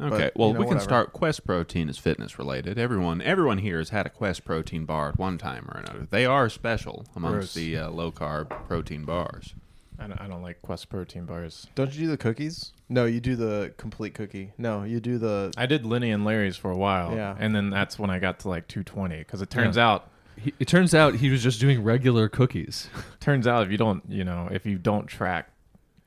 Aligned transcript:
Okay, 0.00 0.30
But, 0.34 0.36
well, 0.36 0.48
you 0.48 0.54
know, 0.54 0.60
we 0.60 0.66
can 0.66 0.80
start. 0.80 1.12
Quest 1.12 1.44
Protein 1.44 1.88
is 1.88 1.98
fitness 1.98 2.38
related. 2.38 2.78
Everyone, 2.78 3.20
everyone 3.20 3.58
here 3.58 3.78
has 3.78 3.90
had 3.90 4.06
a 4.06 4.10
Quest 4.10 4.44
Protein 4.44 4.84
bar 4.84 5.10
at 5.10 5.18
one 5.18 5.38
time 5.38 5.68
or 5.68 5.78
another. 5.78 6.06
They 6.08 6.24
are 6.24 6.48
special 6.48 7.04
amongst 7.16 7.34
Gross. 7.36 7.54
the 7.54 7.76
uh, 7.76 7.90
low 7.90 8.12
carb 8.12 8.48
protein 8.68 9.04
bars. 9.04 9.54
I 9.98 10.06
don't, 10.06 10.20
I 10.20 10.28
don't 10.28 10.42
like 10.42 10.62
Quest 10.62 10.88
protein 10.88 11.24
bars. 11.24 11.66
Don't 11.74 11.92
you 11.92 12.02
do 12.02 12.06
the 12.06 12.16
cookies? 12.16 12.72
No, 12.88 13.04
you 13.04 13.20
do 13.20 13.34
the 13.34 13.74
complete 13.76 14.14
cookie. 14.14 14.52
No, 14.56 14.84
you 14.84 15.00
do 15.00 15.18
the. 15.18 15.52
I 15.56 15.66
did 15.66 15.84
Lenny 15.84 16.12
and 16.12 16.24
Larry's 16.24 16.56
for 16.56 16.70
a 16.70 16.76
while. 16.76 17.14
Yeah. 17.16 17.34
And 17.38 17.54
then 17.54 17.70
that's 17.70 17.98
when 17.98 18.08
I 18.08 18.20
got 18.20 18.38
to 18.40 18.48
like 18.48 18.68
220 18.68 19.18
because 19.18 19.42
it 19.42 19.50
turns 19.50 19.76
out 19.76 20.08
He, 20.36 20.54
it 20.60 20.68
turns 20.68 20.94
out 20.94 21.16
he 21.16 21.30
was 21.30 21.42
just 21.42 21.58
doing 21.58 21.82
regular 21.82 22.28
cookies. 22.28 22.88
turns 23.20 23.46
out 23.46 23.64
if 23.64 23.72
you 23.72 23.76
don't 23.76 24.04
you 24.08 24.22
know 24.22 24.48
if 24.52 24.64
you 24.64 24.78
don't 24.78 25.08
track 25.08 25.50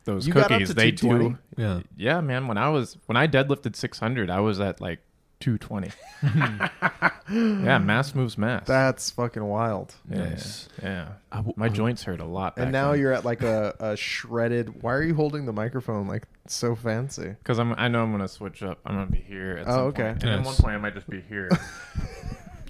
those 0.06 0.26
You 0.28 0.34
got 0.34 0.44
up 0.44 0.50
cookies 0.50 0.70
to 0.70 0.74
they 0.74 0.92
220? 0.92 1.38
do 1.56 1.62
Yeah. 1.62 1.82
yeah 1.98 2.22
man 2.22 2.48
when 2.48 2.58
i 2.58 2.70
was 2.70 2.98
when 3.06 3.18
i 3.18 3.28
deadlifted 3.28 3.76
600 3.76 4.30
i 4.30 4.40
was 4.40 4.60
at 4.60 4.82
like 4.82 5.00
220 5.42 5.90
yeah 7.66 7.78
mass 7.80 8.14
moves 8.14 8.38
mass 8.38 8.66
That's 8.68 9.10
fucking 9.12 9.44
wild. 9.44 9.96
yeah, 10.10 10.18
Nice. 10.30 10.70
yeah 10.84 11.08
I 11.32 11.38
w- 11.38 11.54
my 11.58 11.68
joints 11.70 12.04
hurt 12.04 12.20
a 12.20 12.26
lot 12.26 12.58
And 12.58 12.72
now 12.72 12.94
you're 12.94 13.14
at 13.14 13.26
like 13.26 13.42
a, 13.42 13.74
a 13.80 13.98
shredded. 13.98 14.84
Why 14.84 14.94
are 14.94 15.02
you 15.04 15.16
holding 15.16 15.46
the 15.46 15.54
microphone 15.54 16.08
like 16.08 16.28
so 16.48 16.76
fancy? 16.76 17.30
because 17.40 17.58
i'm 17.60 17.74
i 17.78 17.88
know 17.88 18.04
i'm 18.04 18.12
gonna 18.12 18.28
switch 18.28 18.62
up 18.62 18.80
i'm 18.86 18.96
gonna 18.96 19.10
be 19.10 19.20
here 19.20 19.58
at 19.58 19.68
Oh, 19.68 19.72
some 19.72 19.80
okay. 19.88 20.04
point. 20.12 20.24
and 20.24 20.32
at 20.32 20.44
one 20.46 20.56
point 20.56 20.76
i 20.76 20.78
might 20.78 20.94
just 20.94 21.10
be 21.10 21.22
here 21.22 21.50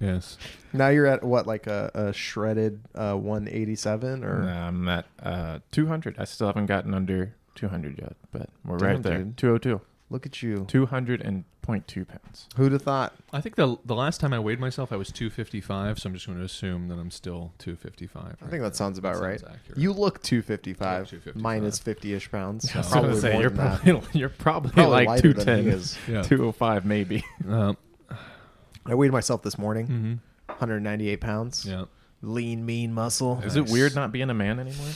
Yes. 0.01 0.37
Now 0.73 0.89
you're 0.89 1.05
at 1.05 1.23
what, 1.23 1.45
like 1.47 1.67
a, 1.67 1.91
a 1.93 2.13
shredded 2.13 2.81
uh, 2.95 3.13
187 3.15 4.23
or 4.23 4.43
Nah, 4.43 4.67
i'm 4.67 4.87
at 4.89 5.05
uh 5.21 5.59
200 5.71 6.15
i 6.17 6.23
still 6.25 6.47
haven't 6.47 6.65
gotten 6.65 6.93
under 6.93 7.35
200 7.55 7.99
yet 7.99 8.15
but 8.31 8.49
we're 8.65 8.77
Damn, 8.77 8.87
right 8.87 9.03
there 9.03 9.17
dude. 9.19 9.37
202 9.37 9.81
look 10.09 10.25
at 10.25 10.41
you. 10.41 10.65
200 10.67 11.21
and 11.21 11.43
0.2 11.65 12.07
pounds 12.07 12.47
Who'd 12.57 12.71
have 12.71 12.81
thought? 12.81 13.13
I 13.31 13.39
think 13.39 13.55
the 13.55 13.77
the 13.85 13.93
last 13.95 14.19
time 14.19 14.33
I 14.33 14.39
weighed 14.39 14.59
myself, 14.59 14.91
I 14.91 14.95
was 14.95 15.11
255. 15.11 15.99
So 15.99 16.09
I'm 16.09 16.13
just 16.15 16.25
going 16.25 16.39
to 16.39 16.43
assume 16.43 16.87
that 16.87 16.95
I'm 16.95 17.11
still 17.11 17.53
255. 17.59 18.37
I 18.41 18.49
think 18.49 18.63
that 18.63 18.75
sounds 18.75 18.97
about 18.97 19.21
right. 19.21 19.35
accurate. 19.41 19.77
You 19.77 19.93
look 19.93 20.21
255, 20.23 21.09
255. 21.09 21.35
minus 21.41 21.79
50-ish 21.79 22.31
pounds. 22.31 22.69
I 22.75 22.79
was 22.79 22.89
gonna 22.91 23.15
say 23.15 23.39
you're 23.39 23.49
than 23.51 23.57
that. 23.57 23.81
probably 23.83 24.09
you're 24.19 24.29
probably, 24.29 24.71
Probably 24.71 25.05
like 25.05 25.21
210 25.21 25.67
is. 25.71 25.97
Yeah. 26.07 26.23
205 26.23 26.83
maybe 26.85 27.23
Uh, 27.47 27.73
I 28.85 28.95
weighed 28.95 29.11
myself 29.11 29.41
this 29.43 29.57
morning, 29.57 29.87
hmm 29.87 30.13
198 30.47 31.21
pounds. 31.21 31.65
Yeah. 31.65 31.85
Lean, 32.21 32.65
mean 32.65 32.93
muscle. 32.93 33.41
Is 33.43 33.55
it 33.55 33.69
weird 33.69 33.95
not 33.95 34.11
being 34.11 34.29
a 34.29 34.33
man 34.33 34.59
anymore? 34.59 34.89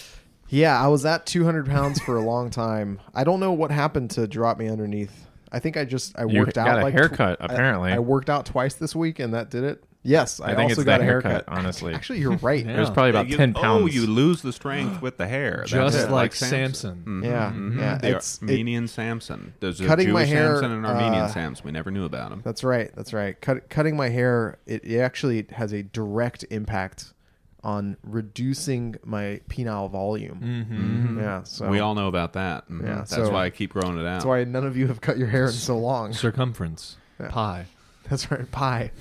Yeah, 0.49 0.79
I 0.79 0.87
was 0.87 1.05
at 1.05 1.25
200 1.25 1.65
pounds 1.65 1.99
for 2.01 2.17
a 2.17 2.21
long 2.21 2.51
time. 2.51 2.99
I 3.15 3.23
don't 3.23 3.39
know 3.39 3.51
what 3.51 3.71
happened 3.71 4.11
to 4.11 4.27
drop 4.27 4.59
me 4.59 4.67
underneath. 4.69 5.25
I 5.51 5.59
think 5.59 5.75
I 5.77 5.85
just 5.85 6.17
I 6.19 6.25
You 6.25 6.39
worked 6.39 6.55
got 6.55 6.67
out 6.67 6.79
a 6.79 6.83
like 6.83 6.93
haircut, 6.93 7.37
I- 7.41 7.45
apparently. 7.45 7.91
I, 7.93 7.99
worked 7.99 8.29
out 8.29 8.45
twice 8.45 8.75
this 8.75 8.95
week 8.95 9.19
and 9.19 9.33
that 9.33 9.49
did 9.49 9.63
it. 9.63 9.83
Yes, 10.07 10.39
I, 10.39 10.45
I 10.45 10.55
think 10.55 10.69
also 10.69 10.81
it's 10.81 10.85
got 10.85 10.99
that 10.99 11.01
a 11.01 11.03
haircut. 11.03 11.31
haircut, 11.31 11.49
honestly. 11.57 11.93
Actually, 11.93 12.19
you're 12.19 12.37
right. 12.37 12.63
Yeah. 12.63 12.77
It 12.77 12.79
was 12.79 12.91
probably 12.91 13.09
about 13.09 13.27
You- 13.27 13.37
10 13.37 13.53
pounds. 13.55 13.83
Oh, 13.83 13.87
you 13.87 14.05
lose 14.05 14.41
the 14.43 14.53
strength 14.53 15.01
with 15.01 15.17
the 15.17 15.27
hair. 15.27 15.63
Just 15.65 15.97
it, 15.97 16.11
like 16.11 16.35
Samson. 16.35 17.03
Mhm, 17.05 17.25
Yeah, 17.25 17.51
mhm. 17.51 17.79
yeah, 17.79 17.97
The 17.97 18.07
it's- 18.09 18.37
it- 18.41 18.49
Armenian 18.49 18.87
Samson. 18.87 19.53
There's 19.59 19.81
a 19.81 19.87
Cutting 19.87 20.05
Jewish 20.07 20.13
my 20.13 20.25
hair, 20.25 20.53
Samson 20.57 20.71
and 20.73 20.85
Armenian 20.85 21.23
uh, 21.23 21.27
Samson. 21.29 21.65
We 21.65 21.71
never 21.71 21.89
knew 21.89 22.05
about 22.05 22.31
him. 22.31 22.41
That's 22.45 22.63
right. 22.63 22.91
That's 22.95 23.13
right. 23.13 23.39
Cut, 23.41 23.67
cutting 23.69 23.97
my 23.97 24.09
hair 24.09 24.59
it, 24.67 24.85
it 24.85 24.99
actually 24.99 25.47
has 25.51 25.73
a 25.73 25.81
direct 25.81 26.45
impact 26.51 27.13
on 27.63 27.97
reducing 28.03 28.95
my 29.03 29.41
penile 29.49 29.89
volume. 29.89 30.39
Mm-hmm. 30.39 31.19
Yeah, 31.19 31.41
so 31.45 31.67
we 31.67 31.79
all 31.79 31.95
know 31.95 32.07
about 32.07 32.33
that. 32.33 32.69
Mhm. 32.69 32.83
Yeah, 32.83 32.95
That's 32.97 33.15
so- 33.15 33.31
why 33.31 33.45
I 33.45 33.49
keep 33.49 33.73
growing 33.73 33.97
it 33.97 34.01
out. 34.01 34.13
that's 34.17 34.25
why 34.25 34.43
none 34.43 34.67
of 34.67 34.77
you 34.77 34.85
have 34.85 35.01
cut 35.01 35.17
your 35.17 35.29
hair 35.29 35.45
in 35.45 35.51
so 35.51 35.79
long. 35.79 36.13
Circumference. 36.13 36.97
Yeah. 37.19 37.29
Pi. 37.29 37.65
That's 38.07 38.29
right. 38.29 38.51
Pie. 38.51 38.91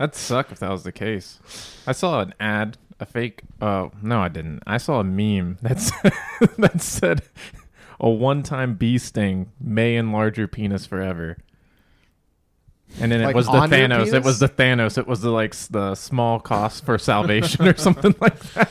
That'd 0.00 0.14
suck 0.14 0.50
if 0.50 0.58
that 0.60 0.70
was 0.70 0.82
the 0.82 0.92
case. 0.92 1.38
I 1.86 1.92
saw 1.92 2.22
an 2.22 2.32
ad, 2.40 2.78
a 2.98 3.04
fake. 3.04 3.42
Uh, 3.60 3.90
no, 4.02 4.20
I 4.20 4.28
didn't. 4.28 4.62
I 4.66 4.78
saw 4.78 4.98
a 5.00 5.04
meme 5.04 5.58
that 5.60 5.78
said, 5.80 6.12
that 6.56 6.80
said 6.80 7.20
a 8.00 8.08
one-time 8.08 8.76
bee 8.76 8.96
sting 8.96 9.52
may 9.60 9.96
enlarge 9.96 10.38
your 10.38 10.48
penis 10.48 10.86
forever. 10.86 11.36
And 12.98 13.12
then 13.12 13.20
Like 13.22 13.34
it 13.34 13.36
was 13.36 13.44
the 13.46 13.52
on 13.52 13.70
your 13.70 13.78
Thanos. 13.78 14.06
It 14.06 14.10
penis? 14.12 14.24
was 14.24 14.38
the 14.38 14.48
Thanos. 14.48 14.96
It 14.98 15.06
was 15.06 15.20
the 15.20 15.30
like 15.30 15.52
s- 15.54 15.66
the 15.68 15.94
small 15.94 16.40
cost 16.40 16.84
for 16.86 16.96
salvation 16.98 17.68
or 17.68 17.76
something 17.76 18.14
like 18.22 18.38
that. 18.54 18.70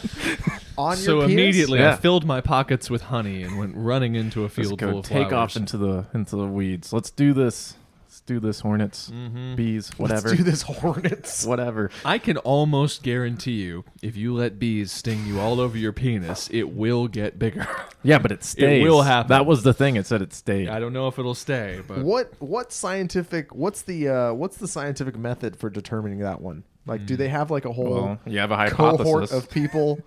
On 0.79 0.97
So 0.97 1.19
your 1.19 1.27
penis? 1.27 1.33
immediately 1.33 1.85
I 1.85 1.95
filled 1.95 2.25
my 2.25 2.41
pockets 2.41 2.89
with 2.89 3.03
honey 3.03 3.43
and 3.43 3.57
went 3.59 3.75
running 3.77 4.15
into 4.15 4.41
a 4.41 4.43
Let's 4.43 4.55
field 4.55 4.79
go 4.79 4.89
full 4.89 4.99
of 5.01 5.05
take 5.05 5.29
flowers. 5.29 5.51
off 5.51 5.55
into 5.55 5.77
the 5.77 6.07
into 6.13 6.35
the 6.35 6.47
weeds. 6.47 6.91
Let's 6.91 7.11
do 7.11 7.33
this. 7.33 7.75
Let's 8.19 8.25
do 8.27 8.39
this, 8.41 8.59
hornets, 8.59 9.09
Mhm. 9.13 9.55
bees, 9.55 9.91
whatever, 9.97 10.27
Let's 10.27 10.37
do 10.39 10.43
this 10.43 10.61
hornets. 10.63 11.45
whatever. 11.47 11.89
I 12.03 12.17
can 12.17 12.35
almost 12.37 13.01
guarantee 13.01 13.61
you, 13.63 13.85
if 14.01 14.17
you 14.17 14.33
let 14.33 14.59
bees 14.59 14.91
sting 14.91 15.25
you 15.25 15.39
all 15.39 15.61
over 15.61 15.77
your 15.77 15.93
penis, 15.93 16.49
it 16.51 16.75
will 16.75 17.07
get 17.07 17.39
bigger. 17.39 17.65
Yeah, 18.03 18.17
but 18.19 18.31
it 18.31 18.43
stays. 18.45 18.63
It 18.81 18.83
will 18.89 19.01
happen. 19.03 19.27
That 19.29 19.45
was 19.45 19.63
the 19.63 19.73
thing. 19.73 19.95
It 19.97 20.05
said 20.05 20.21
it 20.21 20.33
stayed. 20.33 20.67
I 20.69 20.79
don't 20.79 20.93
know 20.93 21.07
if 21.09 21.17
it'll 21.19 21.33
stay, 21.35 21.81
but 21.87 21.99
What 21.99 22.31
what 22.39 22.71
scientific 22.73 23.53
what's 23.55 23.81
the 23.83 24.07
uh 24.09 24.33
what's 24.33 24.55
the 24.57 24.67
scientific 24.69 25.17
method 25.17 25.55
for 25.57 25.69
determining 25.69 26.19
that 26.19 26.41
one? 26.41 26.63
Like 26.85 27.05
do 27.05 27.15
they 27.17 27.27
have 27.29 27.51
like 27.51 27.65
a 27.65 27.71
whole 27.73 27.91
Well, 27.93 28.19
you 28.25 28.39
have 28.39 28.51
a 28.51 28.69
cohort 28.69 28.99
hypothesis. 28.99 29.31
of 29.37 29.49
people? 29.49 29.99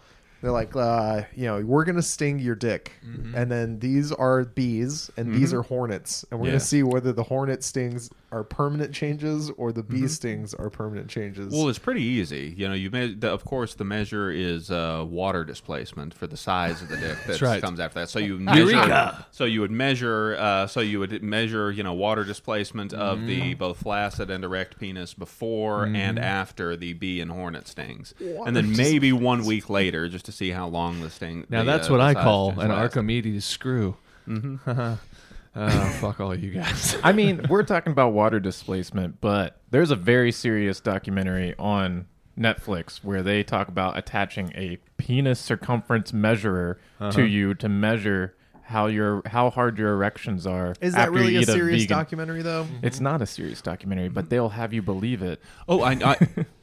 They're 0.43 0.51
like, 0.51 0.75
uh, 0.77 1.23
you 1.35 1.47
know, 1.47 1.61
we're 1.65 1.85
gonna 1.85 2.03
sting 2.03 2.41
your 2.41 2.57
dick, 2.57 2.93
and 3.35 3.51
then 3.51 3.79
these 3.79 4.11
are 4.13 4.45
bees, 4.45 5.09
and 5.17 5.33
these 5.35 5.55
are 5.55 5.63
hornets, 5.63 6.25
and 6.31 6.41
we're 6.41 6.47
Yeah. 6.47 6.53
gonna 6.55 6.61
see 6.65 6.83
whether 6.83 7.13
the 7.13 7.23
hornet 7.23 7.63
stings 7.63 8.11
are 8.33 8.43
permanent 8.43 8.93
changes 8.95 9.51
or 9.59 9.71
the 9.73 9.83
bee 9.83 10.09
stings 10.09 10.55
are 10.55 10.71
permanent 10.71 11.09
changes. 11.09 11.53
Well, 11.53 11.69
it's 11.69 11.79
pretty 11.79 12.03
easy. 12.03 12.55
You 12.57 12.67
know, 12.67 12.75
you 12.75 12.91
me- 12.91 13.15
the, 13.15 13.31
of 13.31 13.45
course 13.45 13.75
the 13.75 13.85
measure 13.85 14.31
is 14.31 14.71
uh, 14.71 15.05
water 15.09 15.45
displacement 15.45 16.15
for 16.15 16.27
the 16.27 16.37
size 16.37 16.83
of 16.83 16.89
the 16.89 16.97
dick 16.97 17.19
that 17.27 17.41
right. 17.43 17.63
comes 17.63 17.79
after 17.79 18.01
that. 18.01 18.09
So 18.09 18.19
you 18.19 18.39
measure, 18.39 18.71
Eureka! 18.71 19.27
so 19.31 19.45
you 19.45 19.61
would 19.61 19.71
measure, 19.71 20.37
uh, 20.39 20.67
so 20.67 20.81
you 20.81 20.99
would 20.99 21.23
measure, 21.23 21.71
you 21.71 21.83
know, 21.83 21.93
water 21.93 22.25
displacement 22.25 22.93
of 22.93 23.13
Mm-hmm. 23.19 23.27
the 23.27 23.55
both 23.55 23.79
flaccid 23.79 24.31
and 24.31 24.43
erect 24.43 24.79
penis 24.81 25.13
before 25.13 25.85
and 25.85 26.19
after 26.19 26.75
the 26.77 26.95
bee 26.95 27.21
and 27.21 27.31
hornet 27.31 27.69
stings, 27.69 28.15
and 28.19 28.57
then 28.57 28.75
maybe 28.75 29.13
one 29.13 29.45
week 29.45 29.69
later 29.69 30.09
just 30.09 30.25
to 30.25 30.33
see 30.33 30.51
how 30.51 30.67
long 30.67 31.03
the 31.03 31.11
sting. 31.11 31.45
now 31.51 31.63
the, 31.63 31.71
that's 31.71 31.89
uh, 31.89 31.93
what 31.93 32.01
I 32.01 32.15
call 32.15 32.59
an. 32.59 32.71
Archimedes 32.71 33.45
screw. 33.45 33.97
Mm-hmm. 34.27 34.95
uh, 35.55 35.89
fuck 35.93 36.21
all 36.21 36.35
you 36.35 36.51
guys. 36.51 36.97
I 37.05 37.13
mean, 37.13 37.45
we're 37.49 37.63
talking 37.63 37.93
about 37.93 38.13
water 38.13 38.41
displacement, 38.41 39.21
but 39.21 39.61
there's 39.71 39.91
a 39.91 39.97
very 39.97 40.33
serious 40.33 40.81
documentary 40.81 41.55
on 41.59 42.07
Netflix 42.39 43.05
where 43.05 43.23
they 43.23 43.43
talk 43.43 43.69
about 43.69 43.99
attaching 43.99 44.53
a 44.55 44.79
penis 44.97 45.39
circumference 45.41 46.13
measurer 46.13 46.79
Uh-huh. 47.01 47.13
to 47.13 47.25
you 47.25 47.55
to 47.55 47.69
measure 47.69 48.35
how 48.65 48.87
your 48.87 49.21
how 49.27 49.51
hard 49.51 49.77
your 49.77 49.93
erections 49.93 50.47
are. 50.47 50.75
is 50.81 50.95
that 50.95 51.01
after 51.09 51.13
really 51.13 51.35
you 51.35 51.41
a 51.41 51.45
serious 51.45 51.83
vegan. 51.83 51.99
documentary 51.99 52.41
though? 52.43 52.67
It's 52.83 53.01
not 53.01 53.21
a 53.21 53.27
serious 53.27 53.61
documentary, 53.61 54.09
but 54.09 54.31
they'll 54.31 54.49
have 54.51 54.73
you 54.73 54.81
believe 54.81 55.21
it. 55.21 55.43
Oh, 55.69 55.83
I, 55.83 55.91
I 55.93 56.17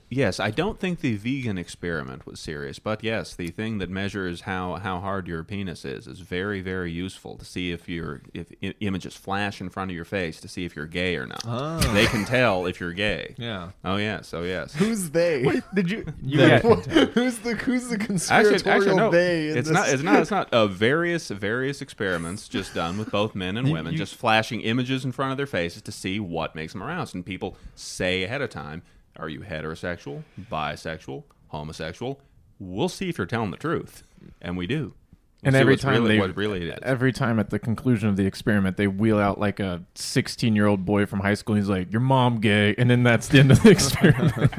yes, 0.09 0.39
I 0.39 0.51
don't 0.51 0.79
think 0.79 0.99
the 1.01 1.15
vegan 1.15 1.57
experiment 1.57 2.25
was 2.25 2.39
serious, 2.39 2.79
but 2.79 3.03
yes, 3.03 3.35
the 3.35 3.47
thing 3.49 3.77
that 3.77 3.89
measures 3.89 4.41
how, 4.41 4.75
how 4.75 4.99
hard 4.99 5.27
your 5.27 5.43
penis 5.43 5.85
is 5.85 6.07
is 6.07 6.19
very 6.19 6.61
very 6.61 6.91
useful 6.91 7.37
to 7.37 7.45
see 7.45 7.71
if 7.71 7.87
your 7.87 8.21
if 8.33 8.51
i- 8.63 8.73
images 8.79 9.15
flash 9.15 9.61
in 9.61 9.69
front 9.69 9.91
of 9.91 9.95
your 9.95 10.05
face 10.05 10.39
to 10.41 10.47
see 10.47 10.65
if 10.65 10.75
you're 10.75 10.85
gay 10.87 11.15
or 11.15 11.25
not. 11.25 11.43
Oh. 11.45 11.79
They 11.93 12.05
can 12.05 12.25
tell 12.25 12.65
if 12.65 12.79
you're 12.79 12.93
gay. 12.93 13.35
yeah. 13.37 13.71
Oh 13.85 13.97
yes, 13.97 14.33
oh 14.33 14.43
yes. 14.43 14.73
Who's 14.73 15.09
they? 15.11 15.61
Did 15.73 15.89
you? 15.91 16.05
Yeah. 16.23 16.59
who's 16.59 17.39
the 17.39 17.55
who's 17.55 17.87
the 17.89 17.95
Actually, 17.95 18.05
conspiratorial 18.07 18.65
actually, 18.67 18.95
no. 18.95 19.11
they? 19.11 19.49
in 19.49 19.57
It's 19.57 19.67
this? 19.67 19.75
not. 19.75 19.89
It's 19.89 20.03
not. 20.03 20.19
It's 20.21 20.31
not. 20.31 20.53
Uh, 20.53 20.67
various 20.67 21.29
various 21.29 21.81
experiments 21.81 22.47
just 22.47 22.73
done 22.73 22.97
with 22.97 23.11
both 23.11 23.35
men 23.35 23.57
and 23.57 23.71
women, 23.71 23.95
just 23.95 24.15
flashing 24.15 24.61
images 24.61 25.05
in 25.05 25.11
front 25.11 25.31
of 25.31 25.37
their 25.37 25.47
faces 25.47 25.81
to 25.83 25.91
see 25.91 26.19
what 26.19 26.55
makes 26.55 26.73
them 26.73 26.81
aroused. 26.83 27.13
And 27.15 27.25
people 27.25 27.57
say 27.75 28.23
ahead 28.23 28.41
of 28.41 28.49
time, 28.49 28.81
"Are 29.19 29.29
you 29.29 29.41
heterosexual, 29.41 30.23
bisexual, 30.51 31.23
homosexual?" 31.49 32.19
We'll 32.59 32.89
see 32.89 33.09
if 33.09 33.17
you're 33.17 33.27
telling 33.27 33.51
the 33.51 33.57
truth, 33.57 34.03
and 34.41 34.57
we 34.57 34.67
do. 34.67 34.93
We'll 35.41 35.47
And 35.47 35.55
every 35.55 35.77
time 35.77 35.93
really, 35.93 36.15
they, 36.15 36.19
what 36.19 36.35
really 36.35 36.67
it 36.67 36.73
is. 36.73 36.79
every 36.83 37.13
time 37.13 37.39
at 37.39 37.49
the 37.49 37.59
conclusion 37.59 38.09
of 38.09 38.17
the 38.17 38.25
experiment, 38.25 38.75
they 38.75 38.87
wheel 38.87 39.17
out 39.17 39.39
like 39.39 39.61
a 39.61 39.83
16 39.95 40.53
year 40.55 40.65
old 40.67 40.85
boy 40.85 41.05
from 41.05 41.21
high 41.21 41.35
school. 41.35 41.55
He's 41.55 41.69
like, 41.69 41.91
"Your 41.91 42.01
mom 42.01 42.41
gay," 42.41 42.75
and 42.77 42.89
then 42.89 43.03
that's 43.03 43.29
the 43.29 43.39
end 43.39 43.51
of 43.51 43.63
the 43.63 43.69
experiment. 43.71 44.51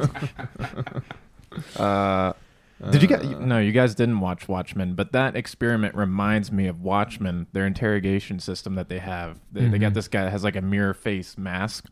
uh, 1.76 2.32
did 2.90 3.02
you 3.02 3.08
guys? 3.08 3.26
No, 3.26 3.58
you 3.58 3.72
guys 3.72 3.94
didn't 3.94 4.20
watch 4.20 4.48
Watchmen, 4.48 4.94
but 4.94 5.12
that 5.12 5.36
experiment 5.36 5.94
reminds 5.94 6.50
me 6.50 6.66
of 6.66 6.80
Watchmen. 6.80 7.46
Their 7.52 7.66
interrogation 7.66 8.40
system 8.40 8.74
that 8.76 8.88
they 8.88 9.00
have. 9.00 9.38
They, 9.52 9.68
they 9.68 9.78
got 9.78 9.92
this 9.92 10.08
guy 10.08 10.24
that 10.24 10.30
has 10.30 10.44
like 10.44 10.56
a 10.56 10.62
mirror 10.62 10.94
face 10.94 11.36
mask, 11.36 11.90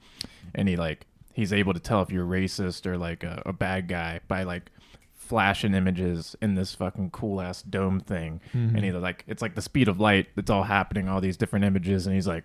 and 0.55 0.67
he 0.67 0.77
like 0.77 1.07
he's 1.39 1.53
able 1.53 1.73
to 1.73 1.79
tell 1.79 2.03
if 2.03 2.11
you're 2.11 2.27
racist 2.27 2.85
or 2.85 2.99
like 2.99 3.23
a, 3.23 3.41
a 3.47 3.53
bad 3.53 3.87
guy 3.87 4.19
by 4.27 4.43
like 4.43 4.73
flashing 5.15 5.73
images 5.73 6.35
in 6.43 6.57
this 6.57 6.75
fucking 6.75 7.11
cool 7.11 7.41
ass 7.41 7.63
dome 7.63 8.01
thing. 8.01 8.41
And 8.53 8.83
he's 8.83 8.93
like, 8.95 9.23
it's 9.29 9.41
like 9.41 9.55
the 9.55 9.63
speed 9.63 9.87
of 9.87 10.01
light. 10.01 10.27
It's 10.37 10.51
all 10.51 10.65
happening, 10.65 11.09
all 11.09 11.21
these 11.21 11.37
different 11.37 11.65
images, 11.65 12.07
and 12.09 12.15
he's 12.17 12.27
like, 12.27 12.45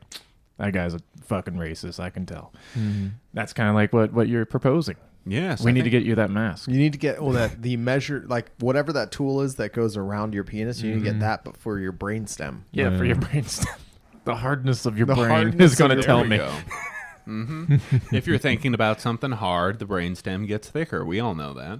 that 0.59 0.73
guy's 0.73 0.93
a 0.93 0.99
fucking 1.23 1.55
racist. 1.55 1.99
I 1.99 2.11
can 2.11 2.27
tell. 2.27 2.53
Mm-hmm. 2.77 3.07
That's 3.33 3.51
kind 3.51 3.67
of 3.67 3.73
like 3.73 3.93
what 3.93 4.13
what 4.13 4.27
you're 4.27 4.45
proposing. 4.45 4.97
Yes, 5.25 5.63
we 5.63 5.71
I 5.71 5.73
need 5.73 5.85
to 5.85 5.89
get 5.89 6.03
you 6.03 6.13
that 6.15 6.29
mask. 6.29 6.69
You 6.69 6.77
need 6.77 6.93
to 6.93 6.99
get 6.99 7.19
well 7.19 7.31
that 7.31 7.63
the 7.63 7.77
measure 7.77 8.23
like 8.27 8.51
whatever 8.59 8.93
that 8.93 9.11
tool 9.11 9.41
is 9.41 9.55
that 9.55 9.73
goes 9.73 9.97
around 9.97 10.35
your 10.35 10.43
penis. 10.43 10.81
You 10.81 10.93
need 10.93 11.03
to 11.03 11.11
get 11.11 11.19
that, 11.21 11.43
but 11.43 11.57
for 11.57 11.79
your 11.79 11.93
brainstem. 11.93 12.61
Yeah, 12.71 12.95
for 12.95 13.05
Yeah. 13.05 13.13
your 13.13 13.21
brainstem. 13.23 13.75
the 14.25 14.35
hardness 14.35 14.85
of 14.85 14.97
your 14.99 15.07
The 15.07 15.15
brain 15.15 15.59
is 15.59 15.73
going 15.73 15.97
to 15.97 16.03
tell 16.03 16.23
There 16.23 16.29
we 16.29 16.37
me. 16.37 16.61
go. 17.25 17.31
hmm 17.31 17.75
if 18.15 18.27
you're 18.27 18.37
thinking 18.37 18.73
about 18.73 18.99
something 19.01 19.31
hard, 19.31 19.79
the 19.79 19.85
brainstem 19.85 20.47
gets 20.47 20.69
thicker. 20.69 21.03
We 21.05 21.19
all 21.19 21.35
know 21.35 21.53
that. 21.53 21.79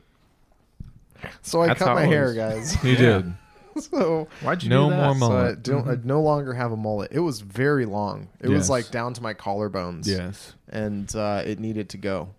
So 1.42 1.62
I 1.62 1.68
That's 1.68 1.80
cut 1.80 1.88
how 1.90 1.96
my 1.96 2.04
it 2.04 2.08
hair, 2.08 2.26
was. 2.28 2.36
guys. 2.36 2.84
You 2.84 2.96
did. 2.96 3.34
so 3.80 4.28
Why'd 4.42 4.62
you 4.64 4.70
No 4.70 4.90
do 4.90 4.96
that? 4.96 5.04
more 5.06 5.14
so 5.14 5.20
mullet. 5.20 5.58
I 5.58 5.62
don't 5.62 5.90
I 5.90 5.98
no 6.04 6.22
longer 6.22 6.54
have 6.54 6.72
a 6.72 6.78
mullet. 6.78 7.12
It 7.12 7.20
was 7.22 7.40
very 7.42 7.86
long. 7.86 8.28
It 8.42 8.50
was 8.50 8.64
Yes. 8.64 8.70
like 8.70 8.92
down 8.92 9.14
to 9.16 9.22
my 9.24 9.34
collarbones. 9.34 10.06
Yes. 10.08 10.54
and 10.70 11.14
uh, 11.16 11.42
it 11.46 11.60
needed 11.60 11.90
to 11.90 11.98
go. 11.98 12.30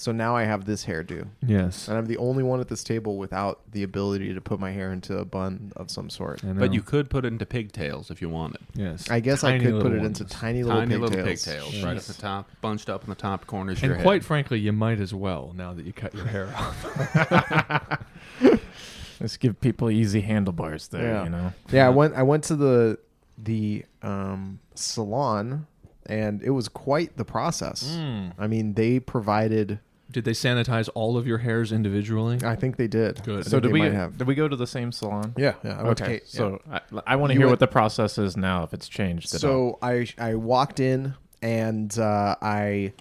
So 0.00 0.12
now 0.12 0.34
I 0.34 0.44
have 0.44 0.64
this 0.64 0.86
hairdo, 0.86 1.28
Yes. 1.46 1.86
and 1.86 1.98
I'm 1.98 2.06
the 2.06 2.16
only 2.16 2.42
one 2.42 2.58
at 2.58 2.68
this 2.68 2.82
table 2.82 3.18
without 3.18 3.60
the 3.70 3.82
ability 3.82 4.32
to 4.32 4.40
put 4.40 4.58
my 4.58 4.70
hair 4.70 4.92
into 4.94 5.18
a 5.18 5.26
bun 5.26 5.72
of 5.76 5.90
some 5.90 6.08
sort. 6.08 6.40
But 6.42 6.72
you 6.72 6.80
could 6.80 7.10
put 7.10 7.26
it 7.26 7.28
into 7.28 7.44
pigtails 7.44 8.10
if 8.10 8.22
you 8.22 8.30
wanted. 8.30 8.62
Yes. 8.72 9.10
I 9.10 9.20
guess 9.20 9.44
I 9.44 9.50
Tiny 9.58 9.64
could 9.64 9.74
put 9.74 9.82
little 9.92 9.98
it 9.98 10.06
into 10.06 10.22
ones. 10.22 10.32
tiny 10.32 10.62
little 10.62 10.80
Tiny 10.80 10.94
pigtails. 10.94 11.10
little 11.10 11.26
pigtails 11.26 11.84
right 11.84 11.96
at 11.98 12.02
the 12.04 12.14
top, 12.14 12.48
bunched 12.62 12.88
up 12.88 13.04
in 13.04 13.10
the 13.10 13.14
top 13.14 13.46
corners 13.46 13.76
of 13.76 13.84
And 13.84 13.92
your 13.92 14.02
quite 14.02 14.24
frankly, 14.24 14.58
you 14.58 14.72
might 14.72 15.00
as 15.00 15.12
well 15.12 15.52
now 15.54 15.74
that 15.74 15.84
you 15.84 15.92
cut 15.92 16.14
your 16.14 16.24
hair 16.24 16.48
off. 16.56 18.00
Let's 19.20 19.36
give 19.36 19.60
people 19.60 19.90
easy 19.90 20.22
handlebars 20.22 20.88
there. 20.88 21.02
Yeah. 21.12 21.24
You 21.24 21.30
know. 21.30 21.52
Yeah, 21.70 21.86
I 21.86 21.90
went. 21.90 22.14
I 22.14 22.22
went 22.22 22.44
to 22.44 22.56
the 22.56 22.98
the 23.36 23.84
um, 24.00 24.60
salon, 24.74 25.66
and 26.06 26.42
it 26.42 26.50
was 26.50 26.68
quite 26.70 27.18
the 27.18 27.24
process. 27.26 27.84
Mm. 27.98 28.32
I 28.38 28.46
mean, 28.46 28.72
they 28.72 28.98
provided. 28.98 29.78
Did 30.10 30.24
they 30.24 30.32
sanitize 30.32 30.88
all 30.94 31.16
of 31.16 31.26
your 31.26 31.38
hairs 31.38 31.72
individually? 31.72 32.38
I 32.44 32.56
think 32.56 32.76
they 32.76 32.88
did. 32.88 33.22
Good. 33.22 33.46
So 33.46 33.60
did 33.60 33.72
we 33.72 33.82
have. 33.82 34.18
did 34.18 34.26
we 34.26 34.34
go 34.34 34.48
to 34.48 34.56
the 34.56 34.66
same 34.66 34.92
salon? 34.92 35.34
Yeah, 35.36 35.54
yeah. 35.62 35.78
I 35.78 35.82
went 35.84 35.98
to 35.98 36.04
okay. 36.04 36.12
Kate, 36.14 36.22
yeah. 36.26 36.38
So 36.38 36.62
I, 36.70 36.80
I 37.06 37.16
want 37.16 37.30
to 37.30 37.34
hear 37.34 37.46
went- 37.46 37.52
what 37.52 37.60
the 37.60 37.68
process 37.68 38.18
is 38.18 38.36
now 38.36 38.64
if 38.64 38.74
it's 38.74 38.88
changed. 38.88 39.34
At 39.34 39.44
all. 39.44 39.50
So 39.50 39.78
I 39.82 40.08
I 40.18 40.34
walked 40.34 40.80
in 40.80 41.14
and 41.42 41.96
uh, 41.98 42.36
I, 42.42 42.92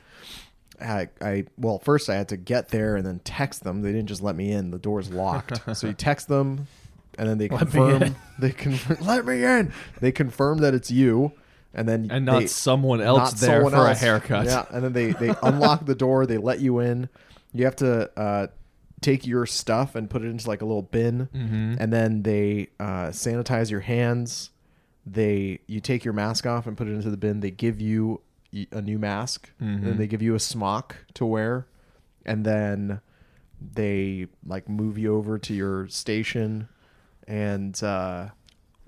I 0.82 1.10
I 1.22 1.46
well 1.58 1.80
first 1.80 2.10
I 2.10 2.16
had 2.16 2.30
to 2.30 2.38
get 2.38 2.70
there 2.70 2.96
and 2.96 3.06
then 3.06 3.20
text 3.24 3.64
them. 3.64 3.82
They 3.82 3.92
didn't 3.92 4.08
just 4.08 4.22
let 4.22 4.36
me 4.36 4.52
in. 4.52 4.72
The 4.72 4.80
door's 4.80 5.10
locked. 5.10 5.62
so 5.78 5.88
you 5.88 5.94
text 5.94 6.28
them, 6.28 6.68
and 7.18 7.28
then 7.28 7.38
they 7.38 7.50
Let 7.50 7.60
confirm. 7.60 8.16
They 8.40 8.52
confirm. 8.52 8.98
Let 9.06 9.26
me 9.26 9.44
in. 9.44 9.74
They 10.00 10.12
confirm 10.12 10.60
that 10.60 10.74
it's 10.74 10.90
you, 10.92 11.34
and 11.74 11.88
then 11.88 12.10
and 12.12 12.26
not 12.26 12.40
they- 12.42 12.48
someone 12.48 13.02
else 13.02 13.32
not 13.34 13.36
there 13.40 13.56
someone 13.58 13.72
for 13.74 13.86
a 13.88 13.96
haircut. 13.96 14.46
Yeah, 14.46 14.66
and 14.72 14.84
then 14.84 14.94
they 14.94 15.12
they 15.14 15.34
unlock 15.44 15.86
the 15.86 15.96
door. 15.96 16.26
They 16.26 16.38
let 16.38 16.60
you 16.60 16.80
in. 16.80 17.10
You 17.54 17.66
have 17.66 17.76
to 17.78 18.10
uh, 18.20 18.48
take 19.02 19.26
your 19.26 19.46
stuff 19.46 19.96
and 19.96 20.10
put 20.10 20.22
it 20.24 20.28
into 20.28 20.48
like 20.48 20.62
a 20.62 20.66
little 20.66 20.82
bin, 20.84 21.30
Mm-hmm. 21.34 21.76
and 21.80 21.92
then 21.94 22.24
they 22.24 22.70
uh, 22.80 23.08
sanitize 23.10 23.70
your 23.72 23.80
hands. 23.82 24.50
They 25.06 25.60
you 25.68 25.80
take 25.80 26.04
your 26.04 26.14
mask 26.14 26.46
off 26.46 26.68
and 26.68 26.78
put 26.78 26.88
it 26.88 26.92
into 26.92 27.10
the 27.10 27.18
bin. 27.18 27.40
They 27.40 27.52
give 27.52 27.80
you 27.82 28.22
a 28.72 28.82
new 28.82 28.98
mask, 29.00 29.50
and 29.60 29.80
Mhm. 29.80 29.84
then 29.86 29.98
they 29.98 30.08
give 30.08 30.22
you 30.22 30.34
a 30.36 30.40
smock 30.40 30.96
to 31.16 31.26
wear, 31.26 31.68
and 32.26 32.46
then 32.46 33.00
they 33.74 34.28
like 34.46 34.68
move 34.70 34.98
you 34.98 35.16
over 35.16 35.38
to 35.38 35.54
your 35.54 35.88
station, 35.88 36.68
and 37.28 37.82
uh, 37.84 38.30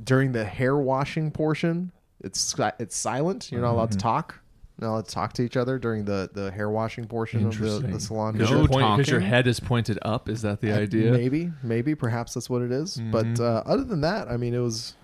during 0.03 0.31
the 0.31 0.45
hair 0.45 0.75
washing 0.77 1.29
portion, 1.31 1.91
it's 2.23 2.55
it's 2.79 2.95
silent. 2.95 3.51
You're 3.51 3.61
not 3.61 3.71
allowed 3.73 3.91
to 3.91 3.97
talk. 3.97 4.39
You're 4.79 4.87
not 4.89 4.93
allowed 4.95 5.05
to 5.05 5.11
talk 5.13 5.33
to 5.33 5.43
each 5.43 5.57
other 5.57 5.77
during 5.77 6.05
the, 6.05 6.29
the 6.33 6.49
hair 6.51 6.69
washing 6.69 7.05
portion 7.05 7.45
of 7.45 7.57
the, 7.57 7.65
Interesting. 7.65 7.91
the 7.91 7.99
salon. 7.99 8.33
Because 8.33 8.49
No 8.51 8.59
your, 8.59 8.67
point- 8.67 8.81
'cause 8.97 9.07
your 9.09 9.19
talking? 9.19 9.29
head 9.29 9.47
is 9.47 9.59
pointed 9.59 9.99
up. 10.01 10.27
Is 10.29 10.41
that 10.41 10.59
the 10.61 10.71
Uh, 10.71 10.79
idea? 10.79 11.11
Maybe, 11.11 11.51
maybe, 11.61 11.93
perhaps 11.93 12.33
that's 12.33 12.49
what 12.49 12.61
it 12.63 12.71
is. 12.71 12.97
But 13.11 13.25
Mhm. 13.27 13.39
uh, 13.41 13.63
other 13.65 13.83
than 13.83 14.01
that, 14.01 14.27
I 14.27 14.37
mean, 14.37 14.53
it 14.55 14.59
was, 14.59 14.95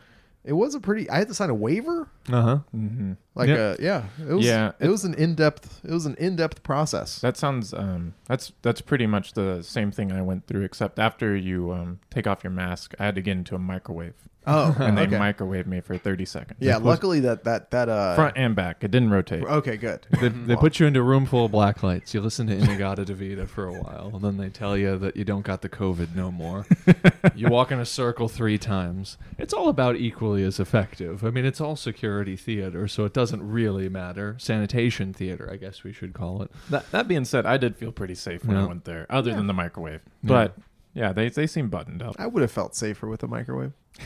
it 0.43 0.53
was 0.53 0.73
a 0.73 0.79
pretty. 0.79 1.07
I 1.09 1.17
had 1.19 1.27
to 1.27 1.33
sign 1.35 1.49
a 1.51 1.53
waiver. 1.53 2.07
Uh 2.31 2.41
huh. 2.41 2.57
hmm 2.71 3.11
Like, 3.35 3.49
Yeah. 3.49 3.75
yeah, 3.79 4.03
yeah, 4.19 4.25
it 4.29 4.33
was. 4.33 4.45
Yeah, 4.45 4.71
it 4.79 4.87
was 4.89 5.03
an 5.03 5.13
in 5.13 5.35
depth. 5.35 5.81
It 5.83 5.91
was 5.91 6.05
an 6.07 6.15
in 6.15 6.35
depth 6.37 6.63
process. 6.63 7.19
That 7.19 7.37
sounds 7.37 7.71
um 7.73 8.13
that's 8.27 8.51
that's 8.61 8.81
pretty 8.81 9.07
much 9.07 9.33
the 9.33 9.61
same 9.61 9.91
thing 9.91 10.11
I 10.11 10.21
went 10.21 10.47
through 10.47 10.63
except 10.63 10.99
after 10.99 11.35
you 11.35 11.71
um 11.71 11.99
take 12.09 12.27
off 12.27 12.43
your 12.43 12.51
mask 12.51 12.93
I 12.99 13.05
had 13.05 13.15
to 13.15 13.21
get 13.21 13.37
into 13.37 13.55
a 13.55 13.59
microwave 13.59 14.27
Oh, 14.49 14.73
and 14.79 14.97
they 14.97 15.03
okay. 15.03 15.17
microwaved 15.17 15.67
me 15.67 15.81
for 15.81 15.97
30 15.97 16.23
seconds. 16.23 16.57
yeah, 16.61 16.77
was 16.77 16.85
luckily 16.85 17.19
that 17.19 17.43
that 17.43 17.69
that 17.71 17.89
uh. 17.89 18.15
front 18.15 18.37
and 18.37 18.55
back. 18.55 18.83
It 18.83 18.91
didn't 18.91 19.09
rotate. 19.09 19.43
Okay, 19.43 19.75
good. 19.75 20.07
They, 20.21 20.29
they 20.29 20.55
put 20.55 20.79
you 20.79 20.87
into 20.87 21.01
a 21.01 21.03
room 21.03 21.25
full 21.25 21.45
of 21.45 21.51
black 21.51 21.83
lights. 21.83 22.13
You 22.13 22.21
listen 22.21 22.47
to 22.47 22.55
In-A-Gadda-Da-Vida 22.55 23.45
for 23.47 23.67
a 23.67 23.73
while, 23.73 24.11
and 24.13 24.23
then 24.23 24.37
they 24.37 24.49
tell 24.49 24.77
you 24.77 24.97
that 24.99 25.17
you 25.17 25.25
don't 25.25 25.45
got 25.45 25.61
the 25.61 25.69
COVID 25.69 26.15
no 26.15 26.31
more. 26.31 26.65
you 27.35 27.49
walk 27.49 27.71
in 27.73 27.79
a 27.79 27.85
circle 27.85 28.29
three 28.29 28.57
times. 28.57 29.17
It's 29.37 29.53
all 29.53 29.67
about 29.67 29.97
equally 29.97 30.43
as 30.43 30.59
effective. 30.61 31.25
I 31.25 31.29
mean, 31.29 31.45
it's 31.45 31.59
all 31.59 31.75
security 31.75 32.37
theater, 32.37 32.87
so 32.87 33.03
it 33.03 33.13
doesn't 33.13 33.45
really 33.45 33.89
matter. 33.89 34.37
Sanitation 34.39 35.11
theater, 35.11 35.49
I 35.51 35.57
guess 35.57 35.83
we 35.83 35.91
should 35.91 36.13
call 36.13 36.41
it. 36.41 36.51
That 36.69 36.89
that 36.91 37.07
being 37.09 37.25
said, 37.25 37.45
I 37.45 37.57
did 37.57 37.75
feel 37.75 37.91
pretty 37.91 38.15
safe 38.17 38.43
when 38.45 38.57
Yeah. 38.57 38.63
I 38.63 38.67
went 38.67 38.85
there 38.85 39.05
other 39.09 39.31
Yeah. 39.31 39.37
than 39.37 39.47
the 39.47 39.53
microwave. 39.53 40.01
Yeah. 40.23 40.27
But 40.27 40.57
yeah, 40.93 41.13
they 41.13 41.29
they 41.29 41.47
seem 41.47 41.69
buttoned 41.69 42.01
up. 42.01 42.15
I 42.19 42.27
would 42.27 42.41
have 42.41 42.51
felt 42.51 42.75
safer 42.75 43.07
with 43.07 43.23
a 43.23 43.27
microwave. 43.27 43.73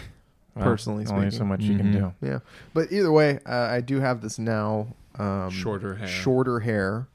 Well, 0.54 0.66
personally 0.66 1.06
only 1.10 1.28
speaking. 1.28 1.38
so 1.40 1.46
much 1.46 1.62
you 1.62 1.78
can 1.78 1.94
Mhm. 1.94 2.14
do. 2.20 2.28
Yeah, 2.28 2.40
but 2.74 2.92
either 2.92 3.10
way, 3.10 3.40
uh, 3.46 3.54
I 3.72 3.80
do 3.80 4.02
have 4.02 4.20
this 4.20 4.38
now. 4.38 4.88
Um, 5.18 5.50
Shorter 5.50 5.96
hair. 5.96 6.08
Shorter 6.10 6.60
hair, 6.60 7.08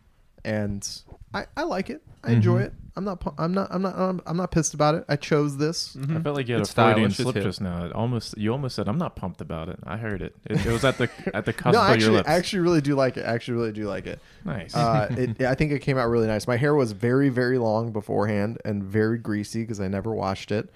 and 0.43 0.88
I, 1.34 1.44
I 1.54 1.64
like 1.64 1.90
it. 1.90 2.02
I 2.26 2.32
enjoy 2.32 2.61
Mhm. 2.61 2.67
it. 2.67 2.73
I'm 2.99 3.05
not. 3.05 3.23
I'm 3.37 3.52
not. 3.52 3.69
I'm 3.70 3.82
not. 3.82 3.94
I'm, 3.99 4.23
I'm 4.26 4.37
not 4.38 4.50
pissed 4.50 4.73
about 4.73 4.94
it. 4.94 5.05
I 5.06 5.17
chose 5.17 5.58
this. 5.58 5.94
I 6.11 6.19
felt 6.23 6.34
like 6.34 6.49
you 6.49 6.55
had 6.55 6.62
It's 6.62 6.70
a 6.70 6.75
Freudian 6.75 7.11
stylish, 7.11 7.12
it's 7.12 7.23
slip 7.23 7.34
hip. 7.34 7.44
just 7.44 7.61
now. 7.61 7.84
It 7.84 7.93
almost 7.93 8.38
you 8.38 8.50
almost 8.52 8.75
said 8.75 8.88
I'm 8.88 8.96
not 8.96 9.17
pumped 9.17 9.43
about 9.43 9.69
it. 9.69 9.78
I 9.84 9.99
heard 9.99 10.23
it. 10.23 10.34
It, 10.46 10.64
it 10.64 10.73
was 10.73 10.82
at 10.82 10.96
the 10.96 11.11
at 11.34 11.44
the 11.44 11.52
cusp 11.52 11.75
No, 11.75 11.81
of 11.82 11.88
your 11.88 11.93
actually, 11.94 12.17
lips. 12.17 12.28
I 12.31 12.32
actually 12.32 12.61
really 12.61 12.81
do 12.81 12.94
like 12.94 13.19
it. 13.19 13.26
I 13.26 13.34
actually 13.34 13.58
really 13.58 13.73
do 13.73 13.87
like 13.87 14.06
it. 14.06 14.19
nice. 14.46 14.75
Uh, 14.75 15.08
it 15.19 15.43
I 15.43 15.55
think 15.55 15.73
it 15.73 15.81
came 15.81 15.99
out 15.99 16.08
really 16.08 16.26
nice. 16.26 16.46
My 16.49 16.56
hair 16.56 16.75
was 16.75 16.93
very, 16.93 17.28
very 17.28 17.58
long 17.58 17.93
beforehand 17.93 18.56
and 18.64 18.82
very 18.82 19.19
greasy 19.19 19.61
because 19.61 19.78
I 19.78 19.88
never 19.88 20.14
washed 20.14 20.50
it, 20.50 20.70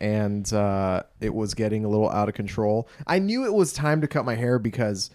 and 0.00 0.50
uh, 0.52 1.02
it 1.20 1.34
was 1.34 1.52
getting 1.54 1.84
a 1.84 1.88
little 1.88 2.10
out 2.10 2.30
of 2.30 2.34
control. 2.34 2.88
I 3.06 3.18
knew 3.18 3.44
it 3.44 3.52
was 3.52 3.74
time 3.74 4.00
to 4.00 4.08
cut 4.08 4.24
my 4.24 4.36
hair 4.36 4.58
because 4.58 5.10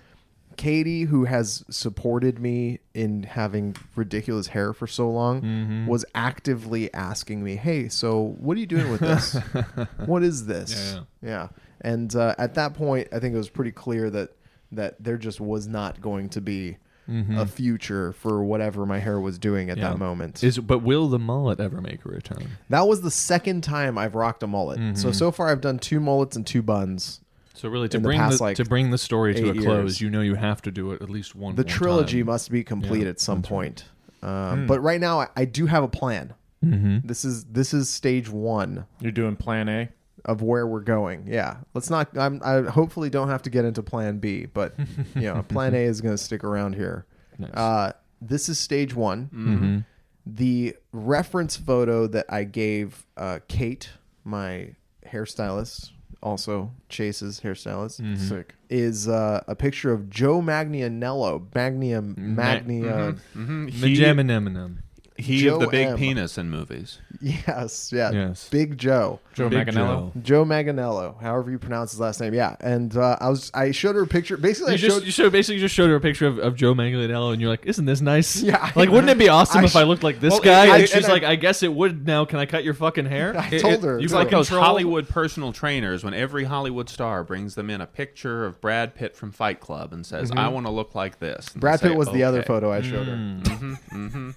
Katie, 0.58 1.04
who 1.04 1.26
has 1.26 1.64
supported 1.70 2.40
me 2.40 2.80
in 2.94 3.24
having 3.24 3.76
ridiculous 3.96 4.48
hair 4.48 4.74
for 4.74 4.88
so 4.88 5.10
long, 5.10 5.42
Mhm. 5.42 5.88
was 5.88 6.06
actively 6.16 6.94
asking 6.94 7.44
me, 7.44 7.56
"Hey, 7.56 7.88
so 7.90 8.36
what 8.40 8.58
are 8.58 8.60
you 8.60 8.66
doing 8.66 8.92
with 8.92 9.02
this? 9.02 9.34
what 10.06 10.24
is 10.24 10.46
this?" 10.46 10.94
Yeah, 11.22 11.30
Yeah. 11.30 11.48
And 11.82 12.16
uh, 12.16 12.34
at 12.38 12.54
that 12.54 12.74
point, 12.76 13.10
I 13.12 13.20
think 13.20 13.34
it 13.36 13.38
was 13.38 13.50
pretty 13.50 13.72
clear 13.72 14.10
that 14.10 14.32
that 14.72 14.96
there 15.04 15.18
just 15.18 15.40
was 15.40 15.68
not 15.68 16.02
going 16.02 16.30
to 16.30 16.42
be 16.42 16.78
Mhm. 17.08 17.38
a 17.38 17.46
future 17.46 18.14
for 18.14 18.44
whatever 18.44 18.86
my 18.86 18.98
hair 19.00 19.20
was 19.20 19.38
doing 19.38 19.70
at 19.70 19.78
Yeah. 19.78 19.90
that 19.90 20.00
moment. 20.00 20.42
Is 20.44 20.58
but 20.58 20.80
will 20.80 21.10
the 21.10 21.20
mullet 21.20 21.60
ever 21.60 21.82
make 21.82 22.06
a 22.06 22.10
return? 22.10 22.48
that 22.70 22.88
was 22.88 23.02
the 23.02 23.12
second 23.12 23.62
time 23.64 23.98
I've 23.98 24.16
rocked 24.16 24.42
a 24.42 24.48
mullet. 24.48 24.98
So 24.98 25.10
Mhm. 25.10 25.16
so 25.16 25.32
far 25.32 25.50
I've 25.50 25.60
done 25.62 25.78
two 25.80 26.00
mullets 26.00 26.36
and 26.38 26.48
two 26.48 26.62
buns. 26.62 27.20
So 27.54 27.70
really, 27.70 27.88
to 27.90 27.98
In 27.98 28.04
the 28.04 28.08
bring 28.10 28.20
past, 28.20 28.38
the, 28.40 28.44
like, 28.44 28.58
to 28.58 28.66
bring 28.66 28.90
the 28.90 28.98
story 28.98 29.34
to 29.36 29.50
a 29.50 29.54
eight 29.54 29.62
close, 29.62 30.02
you 30.02 30.10
know 30.10 30.22
you 30.22 30.36
have 30.36 30.62
to 30.64 30.72
do 30.72 30.92
it 30.92 31.02
at 31.02 31.10
least 31.10 31.36
one. 31.36 31.56
The 31.56 31.64
more 31.64 31.70
trilogy 31.70 32.20
time. 32.20 32.26
must 32.28 32.50
be 32.52 32.64
complete 32.64 33.04
Yeah, 33.04 33.10
at 33.10 33.20
some 33.20 33.42
that's 33.42 33.52
right. 33.52 33.56
point. 33.58 33.86
Um, 34.24 34.68
But 34.68 34.80
right 34.82 35.00
now 35.00 35.20
I, 35.22 35.28
I 35.36 35.46
do 35.46 35.66
have 35.68 35.84
a 35.84 35.88
plan. 35.88 36.34
Mhm. 36.66 37.06
This 37.06 37.24
is 37.26 37.44
this 37.46 37.74
is 37.74 37.90
stage 37.90 38.30
one 38.30 38.86
You're 39.02 39.12
doing 39.12 39.36
Plan 39.36 39.68
A. 39.70 39.90
of 40.26 40.42
where 40.42 40.66
we're 40.66 40.80
going. 40.82 41.28
Yeah, 41.28 41.58
let's 41.74 41.90
not. 41.90 42.18
I'm, 42.18 42.42
I 42.44 42.62
hopefully 42.62 43.10
don't 43.10 43.28
have 43.28 43.42
to 43.44 43.50
get 43.50 43.66
into 43.66 43.84
Plan 43.84 44.18
B, 44.20 44.46
but 44.46 44.74
you 45.16 45.22
know, 45.24 45.44
Plan 45.44 45.76
A 45.76 45.84
is 45.84 46.00
going 46.02 46.14
to 46.16 46.24
stick 46.24 46.44
around 46.44 46.74
here. 46.76 47.06
Nice. 47.38 47.52
Uh, 47.54 47.92
this 48.22 48.48
is 48.50 48.58
stage 48.60 48.96
one. 48.96 49.30
Mhm. 49.34 49.86
The 50.26 50.76
reference 50.94 51.58
photo 51.58 52.08
that 52.08 52.26
I 52.30 52.46
gave 52.46 53.06
uh, 53.18 53.40
Kate, 53.50 53.90
my 54.24 54.70
hairstylist, 55.06 55.92
also 56.24 56.72
Chase's 56.90 57.42
hairstylist, 57.42 58.00
Mhm. 58.02 58.18
Sick. 58.18 58.56
is 58.70 59.08
uh, 59.08 59.44
a 59.48 59.56
picture 59.56 59.92
of 59.92 60.10
Joe 60.10 60.42
Magnianello. 60.42 61.48
Magnia, 61.54 62.02
Magnia. 62.02 63.18
Mm-hmm. 63.36 63.68
Mageminiminem. 63.68 64.78
He 65.16 65.44
Joe 65.44 65.56
of 65.56 65.62
the 65.62 65.68
big 65.68 65.88
M. 65.90 65.98
penis 65.98 66.38
in 66.40 66.50
movies. 66.50 66.98
Yes, 67.22 67.92
yeah, 67.94 68.12
Yes. 68.12 68.50
Big 68.50 68.78
Joe. 68.78 69.20
Joe 69.34 69.48
Big 69.48 69.68
Manganiello. 69.68 70.14
Joe. 70.16 70.22
Joe 70.22 70.46
Manganello, 70.46 71.22
however 71.22 71.52
you 71.52 71.60
pronounce 71.60 71.92
his 71.92 72.00
last 72.00 72.20
name, 72.20 72.34
yeah. 72.34 72.56
And 72.60 72.98
uh, 72.98 73.18
I 73.22 73.30
was, 73.30 73.52
I 73.54 73.72
showed 73.72 73.96
her 73.96 74.02
a 74.04 74.08
picture. 74.08 74.38
Basically, 74.38 74.72
You 74.74 74.78
I 74.78 74.78
just 74.78 74.98
showed 74.98 75.06
you 75.06 75.12
showed, 75.12 75.32
basically 75.32 75.60
just 75.60 75.76
showed 75.76 75.90
her 75.90 75.96
a 75.96 76.02
picture 76.02 76.26
of, 76.28 76.40
of 76.40 76.56
Joe 76.56 76.74
Manganiello, 76.74 77.32
and 77.32 77.40
you're 77.40 77.50
like, 77.50 77.66
"Isn't 77.66 77.86
this 77.86 78.02
nice?" 78.02 78.42
Yeah, 78.44 78.58
I- 78.60 78.72
Like, 78.76 78.90
wouldn't 78.90 79.10
it 79.10 79.18
be 79.20 79.30
awesome 79.30 79.62
I 79.62 79.66
if 79.66 79.76
I 79.76 79.84
sh- 79.84 79.86
looked 79.86 80.04
like 80.04 80.20
this 80.20 80.32
Well, 80.32 80.42
guy? 80.42 80.66
I- 80.74 80.78
and 80.80 80.88
she's 80.90 80.96
and 80.96 81.06
I- 81.06 81.10
like, 81.10 81.24
"I 81.24 81.36
guess 81.36 81.62
it 81.64 81.74
would 81.74 82.06
now. 82.08 82.26
Can 82.26 82.40
I 82.40 82.46
cut 82.48 82.64
your 82.64 82.74
fucking 82.74 83.06
hair?" 83.06 83.34
I 83.38 83.58
told 83.60 83.84
her. 83.84 84.00
You 84.00 84.08
too. 84.10 84.16
like 84.16 84.32
those 84.32 84.50
control- 84.50 84.66
Hollywood 84.66 85.08
personal 85.08 85.54
trainers 85.54 86.04
when 86.04 86.14
every 86.16 86.44
Hollywood 86.46 86.90
star 86.90 87.24
brings 87.24 87.56
them 87.56 87.70
in 87.70 87.80
a 87.82 87.88
picture 87.88 88.46
of 88.46 88.60
Brad 88.60 88.96
Pitt 88.96 89.16
from 89.16 89.32
Fight 89.32 89.60
Club 89.60 89.94
and 89.94 90.06
says, 90.06 90.30
mm-hmm. 90.32 90.40
"I 90.40 90.48
want 90.50 90.66
to 90.66 90.72
look 90.72 90.96
like 90.96 91.20
this." 91.20 91.48
And 91.54 91.58
they 91.58 91.60
Brad 91.62 91.80
say, 91.80 91.90
Pitt 91.90 91.98
was 91.98 92.12
the 92.12 92.24
other 92.24 92.40
"Okay." 92.40 92.48
photo 92.48 92.72
I 92.72 92.82
showed 92.82 93.08
her. 93.08 93.14
Mm-hmm. 93.16 93.74
Mm-hmm. 94.08 94.30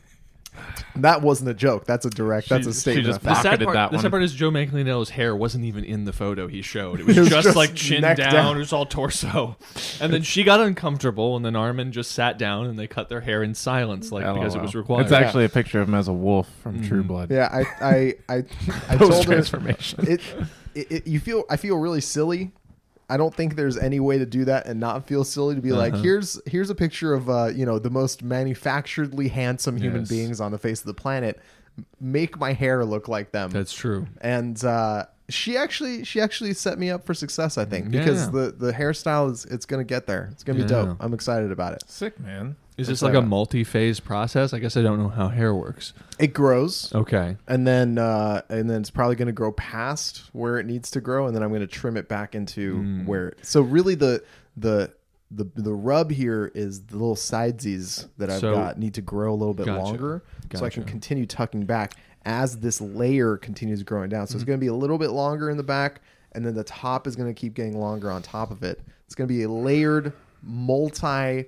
Mm-hmm, 0.57 1.01
That 1.03 1.23
wasn't 1.23 1.51
a 1.51 1.55
joke. 1.55 1.85
That's 1.85 2.05
a 2.07 2.11
direct. 2.11 2.49
That's 2.49 2.65
She- 2.65 2.71
a 2.71 2.73
she 2.73 2.79
statement. 2.81 3.07
just 3.07 3.17
of 3.19 3.23
The 3.23 3.29
fact. 3.31 3.43
sad, 3.43 3.49
Pocketed 3.51 3.65
part, 3.67 3.75
that 3.77 3.91
the 3.93 3.99
sad 3.99 4.11
part 4.11 4.23
is 4.23 4.35
Joe 4.35 4.51
Manganiello's 4.51 5.11
hair 5.11 5.37
wasn't 5.37 5.65
even 5.65 5.85
in 5.85 6.05
the 6.05 6.13
photo 6.13 6.47
he 6.49 6.63
showed. 6.63 7.01
It 7.01 7.07
was, 7.07 7.17
It 7.17 7.21
was 7.21 7.29
just, 7.31 7.45
just 7.45 7.57
like 7.57 7.75
chin 7.75 8.01
neck 8.03 8.17
down. 8.17 8.33
down. 8.33 8.57
It 8.57 8.61
was 8.61 8.73
all 8.73 8.87
torso. 8.87 9.57
And 10.01 10.13
then 10.13 10.23
she 10.23 10.43
got 10.45 10.61
uncomfortable, 10.61 11.37
and 11.37 11.45
then 11.45 11.55
Armin 11.57 11.93
just 11.93 12.13
sat 12.13 12.39
down 12.39 12.67
and 12.67 12.79
they 12.79 12.87
cut 12.87 13.09
their 13.09 13.21
hair 13.21 13.43
in 13.43 13.55
silence, 13.55 14.11
like 14.13 14.25
because 14.25 14.55
it 14.55 14.59
LOL. 14.59 14.67
was 14.67 14.75
required. 14.75 15.03
It's 15.03 15.13
actually 15.13 15.45
a 15.45 15.49
picture 15.49 15.81
of 15.81 15.89
him 15.89 15.95
as 15.95 16.09
a 16.09 16.13
wolf 16.13 16.49
from 16.63 16.83
True 16.87 17.03
Mm. 17.03 17.07
Blood. 17.09 17.31
Yeah, 17.31 17.49
I, 17.53 17.85
I, 17.85 18.15
I, 18.29 18.45
I 18.89 18.97
Post 18.97 19.13
told 19.13 19.25
her 19.27 19.33
transformation. 19.33 20.07
it, 20.09 20.21
it, 20.75 20.93
it. 20.93 21.07
You 21.07 21.21
feel, 21.21 21.45
I 21.51 21.57
feel 21.57 21.77
really 21.79 22.01
silly. 22.01 22.53
I 23.09 23.17
don't 23.17 23.35
think 23.35 23.55
there's 23.57 23.77
any 23.79 24.01
way 24.01 24.19
to 24.19 24.27
do 24.27 24.45
that 24.47 24.67
and 24.67 24.81
not 24.81 25.07
feel 25.07 25.23
silly 25.25 25.55
to 25.55 25.61
be 25.61 25.73
like, 25.73 25.93
Uh-huh. 25.95 26.03
here's, 26.03 26.41
here's 26.47 26.71
a 26.71 26.75
picture 26.75 27.15
of, 27.15 27.31
uh, 27.31 27.47
you 27.55 27.65
know, 27.65 27.79
the 27.79 27.91
most 27.91 28.23
manufacturedly 28.25 29.29
handsome 29.29 29.77
human 29.77 30.01
Yes. 30.01 30.09
beings 30.09 30.41
on 30.41 30.51
the 30.51 30.59
face 30.59 30.81
of 30.81 30.87
the 30.87 30.95
planet. 30.95 31.39
Make 32.01 32.39
my 32.39 32.53
hair 32.53 32.85
look 32.85 33.07
like 33.07 33.33
them. 33.33 33.51
That's 33.51 33.73
true. 33.73 34.07
and 34.21 34.63
uh, 34.65 35.05
she 35.29 35.57
actually 35.57 36.05
she 36.05 36.21
actually 36.21 36.55
set 36.55 36.79
me 36.79 36.89
up 36.89 37.05
for 37.05 37.13
success. 37.15 37.59
I 37.59 37.65
think 37.65 37.93
Yeah. 37.93 38.01
because 38.01 38.31
the 38.31 38.55
the 38.57 38.73
hairstyle 38.73 39.31
is 39.31 39.45
it's 39.45 39.67
gonna 39.67 39.85
get 39.85 40.07
there. 40.07 40.29
It's 40.33 40.43
gonna 40.45 40.61
be 40.61 40.65
dope. 40.65 40.97
I'm 41.01 41.13
excited 41.13 41.51
about 41.53 41.75
it. 41.75 41.83
Sick 41.87 42.19
man. 42.21 42.57
Is 42.77 42.89
this 42.89 43.01
like 43.03 43.15
a 43.15 43.23
multi-phase 43.23 44.01
process? 44.01 44.53
I 44.53 44.59
guess 44.59 44.77
I 44.77 44.83
don't 44.83 44.99
know 44.99 45.09
how 45.09 45.29
hair 45.29 45.55
works. 45.55 45.95
It 46.19 46.35
grows, 46.35 46.95
Okay. 46.95 47.37
and 47.49 47.67
then 47.67 47.97
uh, 47.99 48.43
and 48.51 48.69
then 48.69 48.81
it's 48.83 48.91
probably 48.91 49.17
gonna 49.17 49.33
grow 49.33 49.53
past 49.53 50.25
where 50.33 50.59
it 50.59 50.67
needs 50.67 50.91
to 50.93 51.01
grow, 51.01 51.27
and 51.27 51.35
then 51.35 51.43
I'm 51.43 51.53
gonna 51.53 51.67
trim 51.67 51.97
it 51.97 52.09
back 52.09 52.35
into 52.35 52.77
Mm. 52.77 53.07
where. 53.07 53.33
So 53.43 53.63
really 53.63 53.95
the 53.95 54.23
the 54.57 54.91
the 55.31 55.47
the 55.57 55.73
rub 55.73 56.11
here 56.11 56.53
is 56.55 56.83
the 56.87 56.97
little 56.97 57.17
sidesies 57.17 58.07
that 58.19 58.31
I've 58.31 58.41
So- 58.41 58.55
got 58.55 58.79
need 58.79 58.95
to 58.95 59.03
grow 59.03 59.33
a 59.33 59.37
little 59.37 59.55
bit 59.55 59.67
Gotcha. 59.67 59.83
longer, 59.83 60.23
so 60.55 60.65
I 60.65 60.69
can 60.71 60.83
Gotcha. 60.83 60.91
continue 60.93 61.27
tucking 61.27 61.65
back 61.65 61.95
as 62.27 62.59
this 62.59 62.81
layer 62.81 63.37
continues 63.37 63.83
growing 63.83 64.09
down. 64.11 64.27
So 64.27 64.33
Mm-hmm. 64.33 64.37
it's 64.37 64.45
going 64.45 64.59
to 64.59 64.61
be 64.61 64.67
a 64.69 64.75
little 64.75 64.99
bit 64.99 65.11
longer 65.11 65.49
in 65.49 65.57
the 65.57 65.63
back, 65.63 66.01
and 66.33 66.45
then 66.45 66.55
the 66.55 66.65
top 66.65 67.07
is 67.07 67.15
going 67.17 67.33
to 67.33 67.35
keep 67.41 67.55
getting 67.55 67.79
longer 67.79 68.11
on 68.11 68.21
top 68.23 68.51
of 68.51 68.63
it. 68.65 68.81
It's 69.07 69.15
going 69.15 69.29
to 69.29 69.33
be 69.35 69.45
a 69.45 69.49
layered, 69.49 70.13
multi 70.43 71.45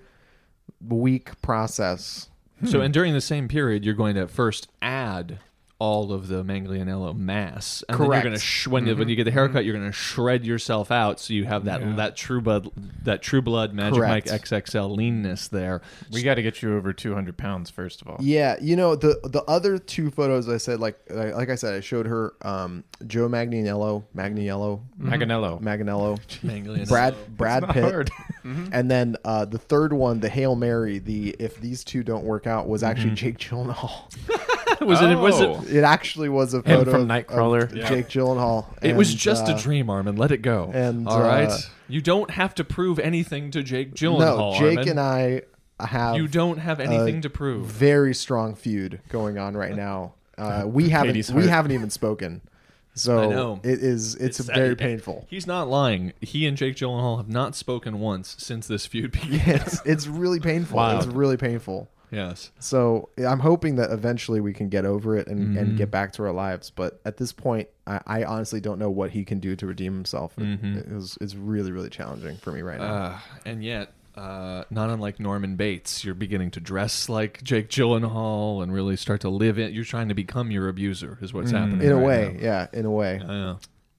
week 0.87 1.40
process. 1.42 2.28
So, 2.64 2.80
and 2.80 2.92
during 2.92 3.14
the 3.14 3.20
same 3.20 3.46
period, 3.46 3.84
you're 3.84 3.94
going 3.94 4.16
to 4.16 4.26
first 4.26 4.68
add 4.82 5.38
all 5.80 6.12
of 6.12 6.26
the 6.26 6.42
Manganiello 6.42 7.16
mass, 7.16 7.85
and 7.88 7.99
then 7.99 8.06
Correct. 8.06 8.25
you're 8.25 8.30
going 8.30 8.38
to 8.38 8.44
sh- 8.44 8.66
when 8.66 8.87
you 8.87 8.94
when 8.94 9.02
mm-hmm. 9.02 9.11
you 9.11 9.16
get 9.16 9.25
the 9.25 9.30
haircut, 9.30 9.58
mm-hmm. 9.58 9.66
you're 9.66 9.76
going 9.76 9.87
to 9.87 9.92
shred 9.92 10.44
yourself 10.44 10.90
out, 10.90 11.20
so 11.20 11.32
you 11.32 11.44
have 11.44 11.64
that 11.66 11.80
Yeah. 11.80 11.94
that 11.97 12.16
true 12.16 12.40
blood 12.40 12.70
that 13.04 13.23
true 13.23 13.40
blood 13.40 13.73
Magic 13.73 13.99
Correct. 13.99 14.30
Mike 14.30 14.42
XXL 14.42 14.97
leanness 14.97 15.49
there. 15.49 15.80
We 16.12 16.23
got 16.23 16.35
to 16.35 16.42
get 16.42 16.62
you 16.62 16.76
over 16.76 16.92
200 16.92 17.37
pounds 17.37 17.70
first 17.70 18.02
of 18.02 18.08
all. 18.08 18.16
Yeah, 18.20 18.56
you 18.61 18.75
know 18.75 18.97
the 18.97 19.20
the 19.23 19.42
other 19.44 19.78
two 19.78 20.11
photos 20.11 20.49
I 20.49 20.56
said 20.56 20.80
like 20.80 20.99
like 21.11 21.49
I 21.49 21.54
said 21.54 21.75
I 21.75 21.80
showed 21.80 22.06
her 22.06 22.35
um, 22.42 22.82
Joe 23.06 23.28
Magniello, 23.28 24.04
Magniello, 24.16 24.80
mm-hmm. 25.00 25.12
Maganello. 25.12 25.62
Maganello, 25.62 26.18
Manganiello. 26.44 26.88
Brad 26.88 27.14
Brad 27.37 27.62
not 27.62 27.75
Pitt, 27.75 27.85
hard. 27.85 28.11
and 28.73 28.90
then 28.90 29.16
uh, 29.25 29.44
the 29.44 29.58
third 29.58 29.92
one, 29.92 30.20
the 30.20 30.28
Hail 30.28 30.56
Mary, 30.56 30.99
the 30.99 31.37
if 31.38 31.61
these 31.61 31.85
two 31.85 32.02
don't 32.02 32.25
work 32.25 32.47
out, 32.47 32.68
was 32.68 32.82
actually 32.82 33.14
Jake 33.14 33.38
Gyllenhaal. 33.38 34.12
was 34.87 35.00
it? 35.02 35.14
Was 35.16 35.40
Oh. 35.40 35.61
it? 35.62 35.76
It 35.76 35.85
actually 35.85 36.28
was 36.28 36.54
a 36.54 36.62
photo 36.62 36.90
from 36.90 37.02
of- 37.02 37.08
Nightcrawler. 37.08 37.64
of 37.64 37.73
Jake 37.88 38.08
Gyllenhaal. 38.08 38.66
It 38.82 38.97
was 38.97 39.11
And, 39.11 39.18
just 39.18 39.49
uh, 39.49 39.54
a 39.54 39.58
dream, 39.58 39.90
Armin. 39.90 40.16
Let 40.16 40.30
it 40.32 40.42
go. 40.42 40.70
and, 40.75 41.06
all 41.08 41.20
right, 41.20 41.49
uh, 41.50 41.58
you 41.88 42.00
don't 42.00 42.30
have 42.30 42.54
to 42.56 42.64
prove 42.64 42.99
anything 42.99 43.50
to 43.52 43.62
Jake 43.62 43.94
Gyllenhaal. 43.94 44.52
No, 44.52 44.58
Jake 44.58 44.78
Armin. 44.78 44.88
and 44.90 45.00
I 45.00 45.42
have 45.80 46.16
You 46.16 46.28
don't 46.28 46.58
have 46.58 46.80
anything 46.80 47.18
a 47.18 47.23
to 47.23 47.30
prove. 47.30 47.66
very 47.66 48.14
strong 48.14 48.54
feud 48.54 49.00
going 49.08 49.38
on 49.38 49.56
right 49.56 49.75
now. 49.76 50.14
Uh, 50.37 50.64
we 50.66 50.88
haven't 50.90 51.08
Katie's 51.14 51.32
we 51.32 51.42
heart. 51.42 51.50
haven't 51.50 51.73
even 51.73 51.90
spoken, 51.90 52.40
so 52.94 53.18
I 53.23 53.26
know. 53.26 53.61
it 53.64 53.80
is 53.82 54.14
it's, 54.14 54.38
It's 54.38 54.49
very 54.49 54.76
painful. 54.76 55.26
He's 55.28 55.47
not 55.49 55.68
lying. 55.68 56.12
He 56.20 56.47
and 56.47 56.56
Jake 56.56 56.76
Gyllenhaal 56.76 57.16
have 57.16 57.28
not 57.28 57.56
spoken 57.56 57.99
once 57.99 58.37
since 58.38 58.66
this 58.68 58.87
feud 58.87 59.11
began. 59.20 59.56
It's 59.56 59.80
it's 59.85 60.06
really 60.06 60.38
painful. 60.40 60.76
Wow. 60.76 60.97
It's 60.99 61.06
really 61.06 61.37
painful. 61.37 61.88
Yes. 62.11 62.50
So 62.59 63.09
I'm 63.19 63.41
hoping 63.41 63.77
that 63.77 63.91
eventually 63.91 64.41
we 64.41 64.53
can 64.53 64.69
get 64.69 64.85
over 64.85 65.17
it 65.17 65.27
and, 65.29 65.57
and 65.57 65.69
Mm-hmm. 65.69 65.77
get 65.77 65.91
back 65.91 66.12
to 66.15 66.23
our 66.25 66.33
lives. 66.33 66.71
But 66.71 67.00
at 67.05 67.17
this 67.17 67.33
point, 67.33 67.69
I, 67.87 68.00
I 68.07 68.25
honestly 68.25 68.61
don't 68.61 68.79
know 68.79 68.91
what 68.91 69.11
he 69.11 69.25
can 69.25 69.38
do 69.41 69.57
to 69.57 69.67
redeem 69.67 69.95
himself. 69.95 70.35
Mm-hmm. 70.37 70.79
it 70.79 70.93
was, 70.93 71.17
it's 71.21 71.35
really 71.35 71.73
really 71.73 71.91
challenging 71.91 72.37
for 72.37 72.53
me 72.53 72.62
right 72.62 72.79
now. 72.79 72.95
Uh, 72.95 73.19
and 73.45 73.62
yet, 73.65 73.93
uh, 74.17 74.65
not 74.71 74.91
unlike 74.91 75.21
Norman 75.21 75.55
Bates, 75.57 76.05
you're 76.05 76.15
beginning 76.15 76.50
to 76.53 76.61
dress 76.61 77.09
like 77.09 77.41
Jake 77.45 77.69
Gyllenhaal 77.69 78.62
and 78.62 78.73
really 78.73 78.97
start 78.97 79.21
to 79.21 79.29
live 79.29 79.59
it. 79.59 79.73
You're 79.73 79.85
trying 79.85 80.09
to 80.09 80.15
become 80.15 80.50
your 80.50 80.69
abuser, 80.69 81.19
is 81.21 81.33
what's 81.33 81.53
happening. 81.53 81.83
in 81.83 81.93
a 81.93 81.97
right 81.97 82.05
way, 82.07 82.33
now. 82.35 82.43
yeah, 82.45 82.67
in 82.73 82.85
a 82.85 82.91
way, 82.91 83.21
Yeah. 83.25 83.57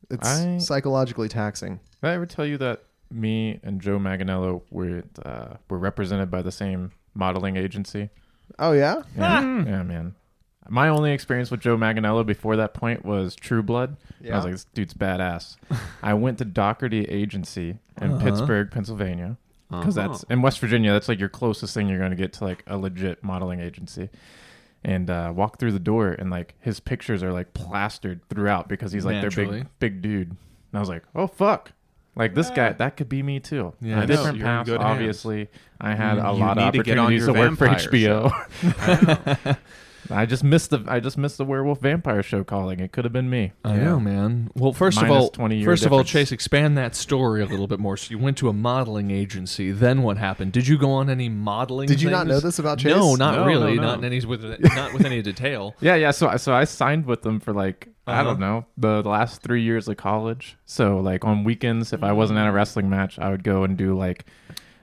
it's 0.09 0.27
I- 0.27 0.57
psychologically 0.57 1.29
taxing. 1.29 1.79
Did 2.01 2.09
I 2.09 2.13
ever 2.13 2.25
tell 2.25 2.45
you 2.45 2.57
that 2.57 2.83
me 3.11 3.59
and 3.63 3.79
Joe 3.81 3.97
Maganello 3.97 4.61
were 4.69 5.03
uh, 5.23 5.55
were 5.69 5.77
represented 5.79 6.29
by 6.29 6.41
the 6.41 6.51
same 6.51 6.91
modeling 7.13 7.57
agency? 7.57 8.09
Oh 8.57 8.71
yeah, 8.73 9.03
Yeah, 9.17 9.41
yeah, 9.65 9.83
man. 9.83 10.15
My 10.71 10.89
only 10.89 11.11
experience 11.13 11.49
with 11.49 11.61
Joe 11.61 11.77
Maganello 11.77 12.23
before 12.25 12.55
that 12.57 12.73
point 12.75 13.03
was 13.03 13.35
True 13.35 13.63
Blood. 13.63 13.97
And 14.19 14.31
I 14.33 14.35
was 14.35 14.45
like, 14.45 14.53
this 14.53 14.65
dude's 14.75 14.93
badass. 14.93 15.55
I 16.03 16.13
went 16.13 16.37
to 16.39 16.45
Docherty 16.45 17.09
Agency 17.09 17.79
in 17.99 18.11
Uh-huh. 18.11 18.23
Pittsburgh, 18.23 18.69
Pennsylvania, 18.69 19.37
because 19.71 19.97
Uh-huh. 19.97 20.07
that's 20.09 20.23
in 20.23 20.43
West 20.43 20.59
Virginia. 20.59 20.91
That's 20.91 21.07
like 21.09 21.19
your 21.19 21.29
closest 21.29 21.73
thing 21.73 21.89
you're 21.89 21.97
going 21.97 22.11
to 22.11 22.15
get 22.17 22.33
to 22.33 22.43
like 22.43 22.63
a 22.67 22.77
legit 22.77 23.23
modeling 23.23 23.59
agency. 23.61 24.09
And 24.83 25.09
uh, 25.09 25.33
walk 25.35 25.59
through 25.59 25.71
the 25.73 25.79
door, 25.79 26.11
and 26.17 26.29
like 26.29 26.53
his 26.61 26.79
pictures 26.79 27.21
are 27.23 27.33
like 27.33 27.53
plastered 27.53 28.21
throughout 28.29 28.69
because 28.69 28.91
he's 28.93 29.03
like 29.05 29.15
their 29.15 29.23
Naturally. 29.23 29.59
big, 29.61 29.67
big 29.79 30.01
dude. 30.01 30.29
And 30.29 30.37
I 30.75 30.79
was 30.79 30.87
like, 30.89 31.03
oh 31.15 31.27
fuck. 31.27 31.71
Like 32.15 32.35
this 32.35 32.49
guy, 32.49 32.73
that 32.73 32.97
could 32.97 33.09
be 33.09 33.23
me 33.23 33.39
too. 33.39 33.73
Yeah, 33.81 34.03
a 34.03 34.07
different 34.07 34.37
you're 34.37 34.45
path, 34.45 34.65
good 34.65 34.81
hands. 34.81 34.91
obviously. 34.91 35.49
I 35.79 35.95
had 35.95 36.17
mm-hmm. 36.17 36.25
a 36.25 36.33
You 36.33 36.39
lot 36.39 36.57
of 36.57 36.65
need 36.65 36.83
to 36.83 36.91
opportunities 36.91 37.25
to 37.25 37.33
work 37.33 37.57
for 37.57 37.67
vampire 37.67 37.79
HBO. 37.79 39.57
I 40.11 40.25
just 40.25 40.43
missed 40.43 40.71
the 40.71 40.83
I 40.87 40.99
just 40.99 41.17
missed 41.17 41.37
the 41.37 41.45
werewolf 41.45 41.81
vampire 41.81 42.23
show 42.23 42.43
calling. 42.43 42.79
It 42.79 42.91
could 42.91 43.05
have 43.05 43.13
been 43.13 43.29
me. 43.29 43.51
I 43.63 43.75
Yeah. 43.75 43.83
know, 43.83 43.99
man. 43.99 44.49
Well, 44.55 44.73
first 44.73 45.01
of 45.01 45.09
all, 45.09 45.29
20 45.29 45.57
year 45.57 45.65
first 45.65 45.85
of 45.85 45.93
all. 45.93 46.03
Chase, 46.03 46.31
expand 46.31 46.77
that 46.77 46.95
story 46.95 47.41
a 47.41 47.45
little 47.45 47.67
bit 47.67 47.79
more. 47.79 47.95
So 47.95 48.11
you 48.11 48.17
went 48.17 48.37
to 48.37 48.49
a 48.49 48.53
modeling 48.53 49.11
agency. 49.11 49.71
Then 49.71 50.01
what 50.01 50.17
happened? 50.17 50.51
Did 50.51 50.67
you 50.67 50.77
go 50.77 50.91
on 50.91 51.09
any 51.09 51.29
modeling? 51.29 51.87
Did 51.87 52.01
you 52.01 52.09
not 52.09 52.25
know 52.27 52.39
this 52.39 52.57
about 52.59 52.79
Chase? 52.79 52.95
No, 52.95 53.15
not 53.15 53.35
No, 53.35 53.45
really. 53.45 53.75
no, 53.75 53.81
no. 53.81 53.87
Not 53.89 53.99
in 53.99 54.05
any 54.05 54.25
with 54.25 54.43
not 54.75 54.93
with 54.93 55.05
any 55.05 55.21
detail. 55.21 55.75
Yeah, 55.79 55.95
yeah. 55.95 56.11
So 56.11 56.35
so 56.37 56.53
I 56.53 56.63
signed 56.63 57.05
with 57.05 57.21
them 57.21 57.39
for 57.39 57.53
like 57.53 57.89
I 58.09 58.13
Uh-huh. 58.21 58.23
don't 58.23 58.39
know 58.39 58.65
the, 58.77 59.01
the 59.01 59.09
last 59.09 59.41
three 59.41 59.61
years 59.63 59.87
of 59.87 59.97
college. 59.97 60.57
So 60.65 60.97
like 60.99 61.23
on 61.25 61.43
weekends, 61.43 61.93
if 61.93 62.03
I 62.03 62.11
wasn't 62.11 62.39
at 62.39 62.47
a 62.47 62.51
wrestling 62.51 62.89
match, 62.89 63.17
I 63.19 63.29
would 63.29 63.43
go 63.43 63.63
and 63.63 63.77
do 63.77 63.95
like 63.97 64.25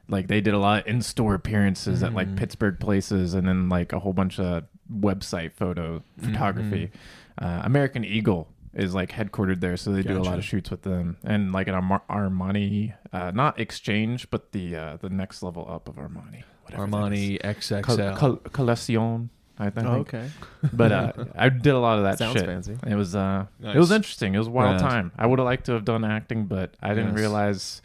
like 0.09 0.28
they 0.28 0.40
did 0.40 0.54
a 0.54 0.59
lot 0.59 0.83
of 0.83 0.87
in 0.87 1.02
store 1.02 1.35
appearances 1.35 2.02
at 2.02 2.14
like 2.14 2.37
Pittsburgh 2.37 2.78
places, 2.78 3.35
and 3.35 3.47
then 3.49 3.68
like 3.68 3.92
a 3.92 3.99
whole 3.99 4.12
bunch 4.12 4.38
of 4.38 4.64
website 4.92 5.52
photo 5.52 6.02
photography. 6.23 6.90
Uh, 7.38 7.61
American 7.64 8.04
Eagle 8.04 8.49
is 8.73 8.95
like 8.95 9.11
headquartered 9.11 9.61
there, 9.61 9.76
so 9.76 9.90
they 9.90 10.02
do 10.02 10.16
a 10.16 10.23
lot 10.23 10.38
of 10.38 10.45
shoots 10.45 10.71
with 10.71 10.83
them, 10.83 11.16
and 11.25 11.50
like 11.52 11.66
an 11.66 11.75
Arma- 11.75 12.02
Armani, 12.09 12.95
uh, 13.12 13.30
not 13.35 13.59
exchange, 13.59 14.30
but 14.30 14.52
the 14.52 14.76
uh, 14.76 14.97
the 14.99 15.09
next 15.11 15.42
level 15.42 15.66
up 15.68 15.88
of 15.88 15.97
Armani. 15.97 16.45
whatever 16.62 16.87
that 16.87 17.12
is. 17.12 17.40
Armani 17.40 17.40
XXL. 17.42 17.83
Col- 17.83 18.16
Col- 18.16 18.50
Collection. 18.50 19.30
I 19.58 19.70
think. 19.70 19.86
okay. 19.86 20.28
But 20.72 20.92
uh, 20.92 21.12
I 21.36 21.48
did 21.48 21.72
a 21.75 21.78
lot 21.78 21.96
of 21.98 22.04
that 22.04 22.18
Sounds 22.18 22.34
shit. 22.36 22.44
fancy. 22.46 22.76
It 22.86 22.94
was 22.94 23.14
uh, 23.16 23.46
Nice. 23.60 23.75
it 23.76 23.78
was 23.78 23.90
interesting. 23.90 24.34
It 24.34 24.38
was 24.38 24.48
a 24.48 24.50
wild 24.50 24.80
Yeah. 24.80 24.86
time. 24.88 25.12
I 25.16 25.26
would 25.26 25.38
have 25.38 25.46
liked 25.46 25.64
to 25.66 25.72
have 25.72 25.84
done 25.84 26.04
acting, 26.04 26.44
but 26.44 26.75
I 26.82 26.90
didn't 26.90 27.10
Yes. 27.12 27.18
realize 27.18 27.82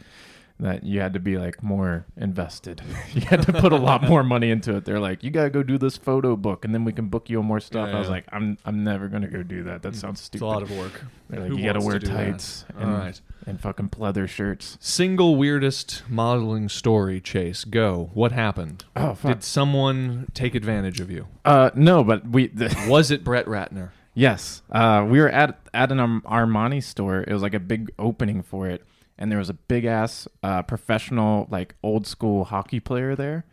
that 0.62 0.84
you 0.84 1.00
had 1.00 1.12
to 1.12 1.20
be 1.20 1.36
like 1.36 1.62
more 1.62 2.06
invested. 2.16 2.82
you 3.14 3.22
had 3.22 3.42
to 3.42 3.52
put 3.52 3.72
a 3.72 3.76
lot 3.76 4.02
more 4.08 4.22
money 4.22 4.50
into 4.50 4.76
it. 4.76 4.84
They're 4.84 5.00
like, 5.00 5.22
you 5.22 5.30
gotta 5.30 5.50
go 5.50 5.62
do 5.62 5.76
this 5.76 5.96
photo 5.96 6.36
book, 6.36 6.64
and 6.64 6.72
then 6.72 6.84
we 6.84 6.92
can 6.92 7.08
book 7.08 7.28
you 7.28 7.40
on 7.40 7.46
more 7.46 7.60
stuff. 7.60 7.88
Yeah, 7.88 7.96
I 7.96 7.98
was 7.98 8.08
like, 8.08 8.24
I'm 8.32 8.56
I'm 8.64 8.84
never 8.84 9.08
gonna 9.08 9.28
go 9.28 9.42
do 9.42 9.64
that. 9.64 9.82
That 9.82 9.96
sounds 9.96 10.20
stupid. 10.20 10.36
It's 10.36 10.42
a 10.42 10.46
lot 10.46 10.62
of 10.62 10.70
work. 10.70 11.04
They're 11.28 11.40
like, 11.40 11.50
Who 11.50 11.58
you 11.58 11.64
gotta 11.64 11.80
wear 11.80 11.98
to 11.98 12.06
that? 12.06 12.14
tights 12.14 12.64
and, 12.76 12.92
right. 12.92 13.20
and 13.46 13.60
fucking 13.60 13.90
pleather 13.90 14.28
shirts. 14.28 14.78
Single 14.80 15.36
weirdest 15.36 16.04
modeling 16.08 16.68
story, 16.68 17.20
Chase. 17.20 17.64
Go. 17.64 18.10
What 18.14 18.32
happened? 18.32 18.84
Oh 18.94 19.14
fuck. 19.14 19.32
Did 19.32 19.44
someone 19.44 20.28
take 20.32 20.54
advantage 20.54 21.00
of 21.00 21.10
you? 21.10 21.26
Uh, 21.44 21.70
no, 21.74 22.04
but 22.04 22.28
we. 22.28 22.50
Was 22.86 23.10
it 23.10 23.24
Brett 23.24 23.46
Ratner? 23.46 23.90
Yes, 24.14 24.62
uh, 24.70 25.06
we 25.08 25.20
were 25.20 25.30
at 25.30 25.58
at 25.72 25.90
an 25.90 25.98
Armani 25.98 26.82
store. 26.82 27.22
It 27.22 27.32
was 27.32 27.42
like 27.42 27.54
a 27.54 27.60
big 27.60 27.90
opening 27.98 28.42
for 28.42 28.68
it, 28.68 28.84
and 29.18 29.30
there 29.30 29.38
was 29.38 29.50
a 29.50 29.54
big 29.54 29.84
ass 29.84 30.26
uh, 30.42 30.62
professional, 30.62 31.46
like 31.50 31.74
old 31.82 32.06
school 32.06 32.44
hockey 32.44 32.80
player 32.80 33.14
there. 33.14 33.44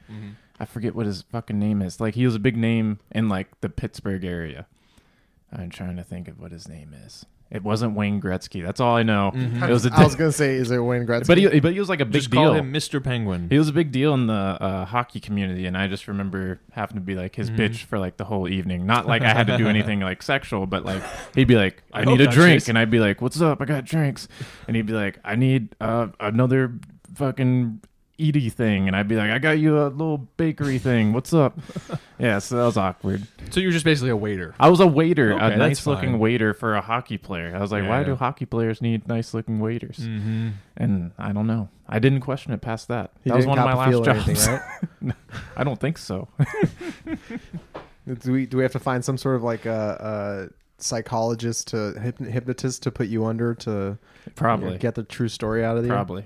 I 0.59 0.65
forget 0.65 0.93
what 0.95 1.05
his 1.05 1.21
fucking 1.21 1.57
name 1.59 1.81
is. 1.81 1.99
Like 2.01 2.15
he 2.15 2.25
was 2.25 2.35
a 2.35 2.39
big 2.39 2.57
name 2.57 2.99
in 3.11 3.29
like 3.29 3.61
the 3.61 3.69
Pittsburgh 3.69 4.25
area. 4.25 4.67
I'm 5.51 5.69
trying 5.69 5.95
to 5.97 6.03
think 6.03 6.27
of 6.27 6.39
what 6.39 6.51
his 6.51 6.67
name 6.67 6.93
is. 6.93 7.25
It 7.51 7.63
wasn't 7.63 7.95
Wayne 7.95 8.21
Gretzky. 8.21 8.63
That's 8.63 8.79
all 8.79 8.95
I 8.95 9.01
know. 9.01 9.31
It 9.33 9.69
was 9.71 9.83
a 9.85 9.91
I 9.91 10.03
was 10.03 10.13
gonna 10.15 10.31
say, 10.31 10.53
is 10.55 10.69
it 10.69 10.77
Wayne 10.77 11.07
Gretzky? 11.07 11.25
but 11.27 11.37
he 11.39 11.59
but 11.59 11.73
he 11.73 11.79
was 11.79 11.89
like 11.89 11.99
a 11.99 12.05
big 12.05 12.13
Just 12.21 12.29
deal. 12.29 12.43
call 12.43 12.53
him 12.53 12.71
Mr. 12.71 13.03
Penguin. 13.03 13.47
He 13.49 13.57
was 13.57 13.67
a 13.69 13.73
big 13.73 13.91
deal 13.91 14.13
in 14.13 14.27
the 14.27 14.33
uh, 14.33 14.85
hockey 14.85 15.19
community, 15.19 15.65
and 15.65 15.75
I 15.75 15.87
just 15.87 16.07
remember 16.07 16.59
having 16.73 16.95
to 16.95 17.01
be 17.01 17.15
like 17.15 17.35
his 17.35 17.49
Mm-hmm. 17.49 17.59
bitch 17.61 17.77
for 17.85 17.97
like 17.97 18.17
the 18.17 18.25
whole 18.25 18.47
evening. 18.47 18.85
Not 18.85 19.07
like 19.07 19.23
I 19.23 19.33
had 19.33 19.47
to 19.47 19.57
do 19.57 19.67
anything 19.75 19.99
like 20.01 20.21
sexual, 20.21 20.67
but 20.67 20.85
like 20.85 21.01
he'd 21.33 21.47
be 21.47 21.55
like, 21.55 21.81
"I, 21.91 22.01
I 22.01 22.05
need 22.05 22.21
a 22.21 22.27
drink," 22.27 22.61
Chase. 22.61 22.69
and 22.69 22.77
I'd 22.77 22.91
be 22.91 22.99
like, 22.99 23.19
"What's 23.21 23.41
up? 23.41 23.61
I 23.61 23.65
got 23.65 23.83
drinks," 23.83 24.27
and 24.67 24.75
he'd 24.75 24.85
be 24.85 24.93
like, 24.93 25.17
"I 25.25 25.35
need 25.35 25.75
uh, 25.81 26.07
another 26.19 26.73
fucking." 27.15 27.81
Edie 28.19 28.49
thing, 28.49 28.87
and 28.87 28.95
I'd 28.95 29.07
be 29.07 29.15
like, 29.15 29.31
"I 29.31 29.39
got 29.39 29.59
you 29.59 29.79
a 29.79 29.87
little 29.87 30.17
bakery 30.37 30.77
thing. 30.77 31.13
What's 31.13 31.33
up?" 31.33 31.57
yeah, 32.19 32.39
so 32.39 32.57
that 32.57 32.63
was 32.65 32.77
awkward. 32.77 33.25
So 33.51 33.59
you're 33.59 33.71
just 33.71 33.85
basically 33.85 34.09
a 34.09 34.15
waiter. 34.17 34.53
I 34.59 34.69
was 34.69 34.79
a 34.79 34.87
waiter, 34.87 35.33
Okay, 35.33 35.45
a 35.45 35.49
that's 35.49 35.59
nice 35.59 35.87
looking 35.87 36.11
fine. 36.11 36.19
waiter 36.19 36.53
for 36.53 36.75
a 36.75 36.81
hockey 36.81 37.17
player. 37.17 37.55
I 37.55 37.59
was 37.59 37.71
like, 37.71 37.83
Yeah, 37.83 37.89
"Why 37.89 37.99
yeah. 37.99 38.05
do 38.07 38.15
hockey 38.15 38.45
players 38.45 38.81
need 38.81 39.07
nice 39.07 39.33
looking 39.33 39.59
waiters?" 39.59 39.97
Mm-hmm. 39.99 40.49
And 40.77 41.11
I 41.17 41.31
don't 41.31 41.47
know. 41.47 41.69
I 41.87 41.99
didn't 41.99 42.19
question 42.21 42.51
it 42.53 42.61
past 42.61 42.87
that. 42.89 43.11
He 43.23 43.29
that 43.29 43.35
was 43.37 43.45
didn't 43.45 43.57
one 43.57 43.59
of 43.59 43.65
my 43.65 43.71
cop 43.71 43.77
a 43.77 43.79
last 43.79 43.89
feel 43.89 44.01
or 44.01 44.05
jobs. 44.35 44.47
anything, 44.47 45.13
I 45.57 45.63
don't 45.63 45.79
think 45.79 45.97
so. 45.97 46.27
Do 48.23 48.31
we 48.31 48.45
do 48.47 48.57
we 48.57 48.63
have 48.63 48.71
to 48.71 48.79
find 48.79 49.05
some 49.05 49.17
sort 49.19 49.35
of 49.35 49.43
like 49.43 49.65
a, 49.67 50.49
a 50.49 50.81
psychologist 50.81 51.67
to 51.67 51.75
hypn- 51.97 52.27
hypnotist 52.27 52.81
to 52.83 52.91
put 52.91 53.07
you 53.07 53.25
under 53.25 53.53
to 53.53 53.69
you 53.69 53.75
know, 53.75 53.97
Probably. 54.35 54.77
get 54.79 54.95
the 54.95 55.03
true 55.03 55.27
story 55.27 55.63
out 55.63 55.77
of 55.77 55.83
you? 55.85 55.91
Probably. 55.91 56.25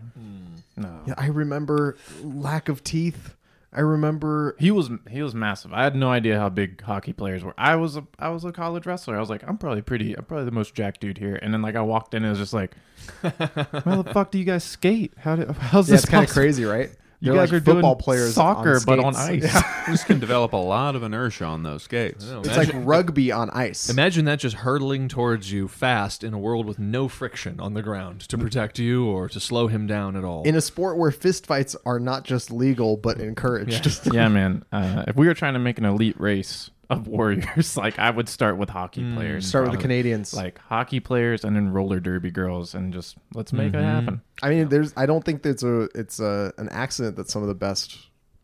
No. 0.75 1.01
Yeah, 1.05 1.13
I 1.17 1.27
remember 1.27 1.97
lack 2.23 2.69
of 2.69 2.83
teeth. 2.83 3.35
I 3.75 3.79
remember 3.81 4.55
He 4.59 4.69
was 4.69 4.91
he 5.09 5.23
was 5.23 5.33
massive. 5.33 5.73
I 5.73 5.83
had 5.83 5.95
no 5.95 6.11
idea 6.11 6.39
how 6.39 6.49
big 6.49 6.81
hockey 6.81 7.11
players 7.11 7.43
were. 7.43 7.55
I 7.57 7.75
was 7.75 7.97
a 7.97 8.05
I 8.19 8.29
was 8.29 8.45
a 8.45 8.51
college 8.51 8.85
wrestler. 8.85 9.17
I 9.17 9.19
was 9.19 9.29
like, 9.29 9.43
I'm 9.47 9.57
probably 9.57 9.81
pretty. 9.81 10.15
I'm 10.15 10.25
probably 10.25 10.45
the 10.45 10.51
most 10.51 10.75
jacked 10.75 11.01
dude 11.01 11.17
here. 11.17 11.39
And 11.41 11.51
then 11.53 11.63
like 11.63 11.75
I 11.75 11.81
walked 11.81 12.13
in 12.13 12.17
and 12.17 12.27
it 12.27 12.29
was 12.29 12.39
just 12.39 12.53
like, 12.53 12.75
how 13.21 14.01
the 14.03 14.09
fuck 14.13 14.29
do 14.29 14.37
you 14.37 14.43
guys 14.45 14.63
skate? 14.63 15.13
How 15.17 15.35
do 15.35 15.51
how's 15.59 15.89
yeah, 15.89 15.95
this 15.95 16.03
it's 16.03 16.11
kind 16.11 16.23
of 16.23 16.29
crazy, 16.31 16.65
right? 16.65 16.91
You 17.23 17.31
They're 17.31 17.41
guys 17.41 17.53
like 17.53 17.61
are 17.61 17.65
football 17.65 17.93
doing 17.95 18.03
players 18.03 18.33
soccer, 18.33 18.81
but 18.85 18.99
on 18.99 19.15
ice. 19.15 19.43
Yeah. 19.43 19.69
This 19.89 20.03
can 20.03 20.19
develop 20.19 20.51
a 20.53 20.57
lot 20.57 20.95
of 20.95 21.03
inertia 21.03 21.45
on 21.45 21.63
those 21.63 21.83
skates. 21.83 22.29
I 22.29 22.37
It's 22.39 22.47
imagine, 22.49 22.77
like 22.79 22.85
rugby 22.87 23.31
on 23.31 23.49
ice. 23.51 23.89
imagine 23.89 24.25
that 24.25 24.39
just 24.39 24.57
hurtling 24.57 25.07
towards 25.07 25.51
you 25.51 25.67
fast 25.69 26.23
in 26.23 26.33
a 26.33 26.37
world 26.39 26.65
with 26.65 26.79
no 26.79 27.07
friction 27.07 27.59
on 27.61 27.73
the 27.75 27.81
ground 27.81 28.21
to 28.27 28.37
protect 28.37 28.77
you 28.79 29.05
or 29.05 29.27
to 29.29 29.39
slow 29.39 29.67
him 29.67 29.87
down 29.87 30.15
at 30.17 30.23
all. 30.25 30.43
in 30.43 30.55
a 30.55 30.61
sport 30.61 30.97
where 30.97 31.11
fistfights 31.11 31.75
are 31.85 31.99
not 31.99 32.23
just 32.25 32.51
legal 32.51 32.97
but 32.97 33.19
encouraged. 33.19 33.87
yeah, 34.13 34.27
man. 34.27 34.63
Uh, 34.71 35.03
if 35.07 35.15
we 35.15 35.27
were 35.27 35.33
trying 35.33 35.53
to 35.53 35.59
make 35.59 35.77
an 35.77 35.85
elite 35.85 36.19
race 36.19 36.69
of 36.89 37.07
warriors, 37.07 37.75
like 37.77 37.97
I 37.99 38.09
would 38.09 38.27
start 38.29 38.57
with 38.57 38.69
hockey 38.69 39.01
Mm. 39.01 39.15
players. 39.15 39.47
Start 39.47 39.65
with 39.65 39.73
the. 39.73 39.81
Canadians. 39.81 40.33
like 40.33 40.59
hockey 40.59 40.99
players 40.99 41.43
and 41.43 41.55
then 41.55 41.69
roller 41.71 41.99
derby 41.99 42.31
girls, 42.31 42.75
and 42.75 42.93
just 42.93 43.17
let's 43.33 43.53
make 43.53 43.73
it 43.73 43.77
Mhm. 43.77 43.83
happen. 43.83 44.21
I 44.41 44.49
mean, 44.49 44.69
there's. 44.69 44.93
I 44.97 45.05
don't 45.05 45.23
think 45.23 45.45
it's 45.45 45.63
a. 45.63 45.83
It's 45.95 46.19
a 46.19 46.53
an 46.57 46.69
accident 46.69 47.15
that 47.17 47.29
some 47.29 47.41
of 47.41 47.47
the 47.47 47.55
best 47.55 47.97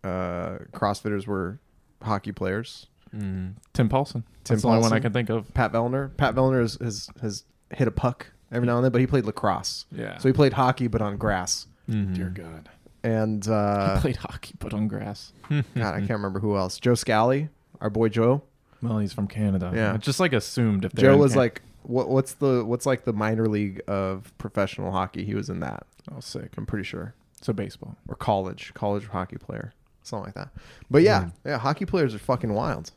uh, 0.04 0.60
CrossFitters 0.72 1.28
were 1.28 1.60
hockey 2.02 2.32
players. 2.32 2.88
Mm. 3.16 3.56
Tim 3.74 3.90
Paulson. 3.90 4.24
Tim 4.44 4.56
That's 4.56 4.62
the 4.62 4.68
only 4.70 4.82
one 4.82 4.94
I 4.94 5.00
can 5.00 5.12
think 5.14 5.30
of. 5.30 5.54
Pat 5.54 5.72
Vellner. 5.74 6.16
Pat 6.16 6.36
Vellner 6.36 6.62
has, 6.62 6.76
has 6.82 7.10
has 7.22 7.44
hit 7.74 7.88
a 7.88 7.92
puck 7.92 8.28
every 8.52 8.66
now 8.68 8.76
and 8.78 8.86
then, 8.86 8.92
but 8.92 9.02
he 9.02 9.08
played 9.08 9.26
lacrosse. 9.26 9.86
Yeah. 9.92 10.18
So 10.18 10.30
he 10.30 10.34
played 10.34 10.54
hockey, 10.54 10.88
but 10.88 11.02
on 11.02 11.18
grass. 11.18 11.68
Mhm. 11.90 12.16
Dear 12.16 12.30
God. 12.30 12.70
And 13.04 13.48
uh, 13.48 13.96
He 13.96 14.02
played 14.02 14.16
hockey, 14.18 14.54
but 14.60 14.74
on 14.74 14.88
grass. 14.88 15.32
God, 15.50 15.64
I 15.76 16.00
can't 16.00 16.10
remember 16.12 16.40
who 16.40 16.56
else. 16.58 16.80
Joe 16.80 16.96
Scali, 16.96 17.50
our 17.82 17.90
boy 17.90 18.10
Joe. 18.10 18.44
Well, 18.82 19.00
he's 19.00 19.14
from 19.14 19.28
Canada. 19.28 19.72
Yeah. 19.76 19.94
I 19.94 19.98
just 19.98 20.20
like 20.20 20.34
assumed 20.34 20.86
if 20.86 20.94
Joe 20.94 21.18
was 21.18 21.32
Can- 21.34 21.40
like, 21.40 21.62
what? 21.84 22.10
What's 22.10 22.34
the 22.34 22.64
what's 22.66 22.86
like 22.86 23.04
the 23.06 23.14
minor 23.14 23.48
league 23.48 23.82
of 23.88 24.32
professional 24.38 24.92
hockey? 24.92 25.26
He 25.26 25.36
was 25.36 25.50
in 25.50 25.60
that. 25.62 25.86
oh 26.12 26.20
sick. 26.20 26.52
I'm 26.58 26.66
pretty 26.66 26.84
sure, 26.86 27.14
So 27.42 27.52
baseball. 27.54 27.98
or 28.08 28.16
college, 28.16 28.74
college 28.74 29.08
hockey 29.08 29.38
player, 29.38 29.74
something 30.04 30.26
like 30.28 30.36
that. 30.36 30.50
But 30.90 31.02
yeah, 31.04 31.24
Mm. 31.26 31.32
yeah, 31.46 31.58
hockey 31.58 31.86
players 31.86 32.14
are 32.16 32.20
fucking 32.20 32.54
wild. 32.54 32.92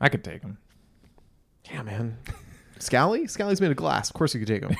I 0.00 0.08
could 0.08 0.24
take 0.24 0.42
him. 0.42 0.58
Yeah, 1.70 1.82
man. 1.82 2.18
Scali? 2.78 3.28
Scali's 3.28 3.60
made 3.60 3.70
of 3.70 3.76
glass. 3.76 4.10
Of 4.10 4.14
course 4.14 4.34
you 4.34 4.44
could 4.44 4.48
take 4.48 4.62
him. 4.64 4.76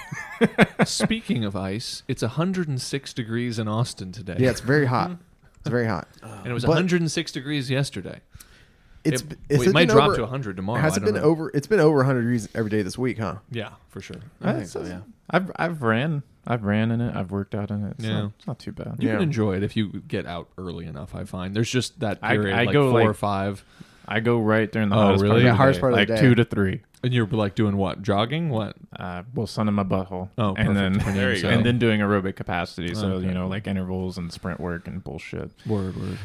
Speaking 0.84 1.44
of 1.44 1.54
ice, 1.54 2.02
it's 2.08 2.22
106 2.22 3.12
degrees 3.12 3.60
in 3.60 3.68
Austin 3.68 4.10
today. 4.10 4.34
Yeah, 4.40 4.50
it's 4.50 4.60
very 4.60 4.86
hot. 4.86 5.12
It's 5.64 5.70
very 5.70 5.86
hot. 5.86 6.08
and 6.24 6.48
it 6.48 6.52
was 6.52 6.64
But- 6.64 6.70
106 6.70 7.30
degrees 7.30 7.70
yesterday. 7.70 8.18
It's 9.04 9.22
it, 9.22 9.38
it's 9.48 9.58
well, 9.60 9.68
it 9.68 9.72
might 9.74 9.88
been 9.88 9.96
drop 9.96 10.06
over, 10.08 10.16
to 10.16 10.22
100 10.22 10.56
tomorrow. 10.56 10.80
Has 10.80 10.92
I 10.92 10.96
it 10.96 11.00
don't 11.00 11.14
been 11.14 11.22
know. 11.22 11.28
over? 11.28 11.50
It's 11.54 11.66
been 11.66 11.80
over 11.80 11.96
100 11.98 12.20
degrees 12.20 12.48
every 12.54 12.70
day 12.70 12.82
this 12.82 12.96
week, 12.96 13.18
huh? 13.18 13.36
Yeah, 13.50 13.70
for 13.88 14.00
sure. 14.00 14.16
I 14.40 14.52
think 14.52 14.66
so. 14.66 14.82
Yeah. 14.84 15.00
I've 15.30 15.50
I've 15.56 15.82
ran. 15.82 16.22
I've 16.46 16.64
ran 16.64 16.90
in 16.90 17.00
it. 17.00 17.14
I've 17.14 17.30
worked 17.30 17.54
out 17.54 17.70
in 17.70 17.84
it. 17.86 17.90
It's, 17.98 18.04
Yeah. 18.04 18.22
not, 18.22 18.32
it's 18.38 18.46
not 18.46 18.58
too 18.58 18.72
bad. 18.72 18.96
You 18.98 19.08
Yeah. 19.08 19.14
can 19.14 19.22
enjoy 19.22 19.56
it 19.56 19.62
if 19.62 19.76
you 19.76 20.02
get 20.08 20.26
out 20.26 20.48
early 20.58 20.86
enough. 20.86 21.14
I 21.14 21.24
find 21.24 21.54
there's 21.54 21.70
just 21.70 22.00
that 22.00 22.20
period, 22.20 22.54
I 22.56 22.64
like 22.64 22.72
go, 22.72 22.90
four 22.90 23.00
like- 23.00 23.08
or 23.08 23.14
five, 23.14 23.64
I 24.08 24.18
go 24.20 24.40
right 24.40 24.70
during 24.70 24.88
the 24.88 24.96
Oh, 24.96 24.98
hottest 25.00 25.22
really? 25.22 25.32
part 25.34 25.38
of 25.42 25.44
the 25.52 25.54
hardest 25.54 25.76
day, 25.78 25.80
part 25.80 25.92
of 25.92 25.96
the 25.96 26.12
like 26.14 26.20
day. 26.20 26.28
two 26.28 26.34
to 26.34 26.44
three. 26.44 26.80
and 27.04 27.12
you're 27.14 27.26
like 27.26 27.54
doing 27.54 27.76
what? 27.76 28.02
Jogging? 28.02 28.48
What? 28.50 28.76
Uh, 28.96 29.22
well, 29.34 29.46
sun 29.46 29.66
in 29.68 29.74
my 29.74 29.84
butthole. 29.84 30.30
Oh, 30.38 30.54
and 30.56 30.76
then 30.76 30.98
perfect. 31.00 31.42
Go. 31.42 31.48
and 31.48 31.64
then 31.66 31.78
doing 31.78 32.00
aerobic 32.00 32.34
capacity. 32.36 32.94
So 32.94 33.06
Okay. 33.12 33.26
you 33.28 33.34
know, 33.34 33.46
like 33.48 33.66
intervals 33.68 34.18
and 34.18 34.32
sprint 34.32 34.58
work 34.60 34.86
and 34.88 35.02
bullshit. 35.02 35.50
Word, 35.66 35.96
word. 35.96 36.18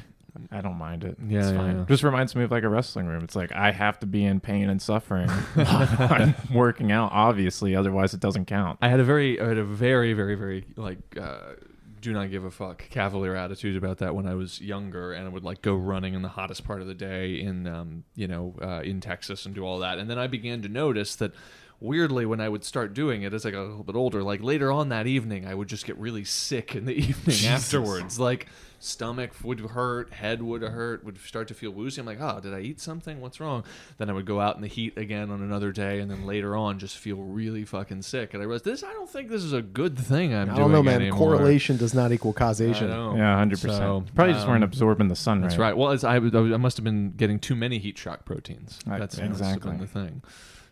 I 0.52 0.62
don't 0.62 0.78
mind 0.78 1.04
it. 1.04 1.18
Yeah, 1.28 1.40
it's 1.40 1.52
yeah, 1.52 1.58
fine. 1.58 1.78
yeah. 1.80 1.86
Just 1.88 2.04
reminds 2.04 2.36
me 2.36 2.44
of 2.44 2.52
like 2.52 2.64
a 2.64 2.70
wrestling 2.70 3.08
room. 3.08 3.24
It's 3.24 3.36
like 3.36 3.52
I 3.52 3.72
have 3.72 4.00
to 4.00 4.06
be 4.06 4.24
in 4.24 4.40
pain 4.40 4.70
and 4.70 4.82
suffering 4.82 5.30
I'm 5.56 6.36
working 6.54 6.92
out. 6.92 7.12
Obviously, 7.12 7.76
otherwise 7.76 8.14
it 8.14 8.20
doesn't 8.20 8.46
count. 8.46 8.80
I 8.82 8.90
had 8.90 9.00
a 9.00 9.04
very, 9.04 9.40
I 9.40 9.48
had 9.48 9.58
a 9.58 9.64
very, 9.64 10.14
very, 10.14 10.36
very 10.36 10.66
like 10.76 11.00
uh, 11.20 11.54
do 12.02 12.14
not 12.14 12.32
give 12.32 12.46
a 12.46 12.52
fuck 12.52 12.88
cavalier 12.90 13.36
attitude 13.36 13.76
about 13.76 13.98
that 13.98 14.16
when 14.16 14.28
I 14.28 14.36
was 14.36 14.62
younger, 14.62 15.14
and 15.14 15.26
I 15.26 15.30
would 15.30 15.44
like 15.44 15.62
go 15.62 15.76
running 15.76 16.14
in 16.14 16.22
the 16.22 16.30
hottest 16.30 16.64
part 16.64 16.82
of 16.82 16.88
the 16.88 16.94
day 16.94 17.40
in, 17.40 17.68
um, 17.68 18.04
you 18.16 18.28
know, 18.28 18.56
uh, 18.62 18.82
in 18.82 19.02
Texas 19.02 19.46
and 19.46 19.56
do 19.56 19.64
all 19.64 19.80
that, 19.80 19.98
and 19.98 20.10
then 20.10 20.20
I 20.20 20.28
began 20.28 20.62
to 20.64 20.70
notice 20.70 21.16
that. 21.18 21.34
Weirdly, 21.80 22.26
when 22.26 22.42
I 22.42 22.50
would 22.50 22.64
start 22.64 22.96
doing 22.96 23.22
it 23.22 23.36
as 23.36 23.46
I 23.46 23.52
got 23.52 23.62
a 23.62 23.70
little 23.70 23.84
bit 23.84 23.96
older, 23.96 24.24
like 24.24 24.42
later 24.42 24.72
on 24.72 24.90
that 24.90 25.06
evening, 25.06 25.46
I 25.46 25.54
would 25.54 25.68
just 25.68 25.86
get 25.86 25.96
really 26.00 26.24
sick 26.24 26.76
in 26.76 26.86
the 26.86 26.94
evening 27.08 27.46
afterwards. 27.46 28.20
Like 28.20 28.48
stomach 28.80 29.32
would 29.44 29.60
hurt, 29.60 30.14
head 30.14 30.42
would 30.42 30.62
hurt, 30.62 31.04
would 31.04 31.18
start 31.20 31.48
to 31.50 31.54
feel 31.54 31.72
woozy. 31.72 32.00
I'm 32.00 32.06
like, 32.06 32.20
oh, 32.22 32.40
did 32.40 32.54
I 32.54 32.60
eat 32.60 32.80
something? 32.80 33.22
What's 33.22 33.40
wrong? 33.40 33.64
Then 33.98 34.10
I 34.10 34.14
would 34.14 34.26
go 34.26 34.40
out 34.40 34.56
in 34.56 34.62
the 34.62 34.68
heat 34.68 34.98
again 34.98 35.32
on 35.32 35.42
another 35.42 35.72
day, 35.72 36.00
and 36.00 36.10
then 36.10 36.26
later 36.26 36.56
on 36.56 36.80
just 36.80 36.98
feel 36.98 37.18
really 37.18 37.66
fucking 37.66 38.02
sick. 38.04 38.34
And 38.34 38.42
I 38.42 38.46
realized 38.46 38.66
this. 38.66 38.84
I 38.84 38.94
don't 38.94 39.10
think 39.10 39.30
this 39.30 39.44
is 39.44 39.54
a 39.54 39.62
good 39.62 39.98
thing. 39.98 40.34
I'm 40.34 40.50
I 40.50 40.56
doing 40.56 40.58
don't 40.58 40.72
know, 40.72 40.84
man. 40.84 41.02
anymore. 41.02 41.18
Correlation 41.18 41.78
does 41.78 41.94
not 41.94 42.12
equal 42.12 42.34
causation. 42.34 42.90
Yeah, 42.90 43.38
hundred 43.38 43.60
So, 43.60 43.68
percent. 43.70 44.16
Probably 44.16 44.34
just 44.34 44.48
weren't 44.48 44.64
um, 44.64 44.70
absorbing 44.70 45.08
the 45.08 45.16
sun. 45.16 45.42
That's 45.42 45.58
right. 45.58 45.76
Well, 45.76 45.92
it's, 45.92 46.04
I, 46.04 46.16
I 46.16 46.20
must 46.20 46.78
have 46.78 46.84
been 46.84 47.12
getting 47.12 47.40
too 47.40 47.56
many 47.56 47.80
heat 47.80 47.98
shock 47.98 48.26
proteins. 48.26 48.80
Right, 48.86 49.00
That's 49.00 49.18
must 49.18 49.22
been 49.22 49.32
exactly. 49.32 49.78
the 49.78 49.88
thing. 49.88 50.22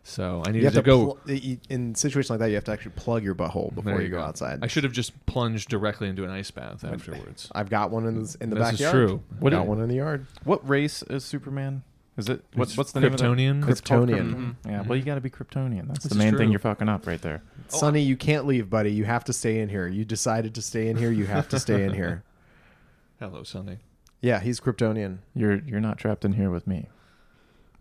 So 0.08 0.44
I 0.46 0.50
You 0.50 0.54
needed 0.54 0.66
have 0.66 0.74
to, 0.74 0.82
to, 0.82 0.84
go. 0.84 1.14
pl- 1.26 1.58
in 1.68 1.96
situations 1.96 2.30
like 2.30 2.38
that. 2.38 2.50
You 2.50 2.56
have 2.56 2.64
to 2.66 2.72
actually 2.72 2.92
plug 2.92 3.24
your 3.24 3.34
butthole 3.34 3.74
before 3.74 3.94
There 3.94 4.02
you 4.04 4.10
go 4.10 4.20
outside. 4.20 4.60
I 4.62 4.68
should 4.68 4.84
have 4.84 4.94
just 4.94 5.26
plunged 5.26 5.68
directly 5.68 6.08
into 6.08 6.24
an 6.24 6.30
ice 6.30 6.52
bath 6.52 6.84
afterwards. 6.86 7.50
I've 7.56 7.72
got 7.72 7.90
one 7.90 8.06
in 8.06 8.22
the, 8.22 8.38
in 8.40 8.52
the 8.52 8.56
This 8.56 8.74
is 8.74 8.80
backyard. 8.82 8.94
true. 8.94 9.24
What 9.40 9.42
What 9.42 9.50
got 9.54 9.64
is- 9.64 9.68
one 9.70 9.82
in 9.82 9.90
the 9.90 9.96
yard? 9.96 10.28
What 10.44 10.68
race 10.70 11.02
is 11.10 11.26
Superman? 11.26 11.82
Is 12.18 12.30
it 12.30 12.46
what, 12.54 12.72
what's 12.74 12.92
the 12.92 13.02
name 13.02 13.14
of 13.14 13.20
Kryptonian? 13.20 13.68
it? 13.68 13.72
It's 13.72 13.82
called 13.82 14.10
Kryptonian. 14.10 14.30
Mm-hmm. 14.30 14.44
Mm-hmm. 14.52 14.70
Yeah, 14.70 14.82
well, 14.84 14.96
you 14.98 15.04
got 15.04 15.16
to 15.16 15.22
be 15.22 15.32
Kryptonian. 15.32 15.88
That's 15.88 16.04
This 16.04 16.14
the 16.14 16.18
main 16.20 16.38
thing 16.38 16.52
you're 16.52 16.60
fucking 16.60 16.88
up 16.88 17.08
right 17.08 17.22
there. 17.22 17.42
Oh, 17.74 17.78
Sonny, 17.80 18.02
you 18.04 18.16
can't 18.16 18.46
leave, 18.46 18.70
buddy. 18.70 18.94
You 18.94 19.06
have 19.06 19.24
to 19.26 19.34
stay 19.34 19.60
in 19.60 19.68
here. 19.70 19.88
You 19.88 20.06
decided 20.06 20.54
to 20.56 20.62
stay 20.62 20.88
in 20.88 20.96
here. 20.98 21.12
You 21.12 21.26
have 21.26 21.50
to 21.50 21.60
stay 21.60 21.84
in 21.84 21.94
here. 21.94 22.24
Hello, 23.20 23.42
Sonny. 23.44 23.80
Yeah, 24.22 24.40
he's 24.40 24.60
Kryptonian. 24.60 25.18
You're 25.34 25.58
you're 25.66 25.82
not 25.82 25.98
trapped 25.98 26.24
in 26.24 26.34
here 26.34 26.52
with 26.52 26.68
me. 26.68 26.88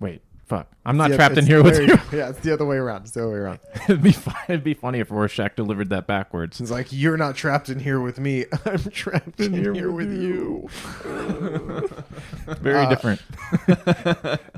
Wait, 0.01 0.23
Fuck, 0.47 0.67
I'm 0.85 0.99
not 0.99 1.09
Yeah, 1.11 1.17
trapped 1.17 1.39
in 1.39 1.47
here 1.47 1.63
with 1.63 1.79
way- 1.79 1.87
you. 1.87 1.99
Yeah, 2.19 2.29
it's 2.29 2.41
the 2.41 2.53
other 2.53 2.67
way 2.67 2.77
around. 2.77 3.03
It's 3.03 3.13
the 3.13 3.23
other 3.23 3.33
way 3.33 3.39
around. 3.39 3.61
it'd 3.89 4.03
be 4.03 4.13
fun. 4.13 4.35
It'd 4.49 4.63
be 4.63 4.75
funny 4.75 5.01
if 5.01 5.11
Rorschach 5.11 5.57
delivered 5.57 5.89
that 5.89 6.07
backwards. 6.07 6.61
It's 6.61 6.71
like 6.71 6.89
you're 6.93 7.17
not 7.17 7.35
trapped 7.35 7.71
in 7.71 7.79
here 7.81 7.99
with 8.01 8.19
me. 8.21 8.45
I'm 8.67 8.79
trapped 8.91 9.41
in 9.41 9.55
here, 9.55 9.91
with 9.91 10.13
you. 10.13 10.69
Very 12.61 12.85
Uh, 12.85 12.89
different. 12.91 13.23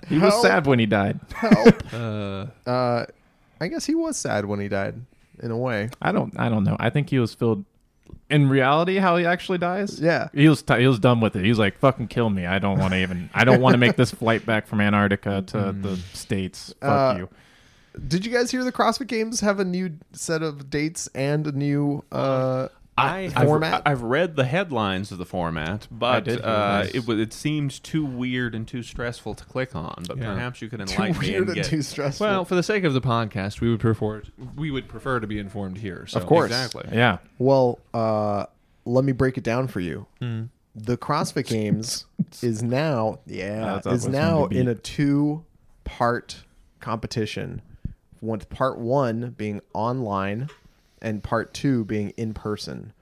he 0.09 0.19
was 0.19 0.41
sad 0.43 0.67
when 0.67 0.79
he 0.81 0.87
died. 0.87 1.21
Help. 1.35 1.95
Uh, 1.95 2.47
uh, 2.69 3.07
I 3.61 3.69
guess 3.69 3.87
he 3.87 3.95
was 3.95 4.17
sad 4.17 4.45
when 4.45 4.59
he 4.61 4.69
died, 4.69 4.95
in 5.41 5.51
a 5.51 5.57
way. 5.57 5.91
I 6.03 6.11
don't. 6.13 6.39
I 6.39 6.49
don't 6.49 6.65
know. 6.65 6.77
I 6.81 6.91
think 6.91 7.11
he 7.11 7.19
was 7.19 7.33
filled. 7.35 7.65
In 8.29 8.49
reality, 8.49 8.97
how 8.97 9.17
he 9.17 9.25
actually 9.25 9.59
dies. 9.59 10.01
Yeah. 10.01 10.29
He 10.35 10.49
was. 10.49 10.61
T- 10.63 10.81
he 10.81 10.87
was 10.89 10.99
done 10.99 11.21
with 11.21 11.37
it. 11.37 11.43
He 11.45 11.49
was 11.49 11.61
like, 11.61 11.79
"Fucking 11.79 12.09
kill 12.09 12.29
me. 12.29 12.45
I 12.45 12.59
don't 12.59 12.79
want 12.79 12.93
to 12.93 13.01
even. 13.01 13.31
I 13.33 13.45
don't 13.45 13.61
want 13.61 13.75
to 13.75 13.79
make 13.79 13.95
this 13.97 14.11
flight 14.23 14.45
back 14.45 14.67
from 14.67 14.81
Antarctica 14.81 15.43
to 15.49 15.73
the 15.73 15.97
states. 16.13 16.75
Fuck 16.81 17.17
Uh, 17.17 17.19
you." 17.19 17.29
Did 18.09 18.27
you 18.27 18.33
guys 18.33 18.51
hear 18.51 18.63
the 18.65 18.73
CrossFit 18.73 19.07
Games 19.07 19.41
have 19.41 19.59
a 19.61 19.65
new 19.65 19.97
set 20.13 20.43
of 20.43 20.69
dates 20.69 21.09
and 21.15 21.47
a 21.47 21.53
new 21.53 22.05
uh, 22.13 22.69
I, 22.99 23.29
format? 23.29 23.83
I've, 23.85 23.93
I've 23.99 24.03
read 24.03 24.37
the 24.37 24.45
headlines 24.47 25.13
of 25.13 25.19
the 25.19 25.27
format, 25.27 25.87
but 25.91 26.27
uh, 26.29 26.87
it, 26.95 27.07
wa- 27.07 27.15
it 27.15 27.33
seemed 27.35 27.83
too 27.83 28.05
weird 28.07 28.55
and 28.55 28.67
too 28.67 28.83
stressful 28.83 29.35
to 29.35 29.45
click 29.45 29.77
on. 29.77 30.05
But 30.09 30.17
Yeah. 30.17 30.33
perhaps 30.33 30.63
you 30.63 30.69
could 30.71 30.79
too 30.87 30.95
enlighten 30.95 31.21
me 31.21 31.29
weird 31.31 31.41
and 31.41 31.49
and 31.51 31.57
get 31.57 31.65
too 31.67 31.83
stressful? 31.83 32.27
well, 32.27 32.45
for 32.47 32.55
the 32.55 32.63
sake 32.63 32.85
of 32.85 32.95
the 32.95 33.01
podcast, 33.03 33.61
we 33.61 33.69
would 33.71 33.81
prefer 33.81 34.23
we 34.57 34.71
would 34.71 34.89
prefer 34.89 35.21
to 35.21 35.27
be 35.27 35.39
informed 35.39 35.79
here. 35.79 36.07
So. 36.07 36.19
Of 36.21 36.27
course. 36.27 36.47
exactly. 36.51 36.89
Yeah. 36.97 37.19
Well, 37.39 37.79
uh, 37.93 38.47
let 38.87 39.05
me 39.05 39.13
break 39.13 39.37
it 39.37 39.45
down 39.45 39.67
for 39.69 39.81
you. 39.81 40.07
Hmm. 40.21 40.45
The 40.75 40.97
CrossFit 40.97 41.47
Games 41.49 42.07
is 42.43 42.63
now, 42.63 43.21
yeah, 43.27 43.61
That's- 43.61 43.85
that's 43.85 43.97
is 43.97 44.03
what's 44.05 44.13
now 44.13 44.37
going 44.39 44.49
to 44.51 44.55
be. 44.55 44.59
in 44.61 44.69
a 44.69 44.75
two-part 44.75 46.45
competition. 46.81 47.63
With 48.23 48.49
part 48.49 48.79
one 48.79 49.35
being 49.37 49.61
online, 49.75 50.49
and 51.07 51.23
part 51.23 51.55
two 51.55 51.85
being 51.85 52.11
in 52.19 52.35
person. 52.35 52.93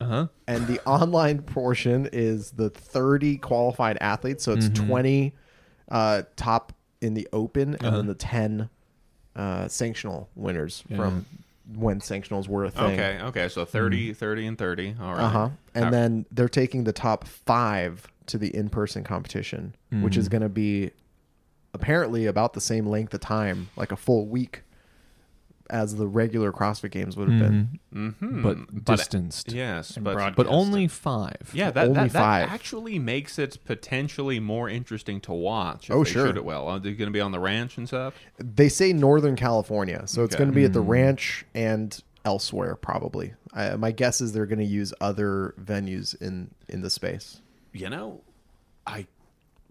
Uh 0.00 0.04
huh. 0.06 0.26
And 0.48 0.66
the 0.66 0.80
online 0.86 1.42
portion 1.42 2.08
is 2.12 2.52
the 2.52 2.70
30 2.70 3.36
qualified 3.38 3.98
athletes, 4.00 4.42
so 4.42 4.52
it's 4.52 4.68
Mm-hmm. 4.68 4.86
20 4.86 5.34
uh, 5.90 6.22
top 6.36 6.72
in 7.00 7.14
the 7.14 7.28
open, 7.32 7.74
and 7.74 7.84
Uh-huh. 7.86 7.96
then 7.98 8.06
the 8.06 8.14
10 8.14 8.70
uh, 9.36 9.64
sanctional 9.66 10.26
winners 10.34 10.82
Yeah. 10.88 10.96
from 10.96 11.26
when 11.74 12.00
sanctionals 12.00 12.48
were 12.48 12.64
a 12.64 12.70
thing. 12.70 12.98
Okay, 12.98 13.18
okay. 13.22 13.48
So 13.48 13.64
30, 13.64 14.14
30, 14.14 14.46
and 14.46 14.58
30. 14.58 14.96
All 15.00 15.14
right. 15.14 15.22
Uh 15.24 15.28
huh. 15.28 15.48
And 15.74 15.84
How- 15.86 15.90
then 15.90 16.26
they're 16.30 16.48
taking 16.48 16.84
the 16.84 16.92
top 16.92 17.26
five 17.26 18.06
to 18.26 18.38
the 18.38 18.54
in 18.56 18.68
person 18.70 19.04
competition, 19.04 19.74
which 19.90 20.14
Mm-hmm. 20.14 20.20
is 20.20 20.28
going 20.30 20.42
to 20.42 20.48
be 20.48 20.90
apparently 21.74 22.26
about 22.26 22.52
the 22.54 22.60
same 22.60 22.86
length 22.86 23.12
of 23.14 23.20
time, 23.20 23.68
like 23.76 23.92
a 23.92 23.96
full 23.96 24.26
week, 24.26 24.62
as 25.74 25.96
the 25.96 26.06
regular 26.06 26.52
CrossFit 26.52 26.92
Games 26.92 27.16
would 27.16 27.28
have 27.28 27.40
been. 27.40 27.80
Mhm. 27.92 28.42
But 28.44 28.84
distanced. 28.84 29.50
Yes, 29.52 29.98
but 30.00 30.36
But 30.36 30.46
only 30.46 30.86
five. 30.86 31.50
yeah, 31.52 31.72
that, 31.72 31.88
only 31.88 31.94
that, 31.94 32.12
that 32.12 32.18
five. 32.20 32.48
actually 32.48 33.00
makes 33.00 33.40
it 33.40 33.58
potentially 33.64 34.38
more 34.38 34.68
interesting 34.68 35.20
to 35.22 35.32
watch. 35.32 35.90
If 35.90 35.96
Oh, 35.96 36.04
they 36.04 36.10
sure. 36.12 36.26
shoot 36.28 36.36
it 36.36 36.44
well. 36.44 36.68
Are 36.68 36.78
they 36.78 36.92
going 36.92 37.08
to 37.08 37.12
be 37.12 37.20
on 37.20 37.32
the 37.32 37.40
ranch 37.40 37.76
and 37.76 37.88
stuff? 37.88 38.14
They 38.38 38.68
say 38.68 38.92
Northern 38.92 39.34
California, 39.34 40.04
so 40.06 40.22
it's 40.22 40.36
Okay. 40.36 40.44
going 40.44 40.50
to 40.52 40.54
be 40.56 40.64
at 40.64 40.72
the 40.72 40.80
ranch 40.80 41.44
and 41.56 42.00
elsewhere 42.24 42.76
probably. 42.76 43.34
I, 43.52 43.74
my 43.74 43.90
guess 43.90 44.20
is 44.20 44.32
they're 44.32 44.46
going 44.46 44.60
to 44.60 44.64
use 44.64 44.94
other 45.00 45.54
venues 45.60 46.14
in 46.22 46.52
in 46.68 46.82
the 46.82 46.90
space. 46.90 47.40
You 47.72 47.90
know, 47.90 48.20
I 48.86 49.06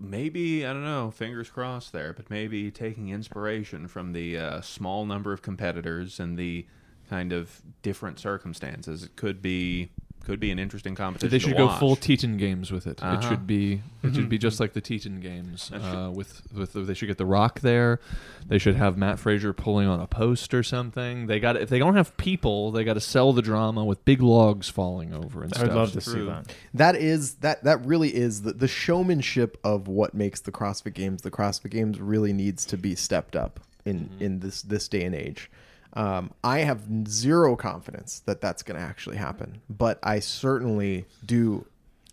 maybe 0.03 0.65
I 0.65 0.73
don't 0.73 0.83
know. 0.83 1.09
Fingers 1.09 1.49
crossed 1.49 1.93
there, 1.93 2.13
but 2.13 2.29
maybe 2.29 2.69
taking 2.69 3.09
inspiration 3.09 3.87
from 3.87 4.13
the 4.13 4.37
uh, 4.37 4.61
small 4.61 5.05
number 5.05 5.33
of 5.33 5.41
competitors 5.41 6.19
and 6.19 6.37
the 6.37 6.67
kind 7.09 7.33
of 7.33 7.61
different 7.81 8.19
circumstances, 8.19 9.03
it 9.03 9.15
could 9.15 9.41
be 9.41 9.91
could 10.23 10.39
be 10.39 10.51
an 10.51 10.59
interesting 10.59 10.95
competition. 10.95 11.29
They 11.31 11.39
to 11.39 11.47
should 11.49 11.57
go 11.57 11.65
watch. 11.65 11.79
full 11.79 11.95
Titan 11.97 12.37
games 12.37 12.71
with 12.71 12.87
it. 12.87 12.99
It 12.99 13.03
Uh-huh. 13.03 13.29
should 13.29 13.45
be 13.45 13.81
it 14.03 14.15
should 14.15 14.29
be 14.29 14.37
just 14.37 14.59
like 14.59 14.73
the 14.73 14.81
Titan 14.81 15.19
games. 15.19 15.71
Uh, 15.71 16.11
with 16.13 16.41
with 16.53 16.73
they 16.73 16.93
should 16.93 17.07
get 17.07 17.17
the 17.17 17.25
Rock 17.25 17.59
there. 17.59 17.99
They 18.47 18.57
should 18.57 18.75
have 18.75 18.97
Matt 18.97 19.19
Fraser 19.19 19.53
pulling 19.53 19.87
on 19.87 19.99
a 19.99 20.07
post 20.07 20.53
or 20.53 20.63
something. 20.63 21.27
They 21.27 21.39
got 21.39 21.57
if 21.57 21.69
they 21.69 21.79
don't 21.79 21.95
have 21.95 22.15
people, 22.17 22.71
they 22.71 22.83
got 22.83 22.93
to 22.95 23.01
sell 23.01 23.33
the 23.33 23.41
drama 23.41 23.83
with 23.83 24.03
big 24.05 24.21
logs 24.21 24.69
falling 24.69 25.13
over 25.13 25.43
and 25.43 25.53
I 25.53 25.57
stuff. 25.57 25.69
would 25.69 25.75
love 25.77 25.91
to 25.93 26.01
see 26.01 26.25
that. 26.25 26.53
That 26.73 26.95
is 26.95 27.35
that 27.35 27.63
that 27.65 27.85
really 27.85 28.15
is 28.15 28.43
the, 28.43 28.53
the 28.53 28.67
showmanship 28.67 29.57
of 29.63 29.87
what 29.87 30.13
makes 30.13 30.39
the 30.41 30.51
CrossFit 30.51 30.93
Games. 30.93 31.21
The 31.21 31.31
CrossFit 31.31 31.71
Games 31.71 31.99
really 31.99 32.33
needs 32.33 32.65
to 32.67 32.77
be 32.77 32.95
stepped 32.95 33.35
up 33.35 33.59
in 33.85 34.09
in 34.19 34.39
this 34.39 34.61
this 34.61 34.87
day 34.87 35.03
and 35.03 35.13
age. 35.15 35.49
Um, 35.95 36.31
I 36.43 36.59
have 36.59 37.07
zero 37.07 37.55
confidence 37.55 38.21
that 38.25 38.41
that's 38.41 38.63
going 38.63 38.79
to 38.79 38.85
actually 38.85 39.17
happen, 39.17 39.61
but 39.69 39.99
I 40.01 40.19
certainly 40.19 41.05
do 41.25 41.65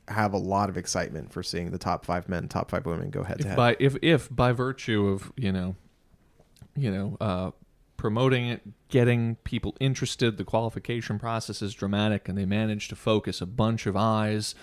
have 0.08 0.32
a 0.32 0.38
lot 0.38 0.68
of 0.68 0.76
excitement 0.76 1.32
for 1.32 1.42
seeing 1.42 1.70
the 1.70 1.78
top 1.78 2.04
five 2.04 2.28
men, 2.28 2.48
top 2.48 2.70
five 2.70 2.84
women 2.84 3.10
go 3.10 3.22
head 3.22 3.40
to 3.40 3.48
head. 3.48 3.56
by 3.56 3.76
if 3.78 3.96
if 4.02 4.28
by 4.34 4.52
virtue 4.52 5.06
of 5.08 5.32
you 5.36 5.52
know, 5.52 5.76
you 6.76 6.90
know, 6.90 7.16
uh, 7.20 7.50
promoting 7.96 8.48
it, 8.48 8.62
getting 8.88 9.36
people 9.44 9.76
interested, 9.80 10.36
the 10.36 10.44
qualification 10.44 11.18
process 11.18 11.62
is 11.62 11.72
dramatic, 11.72 12.28
and 12.28 12.36
they 12.36 12.44
manage 12.46 12.88
to 12.88 12.96
focus 12.96 13.40
a 13.40 13.46
bunch 13.46 13.86
of 13.86 13.96
eyes 13.96 14.54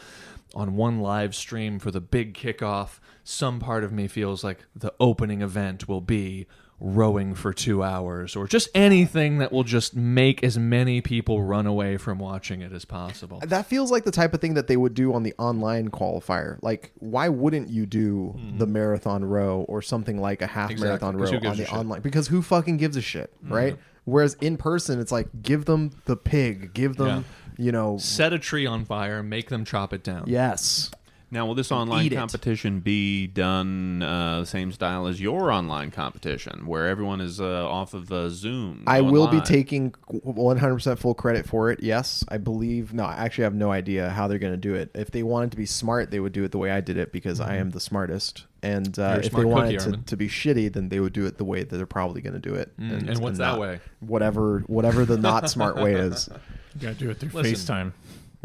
on 0.53 0.75
one 0.75 0.99
live 0.99 1.35
stream 1.35 1.79
for 1.79 1.91
the 1.91 2.01
big 2.01 2.33
kickoff. 2.33 2.99
Some 3.23 3.59
part 3.59 3.83
of 3.83 3.91
me 3.91 4.07
feels 4.07 4.43
like 4.43 4.65
the 4.75 4.93
opening 4.99 5.41
event 5.41 5.87
will 5.87 6.01
be 6.01 6.47
rowing 6.79 7.33
for 7.33 7.51
two 7.53 7.81
hours 7.81 8.35
or 8.35 8.47
just 8.47 8.69
anything 8.75 9.39
that 9.39 9.51
will 9.51 9.63
just 9.63 9.95
make 9.95 10.43
as 10.43 10.59
many 10.59 11.01
people 11.01 11.41
run 11.41 11.65
away 11.65 11.97
from 11.97 12.19
watching 12.19 12.61
it 12.61 12.71
as 12.71 12.85
possible. 12.85 13.39
That 13.45 13.65
feels 13.65 13.91
like 13.91 14.03
the 14.03 14.11
type 14.11 14.33
of 14.35 14.41
thing 14.41 14.53
that 14.53 14.67
they 14.67 14.77
would 14.77 14.93
do 14.93 15.13
on 15.13 15.23
the 15.23 15.33
online 15.39 15.89
qualifier. 15.89 16.59
Like, 16.61 16.91
why 16.99 17.29
wouldn't 17.29 17.69
you 17.69 17.85
do 17.87 18.35
the 18.57 18.67
marathon 18.67 19.25
row 19.25 19.61
or 19.67 19.81
something 19.81 20.19
like 20.21 20.41
a 20.43 20.47
half 20.47 20.67
Hmm. 20.69 20.73
Exactly, 20.73 20.87
marathon 20.87 21.17
row 21.17 21.49
on 21.49 21.57
the 21.57 21.69
online? 21.71 22.01
Because 22.01 22.27
who 22.27 22.41
fucking 22.43 22.77
gives 22.77 22.95
a 22.95 23.01
shit, 23.01 23.33
right? 23.43 23.75
Whereas 24.05 24.35
in 24.39 24.55
person, 24.57 24.99
it's 24.99 25.11
like 25.11 25.27
give 25.41 25.65
them 25.65 25.91
the 26.05 26.15
pig, 26.15 26.73
give 26.73 26.95
them, 26.95 27.25
you 27.57 27.71
know, 27.71 27.97
Set 27.97 28.33
a 28.33 28.39
tree 28.39 28.65
on 28.67 28.85
fire, 28.85 29.23
make 29.23 29.49
them 29.49 29.65
chop 29.65 29.93
it 29.93 30.03
down. 30.03 30.25
yes. 30.27 30.91
Now, 31.29 31.45
will 31.45 31.55
this 31.55 31.73
online 31.73 32.05
Eat 32.05 32.13
it. 32.13 32.15
competition 32.15 32.79
be 32.79 33.27
done 33.27 34.01
uh, 34.01 34.39
the 34.41 34.45
same 34.45 34.71
style 34.71 35.07
as 35.07 35.19
your 35.19 35.51
online 35.51 35.91
competition, 35.91 36.65
where 36.65 36.87
everyone 36.87 37.19
is 37.19 37.41
uh, 37.41 37.67
off 37.69 37.93
of 37.93 38.09
uh, 38.13 38.29
Zoom? 38.29 38.83
I 38.87 39.01
going 39.01 39.11
will 39.11 39.27
be 39.27 39.41
taking 39.41 39.91
100% 40.09 40.97
full 40.97 41.13
credit 41.13 41.45
for 41.45 41.69
it. 41.69 41.83
Yes, 41.83 42.23
I 42.29 42.37
believe. 42.37 42.93
No, 42.93 43.03
I 43.03 43.15
actually 43.15 43.43
have 43.43 43.55
no 43.55 43.71
idea 43.71 44.09
how 44.09 44.27
they're 44.29 44.39
going 44.39 44.53
to 44.53 44.57
do 44.57 44.73
it. 44.75 44.89
If 44.95 45.11
they 45.11 45.21
wanted 45.23 45.51
to 45.51 45.57
be 45.57 45.65
smart, 45.65 46.11
they 46.11 46.19
would 46.21 46.31
do 46.33 46.45
it 46.45 46.51
the 46.51 46.57
way 46.59 46.71
I 46.71 46.79
did 46.79 46.97
it 46.97 47.11
because 47.11 47.41
I 47.41 47.57
am 47.57 47.71
the 47.71 47.79
smartest. 47.81 48.45
And 48.63 48.97
uh, 48.97 49.17
Mm-hmm. 49.17 49.25
If 49.25 49.31
they 49.33 49.45
wanted 49.45 49.79
cookie, 49.79 49.91
to, 49.97 50.03
to 50.03 50.17
be 50.17 50.27
shitty, 50.29 50.71
then 50.71 50.89
they 50.89 50.99
would 50.99 51.13
do 51.13 51.25
it 51.25 51.37
the 51.37 51.43
way 51.45 51.63
that 51.63 51.75
they're 51.75 51.85
probably 51.85 52.21
going 52.21 52.33
to 52.33 52.39
do 52.39 52.55
it. 52.55 52.71
Mm, 52.79 53.09
and 53.09 53.19
what's 53.19 53.37
that 53.39 53.51
not- 53.51 53.59
way? 53.59 53.79
Whatever, 53.99 54.59
whatever 54.67 55.03
the 55.05 55.17
not 55.17 55.49
smart 55.49 55.75
way 55.75 55.93
is. 55.95 56.29
You 56.79 56.89
gotta 56.89 56.99
do 56.99 57.09
it 57.09 57.17
through 57.19 57.29
Listen. 57.41 57.75
FaceTime. 57.75 57.91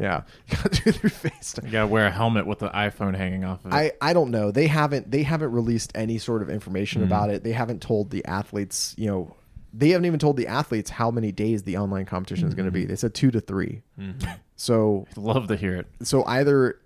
Yeah, 0.03 0.23
you 0.49 0.57
got 0.57 0.73
to 0.73 0.83
do 0.83 0.91
it 0.91 0.97
through 0.97 1.11
FaceTime. 1.11 1.65
You 1.67 1.71
gotta 1.71 1.87
wear 1.87 2.07
a 2.07 2.11
helmet 2.11 2.47
with 2.47 2.59
the 2.59 2.69
iPhone 2.71 3.17
hanging 3.17 3.45
off 3.45 3.65
of 3.65 3.73
it. 3.73 3.75
I, 3.75 3.93
I 4.01 4.13
don't 4.13 4.31
know. 4.31 4.51
They 4.51 4.67
haven't 4.67 5.11
they 5.11 5.23
haven't 5.23 5.53
released 5.53 5.93
any 5.95 6.19
sort 6.19 6.43
of 6.43 6.51
information 6.51 7.03
mm-hmm. 7.03 7.13
about 7.13 7.31
it. 7.31 7.45
They 7.45 7.53
haven't 7.53 7.81
told 7.81 8.11
the 8.11 8.25
athletes, 8.25 8.95
you 8.99 9.07
know, 9.07 9.37
they 9.73 9.91
haven't 9.91 10.07
even 10.07 10.19
told 10.19 10.37
the 10.37 10.49
athletes 10.49 10.91
how 10.91 11.11
many 11.11 11.33
days 11.33 11.63
the 11.63 11.79
online 11.79 12.05
competition 12.05 12.49
is 12.49 12.55
going 12.55 12.67
to 12.67 12.73
be. 12.73 12.81
Mm-hmm. 12.81 12.89
They 12.91 12.97
said 12.97 13.15
2 13.15 13.31
to 13.31 13.41
3. 13.41 13.83
Mm-hmm. 13.99 14.31
So 14.55 15.09
love 15.17 15.49
to 15.49 15.57
hear 15.57 15.75
it. 15.75 15.89
so 16.05 16.25
either 16.25 16.79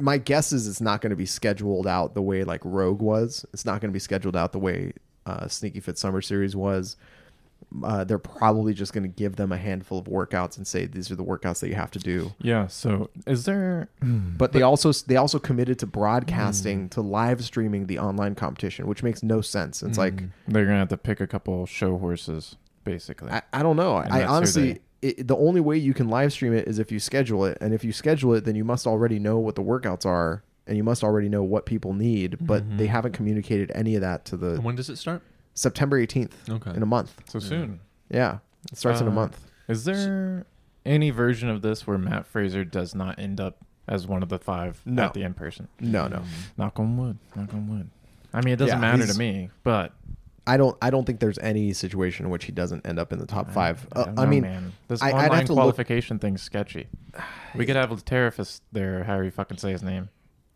my 0.00 0.16
guess 0.16 0.52
is 0.52 0.66
it's 0.66 0.80
not 0.80 1.02
going 1.02 1.10
to 1.10 1.16
be 1.16 1.26
scheduled 1.26 1.86
out 1.86 2.14
the 2.14 2.22
way 2.22 2.44
like 2.44 2.62
Rogue 2.64 3.02
was. 3.02 3.44
It's 3.52 3.66
not 3.66 3.82
going 3.82 3.90
to 3.90 3.92
be 3.92 3.98
scheduled 3.98 4.36
out 4.36 4.52
the 4.52 4.58
way 4.58 4.94
uh, 5.26 5.46
Sneaky 5.48 5.80
Fit 5.80 5.98
Summer 5.98 6.22
Series 6.22 6.56
was. 6.56 6.96
Uh, 7.84 8.04
they're 8.04 8.18
probably 8.18 8.74
just 8.74 8.92
going 8.92 9.04
to 9.04 9.08
give 9.08 9.36
them 9.36 9.52
a 9.52 9.56
handful 9.56 9.98
of 9.98 10.06
workouts 10.06 10.56
and 10.56 10.66
say 10.66 10.86
these 10.86 11.10
are 11.10 11.14
the 11.14 11.24
workouts 11.24 11.60
that 11.60 11.68
you 11.68 11.74
have 11.74 11.90
to 11.92 11.98
do. 11.98 12.32
Yeah. 12.40 12.66
So 12.66 13.10
is 13.26 13.44
there? 13.44 13.88
But 14.36 14.52
they 14.52 14.62
also 14.62 14.92
they 14.92 15.16
also 15.16 15.38
committed 15.38 15.78
to 15.80 15.86
broadcasting 15.86 16.88
to 16.90 17.00
live 17.00 17.44
streaming 17.44 17.86
the 17.86 17.98
online 17.98 18.34
competition, 18.34 18.86
which 18.86 19.02
makes 19.02 19.22
no 19.22 19.40
sense. 19.40 19.82
It's 19.82 19.98
like 19.98 20.22
They're 20.48 20.64
gonna 20.64 20.78
have 20.78 20.88
to 20.88 20.96
pick 20.96 21.20
a 21.20 21.26
couple 21.26 21.66
show 21.66 21.98
horses, 21.98 22.56
basically. 22.84 23.30
I, 23.30 23.42
I 23.52 23.62
don't 23.62 23.76
know. 23.76 23.96
And 23.98 24.12
I 24.12 24.24
honestly 24.24 24.80
it, 25.02 25.26
the 25.26 25.36
only 25.36 25.60
way 25.60 25.76
you 25.76 25.94
can 25.94 26.08
live 26.08 26.32
stream 26.32 26.52
it 26.54 26.68
is 26.68 26.78
if 26.78 26.92
you 26.92 26.98
schedule 26.98 27.44
it, 27.44 27.58
and 27.60 27.72
if 27.72 27.84
you 27.84 27.92
schedule 27.92 28.34
it, 28.34 28.44
then 28.44 28.54
you 28.54 28.64
must 28.64 28.86
already 28.86 29.18
know 29.18 29.38
what 29.38 29.54
the 29.54 29.62
workouts 29.62 30.04
are, 30.04 30.42
and 30.66 30.76
you 30.76 30.84
must 30.84 31.02
already 31.02 31.28
know 31.28 31.42
what 31.42 31.66
people 31.66 31.92
need. 31.92 32.36
But 32.40 32.78
they 32.78 32.86
haven't 32.86 33.12
communicated 33.12 33.72
any 33.74 33.94
of 33.94 34.02
that 34.02 34.24
to 34.26 34.36
the 34.36 34.52
And 34.52 34.64
when 34.64 34.76
does 34.76 34.90
it 34.90 34.96
start? 34.96 35.22
September 35.54 35.98
eighteenth 35.98 36.48
Okay. 36.48 36.70
in 36.74 36.82
a 36.82 36.86
month. 36.86 37.20
so 37.28 37.38
soon. 37.38 37.80
Yeah, 38.08 38.38
it 38.72 38.78
starts 38.78 39.00
in 39.00 39.06
a 39.06 39.10
Uh, 39.10 39.14
month. 39.14 39.46
Is 39.68 39.84
there 39.84 40.46
any 40.84 41.10
version 41.10 41.48
of 41.48 41.62
this 41.62 41.86
where 41.86 41.98
Matt 41.98 42.26
Fraser 42.26 42.64
does 42.64 42.94
not 42.94 43.18
end 43.18 43.40
up 43.40 43.58
as 43.86 44.06
one 44.06 44.22
of 44.22 44.28
the 44.28 44.38
five 44.38 44.80
No. 44.84 45.04
at 45.04 45.14
the 45.14 45.22
in 45.22 45.34
person? 45.34 45.68
No, 45.80 46.08
no. 46.08 46.22
Knock 46.56 46.78
on 46.80 46.96
wood. 46.96 47.18
Knock 47.36 47.52
on 47.54 47.68
wood. 47.68 47.90
I 48.32 48.40
mean, 48.42 48.54
it 48.54 48.56
doesn't 48.56 48.76
Yeah, 48.76 48.80
matter 48.80 48.98
he's- 49.04 49.12
to 49.12 49.18
me, 49.18 49.50
but 49.64 49.92
I 50.46 50.56
don't. 50.56 50.76
I 50.82 50.90
don't 50.90 51.04
think 51.04 51.20
there's 51.20 51.38
any 51.38 51.72
situation 51.72 52.24
in 52.26 52.30
which 52.32 52.44
he 52.46 52.52
doesn't 52.52 52.86
end 52.86 52.98
up 52.98 53.12
in 53.12 53.18
the 53.18 53.26
top 53.26 53.50
five. 53.50 53.86
I, 53.92 54.00
Uh, 54.00 54.04
don't 54.06 54.18
I 54.18 54.24
know, 54.24 54.30
mean, 54.30 54.42
man, 54.42 54.72
this 54.88 55.02
I- 55.02 55.08
I'd 55.08 55.12
online 55.14 55.30
have 55.32 55.44
to 55.46 55.52
look- 55.52 55.58
qualification 55.62 56.18
thing's 56.18 56.42
sketchy. 56.42 56.88
We 57.54 57.66
could 57.66 57.76
have 57.76 57.90
Terrafis 58.04 58.60
there, 58.72 59.04
however 59.04 59.24
you 59.24 59.30
fucking 59.30 59.58
say 59.58 59.70
his 59.72 59.82
name. 59.82 60.08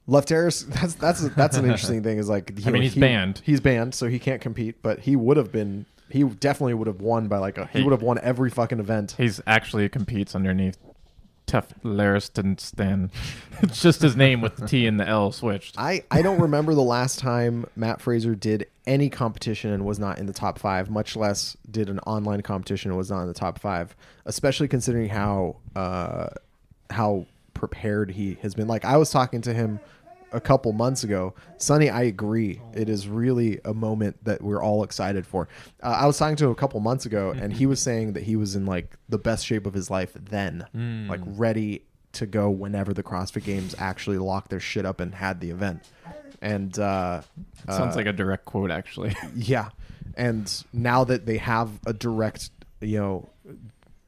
Lefteris. 0.08 0.66
That's 0.80 0.94
that's 0.94 1.28
that's 1.30 1.56
an 1.56 1.64
interesting 1.64 2.02
thing. 2.02 2.18
Is 2.18 2.28
like 2.28 2.52
I 2.66 2.70
mean, 2.70 2.82
he's 2.82 2.94
he- 2.94 3.00
banned. 3.00 3.40
He's 3.44 3.60
banned, 3.60 3.94
so 3.94 4.06
he 4.08 4.18
can't 4.18 4.40
compete. 4.40 4.82
But 4.82 5.00
he 5.00 5.16
would 5.16 5.36
have 5.36 5.50
been. 5.52 5.86
He 6.10 6.22
definitely 6.22 6.74
would 6.74 6.86
have 6.86 7.00
won 7.00 7.28
by 7.28 7.38
like 7.38 7.56
a. 7.58 7.66
He 7.66 7.78
Hey. 7.78 7.84
would 7.84 7.92
have 7.92 8.02
won 8.02 8.18
every 8.22 8.50
fucking 8.50 8.78
event. 8.80 9.14
He's 9.16 9.40
actually 9.46 9.88
competes 9.88 10.34
underneath 10.34 10.76
Tough 11.46 11.68
Lariston. 11.82 13.10
it's 13.62 13.80
just 13.82 14.02
his 14.02 14.14
name 14.14 14.40
with 14.42 14.56
the 14.56 14.66
T 14.68 14.86
and 14.86 15.00
the 15.00 15.08
L 15.08 15.32
switched. 15.32 15.76
I, 15.78 16.04
I 16.10 16.20
don't 16.22 16.40
remember 16.40 16.74
the 16.74 16.82
last 16.82 17.18
time 17.18 17.64
Matt 17.74 18.00
Fraser 18.02 18.34
did 18.34 18.66
any 18.86 19.08
competition 19.08 19.70
and 19.72 19.84
was 19.86 19.98
not 19.98 20.18
in 20.18 20.26
the 20.26 20.32
top 20.34 20.58
five, 20.58 20.90
much 20.90 21.16
less 21.16 21.56
did 21.70 21.88
an 21.88 21.98
online 22.00 22.42
competition 22.42 22.90
and 22.90 22.98
was 22.98 23.10
not 23.10 23.22
in 23.22 23.28
the 23.28 23.34
top 23.34 23.58
five. 23.58 23.96
Especially 24.26 24.68
considering 24.68 25.08
how 25.08 25.56
uh, 25.74 26.28
how 26.90 27.26
prepared 27.54 28.10
he 28.10 28.36
has 28.42 28.54
been. 28.54 28.68
Like 28.68 28.84
I 28.84 28.98
was 28.98 29.10
talking 29.10 29.40
to 29.42 29.54
him 29.54 29.80
a 30.34 30.40
couple 30.40 30.72
months 30.72 31.04
ago. 31.04 31.34
Sonny, 31.56 31.88
I 31.88 32.02
agree. 32.02 32.60
It 32.74 32.88
is 32.88 33.08
really 33.08 33.60
a 33.64 33.72
moment 33.72 34.22
that 34.24 34.42
we're 34.42 34.62
all 34.62 34.82
excited 34.82 35.26
for. 35.26 35.48
Uh, 35.82 35.96
I 36.00 36.06
was 36.06 36.18
talking 36.18 36.36
to 36.36 36.46
him 36.46 36.50
a 36.50 36.56
couple 36.56 36.80
months 36.80 37.06
ago, 37.06 37.30
and 37.30 37.52
he 37.52 37.66
was 37.66 37.80
saying 37.80 38.14
that 38.14 38.24
he 38.24 38.36
was 38.36 38.56
in 38.56 38.66
like 38.66 38.96
the 39.08 39.18
best 39.18 39.46
shape 39.46 39.66
of 39.66 39.74
his 39.74 39.90
life 39.90 40.12
then, 40.14 40.66
like 41.08 41.20
ready 41.24 41.84
to 42.12 42.26
go 42.26 42.50
whenever 42.50 42.92
the 42.92 43.02
CrossFit 43.02 43.44
Games 43.44 43.74
actually 43.78 44.18
locked 44.18 44.50
their 44.50 44.60
shit 44.60 44.84
up 44.84 45.00
and 45.00 45.14
had 45.14 45.40
the 45.40 45.50
event. 45.50 45.82
And 46.40 46.78
uh, 46.78 47.22
Sounds 47.68 47.94
uh, 47.94 47.96
like 47.96 48.06
a 48.06 48.12
direct 48.12 48.44
quote, 48.44 48.70
actually. 48.70 49.16
yeah. 49.34 49.70
And 50.16 50.52
now 50.72 51.04
that 51.04 51.26
they 51.26 51.38
have 51.38 51.70
a 51.86 51.92
direct, 51.92 52.50
you 52.80 52.98
know, 52.98 53.30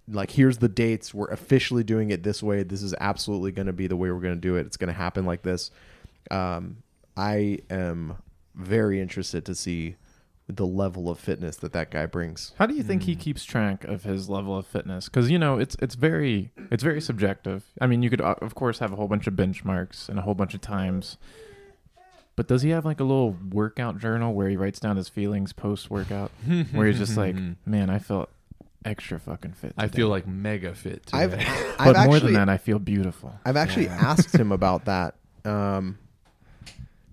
like 0.09 0.31
here's 0.31 0.59
the 0.59 0.69
dates, 0.69 1.13
we're 1.13 1.29
officially 1.29 1.83
doing 1.83 2.11
it 2.11 2.23
this 2.23 2.43
way. 2.43 2.63
This 2.63 2.83
is 2.83 2.95
absolutely 3.01 3.53
going 3.53 3.67
to 3.67 3.73
be 3.73 3.87
the 3.87 3.97
way 3.97 4.11
we're 4.11 4.21
going 4.21 4.35
to 4.35 4.41
do 4.41 4.57
it. 4.57 4.67
It's 4.67 4.77
going 4.77 4.89
to 4.89 4.99
happen 4.99 5.25
like 5.25 5.43
this. 5.43 5.71
Um, 6.31 6.79
I 7.17 7.59
am 7.71 8.17
very 8.55 9.01
interested 9.01 9.45
to 9.47 9.55
see 9.55 9.97
the 10.49 10.67
level 10.67 11.11
of 11.11 11.19
fitness 11.19 11.57
that 11.57 11.73
that 11.73 11.91
guy 11.91 12.07
brings. 12.07 12.53
How 12.59 12.67
do 12.67 12.75
you 12.75 12.83
think 12.85 13.03
he 13.03 13.15
Hmm. 13.15 13.19
keeps 13.21 13.45
track 13.45 13.83
of 13.85 14.05
his 14.05 14.29
level 14.29 14.57
of 14.57 14.65
fitness? 14.67 15.07
Because 15.07 15.29
you 15.31 15.39
know 15.39 15.59
it's 15.59 15.77
it's 15.81 15.95
very 15.97 16.53
it's 16.71 16.83
very 16.85 17.01
subjective. 17.01 17.65
I 17.81 17.87
mean, 17.87 18.03
you 18.03 18.11
could 18.11 18.21
uh, 18.21 18.37
of 18.41 18.55
course 18.55 18.79
have 18.79 18.93
a 18.93 18.97
whole 18.97 19.09
bunch 19.09 19.27
of 19.27 19.35
benchmarks 19.35 20.09
and 20.09 20.19
a 20.19 20.23
whole 20.23 20.35
bunch 20.35 20.55
of 20.55 20.61
times, 20.61 21.17
but 22.37 22.47
does 22.47 22.63
he 22.63 22.71
have 22.71 22.85
like 22.85 23.01
a 23.01 23.05
little 23.05 23.37
workout 23.51 23.99
journal 23.99 24.35
where 24.35 24.49
he 24.49 24.57
writes 24.57 24.79
down 24.79 24.97
his 24.97 25.09
feelings 25.09 25.53
post 25.53 25.91
workout, 25.91 26.31
where 26.73 26.87
he's 26.87 26.99
just 26.99 27.17
like, 27.17 27.35
man, 27.67 27.91
I 27.91 27.99
felt 27.99 28.31
extra 28.85 29.19
fucking 29.19 29.53
fit. 29.55 29.73
I 29.77 29.89
feel 29.89 30.09
like 30.09 30.29
mega 30.29 30.75
fit. 30.77 31.07
Today. 31.07 31.19
I've, 31.25 31.31
but 31.33 31.97
I've 31.97 32.07
more 32.07 32.15
actually, 32.17 32.33
than 32.35 32.47
that, 32.47 32.49
I 32.49 32.59
feel 32.59 32.79
beautiful. 32.79 33.35
I've 33.45 33.57
actually 33.57 33.89
asked 33.89 34.37
him 34.39 34.53
about 34.53 34.85
that. 34.85 35.17
Um, 35.45 35.99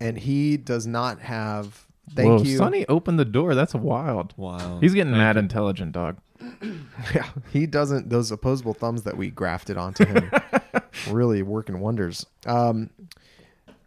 and 0.03 0.17
he 0.17 0.57
does 0.57 0.85
not 0.85 1.21
have. 1.21 1.87
Thank 2.13 2.27
Whoa, 2.27 2.43
you. 2.43 2.57
Sonny 2.57 2.85
opened 2.87 3.17
the 3.17 3.25
door. 3.25 3.55
That's 3.55 3.73
wild. 3.73 4.33
wow. 4.35 4.79
He's 4.79 4.93
getting 4.93 5.13
mad 5.13 5.37
intelligent, 5.37 5.93
dog. 5.93 6.17
Yeah, 7.15 7.29
he 7.53 7.65
doesn't. 7.65 8.09
Those 8.09 8.29
opposable 8.31 8.73
thumbs 8.73 9.03
that 9.03 9.15
we 9.15 9.29
grafted 9.29 9.77
onto 9.77 10.05
him 10.05 10.29
really 11.09 11.41
working 11.41 11.79
wonders. 11.79 12.25
Um, 12.45 12.89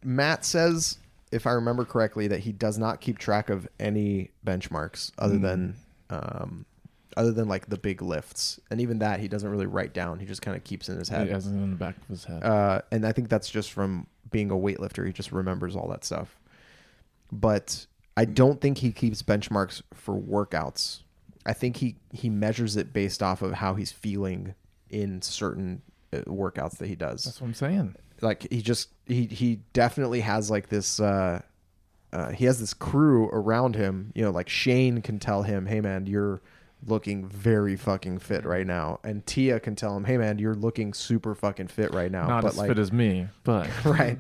Matt 0.03 0.45
says, 0.45 0.99
if 1.31 1.47
I 1.47 1.53
remember 1.53 1.85
correctly, 1.85 2.29
that 2.29 2.41
he 2.41 2.53
does 2.53 2.79
not 2.79 3.03
keep 3.03 3.19
track 3.19 3.51
of 3.51 3.69
any 3.79 4.31
benchmarks 4.45 5.13
other 5.19 5.39
than, 5.39 5.77
um, 6.09 6.65
other 7.17 7.33
than 7.33 7.47
like 7.49 7.67
the 7.69 7.77
big 7.79 8.01
lifts, 8.01 8.59
and 8.71 8.81
even 8.81 9.01
that 9.01 9.21
he 9.21 9.29
doesn't 9.29 9.51
really 9.51 9.67
write 9.67 9.93
down. 9.93 10.19
He 10.19 10.25
just 10.25 10.41
kind 10.41 10.57
of 10.57 10.65
keeps 10.65 10.89
in 10.89 10.99
his 10.99 11.11
head. 11.11 11.27
He 11.27 11.33
has 11.33 11.47
it 11.47 11.51
in 11.51 11.71
the 11.71 11.77
back 11.77 11.97
of 11.97 12.09
his 12.09 12.25
head. 12.25 12.43
Uh, 12.43 12.81
and 12.91 13.07
I 13.07 13.13
think 13.13 13.29
that's 13.29 13.51
just 13.51 13.73
from 13.73 14.07
being 14.31 14.51
a 14.51 14.55
weightlifter. 14.55 15.07
He 15.07 15.13
just 15.13 15.33
remembers 15.33 15.77
all 15.77 15.89
that 15.89 16.05
stuff. 16.05 16.39
But 17.33 17.87
I 18.17 18.25
don't 18.25 18.61
think 18.61 18.79
he 18.79 18.93
keeps 18.93 19.23
benchmarks 19.23 19.83
for 19.93 20.15
workouts. 20.15 21.01
I 21.45 21.53
think 21.53 21.77
he 21.77 21.97
he 22.13 22.29
measures 22.29 22.77
it 22.77 22.93
based 22.93 23.23
off 23.23 23.43
of 23.43 23.53
how 23.53 23.75
he's 23.75 23.93
feeling 23.93 24.55
in 24.91 25.23
certain 25.23 25.83
uh, 26.13 26.19
workouts 26.27 26.79
that 26.79 26.89
he 26.89 26.97
does. 26.97 27.25
That's 27.25 27.41
what 27.41 27.49
I'm 27.49 27.55
saying. 27.55 27.95
Like 28.21 28.51
he 28.51 28.63
just 28.63 28.89
he 29.07 29.27
he 29.27 29.61
definitely 29.73 30.21
has 30.21 30.51
like 30.51 30.69
this. 30.69 30.99
Uh, 30.99 31.43
uh, 32.13 32.31
he 32.31 32.47
has 32.47 32.59
this 32.59 32.75
crew 32.75 33.27
around 33.27 33.77
him. 33.77 34.13
You 34.15 34.25
know, 34.25 34.31
like 34.31 34.49
Shane 34.49 35.03
can 35.03 35.19
tell 35.19 35.43
him, 35.43 35.67
"Hey 35.67 35.81
man, 35.81 36.07
you're." 36.07 36.41
Looking 36.87 37.27
very 37.29 37.77
fucking 37.77 38.19
fit 38.19 38.45
right 38.45 38.67
now. 38.67 39.01
And 39.05 39.25
tia 39.27 39.61
can 39.61 39.77
tell 39.77 39.97
him 39.97 40.05
hey 40.05 40.17
man 40.17 40.39
you're 40.39 40.55
looking 40.55 40.93
super 40.95 41.35
fucking 41.35 41.69
fit 41.69 41.93
right 41.93 42.11
now. 42.11 42.27
Not 42.27 42.43
but 42.43 42.53
as 42.53 42.59
like 42.59 42.69
fit 42.69 42.79
as 42.79 42.93
me, 42.93 43.29
but 43.45 43.69
right. 43.85 44.19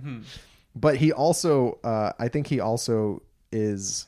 But 0.74 0.96
he 0.96 1.12
also 1.12 1.78
uh 1.84 2.12
i 2.18 2.28
think 2.28 2.46
he 2.46 2.60
also 2.60 3.22
is 3.52 4.06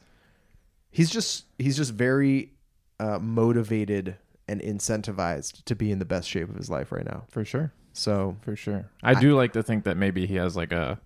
he's 0.91 1.11
just 1.11 1.45
he's 1.59 1.77
just 1.77 1.93
very 1.93 2.53
uh 3.01 3.19
motivated 3.19 4.17
and 4.49 4.61
incentivized 4.63 5.65
to 5.65 5.75
be 5.75 5.91
in 5.91 5.99
the 5.99 6.05
best 6.05 6.29
shape 6.29 6.49
of 6.49 6.57
his 6.57 6.71
life 6.71 6.91
right 6.91 7.05
now. 7.05 7.25
For 7.29 7.45
sure. 7.45 7.73
So 7.99 8.37
For 8.43 8.57
sure. 8.57 8.89
I, 9.03 9.15
do 9.15 9.35
like 9.35 9.53
to 9.55 9.63
think 9.63 9.85
that 9.85 9.97
maybe 9.97 10.27
he 10.27 10.37
has 10.37 10.57
like 10.57 10.73
a 10.73 10.99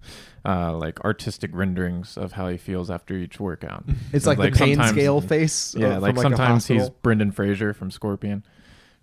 uh, 0.45 0.77
like 0.77 1.01
artistic 1.01 1.51
renderings 1.55 2.17
of 2.17 2.33
how 2.33 2.49
he 2.49 2.57
feels 2.57 2.91
after 2.91 3.15
each 3.15 3.41
workout. 3.41 3.85
it's 4.13 4.27
like, 4.27 4.39
Like 4.39 4.53
the 4.53 4.59
pain 4.59 4.83
scale 4.85 5.21
face 5.21 5.75
yeah, 5.75 5.99
like, 5.99 6.15
from, 6.15 6.23
sometimes 6.23 6.67
he's. 6.67 6.91
Brendan 6.91 7.33
Fraser 7.33 7.73
from 7.73 7.91
Scorpion, 7.91 8.45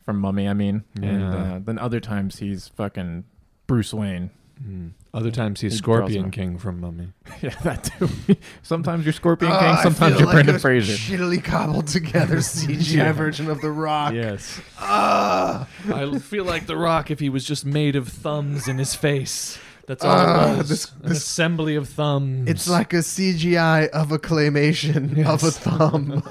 from 0.03 0.19
Mummy. 0.19 0.47
I 0.47 0.53
mean, 0.53 0.83
and 1.01 1.23
uh, 1.23 1.59
then 1.63 1.79
other 1.79 1.99
times 1.99 2.39
he's 2.39 2.67
fucking 2.69 3.23
Bruce 3.67 3.93
Wayne. 3.93 4.31
Mm. 4.61 4.91
Other 5.13 5.31
times 5.31 5.61
he's 5.61 5.71
He 5.73 5.77
Scorpion. 5.77 6.31
King 6.31 6.57
from 6.57 6.81
Mummy. 6.81 7.09
yeah, 7.41 7.55
that 7.63 7.85
too. 7.97 8.09
sometimes 8.61 9.05
you're 9.05 9.13
Scorpion 9.13 9.51
Ah, 9.53 9.59
King, 9.81 9.83
sometimes 9.83 10.17
you're 10.19 10.25
like 10.27 10.33
Brendan 10.35 10.55
a 10.55 10.59
Fraser. 10.59 10.93
shittily 10.93 11.41
cobbled 11.43 11.87
together 11.87 12.35
CGI 12.39 12.95
Yeah. 12.95 13.11
version 13.13 13.49
of 13.49 13.61
The 13.61 13.71
Rock. 13.71 14.13
Yes. 14.13 14.59
Ah, 14.77 15.67
I 15.87 16.17
feel 16.19 16.43
like 16.43 16.67
The 16.67 16.75
Rock 16.77 17.09
if 17.09 17.19
he 17.19 17.29
was 17.29 17.45
just 17.45 17.65
made 17.65 17.95
of 17.95 18.09
thumbs 18.09 18.67
in 18.67 18.77
his 18.77 18.95
face. 18.95 19.57
That's 19.87 20.03
all 20.03 20.11
Ah, 20.11 20.53
it 20.53 20.57
was. 20.59 20.69
this- 20.69 20.91
An 21.03 21.09
this- 21.09 21.17
assembly 21.19 21.75
of 21.75 21.87
thumbs. 21.89 22.49
it's 22.49 22.67
like 22.69 22.93
a 22.93 22.97
CGI 23.01 23.87
of 23.89 24.11
a 24.11 24.19
claymation 24.19 25.25
of 25.25 25.43
a 25.43 25.51
thumb. 25.51 26.21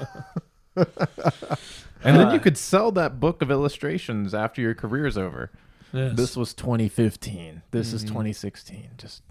And 2.01 2.15
then 2.15 2.31
you 2.33 2.39
could 2.39 2.57
sell 2.57 2.91
that 2.93 3.19
book 3.19 3.41
of 3.41 3.51
illustrations 3.51 4.33
after 4.33 4.61
your 4.61 4.73
career's 4.73 5.17
over. 5.17 5.51
Yes. 5.93 6.15
This 6.15 6.37
was 6.37 6.53
2015. 6.53 7.61
This 7.71 7.93
is 7.93 8.03
Mhm. 8.03 8.07
2016. 8.09 8.89
Just 8.97 9.21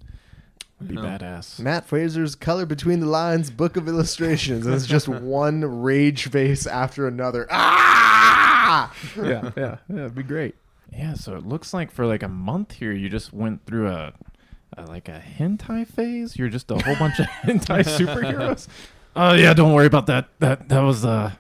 be 0.87 0.95
No. 0.95 1.03
badass. 1.03 1.59
Matt 1.61 1.87
Fraser's 1.87 2.35
Color 2.35 2.67
Between 2.67 3.01
the 3.01 3.07
Lines 3.07 3.51
book 3.51 3.77
of 3.77 3.89
illustrations. 3.89 4.67
And 4.67 4.75
it's 4.75 4.87
just 4.87 5.09
one 5.09 5.65
rage 5.83 6.29
face 6.31 6.67
after 6.67 7.07
another. 7.07 7.47
Ah! 7.51 8.93
yeah, 9.17 9.23
yeah, 9.25 9.51
yeah, 9.57 9.77
it'd 9.89 10.15
be 10.15 10.23
great. 10.23 10.55
Yeah, 10.93 11.15
so 11.15 11.37
it 11.37 11.47
looks 11.47 11.73
like 11.75 11.91
for 11.91 12.07
like 12.07 12.23
a 12.23 12.29
month 12.29 12.73
here, 12.73 12.93
you 12.93 13.09
just 13.09 13.33
went 13.33 13.65
through 13.67 13.89
a, 13.89 14.13
a 14.77 14.85
like 14.87 15.09
a 15.09 15.21
hentai 15.39 15.87
phase. 15.87 16.37
You're 16.37 16.49
just 16.49 16.71
a 16.71 16.79
whole 16.79 16.97
bunch 16.97 17.19
of 17.19 17.27
hentai 17.43 17.85
superheroes. 17.85 18.69
Oh 19.17 19.35
yeah, 19.35 19.53
don't 19.55 19.73
worry 19.73 19.87
about 19.87 20.07
that. 20.07 20.29
That 20.39 20.69
that 20.69 20.81
was 20.81 21.05
uh, 21.05 21.33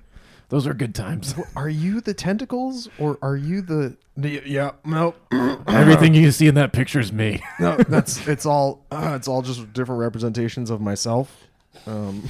those 0.48 0.66
are 0.66 0.72
good 0.74 0.94
times. 0.94 1.34
Are 1.56 1.68
you 1.68 2.00
the 2.00 2.14
tentacles 2.14 2.88
or 2.98 3.18
are 3.20 3.36
you 3.36 3.60
the. 3.60 3.96
Yeah, 4.16 4.72
no. 4.84 5.14
Everything 5.68 6.14
you 6.14 6.30
see 6.32 6.46
in 6.46 6.54
that 6.54 6.72
picture 6.72 7.00
is 7.00 7.12
me. 7.12 7.42
No, 7.60 7.76
that's. 7.88 8.26
It's 8.26 8.46
all. 8.46 8.84
Uh, 8.90 9.12
it's 9.14 9.28
all 9.28 9.42
just 9.42 9.72
different 9.72 10.00
representations 10.00 10.70
of 10.70 10.80
myself. 10.80 11.46
Um, 11.86 12.26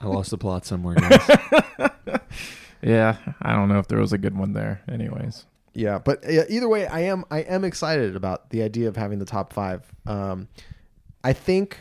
I 0.00 0.06
lost 0.06 0.30
the 0.30 0.38
plot 0.38 0.66
somewhere, 0.66 0.94
guys. 1.00 2.20
yeah, 2.82 3.16
I 3.40 3.54
don't 3.54 3.68
know 3.68 3.78
if 3.78 3.88
there 3.88 3.98
was 3.98 4.12
a 4.12 4.18
good 4.18 4.36
one 4.36 4.52
there. 4.52 4.82
Anyways, 4.88 5.46
yeah, 5.72 5.98
but 5.98 6.24
uh, 6.24 6.44
either 6.48 6.68
way, 6.68 6.86
I 6.86 7.00
am. 7.00 7.24
I 7.30 7.40
am 7.40 7.64
excited 7.64 8.14
about 8.14 8.50
the 8.50 8.62
idea 8.62 8.88
of 8.88 8.96
having 8.96 9.18
the 9.18 9.24
top 9.24 9.52
five. 9.54 9.90
Um, 10.06 10.48
I 11.24 11.32
think 11.32 11.78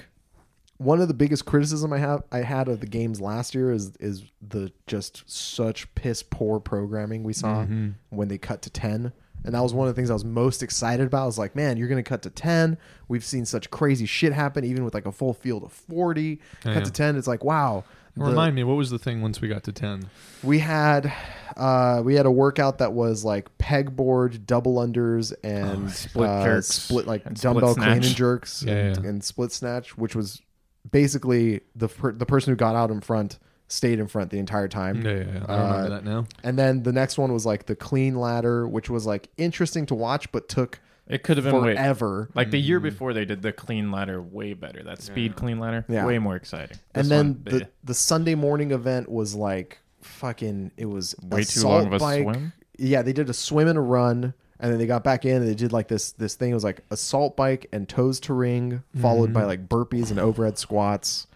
one 0.82 1.02
of 1.02 1.08
the 1.08 1.14
biggest 1.14 1.46
criticism 1.46 1.94
I 1.94 2.00
have 2.00 2.24
I 2.32 2.40
had 2.40 2.68
of 2.68 2.80
the 2.80 2.88
games 2.88 3.22
last 3.22 3.54
year 3.56 3.72
is 3.72 3.92
is 4.00 4.24
the 4.42 4.72
just 4.88 5.24
such 5.30 5.94
piss 5.96 6.24
poor 6.24 6.60
programming 6.60 7.24
we 7.24 7.34
saw 7.34 7.66
Mhm. 7.66 7.94
when 8.10 8.28
they 8.28 8.38
cut 8.38 8.62
to 8.64 8.70
ten. 8.70 9.14
And 9.44 9.56
that 9.56 9.62
was 9.64 9.74
one 9.74 9.88
of 9.88 9.96
the 9.96 10.00
things 10.00 10.12
I 10.12 10.14
was 10.14 10.24
most 10.24 10.62
excited 10.62 11.08
about. 11.08 11.24
I 11.24 11.26
was 11.26 11.40
like, 11.40 11.56
man, 11.56 11.76
you're 11.76 11.88
going 11.88 12.04
to 12.04 12.08
cut 12.08 12.22
to 12.22 12.30
10. 12.30 12.78
We've 13.08 13.24
seen 13.26 13.44
such 13.46 13.72
crazy 13.72 14.06
shit 14.06 14.34
happen, 14.34 14.64
even 14.64 14.86
with 14.86 14.94
like 14.94 15.08
a 15.08 15.12
full 15.12 15.34
field 15.34 15.64
of 15.64 15.72
40. 15.74 16.40
Yeah, 16.64 16.76
cut 16.76 16.86
to 16.86 16.92
10. 16.92 17.16
It's 17.16 17.26
like, 17.26 17.44
wow. 17.44 17.84
The- 18.16 18.26
Remind 18.26 18.54
me, 18.56 18.64
what 18.64 18.76
was 18.78 18.92
the 18.92 19.00
thing 19.00 19.20
once 19.24 19.42
we 19.42 19.48
got 19.48 19.64
to 19.64 19.72
10? 19.72 20.04
we 20.44 20.60
had 20.60 21.12
uh, 21.58 22.04
we 22.06 22.14
had 22.14 22.28
a 22.28 22.32
workout 22.32 22.78
that 22.78 22.94
was 22.94 23.26
like 23.26 23.50
pegboard, 23.58 24.46
double 24.46 24.76
unders, 24.76 25.34
and 25.44 25.86
Oh, 25.86 25.90
split 25.90 26.30
uh, 26.30 26.62
split 26.62 27.08
like 27.08 27.26
and 27.26 27.36
split 27.36 27.54
dumbbell 27.56 27.74
clean 27.74 27.90
and 27.90 28.04
jerks 28.04 28.62
Yeah, 28.62 28.74
and, 28.74 29.04
yeah. 29.04 29.10
and 29.10 29.24
split 29.24 29.52
snatch, 29.52 29.98
which 29.98 30.16
was 30.16 30.40
basically 30.90 31.62
the 31.76 31.88
per- 31.88 32.12
the 32.14 32.26
person 32.26 32.52
who 32.52 32.56
got 32.58 32.76
out 32.76 32.90
in 32.92 33.02
front 33.02 33.40
stayed 33.68 34.00
in 34.00 34.08
front 34.08 34.30
the 34.32 34.38
entire 34.40 34.68
time. 34.68 35.02
Yeah, 35.02 35.12
yeah, 35.12 35.24
yeah. 35.34 35.46
I 35.48 35.54
Uh, 35.54 35.68
remember 35.72 35.90
that 35.90 36.04
now. 36.06 36.26
And 36.44 36.58
then 36.60 36.84
the 36.84 36.92
next 36.92 37.18
one 37.18 37.32
was 37.32 37.46
like 37.46 37.68
the 37.68 37.76
clean 37.76 38.16
ladder, 38.16 38.68
which 38.68 38.90
was 38.90 39.06
like 39.06 39.30
interesting 39.38 39.86
to 39.88 39.96
watch, 39.96 40.30
but 40.34 40.50
took 40.50 40.80
It 41.08 41.24
could 41.24 41.38
have 41.38 41.46
been 41.46 41.62
way 41.62 41.76
forever. 41.76 42.30
like 42.36 42.52
the 42.52 42.60
year 42.60 42.80
before 42.82 43.14
they 43.14 43.24
did 43.26 43.42
the 43.42 43.54
clean 43.54 43.90
ladder 43.92 44.22
way 44.22 44.54
better. 44.54 44.84
That 44.84 45.02
speed 45.02 45.36
clean 45.38 45.60
ladder, 45.60 45.86
Yeah. 45.88 46.06
way 46.06 46.20
more 46.20 46.36
exciting. 46.36 46.78
and 46.94 47.06
This 47.06 47.10
then 47.10 47.26
one, 47.28 47.42
the 47.46 47.52
bleh. 47.52 47.68
the 47.86 47.94
Sunday 47.94 48.36
morning 48.36 48.72
event 48.72 49.10
was 49.10 49.36
like 49.36 49.80
fucking. 50.02 50.72
It 50.78 50.86
was 50.88 51.16
way 51.24 51.44
too 51.44 51.60
assault 51.60 51.74
long 51.84 51.88
of 51.88 51.94
a 51.94 52.00
bike. 52.00 52.24
swim. 52.24 52.54
Yeah, 52.78 53.04
they 53.04 53.14
did 53.14 53.30
a 53.30 53.34
swim 53.34 53.68
and 53.68 53.78
a 53.78 53.82
run, 53.82 54.34
and 54.62 54.72
then 54.72 54.80
they 54.80 54.86
got 54.86 55.04
back 55.04 55.26
in 55.26 55.38
and 55.38 55.48
they 55.48 55.56
did 55.56 55.74
like 55.74 55.90
this 55.90 56.14
this 56.14 56.36
thing. 56.36 56.52
It 56.52 56.54
was 56.54 56.64
like 56.64 56.82
assault 56.92 57.36
bike 57.36 57.68
and 57.74 57.90
toes 57.90 58.20
to 58.22 58.34
ring, 58.34 58.84
followed 59.02 59.26
Mm-hmm. 59.32 59.34
by 59.34 59.44
like 59.44 59.68
burpees 59.68 60.10
and 60.12 60.20
overhead 60.20 60.58
squats. 60.58 61.28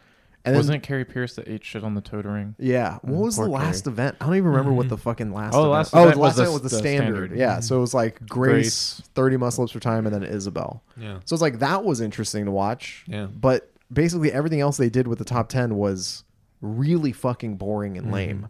And 0.45 0.53
then, 0.53 0.59
Wasn't 0.59 0.75
it 0.75 0.83
Kari 0.83 1.05
Pearce 1.05 1.33
that 1.37 1.47
ate 1.47 1.63
shit 1.65 1.83
on 1.83 1.95
the 1.95 2.01
toe 2.01 2.21
to 2.21 2.29
ring? 2.29 2.53
yeah, 2.59 2.99
what 3.01 3.23
was 3.23 3.35
the 3.35 3.41
poor 3.47 3.49
last 3.49 3.87
event? 3.87 4.15
I 4.21 4.27
don't 4.27 4.35
even 4.35 4.49
remember 4.51 4.73
what 4.73 4.89
the 4.89 4.97
fucking 4.97 5.33
last. 5.33 5.55
Oh, 5.55 5.63
the 5.63 5.69
event. 5.69 5.71
last 5.73 5.93
oh, 5.95 6.01
event 6.03 6.13
the 6.13 6.19
was 6.19 6.27
last 6.27 6.35
the- 6.35 6.41
event 6.43 6.53
was 6.53 6.61
the, 6.61 6.69
the 6.69 6.77
standard. 6.77 7.05
standard. 7.29 7.37
Yeah, 7.39 7.59
so 7.61 7.77
it 7.77 7.79
was 7.81 7.93
like 7.95 8.23
Grace, 8.27 8.97
Grace. 8.99 9.01
thirty 9.15 9.37
muscle 9.37 9.63
ups 9.63 9.73
per 9.73 9.79
time, 9.79 10.05
and 10.05 10.13
then 10.13 10.21
Isabel. 10.23 10.83
Yeah. 10.97 11.17
So 11.25 11.33
it's 11.33 11.41
like 11.41 11.57
that 11.59 11.83
was 11.83 11.99
interesting 11.99 12.45
to 12.45 12.51
watch. 12.51 13.05
Yeah. 13.07 13.25
But 13.25 13.71
basically 13.91 14.31
everything 14.31 14.61
else 14.61 14.77
they 14.77 14.89
did 14.91 15.07
with 15.07 15.17
the 15.17 15.25
top 15.25 15.49
ten 15.49 15.77
was 15.77 16.23
really 16.61 17.11
fucking 17.11 17.55
boring 17.57 17.97
and 17.97 18.11
lame. 18.11 18.47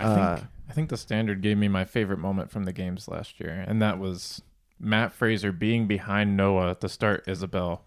I 0.00 0.04
think 0.04 0.18
Uh, 0.18 0.38
I 0.68 0.72
think 0.72 0.88
the 0.88 0.96
standard 0.96 1.42
gave 1.42 1.56
me 1.56 1.68
my 1.68 1.84
favorite 1.84 2.18
moment 2.18 2.50
from 2.50 2.64
the 2.64 2.72
games 2.72 3.08
last 3.08 3.38
year, 3.40 3.64
and 3.66 3.80
that 3.82 3.98
was 3.98 4.42
Matt 4.80 5.12
Fraser 5.12 5.52
being 5.52 5.86
behind 5.86 6.36
Noah 6.36 6.74
to 6.76 6.88
start 6.88 7.24
Isabel, 7.26 7.84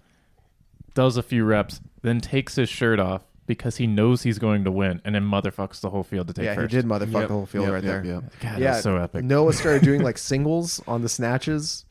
does 0.93 1.17
a 1.17 1.23
few 1.23 1.43
reps, 1.43 1.81
then 2.01 2.19
takes 2.21 2.55
his 2.55 2.69
shirt 2.69 2.99
off 2.99 3.23
because 3.45 3.77
he 3.77 3.87
knows 3.87 4.23
he's 4.23 4.39
going 4.39 4.63
to 4.63 4.71
win, 4.71 5.01
and 5.03 5.13
then 5.15 5.23
motherfucks 5.23 5.81
the 5.81 5.89
whole 5.89 6.03
field 6.03 6.27
to 6.27 6.33
take 6.33 6.45
yeah, 6.45 6.55
first. 6.55 6.71
he 6.71 6.77
did 6.77 6.85
motherfuck 6.85 7.13
Yep, 7.21 7.27
the 7.27 7.33
whole 7.33 7.45
field 7.45 7.65
Yep, 7.65 7.73
right 7.73 7.83
yep, 7.83 8.03
there. 8.03 8.13
yep. 8.13 8.23
God, 8.39 8.59
Yeah, 8.59 8.71
that's 8.71 8.83
so 8.83 8.95
epic. 8.97 9.23
Noah 9.25 9.53
started 9.53 9.81
doing 9.81 10.01
like 10.03 10.17
singles 10.19 10.81
on 10.87 11.01
the 11.01 11.09
snatches, 11.09 11.85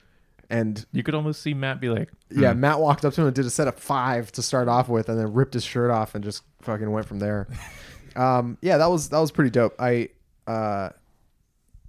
and 0.51 0.85
You 0.93 1.03
could 1.03 1.15
almost 1.15 1.43
see 1.43 1.53
Matt 1.55 1.81
be 1.81 1.91
like, 1.91 2.11
yeah, 2.31 2.55
Matt 2.55 2.81
walked 2.81 3.05
up 3.05 3.13
to 3.15 3.21
him 3.21 3.27
and 3.27 3.37
did 3.37 3.45
a 3.45 3.51
set 3.51 3.69
of 3.69 3.77
five 3.77 4.33
to 4.33 4.43
start 4.43 4.69
off 4.69 4.89
with, 4.89 5.09
and 5.09 5.19
then 5.19 5.33
ripped 5.35 5.53
his 5.55 5.65
shirt 5.65 5.91
off 5.91 6.15
and 6.15 6.25
just 6.25 6.43
fucking 6.63 6.91
went 6.91 7.07
from 7.07 7.19
there. 7.19 7.47
um, 8.17 8.57
yeah, 8.63 8.79
that 8.79 8.87
was 8.91 9.09
that 9.11 9.19
was 9.19 9.31
pretty 9.31 9.51
dope. 9.51 9.75
I 9.81 10.09
uh, 10.49 10.91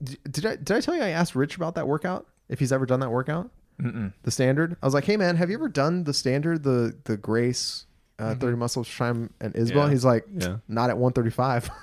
did 0.03 0.45
I 0.45 0.55
did 0.55 0.71
I 0.71 0.79
tell 0.81 0.95
you 0.95 1.01
I 1.01 1.09
asked 1.09 1.35
Rich 1.35 1.55
about 1.57 1.75
that 1.75 1.87
workout 1.87 2.27
if 2.47 2.59
he's 2.59 2.71
ever 2.71 2.85
done 2.85 2.99
that 3.01 3.09
workout, 3.09 3.49
Mm-mm. 3.81 4.13
the 4.23 4.31
standard? 4.31 4.77
I 4.81 4.85
was 4.85 4.93
like, 4.93 5.05
hey 5.05 5.17
man, 5.17 5.35
have 5.35 5.49
you 5.49 5.55
ever 5.55 5.69
done 5.69 6.03
the 6.03 6.13
standard, 6.13 6.63
the 6.63 6.95
the 7.05 7.17
Grace 7.17 7.85
uh, 8.17 8.35
thirty 8.35 8.55
muscle 8.57 8.83
time 8.85 9.33
and 9.41 9.55
Isabel? 9.55 9.85
Yeah. 9.85 9.91
He's 9.91 10.05
like, 10.05 10.25
Yeah. 10.37 10.57
not 10.67 10.89
at 10.89 10.97
one 10.97 11.13
thirty 11.13 11.29
five. 11.31 11.69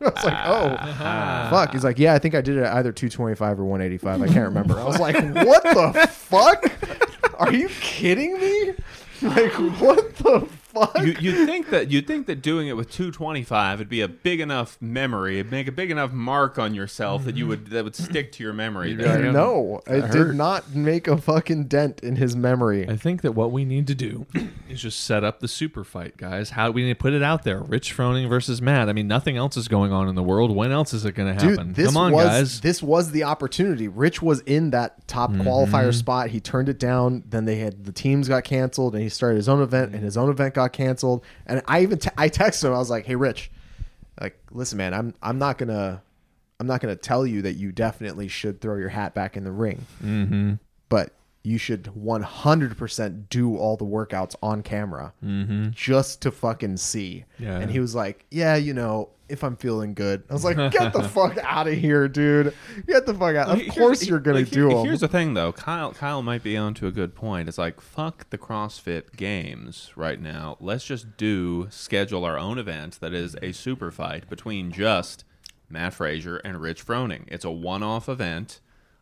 I 0.00 0.10
was 0.10 0.24
like, 0.24 0.46
oh, 0.46 1.48
fuck. 1.50 1.72
He's 1.72 1.84
like, 1.84 1.98
yeah, 1.98 2.12
I 2.12 2.18
think 2.18 2.34
I 2.34 2.42
did 2.42 2.58
it 2.58 2.64
at 2.64 2.74
either 2.74 2.92
225 2.92 3.58
or 3.60 3.64
185. 3.64 4.20
I 4.20 4.26
can't 4.26 4.48
remember. 4.48 4.78
I 4.78 4.84
was 4.84 4.98
like, 4.98 5.14
what 5.46 5.62
the 5.62 6.06
fuck? 6.12 7.40
Are 7.40 7.50
you 7.52 7.68
kidding 7.80 8.38
me? 8.38 8.72
Like, 9.22 9.52
what 9.80 10.14
the 10.16 10.46
fuck? 10.74 10.98
You, 10.98 11.14
you'd 11.20 11.46
think 11.46 11.70
that 11.70 11.90
you'd 11.90 12.06
think 12.06 12.26
that 12.26 12.42
doing 12.42 12.68
it 12.68 12.76
with 12.76 12.90
225 12.90 13.78
would 13.78 13.88
be 13.88 14.00
a 14.00 14.08
big 14.08 14.40
enough 14.40 14.76
memory, 14.80 15.38
it'd 15.38 15.50
make 15.52 15.68
a 15.68 15.72
big 15.72 15.90
enough 15.90 16.12
mark 16.12 16.58
on 16.58 16.74
yourself 16.74 17.24
that 17.24 17.36
you 17.36 17.46
would 17.46 17.68
that 17.68 17.84
would 17.84 17.94
stick 17.96 18.32
to 18.32 18.42
your 18.42 18.52
memory. 18.52 18.90
You'd 18.90 19.00
there. 19.00 19.22
like, 19.22 19.32
no, 19.32 19.80
it 19.86 20.02
hurt. 20.02 20.12
did 20.28 20.34
not 20.36 20.74
make 20.74 21.06
a 21.08 21.16
fucking 21.16 21.64
dent 21.64 22.00
in 22.00 22.16
his 22.16 22.34
memory. 22.36 22.88
I 22.88 22.96
think 22.96 23.22
that 23.22 23.32
what 23.32 23.52
we 23.52 23.64
need 23.64 23.86
to 23.88 23.94
do 23.94 24.26
is 24.68 24.82
just 24.82 25.00
set 25.04 25.24
up 25.24 25.40
the 25.40 25.48
super 25.48 25.84
fight, 25.84 26.16
guys. 26.16 26.50
How 26.50 26.70
we 26.70 26.82
need 26.82 26.90
to 26.94 27.02
put 27.02 27.12
it 27.12 27.22
out 27.22 27.44
there? 27.44 27.60
Rich 27.60 27.96
Froning 27.96 28.28
versus 28.28 28.60
Matt. 28.62 28.88
I 28.88 28.92
mean, 28.92 29.08
nothing 29.08 29.36
else 29.36 29.56
is 29.56 29.68
going 29.68 29.92
on 29.92 30.08
in 30.08 30.14
the 30.14 30.22
world. 30.22 30.54
When 30.54 30.72
else 30.72 30.92
is 30.94 31.04
it 31.04 31.12
going 31.14 31.34
to 31.36 31.44
happen? 31.46 31.68
Dude, 31.68 31.76
this 31.76 31.86
Come 31.86 31.96
on, 31.96 32.12
was 32.12 32.24
guys. 32.26 32.60
this 32.60 32.82
was 32.82 33.10
the 33.12 33.24
opportunity. 33.24 33.88
Rich 33.88 34.22
was 34.22 34.40
in 34.40 34.70
that 34.70 35.06
top 35.08 35.24
Mm-hmm. 35.34 35.42
qualifier 35.48 35.92
spot. 35.94 36.28
He 36.30 36.40
turned 36.40 36.68
it 36.68 36.78
down. 36.78 37.24
Then 37.28 37.44
they 37.44 37.56
had 37.56 37.84
the 37.84 37.92
teams 37.92 38.28
got 38.28 38.44
canceled, 38.44 38.94
and 38.94 39.02
he 39.02 39.08
started 39.08 39.36
his 39.36 39.48
own 39.48 39.60
event, 39.62 39.94
and 39.94 40.02
his 40.04 40.16
own 40.16 40.30
event 40.30 40.54
got 40.54 40.63
canceled. 40.72 41.24
And 41.46 41.62
I 41.66 41.82
even 41.82 41.98
te- 41.98 42.10
I 42.16 42.28
texted 42.28 42.64
him. 42.64 42.72
I 42.72 42.78
was 42.78 42.90
like, 42.90 43.06
"Hey, 43.06 43.16
Rich, 43.16 43.50
like, 44.20 44.38
listen, 44.50 44.78
man, 44.78 44.94
I'm 44.94 45.14
I'm 45.22 45.38
not 45.38 45.58
gonna 45.58 46.02
I'm 46.60 46.66
not 46.66 46.80
gonna 46.80 46.96
tell 46.96 47.26
you 47.26 47.42
that 47.42 47.54
you 47.54 47.72
definitely 47.72 48.28
should 48.28 48.60
throw 48.60 48.76
your 48.76 48.88
hat 48.88 49.14
back 49.14 49.36
in 49.36 49.44
the 49.44 49.52
ring, 49.52 49.86
mm-hmm. 50.02 50.54
but 50.88 51.12
you 51.44 51.58
should 51.58 51.84
100% 51.84 53.28
do 53.28 53.56
all 53.56 53.76
the 53.76 53.84
workouts 53.84 54.34
on 54.42 54.62
camera 54.62 55.12
mm-hmm. 55.24 55.70
just 55.70 56.22
to 56.22 56.30
fucking 56.30 56.76
see." 56.78 57.24
Yeah. 57.38 57.58
And 57.58 57.70
he 57.70 57.80
was 57.80 57.94
like, 57.94 58.26
"Yeah, 58.30 58.56
you 58.56 58.74
know." 58.74 59.10
If 59.26 59.42
I'm 59.42 59.56
feeling 59.56 59.94
good, 59.94 60.22
I 60.28 60.34
was 60.34 60.44
like, 60.44 60.58
"Get 60.70 60.92
the 60.92 61.02
fuck 61.08 61.38
out 61.38 61.66
of 61.66 61.72
here, 61.72 62.08
dude! 62.08 62.52
Get 62.86 63.06
the 63.06 63.14
fuck 63.14 63.34
out!" 63.34 63.48
Of 63.48 63.58
Here's- 63.58 63.74
course, 63.74 64.06
you're 64.06 64.18
gonna 64.20 64.44
do 64.44 64.68
here- 64.68 64.76
them. 64.76 64.84
Here's 64.84 65.00
the 65.00 65.08
thing, 65.08 65.32
though. 65.32 65.50
Kyle 65.50 65.94
Kyle 65.94 66.20
might 66.22 66.42
be 66.42 66.58
onto 66.58 66.86
a 66.86 66.90
good 66.92 67.14
point. 67.14 67.48
It's 67.48 67.56
like 67.56 67.80
fuck 67.80 68.28
the 68.28 68.36
CrossFit 68.36 69.16
Games 69.16 69.90
right 69.96 70.20
now. 70.20 70.58
Let's 70.60 70.84
just 70.84 71.16
do 71.16 71.68
schedule 71.70 72.22
our 72.26 72.36
own 72.36 72.58
event 72.58 73.00
that 73.00 73.14
is 73.14 73.34
a 73.40 73.52
super 73.52 73.90
fight 73.90 74.28
between 74.28 74.70
just 74.70 75.24
Matt 75.70 75.94
Fraser 75.94 76.36
and 76.36 76.60
Rich 76.60 76.84
Froning. 76.86 77.24
It's 77.28 77.46
a 77.46 77.50
one-off 77.50 78.10
event, 78.10 78.60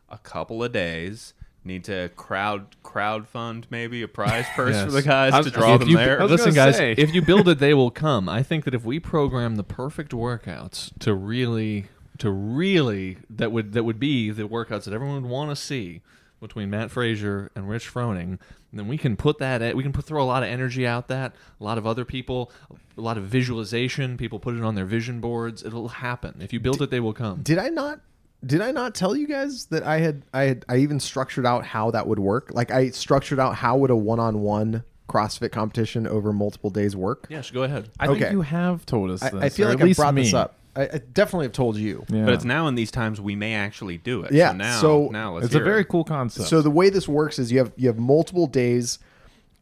a 0.08 0.18
couple 0.18 0.62
of 0.62 0.70
days. 0.70 1.34
Need 1.64 1.84
to 1.84 2.10
crowd 2.16 2.74
crowd 2.82 3.28
fund 3.28 3.66
maybe 3.70 4.02
a 4.02 4.08
prize 4.08 4.46
purse 4.56 4.74
Yes. 4.74 4.84
for 4.84 4.90
the 4.90 5.02
guys 5.02 5.32
was- 5.32 5.46
to 5.46 5.52
draw 5.52 5.74
If 5.74 5.80
them 5.80 5.88
you- 5.90 5.96
there. 5.96 6.24
Listen, 6.26 6.52
guys, 6.54 6.76
say. 6.76 6.92
if 6.98 7.14
you 7.14 7.22
build 7.22 7.48
it, 7.48 7.58
they 7.60 7.72
will 7.72 7.90
come. 8.06 8.28
I 8.28 8.42
think 8.42 8.64
that 8.64 8.74
if 8.74 8.84
we 8.84 8.98
program 8.98 9.54
the 9.56 9.62
perfect 9.64 10.10
workouts 10.12 10.90
to 11.00 11.14
really, 11.14 11.86
to 12.18 12.30
really, 12.30 13.18
that 13.30 13.52
would 13.52 13.74
that 13.74 13.84
would 13.84 14.00
be 14.00 14.30
the 14.30 14.42
workouts 14.48 14.84
that 14.84 14.92
everyone 14.94 15.22
would 15.22 15.30
want 15.30 15.50
to 15.50 15.56
see 15.56 16.00
between 16.40 16.68
Matt 16.70 16.90
Fraser 16.90 17.52
and 17.54 17.68
Rich 17.68 17.92
Froning, 17.94 18.40
then 18.72 18.88
we 18.88 18.98
can 18.98 19.16
put 19.16 19.38
that. 19.38 19.62
At, 19.62 19.76
we 19.76 19.84
can 19.84 19.92
put 19.92 20.04
throw 20.04 20.20
a 20.20 20.26
lot 20.26 20.42
of 20.42 20.48
energy 20.48 20.84
out 20.84 21.06
that. 21.06 21.32
A 21.60 21.62
lot 21.64 21.78
of 21.78 21.86
other 21.86 22.04
people, 22.04 22.50
a 22.98 23.00
lot 23.00 23.16
of 23.16 23.22
visualization. 23.24 24.16
People 24.16 24.40
put 24.40 24.56
it 24.56 24.62
on 24.64 24.74
their 24.74 24.84
vision 24.86 25.20
boards. 25.20 25.62
It'll 25.62 25.86
happen. 25.88 26.40
If 26.40 26.52
you 26.52 26.58
build 26.58 26.82
it, 26.82 26.90
they 26.90 26.98
will 26.98 27.12
come. 27.12 27.42
Did 27.42 27.58
I 27.58 27.68
not? 27.68 28.00
Did 28.44 28.60
I 28.60 28.72
not 28.72 28.94
tell 28.94 29.14
you 29.14 29.26
guys 29.26 29.66
that 29.66 29.82
I 29.84 29.98
had 29.98 30.22
I 30.34 30.42
had 30.44 30.64
I 30.68 30.76
even 30.78 30.98
structured 31.00 31.46
out 31.46 31.64
how 31.64 31.90
that 31.92 32.06
would 32.06 32.18
work? 32.18 32.50
Like 32.52 32.70
I 32.70 32.90
structured 32.90 33.38
out 33.38 33.54
how 33.56 33.76
would 33.78 33.90
a 33.90 33.96
one-on-one 33.96 34.82
CrossFit 35.08 35.52
competition 35.52 36.06
over 36.06 36.32
multiple 36.32 36.70
days 36.70 36.96
work? 36.96 37.26
Yes, 37.30 37.50
go 37.50 37.62
ahead. 37.62 37.90
I 38.00 38.08
Okay. 38.08 38.20
think 38.20 38.32
you 38.32 38.40
have 38.42 38.84
told 38.86 39.10
us 39.10 39.22
I, 39.22 39.30
this. 39.30 39.42
I 39.42 39.48
feel 39.50 39.66
or 39.66 39.70
like 39.70 39.78
at 39.78 39.82
I 39.82 39.86
least 39.86 39.98
brought 39.98 40.14
me. 40.14 40.22
this 40.22 40.34
up. 40.34 40.56
I, 40.74 40.82
I 40.84 41.00
definitely 41.12 41.46
have 41.46 41.52
told 41.52 41.76
you. 41.76 42.04
Yeah. 42.08 42.24
But 42.24 42.34
it's 42.34 42.44
now 42.44 42.66
in 42.66 42.74
these 42.74 42.90
times 42.90 43.20
we 43.20 43.36
may 43.36 43.54
actually 43.54 43.98
do 43.98 44.22
it. 44.22 44.32
Yeah, 44.32 44.50
So 44.52 44.56
now, 44.56 44.80
so 44.80 45.08
now 45.12 45.34
let's 45.34 45.46
it's 45.46 45.54
a 45.54 45.58
hear 45.58 45.64
very 45.64 45.80
it. 45.82 45.88
cool 45.88 46.02
concept. 46.04 46.48
So 46.48 46.62
the 46.62 46.70
way 46.70 46.88
this 46.88 47.06
works 47.06 47.38
is 47.38 47.52
you 47.52 47.58
have 47.58 47.72
you 47.76 47.88
have 47.88 47.98
multiple 47.98 48.46
days, 48.46 48.98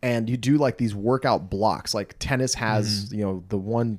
and 0.02 0.30
you 0.30 0.36
do 0.36 0.56
like 0.56 0.78
these 0.78 0.94
workout 0.94 1.50
blocks. 1.50 1.94
Like 1.94 2.14
tennis 2.20 2.54
has 2.54 3.06
mm. 3.10 3.18
you 3.18 3.24
know 3.24 3.42
the 3.48 3.58
one 3.58 3.98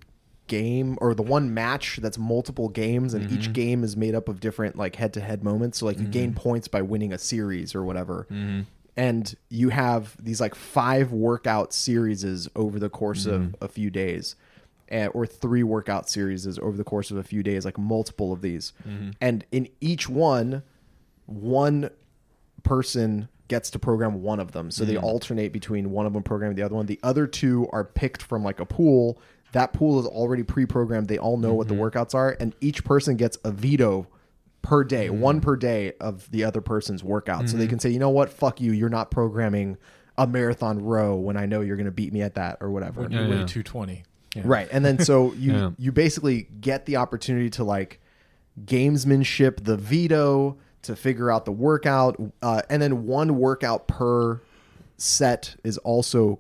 game 0.51 0.97
or 0.99 1.15
the 1.15 1.23
one 1.23 1.53
match 1.53 1.99
that's 2.01 2.17
multiple 2.17 2.67
games, 2.67 3.13
and 3.13 3.31
each 3.31 3.45
mm-hmm. 3.45 3.53
game 3.53 3.83
is 3.83 3.95
made 3.95 4.13
up 4.13 4.27
of 4.27 4.39
different 4.41 4.75
like 4.75 4.97
head 4.97 5.13
to 5.13 5.21
head 5.21 5.43
moments. 5.43 5.77
So 5.79 5.85
like 5.85 5.97
you 5.97 6.05
gain 6.05 6.31
mm-hmm. 6.31 6.39
points 6.39 6.67
by 6.67 6.81
winning 6.81 7.13
a 7.13 7.17
series 7.17 7.73
or 7.73 7.83
whatever. 7.83 8.27
Mm-hmm. 8.29 8.61
And 8.97 9.33
you 9.49 9.69
have 9.69 10.15
these 10.21 10.41
like 10.41 10.53
five 10.53 11.13
workout 11.13 11.73
series 11.73 12.49
over 12.55 12.77
the 12.77 12.89
course 12.89 13.25
of 13.25 13.55
a 13.61 13.69
few 13.69 13.89
days. 13.89 14.35
eh, 14.89 15.07
Or 15.07 15.25
three 15.25 15.63
workout 15.63 16.09
series 16.09 16.45
over 16.59 16.77
the 16.77 16.83
course 16.83 17.09
of 17.11 17.17
a 17.17 17.23
few 17.23 17.41
days, 17.41 17.65
like 17.65 17.77
multiple 17.77 18.33
of 18.33 18.41
these. 18.41 18.73
And 19.21 19.45
in 19.51 19.69
each 19.79 20.09
one, 20.09 20.63
one 21.25 21.89
person 22.63 23.29
gets 23.47 23.69
to 23.71 23.79
program 23.79 24.21
one 24.21 24.39
of 24.39 24.51
them. 24.51 24.71
So 24.71 24.85
they 24.85 24.95
mm. 24.95 25.03
alternate 25.03 25.51
between 25.51 25.91
one 25.91 26.05
of 26.05 26.13
them 26.13 26.23
programming 26.23 26.55
the 26.55 26.63
other 26.63 26.75
one. 26.75 26.85
The 26.85 26.99
other 27.03 27.27
two 27.27 27.67
are 27.71 27.83
picked 27.83 28.21
from 28.21 28.43
like 28.43 28.59
a 28.59 28.65
pool. 28.65 29.19
That 29.51 29.73
pool 29.73 29.99
is 29.99 30.05
already 30.05 30.43
pre-programmed. 30.43 31.07
They 31.07 31.17
all 31.17 31.37
know 31.37 31.53
what 31.53 31.67
the 31.67 31.73
mm-hmm. 31.73 31.83
workouts 31.83 32.15
are, 32.15 32.37
and 32.39 32.55
each 32.61 32.83
person 32.83 33.17
gets 33.17 33.37
a 33.43 33.51
veto 33.51 34.07
per 34.61 34.83
day, 34.83 35.07
mm-hmm. 35.07 35.19
one 35.19 35.41
per 35.41 35.55
day 35.55 35.93
of 35.99 36.29
the 36.31 36.43
other 36.43 36.61
person's 36.61 37.03
workout. 37.03 37.49
So 37.49 37.57
they 37.57 37.63
mm-hmm. 37.63 37.71
can 37.71 37.79
say, 37.79 37.89
you 37.89 37.99
know 37.99 38.09
what, 38.09 38.29
fuck 38.29 38.61
you, 38.61 38.71
you're 38.71 38.89
not 38.89 39.11
programming 39.11 39.77
a 40.17 40.27
marathon 40.27 40.83
row 40.83 41.15
when 41.15 41.37
I 41.37 41.45
know 41.45 41.61
you're 41.61 41.77
going 41.77 41.85
to 41.85 41.91
beat 41.91 42.13
me 42.13 42.21
at 42.21 42.35
that 42.35 42.57
or 42.61 42.69
whatever. 42.69 43.01
when 43.01 43.11
you 43.11 43.19
Yeah, 43.19 43.29
weigh 43.29 43.39
yeah. 43.39 43.45
220. 43.45 44.03
Yeah. 44.35 44.41
Right. 44.45 44.67
And 44.71 44.85
then 44.85 44.99
so 44.99 45.33
you 45.37 45.51
Yeah. 45.53 45.69
you 45.77 45.91
basically 45.91 46.47
get 46.59 46.85
the 46.85 46.97
opportunity 46.97 47.49
to 47.51 47.63
like 47.63 47.99
gamesmanship 48.65 49.63
the 49.63 49.77
veto 49.77 50.57
to 50.83 50.95
figure 50.95 51.31
out 51.31 51.45
the 51.45 51.51
workout 51.51 52.19
uh, 52.41 52.61
and 52.69 52.81
then 52.81 53.05
one 53.05 53.37
workout 53.37 53.87
per 53.87 54.41
set 54.97 55.55
is 55.63 55.77
also 55.79 56.39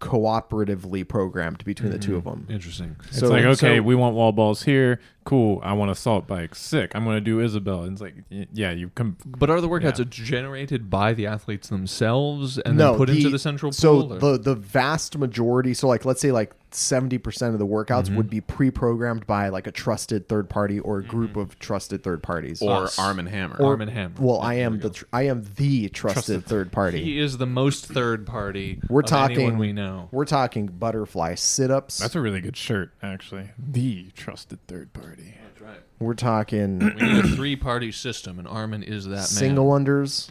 cooperatively 0.00 1.06
programmed 1.06 1.64
between 1.64 1.92
the 1.92 1.98
two 1.98 2.18
mm-hmm. 2.18 2.28
of 2.28 2.34
them. 2.34 2.46
Interesting. 2.48 2.96
It's 3.08 3.18
So- 3.18 3.28
like, 3.28 3.44
okay, 3.44 3.76
so- 3.76 3.82
we 3.82 3.94
want 3.94 4.14
wall 4.16 4.32
balls 4.32 4.62
here. 4.62 5.00
Cool. 5.24 5.60
I 5.62 5.72
want 5.74 5.90
assault 5.90 6.26
bike. 6.26 6.54
Sick. 6.54 6.92
I'm 6.94 7.04
gonna 7.04 7.20
do 7.20 7.40
Isabel. 7.40 7.82
And 7.84 7.92
it's 7.92 8.00
like, 8.02 8.14
y- 8.30 8.46
yeah, 8.52 8.70
you 8.72 8.90
come. 8.94 9.16
But 9.26 9.50
are 9.50 9.60
the 9.60 9.68
workouts 9.68 9.98
Yeah. 9.98 10.04
generated 10.08 10.90
by 10.90 11.12
the 11.14 11.26
athletes 11.26 11.68
themselves 11.68 12.58
and 12.58 12.76
no, 12.76 12.90
then 12.90 12.98
put 12.98 13.10
into 13.10 13.30
the 13.30 13.38
central 13.38 13.72
so 13.72 14.02
pool? 14.02 14.12
or- 14.14 14.18
the 14.18 14.38
the 14.38 14.54
vast 14.54 15.16
majority 15.18 15.74
so 15.74 15.86
like 15.88 16.04
let's 16.04 16.20
say 16.20 16.32
like 16.32 16.52
70% 16.72 17.52
of 17.52 17.58
the 17.58 17.66
workouts 17.66 18.04
Mm-hmm. 18.04 18.16
would 18.16 18.30
be 18.30 18.40
pre-programmed 18.40 19.26
by 19.26 19.48
like 19.48 19.66
a 19.66 19.72
trusted 19.72 20.28
third 20.28 20.48
party 20.48 20.78
or 20.78 20.98
a 20.98 21.02
group 21.02 21.30
Mm-hmm. 21.32 21.40
of 21.40 21.58
trusted 21.58 22.04
third 22.04 22.22
parties 22.22 22.62
or 22.62 22.84
Us. 22.84 22.96
Arm 22.98 23.18
and 23.18 23.28
Hammer. 23.28 23.56
Or- 23.58 23.70
Arm 23.72 23.80
and 23.80 23.90
Hammer. 23.90 24.14
well 24.20 24.38
Yeah, 24.40 24.48
i 24.48 24.54
am 24.54 24.78
the 24.78 24.90
tr- 24.90 25.04
i 25.12 25.22
am 25.24 25.44
the 25.56 25.88
trusted, 25.88 26.44
third 26.46 26.70
party 26.70 27.02
He 27.02 27.18
is 27.18 27.38
the 27.38 27.46
most 27.46 27.86
third 27.86 28.24
party. 28.26 28.80
we're 28.88 29.00
of 29.00 29.06
talking 29.06 29.58
we 29.58 29.72
know. 29.72 30.08
we're 30.12 30.24
talking 30.24 30.66
butterfly 30.68 31.34
sit-ups 31.34 31.98
That's 31.98 32.14
a 32.14 32.20
really 32.20 32.40
good 32.40 32.56
shirt, 32.56 32.92
actually. 33.02 33.50
The 33.58 34.10
trusted 34.14 34.64
third 34.68 34.92
party. 34.92 35.19
That's 35.44 35.60
right. 35.60 35.78
we're 35.98 36.14
talking 36.14 36.78
We 36.78 36.86
need 36.94 37.24
a 37.24 37.28
three-party 37.36 37.92
system, 37.92 38.38
and 38.38 38.46
Armin 38.48 38.82
is 38.82 39.06
that 39.06 39.24
single 39.24 39.70
man. 39.76 39.84
unders 39.86 40.30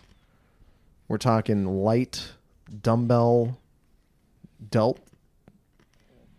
we're 1.07 1.17
talking 1.17 1.65
light 1.65 2.31
dumbbell 2.81 3.57
delt 4.69 4.99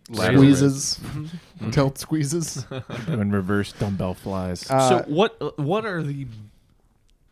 Lateral 0.09 0.42
squeezes 0.42 1.01
delt 1.70 1.98
squeezes 1.98 2.64
Doing 3.07 3.30
reverse 3.30 3.72
dumbbell 3.72 4.14
flies. 4.14 4.68
Uh, 4.68 4.88
so 4.88 5.05
what? 5.07 5.59
What 5.59 5.86
are 5.86 6.03
the 6.03 6.26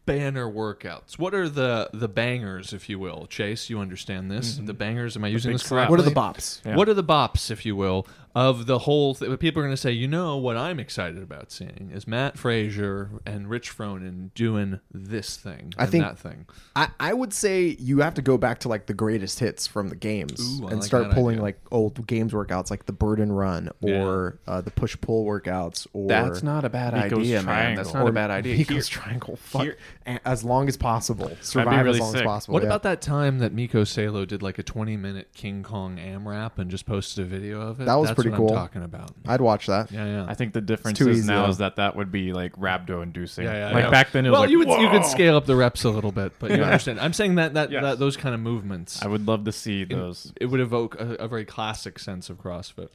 banner 0.06 0.50
workouts? 0.50 1.18
What 1.18 1.34
are 1.34 1.48
the 1.48 1.90
the 1.92 2.06
bangers, 2.08 2.72
if 2.72 2.88
you 2.88 2.98
will? 3.00 3.26
Chase, 3.26 3.68
you 3.68 3.80
understand 3.80 4.30
this? 4.30 4.58
The 4.58 4.74
bangers. 4.74 5.16
Am 5.16 5.24
I 5.24 5.28
using 5.28 5.52
this 5.52 5.62
slap. 5.62 5.88
correctly? 5.88 5.96
what 5.96 6.00
are 6.00 6.08
the 6.08 6.38
bops 6.38 6.64
Yeah. 6.64 6.76
What 6.76 6.88
are 6.88 6.94
the 6.94 7.04
bops, 7.04 7.50
if 7.50 7.66
you 7.66 7.74
will, 7.74 8.06
of 8.34 8.66
the 8.66 8.80
whole? 8.80 9.14
Th- 9.14 9.38
people 9.38 9.60
are 9.60 9.64
going 9.64 9.72
to 9.74 9.80
say, 9.80 9.92
you 9.92 10.08
know, 10.08 10.36
what 10.36 10.56
I'm 10.56 10.78
excited 10.78 11.22
about 11.22 11.50
seeing 11.50 11.90
is 11.92 12.06
Matt 12.06 12.38
Fraser 12.38 13.10
and 13.26 13.48
Rich 13.48 13.76
Froning 13.76 14.32
doing 14.34 14.80
this 14.92 15.36
thing 15.36 15.72
I 15.78 15.84
and 15.84 15.92
think- 15.92 16.04
that 16.04 16.18
thing. 16.18 16.46
I, 16.76 16.88
I 17.00 17.12
would 17.14 17.32
say 17.32 17.76
you 17.80 18.00
have 18.00 18.14
to 18.14 18.22
go 18.22 18.38
back 18.38 18.60
to 18.60 18.68
like 18.68 18.86
the 18.86 18.94
greatest 18.94 19.40
hits 19.40 19.66
from 19.66 19.88
the 19.88 19.96
games 19.96 20.40
Ooh, 20.40 20.66
and 20.68 20.76
like 20.76 20.82
start 20.84 21.10
pulling 21.12 21.36
idea. 21.36 21.42
like 21.42 21.60
old 21.72 22.06
games 22.06 22.32
workouts 22.32 22.70
like 22.70 22.86
the 22.86 22.92
burden 22.92 23.32
run 23.32 23.70
or 23.82 24.38
uh, 24.46 24.60
the 24.60 24.70
push 24.70 24.96
pull 25.00 25.24
workouts 25.24 25.86
or 25.92 26.08
That's 26.08 26.42
not 26.42 26.64
a 26.64 26.68
bad 26.68 26.94
Mikko's 26.94 27.18
idea, 27.20 27.42
man. 27.42 27.74
That's 27.74 27.90
triangle. 27.90 28.04
not 28.06 28.08
a 28.10 28.12
bad 28.12 28.30
idea. 28.30 28.56
Mikko's 28.58 28.88
Here- 28.88 29.02
triangle. 29.02 29.36
Fuck. 29.36 29.62
here- 29.62 29.76
as 30.24 30.44
long 30.44 30.68
as 30.68 30.76
possible. 30.76 31.30
Survive 31.40 31.84
really 31.84 31.96
as 31.96 32.00
long 32.00 32.12
sick. 32.12 32.20
as 32.22 32.26
possible. 32.26 32.54
What 32.54 32.62
yeah. 32.62 32.68
about 32.68 32.82
that 32.84 33.00
time 33.00 33.38
that 33.40 33.52
Mikko 33.52 33.84
Salo 33.84 34.24
did 34.24 34.42
like 34.42 34.58
a 34.58 34.62
20 34.62 34.96
minute 34.96 35.28
King 35.34 35.62
Kong 35.62 35.96
AMRAP 35.98 36.58
and 36.58 36.70
just 36.70 36.86
posted 36.86 37.24
a 37.24 37.28
video 37.28 37.60
of 37.60 37.80
it? 37.80 37.84
That 37.86 37.96
was 37.96 38.08
That's 38.10 38.17
pretty 38.22 38.30
what 38.30 38.36
cool. 38.36 38.50
I'm 38.50 38.56
talking 38.56 38.82
about. 38.82 39.10
I'd 39.26 39.40
watch 39.40 39.66
that. 39.66 39.90
Yeah, 39.90 40.04
yeah. 40.06 40.26
I 40.28 40.34
think 40.34 40.52
the 40.52 40.60
difference 40.60 41.00
is 41.00 41.06
easy, 41.18 41.26
now 41.26 41.44
though. 41.44 41.50
is 41.50 41.58
that 41.58 41.76
that 41.76 41.96
would 41.96 42.10
be 42.12 42.32
like 42.32 42.52
rhabdo 42.56 43.02
inducing. 43.02 43.44
yeah, 43.44 43.68
yeah, 43.68 43.74
like 43.74 43.84
yeah. 43.84 43.90
back 43.90 44.12
then, 44.12 44.26
it 44.26 44.30
was 44.30 44.34
well, 44.36 44.40
like, 44.42 44.50
you 44.50 44.58
would 44.58 44.68
you 44.68 44.88
could 44.90 45.04
scale 45.04 45.36
up 45.36 45.46
the 45.46 45.56
reps 45.56 45.84
a 45.84 45.90
little 45.90 46.12
bit, 46.12 46.32
but 46.38 46.50
you 46.50 46.56
Yeah. 46.58 46.64
understand. 46.64 47.00
I'm 47.00 47.12
saying 47.12 47.36
that 47.36 47.54
that, 47.54 47.70
Yes. 47.70 47.82
that 47.82 47.98
those 47.98 48.16
kind 48.16 48.34
of 48.34 48.40
movements, 48.40 49.02
I 49.02 49.06
would 49.08 49.26
love 49.26 49.44
to 49.44 49.52
see 49.52 49.84
those. 49.84 50.32
it 50.40 50.46
would 50.46 50.60
evoke 50.60 51.00
a, 51.00 51.14
a 51.14 51.28
very 51.28 51.44
classic 51.44 51.98
sense 51.98 52.28
of 52.30 52.38
CrossFit. 52.42 52.88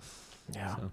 Yeah. 0.53 0.75
So, 0.75 0.91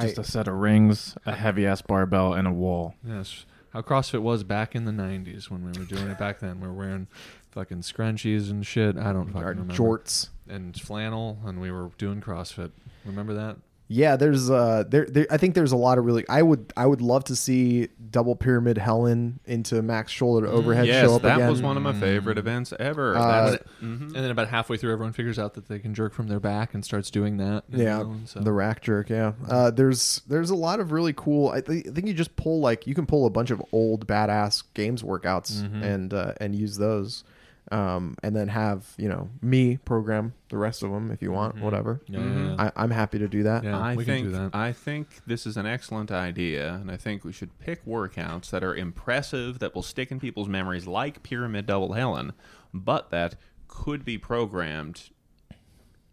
Just 0.00 0.18
a 0.18 0.24
set 0.24 0.48
of 0.48 0.54
rings, 0.54 1.16
a 1.26 1.34
heavy 1.34 1.66
ass 1.66 1.82
barbell, 1.82 2.32
and 2.34 2.48
a 2.48 2.52
wall. 2.52 2.94
yes, 3.06 3.44
how 3.72 3.82
CrossFit 3.82 4.22
was 4.22 4.42
back 4.44 4.74
in 4.74 4.84
the 4.84 4.92
'90s 4.92 5.50
when 5.50 5.64
we 5.64 5.78
were 5.78 5.84
doing 5.86 6.08
it 6.08 6.18
back 6.18 6.40
then. 6.40 6.60
We 6.60 6.66
were 6.68 6.72
wearing 6.74 7.06
fucking 7.50 7.80
scrunchies 7.82 8.50
and 8.50 8.66
shit. 8.66 8.96
I 8.96 9.12
don't 9.12 9.26
fucking 9.26 9.42
our 9.42 9.48
remember. 9.50 9.74
jorts. 9.74 10.28
And 10.48 10.78
flannel, 10.80 11.38
and 11.44 11.60
we 11.60 11.70
were 11.70 11.90
doing 11.98 12.20
CrossFit. 12.20 12.70
Remember 13.04 13.34
that? 13.34 13.56
Yeah, 13.88 14.16
there's 14.16 14.48
uh 14.48 14.84
there, 14.88 15.04
there 15.04 15.26
I 15.30 15.36
think 15.36 15.54
there's 15.54 15.72
a 15.72 15.76
lot 15.76 15.98
of 15.98 16.06
really 16.06 16.24
I 16.26 16.40
would 16.40 16.72
I 16.78 16.86
would 16.86 17.02
love 17.02 17.24
to 17.24 17.36
see 17.36 17.88
double 18.10 18.34
pyramid 18.34 18.78
Helen 18.78 19.38
into 19.44 19.82
max 19.82 20.10
shoulder 20.10 20.46
to 20.46 20.52
overhead 20.52 20.86
yes, 20.86 21.04
show 21.04 21.16
up 21.16 21.22
that 21.22 21.36
again. 21.36 21.50
was 21.50 21.60
one 21.60 21.76
of 21.76 21.82
my 21.82 21.92
favorite 21.92 22.38
events 22.38 22.72
ever. 22.80 23.14
Uh, 23.14 23.50
That's- 23.50 23.68
mhm. 23.82 24.00
And 24.06 24.14
then 24.14 24.30
about 24.30 24.48
halfway 24.48 24.78
through, 24.78 24.92
everyone 24.94 25.12
figures 25.12 25.38
out 25.38 25.52
that 25.54 25.68
they 25.68 25.78
can 25.78 25.92
jerk 25.92 26.14
from 26.14 26.28
their 26.28 26.40
back 26.40 26.72
and 26.72 26.82
starts 26.82 27.10
doing 27.10 27.36
that. 27.36 27.64
Yeah, 27.68 27.98
know, 27.98 28.16
so- 28.24 28.40
the 28.40 28.52
rack 28.52 28.80
jerk. 28.80 29.10
Yeah, 29.10 29.32
uh, 29.50 29.70
there's 29.70 30.22
there's 30.26 30.48
a 30.48 30.56
lot 30.56 30.80
of 30.80 30.90
really 30.90 31.12
cool. 31.12 31.50
I, 31.50 31.60
th- 31.60 31.86
I 31.86 31.90
think 31.90 32.06
you 32.06 32.14
just 32.14 32.34
pull 32.36 32.60
like 32.60 32.86
you 32.86 32.94
can 32.94 33.04
pull 33.04 33.26
a 33.26 33.30
bunch 33.30 33.50
of 33.50 33.62
old 33.72 34.06
badass 34.06 34.62
games 34.72 35.02
workouts 35.02 35.60
Mm-hmm. 35.60 35.82
and 35.82 36.14
uh, 36.14 36.32
and 36.40 36.54
use 36.54 36.78
those, 36.78 37.24
um, 37.72 38.16
and 38.22 38.36
then 38.36 38.48
have 38.48 38.94
you 38.98 39.08
know 39.08 39.30
me 39.40 39.78
program 39.78 40.34
the 40.50 40.58
rest 40.58 40.82
of 40.82 40.90
them 40.90 41.10
if 41.10 41.22
you 41.22 41.32
want, 41.32 41.58
whatever. 41.60 42.00
Mm-hmm. 42.08 42.14
Yeah, 42.14 42.20
yeah, 42.20 42.48
yeah. 42.50 42.70
I, 42.76 42.84
I'm 42.84 42.90
happy 42.90 43.18
to 43.18 43.28
do 43.28 43.42
that. 43.44 43.64
Yeah. 43.64 43.78
I 43.78 43.96
we 43.96 44.04
can 44.04 44.14
think 44.14 44.26
do 44.26 44.32
that. 44.32 44.50
I 44.54 44.72
think 44.72 45.08
this 45.26 45.46
is 45.46 45.56
an 45.56 45.66
excellent 45.66 46.10
idea, 46.10 46.74
and 46.74 46.90
I 46.90 46.96
think 46.96 47.24
we 47.24 47.32
should 47.32 47.58
pick 47.58 47.84
workouts 47.86 48.50
that 48.50 48.62
are 48.62 48.74
impressive, 48.74 49.58
that 49.60 49.74
will 49.74 49.82
stick 49.82 50.10
in 50.10 50.20
people's 50.20 50.48
memories, 50.48 50.86
like 50.86 51.22
Pyramid 51.22 51.66
Double 51.66 51.94
Helen, 51.94 52.34
but 52.74 53.10
that 53.10 53.36
could 53.68 54.04
be 54.04 54.18
programmed 54.18 55.08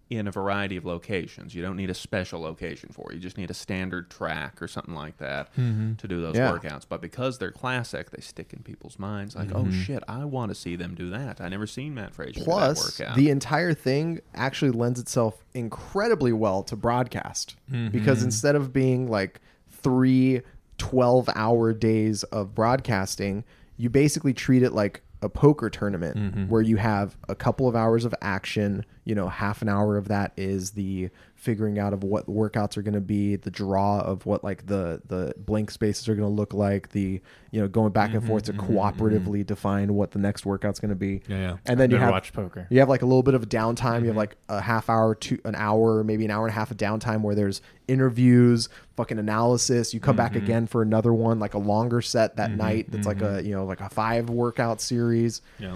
in 0.09 0.27
a 0.27 0.31
variety 0.31 0.75
of 0.75 0.85
locations. 0.85 1.53
You 1.53 1.61
don't 1.61 1.77
need 1.77 1.91
a 1.91 1.93
special 1.93 2.41
location 2.41 2.89
for 2.91 3.11
it. 3.11 3.15
You 3.15 3.19
just 3.21 3.37
need 3.37 3.51
a 3.51 3.53
standard 3.53 4.09
track 4.09 4.59
or 4.59 4.67
something 4.67 4.95
like 4.95 5.17
that 5.17 5.53
Mm-hmm. 5.55 5.95
to 5.95 6.07
do 6.07 6.19
those 6.19 6.35
Yeah. 6.35 6.51
workouts. 6.51 6.85
But 6.89 6.99
because 6.99 7.37
they're 7.37 7.51
classic, 7.51 8.09
they 8.09 8.21
stick 8.21 8.51
in 8.51 8.63
people's 8.63 8.97
minds. 8.97 9.35
Like, 9.35 9.49
Mm-hmm. 9.49 9.67
oh 9.69 9.71
shit, 9.71 10.03
I 10.07 10.25
want 10.25 10.49
to 10.49 10.55
see 10.55 10.75
them 10.75 10.95
do 10.95 11.11
that. 11.11 11.39
I 11.39 11.47
never 11.47 11.67
seen 11.67 11.93
Matt 11.93 12.15
Fraser 12.15 12.43
Plus, 12.43 12.77
do 12.97 13.03
that 13.03 13.09
workout. 13.09 13.17
the 13.17 13.29
entire 13.29 13.73
thing 13.75 14.19
actually 14.33 14.71
lends 14.71 14.99
itself 14.99 15.45
incredibly 15.53 16.33
well 16.33 16.63
to 16.63 16.75
broadcast 16.75 17.55
Mm-hmm. 17.71 17.89
because 17.89 18.23
instead 18.23 18.55
of 18.55 18.73
being 18.73 19.07
like 19.07 19.39
three 19.69 20.41
12 20.79 21.29
hour 21.35 21.71
days 21.73 22.23
of 22.23 22.55
broadcasting, 22.55 23.43
you 23.77 23.89
basically 23.89 24.33
treat 24.33 24.63
it 24.63 24.73
like 24.73 25.01
a 25.21 25.29
poker 25.29 25.69
tournament 25.69 26.17
Mm-hmm. 26.17 26.43
where 26.47 26.61
you 26.61 26.77
have 26.77 27.17
a 27.27 27.35
couple 27.35 27.67
of 27.67 27.75
hours 27.75 28.05
of 28.05 28.15
action. 28.21 28.85
You 29.05 29.15
know, 29.15 29.27
half 29.27 29.61
an 29.61 29.69
hour 29.69 29.97
of 29.97 30.07
that 30.07 30.31
is 30.37 30.71
the 30.71 31.09
figuring 31.39 31.79
out 31.79 31.93
of 31.93 32.03
what 32.03 32.27
workouts 32.27 32.75
are 32.77 32.81
going 32.81 32.93
to 32.93 32.99
be, 33.01 33.35
the 33.37 33.49
draw 33.49 33.99
of 34.01 34.25
what 34.25 34.43
like 34.43 34.65
the 34.67 35.01
the 35.07 35.33
blank 35.37 35.71
spaces 35.71 36.07
are 36.09 36.15
going 36.15 36.27
to 36.27 36.33
look 36.35 36.53
like, 36.53 36.89
the 36.89 37.21
you 37.51 37.61
know 37.61 37.67
going 37.67 37.91
back 37.91 38.13
and 38.13 38.25
forth 38.27 38.43
to 38.43 38.53
cooperatively 38.53 39.45
define 39.45 39.93
what 39.93 40.11
the 40.11 40.19
next 40.19 40.45
workout's 40.45 40.79
going 40.79 40.89
to 40.89 40.95
be. 40.95 41.19
Mm-hmm, 41.19 41.31
Yeah, 41.31 41.39
yeah. 41.39 41.57
And 41.65 41.79
then 41.79 41.89
you 41.89 41.95
Never 41.97 42.05
have 42.05 42.11
watched 42.13 42.33
poker. 42.33 42.67
you 42.69 42.79
have 42.79 42.89
like 42.89 43.01
a 43.01 43.05
little 43.05 43.23
bit 43.23 43.33
of 43.33 43.43
a 43.43 43.47
downtime. 43.47 43.77
Mm-hmm. 43.97 44.01
You 44.03 44.07
have 44.09 44.17
like 44.17 44.35
a 44.49 44.61
half 44.61 44.89
hour 44.89 45.15
to 45.15 45.39
an 45.45 45.55
hour, 45.55 46.03
maybe 46.03 46.25
an 46.25 46.31
hour 46.31 46.45
and 46.45 46.51
a 46.51 46.55
half 46.55 46.71
of 46.71 46.77
downtime 46.77 47.21
where 47.21 47.35
there's 47.35 47.61
interviews, 47.87 48.69
fucking 48.97 49.19
analysis. 49.19 49.93
You 49.93 49.99
come 49.99 50.15
back 50.15 50.33
Mm-hmm. 50.33 50.43
again 50.43 50.67
for 50.67 50.81
another 50.81 51.13
one, 51.13 51.39
like 51.39 51.53
a 51.55 51.57
longer 51.59 52.01
set 52.01 52.35
that 52.35 52.51
night. 52.51 52.91
That's 52.91 53.07
like 53.07 53.21
a 53.21 53.41
you 53.43 53.53
know 53.55 53.65
like 53.65 53.81
a 53.81 53.89
five 53.89 54.29
workout 54.29 54.79
series, 54.81 55.41
yeah. 55.57 55.75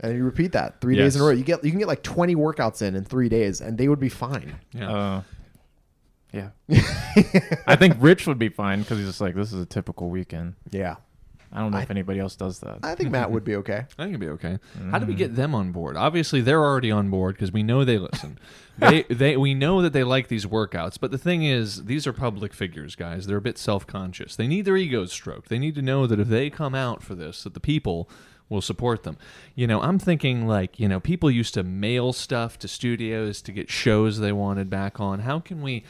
And 0.00 0.16
you 0.16 0.24
repeat 0.24 0.52
that 0.52 0.80
three 0.80 0.96
days 0.96 1.16
in 1.16 1.22
a 1.22 1.24
row. 1.24 1.30
You 1.30 1.44
get 1.44 1.64
you 1.64 1.70
can 1.70 1.78
get 1.78 1.88
like 1.88 2.02
twenty 2.02 2.34
workouts 2.34 2.82
in 2.82 2.94
in 2.94 3.04
three 3.04 3.28
days, 3.28 3.60
and 3.60 3.76
they 3.78 3.88
would 3.88 4.00
be 4.00 4.08
fine. 4.08 4.56
Yeah. 4.72 4.90
Uh, 4.90 5.22
yeah. 6.32 6.50
I 7.66 7.76
think 7.76 7.96
Rich 7.98 8.26
would 8.26 8.38
be 8.38 8.48
fine 8.48 8.80
because 8.80 8.98
he's 8.98 9.08
just 9.08 9.20
like, 9.20 9.34
this 9.34 9.52
is 9.52 9.60
a 9.60 9.66
typical 9.66 10.10
weekend. 10.10 10.54
Yeah, 10.70 10.96
I 11.52 11.58
don't 11.58 11.72
know 11.72 11.78
if 11.78 11.90
anybody 11.90 12.20
else 12.20 12.36
does 12.36 12.60
that. 12.60 12.78
I 12.84 12.94
think 12.94 13.10
Matt 13.10 13.30
would 13.30 13.42
be 13.42 13.56
okay. 13.56 13.78
I 13.98 14.02
think 14.04 14.10
it'd 14.10 14.20
be 14.20 14.28
okay. 14.28 14.58
How 14.90 15.00
do 15.00 15.06
we 15.06 15.14
get 15.14 15.34
them 15.34 15.54
on 15.54 15.72
board? 15.72 15.96
Obviously, 15.96 16.40
they're 16.40 16.62
already 16.62 16.92
on 16.92 17.10
board 17.10 17.34
because 17.34 17.50
we 17.50 17.64
know 17.64 17.84
they 17.84 17.98
listen. 17.98 18.38
they, 18.78 19.02
they, 19.04 19.36
we 19.36 19.54
know 19.54 19.82
that 19.82 19.92
they 19.92 20.04
like 20.04 20.28
these 20.28 20.46
workouts. 20.46 20.96
But 21.00 21.10
the 21.10 21.18
thing 21.18 21.42
is, 21.42 21.86
these 21.86 22.06
are 22.06 22.12
public 22.12 22.54
figures, 22.54 22.94
guys. 22.94 23.26
They're 23.26 23.36
a 23.36 23.42
bit 23.42 23.58
self-conscious. 23.58 24.36
They 24.36 24.46
need 24.46 24.64
their 24.64 24.76
egos 24.76 25.12
stroked. 25.12 25.48
They 25.48 25.58
need 25.58 25.74
to 25.74 25.82
know 25.82 26.06
that 26.06 26.20
if 26.20 26.28
they 26.28 26.50
come 26.50 26.76
out 26.76 27.02
for 27.02 27.16
this, 27.16 27.42
that 27.42 27.54
the 27.54 27.60
people 27.60 28.08
will 28.50 28.60
support 28.60 29.04
them. 29.04 29.16
You 29.54 29.66
know, 29.66 29.80
I'm 29.80 29.98
thinking 29.98 30.46
like, 30.46 30.78
you 30.78 30.88
know, 30.88 31.00
people 31.00 31.30
used 31.30 31.54
to 31.54 31.62
mail 31.62 32.12
stuff 32.12 32.58
to 32.58 32.68
studios 32.68 33.40
to 33.42 33.52
get 33.52 33.70
shows 33.70 34.18
they 34.18 34.32
wanted 34.32 34.68
back 34.68 35.00
on. 35.00 35.20
How 35.20 35.40
can 35.40 35.62
we 35.62 35.84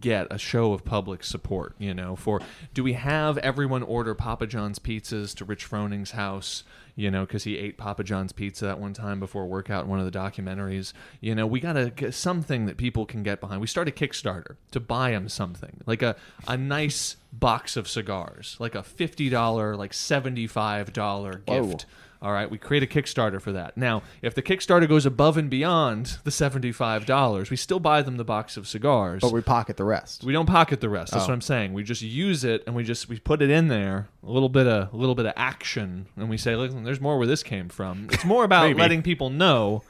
get 0.00 0.26
a 0.30 0.38
show 0.38 0.72
of 0.72 0.84
public 0.84 1.22
support, 1.22 1.74
you 1.78 1.94
know, 1.94 2.16
for 2.16 2.40
do 2.74 2.82
we 2.82 2.94
have 2.94 3.38
everyone 3.38 3.84
order 3.84 4.14
Papa 4.14 4.46
John's 4.46 4.80
pizzas 4.80 5.34
to 5.36 5.44
Rich 5.44 5.64
Froning's 5.64 6.12
house, 6.12 6.64
you 6.96 7.08
know, 7.08 7.24
cuz 7.24 7.44
he 7.44 7.56
ate 7.56 7.78
Papa 7.78 8.02
John's 8.02 8.32
pizza 8.32 8.64
that 8.64 8.80
one 8.80 8.94
time 8.94 9.20
before 9.20 9.44
a 9.44 9.46
workout 9.46 9.84
in 9.84 9.90
one 9.90 10.00
of 10.00 10.10
the 10.10 10.18
documentaries. 10.18 10.92
You 11.20 11.36
know, 11.36 11.46
we 11.46 11.60
got 11.60 11.74
to 11.74 11.90
get 11.90 12.14
something 12.14 12.66
that 12.66 12.78
people 12.78 13.06
can 13.06 13.22
get 13.22 13.40
behind. 13.40 13.60
We 13.60 13.68
start 13.68 13.86
a 13.86 13.92
Kickstarter 13.92 14.56
to 14.72 14.80
buy 14.80 15.12
them 15.12 15.28
something. 15.28 15.82
Like 15.86 16.02
a 16.02 16.16
a 16.48 16.56
nice 16.56 17.16
box 17.32 17.76
of 17.76 17.88
cigars, 17.88 18.56
like 18.58 18.74
a 18.74 18.82
$50 18.82 19.76
like 19.76 19.92
$75 19.92 21.42
Whoa. 21.46 21.78
All 22.26 22.32
right, 22.32 22.50
we 22.50 22.58
create 22.58 22.82
a 22.82 22.86
Kickstarter 22.88 23.40
for 23.40 23.52
that. 23.52 23.76
Now, 23.76 24.02
if 24.20 24.34
the 24.34 24.42
Kickstarter 24.42 24.88
goes 24.88 25.06
above 25.06 25.36
and 25.36 25.48
beyond 25.48 26.18
the 26.24 26.30
$75, 26.32 27.50
we 27.50 27.56
still 27.56 27.78
buy 27.78 28.02
them 28.02 28.16
the 28.16 28.24
box 28.24 28.56
of 28.56 28.66
cigars. 28.66 29.20
But 29.22 29.32
we 29.32 29.40
pocket 29.42 29.76
the 29.76 29.84
rest. 29.84 30.24
We 30.24 30.32
don't 30.32 30.46
pocket 30.46 30.80
the 30.80 30.88
rest. 30.88 31.12
That's 31.12 31.22
Oh. 31.24 31.28
what 31.28 31.34
I'm 31.34 31.40
saying. 31.40 31.72
We 31.72 31.84
just 31.84 32.02
use 32.02 32.42
it 32.42 32.64
and 32.66 32.74
we 32.74 32.82
just 32.82 33.08
we 33.08 33.20
put 33.20 33.42
it 33.42 33.50
in 33.50 33.68
there, 33.68 34.08
a 34.26 34.30
little 34.30 34.48
bit 34.48 34.66
of 34.66 34.92
a 34.92 34.96
little 34.96 35.14
bit 35.14 35.26
of 35.26 35.34
action, 35.36 36.06
and 36.16 36.28
we 36.28 36.36
say, 36.36 36.56
listen, 36.56 36.82
there's 36.82 37.00
more 37.00 37.16
where 37.16 37.28
this 37.28 37.44
came 37.44 37.68
from. 37.68 38.08
It's 38.10 38.24
more 38.24 38.42
about 38.44 38.74
letting 38.76 39.02
people 39.02 39.30
know 39.30 39.84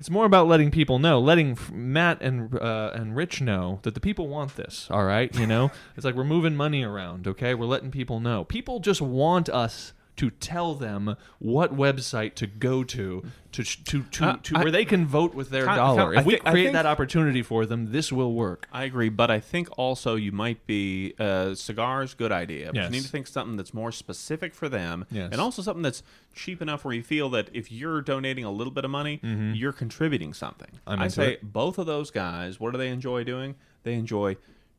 It's 0.00 0.10
more 0.10 0.24
about 0.26 0.48
letting 0.48 0.72
people 0.72 0.98
know, 0.98 1.20
letting 1.20 1.56
Matt 1.70 2.20
and 2.20 2.52
uh, 2.60 2.90
and 2.92 3.14
Rich 3.14 3.40
know 3.40 3.78
that 3.82 3.94
the 3.94 4.00
people 4.00 4.26
want 4.26 4.56
this. 4.56 4.88
All 4.90 5.04
right, 5.04 5.32
you 5.38 5.46
know, 5.46 5.70
it's 5.96 6.04
like 6.04 6.16
we're 6.16 6.24
moving 6.24 6.56
money 6.56 6.82
around. 6.82 7.28
Okay, 7.28 7.54
we're 7.54 7.66
letting 7.66 7.92
people 7.92 8.18
know. 8.18 8.42
People 8.42 8.80
just 8.80 9.00
want 9.00 9.48
us 9.48 9.92
to 10.16 10.28
tell 10.30 10.74
them 10.74 11.16
what 11.38 11.74
website 11.74 12.34
to 12.34 12.46
go 12.46 12.84
to 12.84 13.24
to 13.52 13.62
to 13.64 14.02
to, 14.04 14.24
Uh, 14.24 14.36
to 14.42 14.56
I- 14.56 14.62
where 14.62 14.70
they 14.70 14.84
can 14.84 15.06
vote 15.06 15.34
with 15.34 15.50
their 15.50 15.64
Kind- 15.64 15.76
dollar. 15.76 16.14
I 16.16 16.20
If 16.20 16.26
we 16.26 16.36
create 16.36 16.72
that 16.74 16.84
opportunity 16.86 17.42
for 17.42 17.64
them, 17.66 17.92
this 17.92 18.12
will 18.12 18.32
work. 18.34 18.68
I 18.72 18.84
agree, 18.84 19.08
but 19.08 19.30
I 19.30 19.40
think 19.40 19.68
also 19.78 20.14
you 20.14 20.30
might 20.32 20.66
be 20.66 21.14
uh, 21.18 21.54
cigars. 21.54 22.14
Good 22.14 22.32
idea. 22.32 22.66
But 22.66 22.74
Yes. 22.76 22.84
you 22.86 22.90
need 22.90 23.02
to 23.02 23.08
think 23.08 23.26
something 23.26 23.56
that's 23.56 23.72
more 23.74 23.90
specific 23.92 24.54
for 24.54 24.68
them, 24.68 25.06
Yes. 25.10 25.30
and 25.32 25.40
also 25.40 25.62
something 25.62 25.82
that's 25.82 26.02
cheap 26.34 26.60
enough 26.62 26.84
where 26.84 26.94
you 26.94 27.02
feel 27.02 27.28
that 27.30 27.48
if 27.52 27.72
you're 27.72 28.00
donating 28.02 28.44
a 28.44 28.50
little 28.50 28.72
bit 28.72 28.84
of 28.84 28.90
money, 28.90 29.20
you're 29.54 29.72
contributing 29.72 30.34
something. 30.34 30.70
Mm-hmm. 30.86 31.02
I 31.02 31.08
say 31.08 31.32
it. 31.34 31.52
both 31.52 31.78
of 31.78 31.86
those 31.86 32.10
guys. 32.10 32.60
What 32.60 32.72
do 32.72 32.78
they 32.78 32.88
enjoy 32.88 33.24
doing? 33.24 33.54
They 33.82 33.94
enjoy 33.94 34.36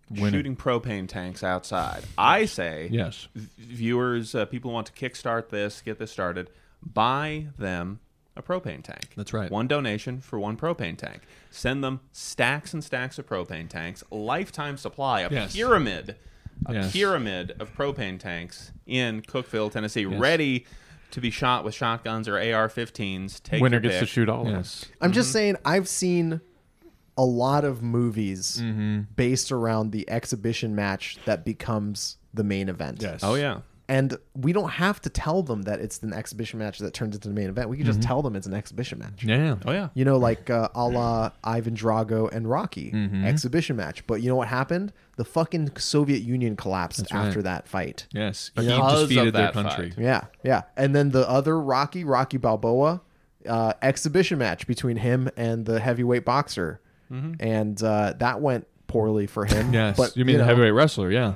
Winning. 0.10 0.32
shooting 0.32 0.56
propane 0.56 1.08
tanks 1.08 1.44
outside. 1.44 2.04
I 2.18 2.46
say 2.46 2.90
Yes. 2.92 3.28
viewers, 3.58 4.36
uh, 4.36 4.46
people 4.46 4.70
who 4.72 4.76
want 4.76 4.88
to 4.88 4.94
kickstart 4.94 5.50
this, 5.50 5.82
get 5.82 5.98
this 6.00 6.12
started, 6.12 6.50
buy 6.82 7.48
them 7.58 8.00
a 8.36 8.42
propane 8.42 8.84
tank. 8.84 9.10
That's 9.16 9.34
right. 9.34 9.50
One 9.52 9.68
donation 9.68 10.20
for 10.20 10.40
one 10.40 10.58
propane 10.58 10.98
tank. 10.98 11.22
Send 11.52 11.84
them 11.84 12.02
stacks 12.12 12.74
and 12.74 12.84
stacks 12.84 13.18
of 13.20 13.28
propane 13.28 13.70
tanks, 13.70 14.04
lifetime 14.12 14.76
supply, 14.78 15.22
a 15.22 15.30
Yes. 15.32 15.54
pyramid, 15.56 16.16
a 16.66 16.74
Yes. 16.74 16.92
pyramid 16.92 17.56
of 17.60 17.76
propane 17.76 18.20
tanks 18.20 18.72
in 18.86 19.22
Cookeville, 19.22 19.72
Tennessee, 19.72 20.02
Yes. 20.04 20.20
ready 20.20 20.66
to 21.12 21.22
be 21.22 21.30
shot 21.30 21.64
with 21.64 21.76
shotguns 21.76 22.28
or 22.28 22.40
AR-15s. 22.40 23.40
Take 23.40 23.62
Winner 23.62 23.76
your 23.76 23.82
gets 23.82 24.00
to 24.00 24.06
shoot 24.08 24.28
all 24.30 24.48
of 24.48 24.52
them. 24.52 24.64
I'm 25.00 25.12
just 25.12 25.32
saying, 25.32 25.58
I've 25.64 25.88
seen 25.88 26.42
a 27.18 27.24
lot 27.26 27.64
of 27.66 27.82
movies 27.84 28.60
Mm-hmm. 28.62 29.02
based 29.16 29.52
around 29.52 29.92
the 29.92 30.10
exhibition 30.10 30.76
match 30.76 31.18
that 31.26 31.46
becomes 31.46 32.18
the 32.34 32.44
main 32.44 32.70
event. 32.70 33.02
Yes. 33.02 33.22
Oh 33.24 33.36
yeah. 33.36 33.60
And 33.90 34.18
we 34.34 34.54
don't 34.54 34.70
have 34.72 35.02
to 35.02 35.10
tell 35.10 35.44
them 35.44 35.64
that 35.64 35.82
it's 35.82 36.02
an 36.04 36.14
exhibition 36.14 36.58
match 36.58 36.80
that 36.80 36.94
turns 36.94 37.16
into 37.16 37.28
the 37.28 37.34
main 37.34 37.50
event. 37.50 37.70
We 37.70 37.76
can 37.78 37.86
just 37.86 38.00
Mm-hmm. 38.00 38.08
tell 38.08 38.22
them 38.22 38.36
it's 38.36 38.48
an 38.48 38.54
exhibition 38.54 38.98
match. 38.98 39.24
Yeah. 39.24 39.58
Oh 39.66 39.72
yeah. 39.72 39.90
You 39.94 40.06
know, 40.06 40.18
like 40.18 40.50
uh, 40.50 40.70
a 40.74 40.88
la 40.88 41.32
Ivan 41.44 41.76
Drago 41.76 42.32
and 42.32 42.50
Rocky 42.50 42.92
Mm-hmm. 42.92 43.26
exhibition 43.26 43.76
match. 43.76 44.08
But 44.08 44.22
you 44.22 44.30
know 44.30 44.36
what 44.38 44.48
happened? 44.48 44.94
The 45.18 45.26
fucking 45.26 45.76
Soviet 45.78 46.24
Union 46.24 46.56
collapsed 46.56 47.12
right. 47.12 47.28
after 47.28 47.42
that 47.44 47.68
fight. 47.68 48.08
Yes. 48.14 48.50
Because 48.56 48.68
He 48.68 48.74
of 48.74 49.10
defeated 49.10 49.34
their 49.36 49.52
that 49.52 49.54
country. 49.54 49.92
fight. 49.92 50.00
Yeah, 50.02 50.24
yeah. 50.44 50.62
And 50.78 50.96
then 50.96 51.12
the 51.12 51.30
other 51.30 51.60
Rocky, 51.60 52.04
Rocky 52.06 52.38
Balboa, 52.38 53.02
uh, 53.48 53.74
exhibition 53.82 54.38
match 54.40 54.66
between 54.66 54.96
him 54.98 55.30
and 55.36 55.66
the 55.66 55.82
heavyweight 55.82 56.24
boxer, 56.26 56.80
and 57.40 57.82
uh, 57.84 58.14
that 58.20 58.42
went 58.42 58.68
poorly 58.88 59.28
for 59.28 59.46
him. 59.46 59.74
Yes. 59.74 59.98
but 59.98 60.16
you 60.18 60.26
mean 60.26 60.38
the 60.38 60.44
know, 60.44 60.48
heavyweight 60.48 60.74
wrestler? 60.74 61.12
Yeah. 61.12 61.36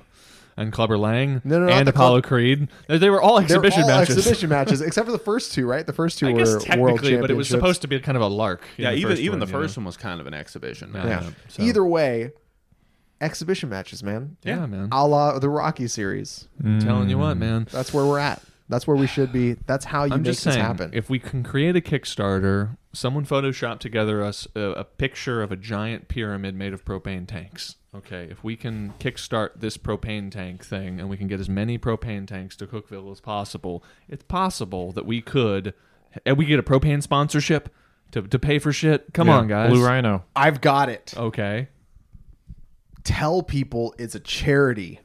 And 0.60 0.74
Clubber 0.74 0.98
Lang. 0.98 1.40
No, 1.44 1.60
no, 1.60 1.68
and 1.72 1.88
Apollo 1.88 2.22
Club- 2.22 2.30
Creed. 2.30 2.68
They, 2.88 2.98
they 2.98 3.10
were 3.12 3.22
all 3.22 3.36
They're 3.36 3.44
exhibition 3.44 3.84
all 3.84 3.90
matches. 3.90 4.18
exhibition 4.18 4.50
matches, 4.58 4.82
except 4.82 5.06
for 5.06 5.12
the 5.12 5.20
first 5.20 5.54
two, 5.54 5.68
right? 5.68 5.86
The 5.86 5.94
first 5.94 6.18
two 6.18 6.30
I 6.30 6.32
were 6.32 6.40
guess 6.40 6.50
world 6.54 6.64
technically, 7.00 7.18
but 7.18 7.30
it 7.30 7.36
was 7.36 7.48
supposed 7.48 7.82
to 7.84 7.88
be 7.88 8.00
kind 8.00 8.16
of 8.16 8.24
a 8.24 8.28
lark. 8.28 8.64
in 8.78 8.84
Yeah, 8.86 8.90
the 8.92 8.98
even 8.98 9.12
first 9.12 9.22
even 9.22 9.40
one, 9.40 9.48
the 9.48 9.52
first 9.54 9.78
one 9.78 9.86
was 9.86 9.98
kind 9.98 10.20
of 10.20 10.26
an 10.26 10.34
exhibition. 10.34 10.92
Yeah. 10.96 11.06
Yeah. 11.08 11.30
so- 11.48 11.62
Either 11.62 11.86
way, 11.86 12.32
exhibition 13.22 13.70
matches, 13.70 14.04
man. 14.04 14.38
Yeah, 14.44 14.66
man. 14.66 14.90
A 14.92 15.08
la 15.08 15.38
the 15.40 15.50
Rocky 15.50 15.88
series. 15.88 16.48
I'm 16.64 16.80
telling 16.80 17.10
you 17.10 17.18
what, 17.18 17.38
man. 17.38 17.68
That's 17.72 17.94
where 17.94 18.06
we're 18.06 18.20
at. 18.20 18.42
That's 18.70 18.86
where 18.88 18.98
we 18.98 19.08
should 19.08 19.32
be. 19.32 19.54
That's 19.66 19.86
how 19.86 20.04
you 20.04 20.14
I'm 20.14 20.22
make 20.22 20.26
just 20.32 20.44
this 20.44 20.56
saying, 20.56 20.66
happen. 20.66 20.90
if 20.94 21.10
we 21.10 21.20
can 21.20 21.42
create 21.44 21.76
a 21.76 21.82
Kickstarter, 21.82 22.78
someone 22.98 23.26
photoshopped 23.26 23.80
together 23.80 24.24
us 24.24 24.48
a, 24.56 24.60
a 24.60 24.84
picture 24.84 25.42
of 25.42 25.52
a 25.52 25.56
giant 25.56 26.08
pyramid 26.08 26.56
made 26.56 26.74
of 26.74 26.84
propane 26.84 27.28
tanks. 27.28 27.76
Okay, 27.96 28.28
if 28.30 28.44
we 28.44 28.56
can 28.56 28.94
kickstart 29.00 29.52
this 29.60 29.78
propane 29.78 30.30
tank 30.32 30.66
thing 30.66 31.00
and 31.00 31.10
we 31.10 31.18
can 31.18 31.28
get 31.28 31.40
as 31.40 31.48
many 31.50 31.78
propane 31.78 32.28
tanks 32.28 32.56
to 32.58 32.68
Cookeville 32.68 33.12
as 33.12 33.22
possible, 33.22 33.84
it's 34.10 34.24
possible 34.24 34.92
that 34.92 35.06
we 35.06 35.22
could, 35.22 35.74
and 36.26 36.38
we 36.38 36.46
get 36.46 36.60
a 36.60 36.64
propane 36.64 37.02
sponsorship 37.02 37.74
to, 38.12 38.22
to 38.22 38.40
pay 38.40 38.60
for 38.60 38.72
shit. 38.74 39.14
Come 39.14 39.28
Yeah, 39.28 39.38
on, 39.38 39.48
guys. 39.48 39.70
Blue 39.72 39.86
Rhino. 39.86 40.26
I've 40.36 40.62
got 40.62 40.90
it. 40.90 41.14
Okay, 41.16 41.70
Tell 43.04 43.42
people 43.42 43.96
it's 43.98 44.16
a 44.16 44.20
charity. 44.20 45.00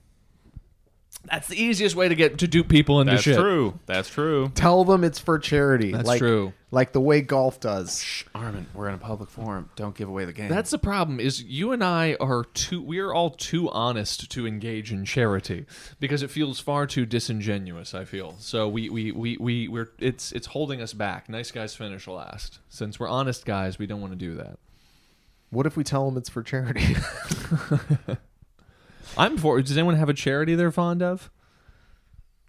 That's 1.24 1.48
the 1.48 1.60
easiest 1.60 1.94
way 1.94 2.08
to 2.08 2.14
get 2.14 2.38
to 2.38 2.48
dupe 2.48 2.68
people 2.68 3.00
into 3.00 3.12
shit. 3.12 3.16
That's 3.16 3.24
shit. 3.24 3.38
true. 3.38 3.78
That's 3.86 4.08
true. 4.08 4.50
Tell 4.54 4.84
them 4.84 5.04
it's 5.04 5.18
for 5.18 5.38
charity. 5.38 5.92
That's 5.92 6.06
like, 6.06 6.18
true. 6.18 6.52
Like 6.70 6.92
the 6.92 7.00
way 7.00 7.20
golf 7.20 7.60
does. 7.60 8.02
Shh, 8.02 8.24
Armin, 8.34 8.66
we're 8.74 8.88
in 8.88 8.94
a 8.94 8.98
public 8.98 9.30
forum. 9.30 9.70
Don't 9.76 9.94
give 9.94 10.08
away 10.08 10.24
the 10.24 10.32
game. 10.32 10.48
That's 10.48 10.70
the 10.70 10.78
problem. 10.78 11.20
Is 11.20 11.42
you 11.42 11.72
and 11.72 11.84
I 11.84 12.16
are 12.18 12.44
too. 12.44 12.82
We 12.82 12.98
are 12.98 13.14
all 13.14 13.30
too 13.30 13.70
honest 13.70 14.30
to 14.32 14.46
engage 14.46 14.90
in 14.90 15.04
charity 15.04 15.66
because 16.00 16.22
it 16.22 16.30
feels 16.30 16.58
far 16.58 16.86
too 16.86 17.06
disingenuous. 17.06 17.94
I 17.94 18.04
feel 18.04 18.34
so. 18.38 18.68
We 18.68 18.88
we 18.88 19.12
we 19.12 19.36
we 19.36 19.68
we're 19.68 19.90
it's 19.98 20.32
it's 20.32 20.48
holding 20.48 20.80
us 20.80 20.92
back. 20.92 21.28
Nice 21.28 21.50
guys 21.50 21.74
finish 21.74 22.08
last. 22.08 22.58
Since 22.68 22.98
we're 22.98 23.08
honest 23.08 23.44
guys, 23.44 23.78
we 23.78 23.86
don't 23.86 24.00
want 24.00 24.12
to 24.12 24.18
do 24.18 24.34
that. 24.36 24.58
What 25.50 25.66
if 25.66 25.76
we 25.76 25.84
tell 25.84 26.06
them 26.06 26.16
it's 26.16 26.30
for 26.30 26.42
charity? 26.42 26.96
I'm 29.16 29.36
for. 29.36 29.60
Does 29.60 29.76
anyone 29.76 29.96
have 29.96 30.08
a 30.08 30.14
charity 30.14 30.54
they're 30.54 30.70
fond 30.72 31.02
of? 31.02 31.30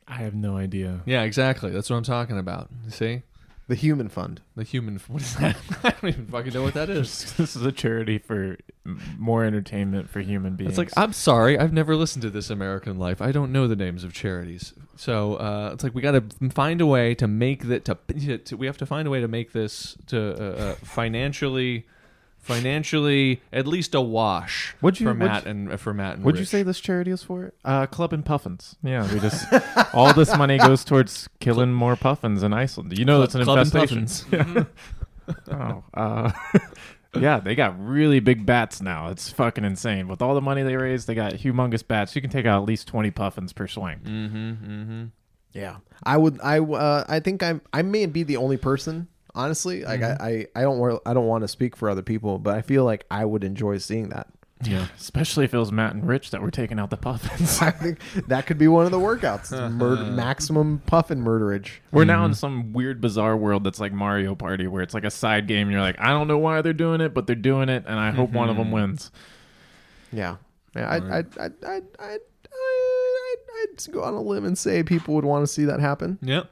I 0.07 0.15
have 0.15 0.35
no 0.35 0.57
idea. 0.57 1.01
Yeah, 1.05 1.23
exactly. 1.23 1.71
That's 1.71 1.89
what 1.89 1.95
I'm 1.97 2.03
talking 2.03 2.37
about. 2.37 2.69
You 2.85 2.91
see, 2.91 3.21
the 3.67 3.75
Human 3.75 4.09
Fund. 4.09 4.41
the 4.55 4.63
human. 4.63 4.99
What 5.07 5.21
is 5.21 5.35
that? 5.35 5.55
I 5.83 5.91
don't 5.91 6.09
even 6.09 6.27
fucking 6.27 6.53
know 6.53 6.63
what 6.63 6.73
that 6.73 6.89
is. 6.89 7.33
this 7.37 7.55
is 7.55 7.65
a 7.65 7.71
charity 7.71 8.17
for 8.17 8.57
m- 8.85 9.01
more 9.17 9.45
entertainment 9.45 10.09
for 10.09 10.19
human 10.19 10.55
beings. 10.55 10.71
It's 10.71 10.77
like 10.77 10.89
I'm 10.97 11.13
sorry, 11.13 11.57
I've 11.57 11.73
never 11.73 11.95
listened 11.95 12.23
to 12.23 12.29
This 12.29 12.49
American 12.49 12.99
Life. 12.99 13.21
I 13.21 13.31
don't 13.31 13.51
know 13.51 13.67
the 13.67 13.75
names 13.77 14.03
of 14.03 14.13
charities. 14.13 14.73
So 14.97 15.35
uh, 15.35 15.71
it's 15.73 15.83
like 15.83 15.95
we 15.95 16.01
got 16.01 16.11
to 16.11 16.49
find 16.49 16.81
a 16.81 16.85
way 16.85 17.15
to 17.15 17.27
make 17.27 17.63
that 17.63 17.85
to, 17.85 18.37
to 18.37 18.57
we 18.57 18.65
have 18.67 18.77
to 18.77 18.85
find 18.85 19.07
a 19.07 19.11
way 19.11 19.21
to 19.21 19.27
make 19.29 19.53
this 19.53 19.97
to 20.07 20.19
uh, 20.19 20.63
uh, 20.71 20.75
financially 20.75 21.85
financially 22.43 23.41
at 23.51 23.65
least 23.65 23.95
a 23.95 24.01
wash 24.01 24.75
What'd 24.81 24.99
you- 24.99 25.07
for 25.07 25.13
what'd 25.13 25.27
Matt 25.27 25.45
you- 25.45 25.51
and 25.51 25.71
uh, 25.71 25.77
for 25.77 25.93
Matt 25.93 26.15
and 26.17 26.23
What'd 26.25 26.37
you 26.37 26.43
Rich. 26.43 26.49
say 26.49 26.61
this 26.63 26.79
charity 26.79 27.11
is 27.11 27.23
for? 27.23 27.53
Uh, 27.65 27.85
Club 27.87 28.13
and 28.13 28.23
Puffins. 28.25 28.75
Yeah, 28.83 29.11
we 29.11 29.19
just 29.19 29.45
all 29.93 30.13
this 30.13 30.37
money 30.37 30.57
goes 30.57 30.83
towards 30.85 31.27
killing 31.39 31.73
more 31.73 31.95
puffins 31.95 32.43
in 32.43 32.53
Iceland. 32.53 32.97
You 32.97 33.05
know 33.05 33.19
that's 33.19 33.35
an 33.35 33.43
Club 33.43 33.57
and 33.59 33.73
infestation. 33.73 34.67
oh, 35.51 35.83
uh, 35.93 36.31
yeah, 37.19 37.39
they 37.39 37.55
got 37.55 37.79
really 37.83 38.19
big 38.19 38.45
bats 38.45 38.81
now. 38.81 39.07
It's 39.09 39.29
fucking 39.29 39.63
insane. 39.63 40.07
With 40.07 40.21
all 40.21 40.35
the 40.35 40.41
money 40.41 40.63
they 40.63 40.75
raised, 40.75 41.07
they 41.07 41.15
got 41.15 41.33
humongous 41.33 41.85
bats. 41.87 42.15
You 42.15 42.21
can 42.21 42.29
take 42.29 42.45
out 42.45 42.61
at 42.61 42.67
least 42.67 42.87
twenty 42.87 43.11
puffins 43.11 43.53
per 43.53 43.67
swing. 43.67 43.99
Mm-hmm, 44.03 44.37
mm-hmm. 44.51 45.03
Yeah, 45.53 45.77
I 46.03 46.17
would. 46.17 46.39
I 46.43 46.59
uh, 46.59 47.05
I 47.07 47.19
think 47.19 47.41
I'm. 47.43 47.61
I 47.71 47.83
may 47.83 48.05
be 48.07 48.23
the 48.23 48.37
only 48.37 48.57
person. 48.57 49.07
Honestly, 49.35 49.83
like 49.83 50.01
mm-hmm. 50.01 50.21
I, 50.21 50.27
I, 50.27 50.47
I 50.55 50.61
don't. 50.61 50.77
wa- 50.77 50.99
I 51.05 51.13
don't 51.13 51.25
want 51.25 51.43
to 51.43 51.47
speak 51.47 51.75
for 51.75 51.89
other 51.89 52.03
people, 52.03 52.37
but 52.37 52.55
I 52.55 52.61
feel 52.61 52.85
like 52.85 53.05
I 53.09 53.25
would 53.25 53.43
enjoy 53.43 53.79
seeing 53.79 54.09
that. 54.09 54.27
Yeah, 54.63 54.87
especially 54.97 55.45
if 55.45 55.53
it 55.53 55.57
was 55.57 55.71
Matt 55.71 55.95
and 55.95 56.07
Rich 56.07 56.31
that 56.31 56.41
were 56.41 56.51
taking 56.51 56.79
out 56.79 56.89
the 56.89 56.97
puffins. 56.97 57.61
I 57.61 57.71
think 57.71 57.99
that 58.27 58.45
could 58.45 58.57
be 58.57 58.67
one 58.67 58.85
of 58.85 58.91
the 58.91 58.99
workouts. 58.99 59.51
Murder, 59.71 60.03
maximum 60.03 60.83
puffin 60.85 61.23
murderage. 61.23 61.79
We're 61.91 62.05
now 62.05 62.25
in 62.25 62.31
mm-hmm. 62.31 62.35
some 62.35 62.73
weird, 62.73 63.01
bizarre 63.01 63.35
world 63.35 63.63
that's 63.63 63.79
like 63.79 63.91
Mario 63.91 64.35
Party, 64.35 64.67
where 64.67 64.83
it's 64.83 64.93
like 64.93 65.03
a 65.03 65.11
side 65.11 65.47
game. 65.47 65.67
And 65.67 65.71
you're 65.71 65.81
like, 65.81 65.99
I 65.99 66.09
don't 66.09 66.27
know 66.27 66.37
why 66.37 66.61
they're 66.61 66.73
doing 66.73 67.01
it, 67.01 67.13
but 67.13 67.27
they're 67.27 67.35
doing 67.35 67.69
it, 67.69 67.85
and 67.87 67.99
I 67.99 68.11
hope 68.11 68.31
one 68.31 68.49
of 68.49 68.57
them 68.57 68.65
mm-hmm. 68.65 68.75
wins. 68.75 69.11
Yeah, 70.11 70.37
yeah. 70.75 70.91
I'd, 70.91 71.03
I'd, 71.03 71.37
I'd, 71.39 71.65
I'd, 71.65 71.65
I'd, 71.65 71.83
I'd, 71.99 73.37
I'd 73.63 73.91
go 73.91 74.03
on 74.03 74.13
a 74.13 74.21
limb 74.21 74.45
and 74.45 74.57
say 74.57 74.83
people 74.83 75.15
would 75.15 75.25
want 75.25 75.43
to 75.43 75.51
see 75.51 75.65
that 75.65 75.79
happen. 75.79 76.19
Yep. 76.21 76.49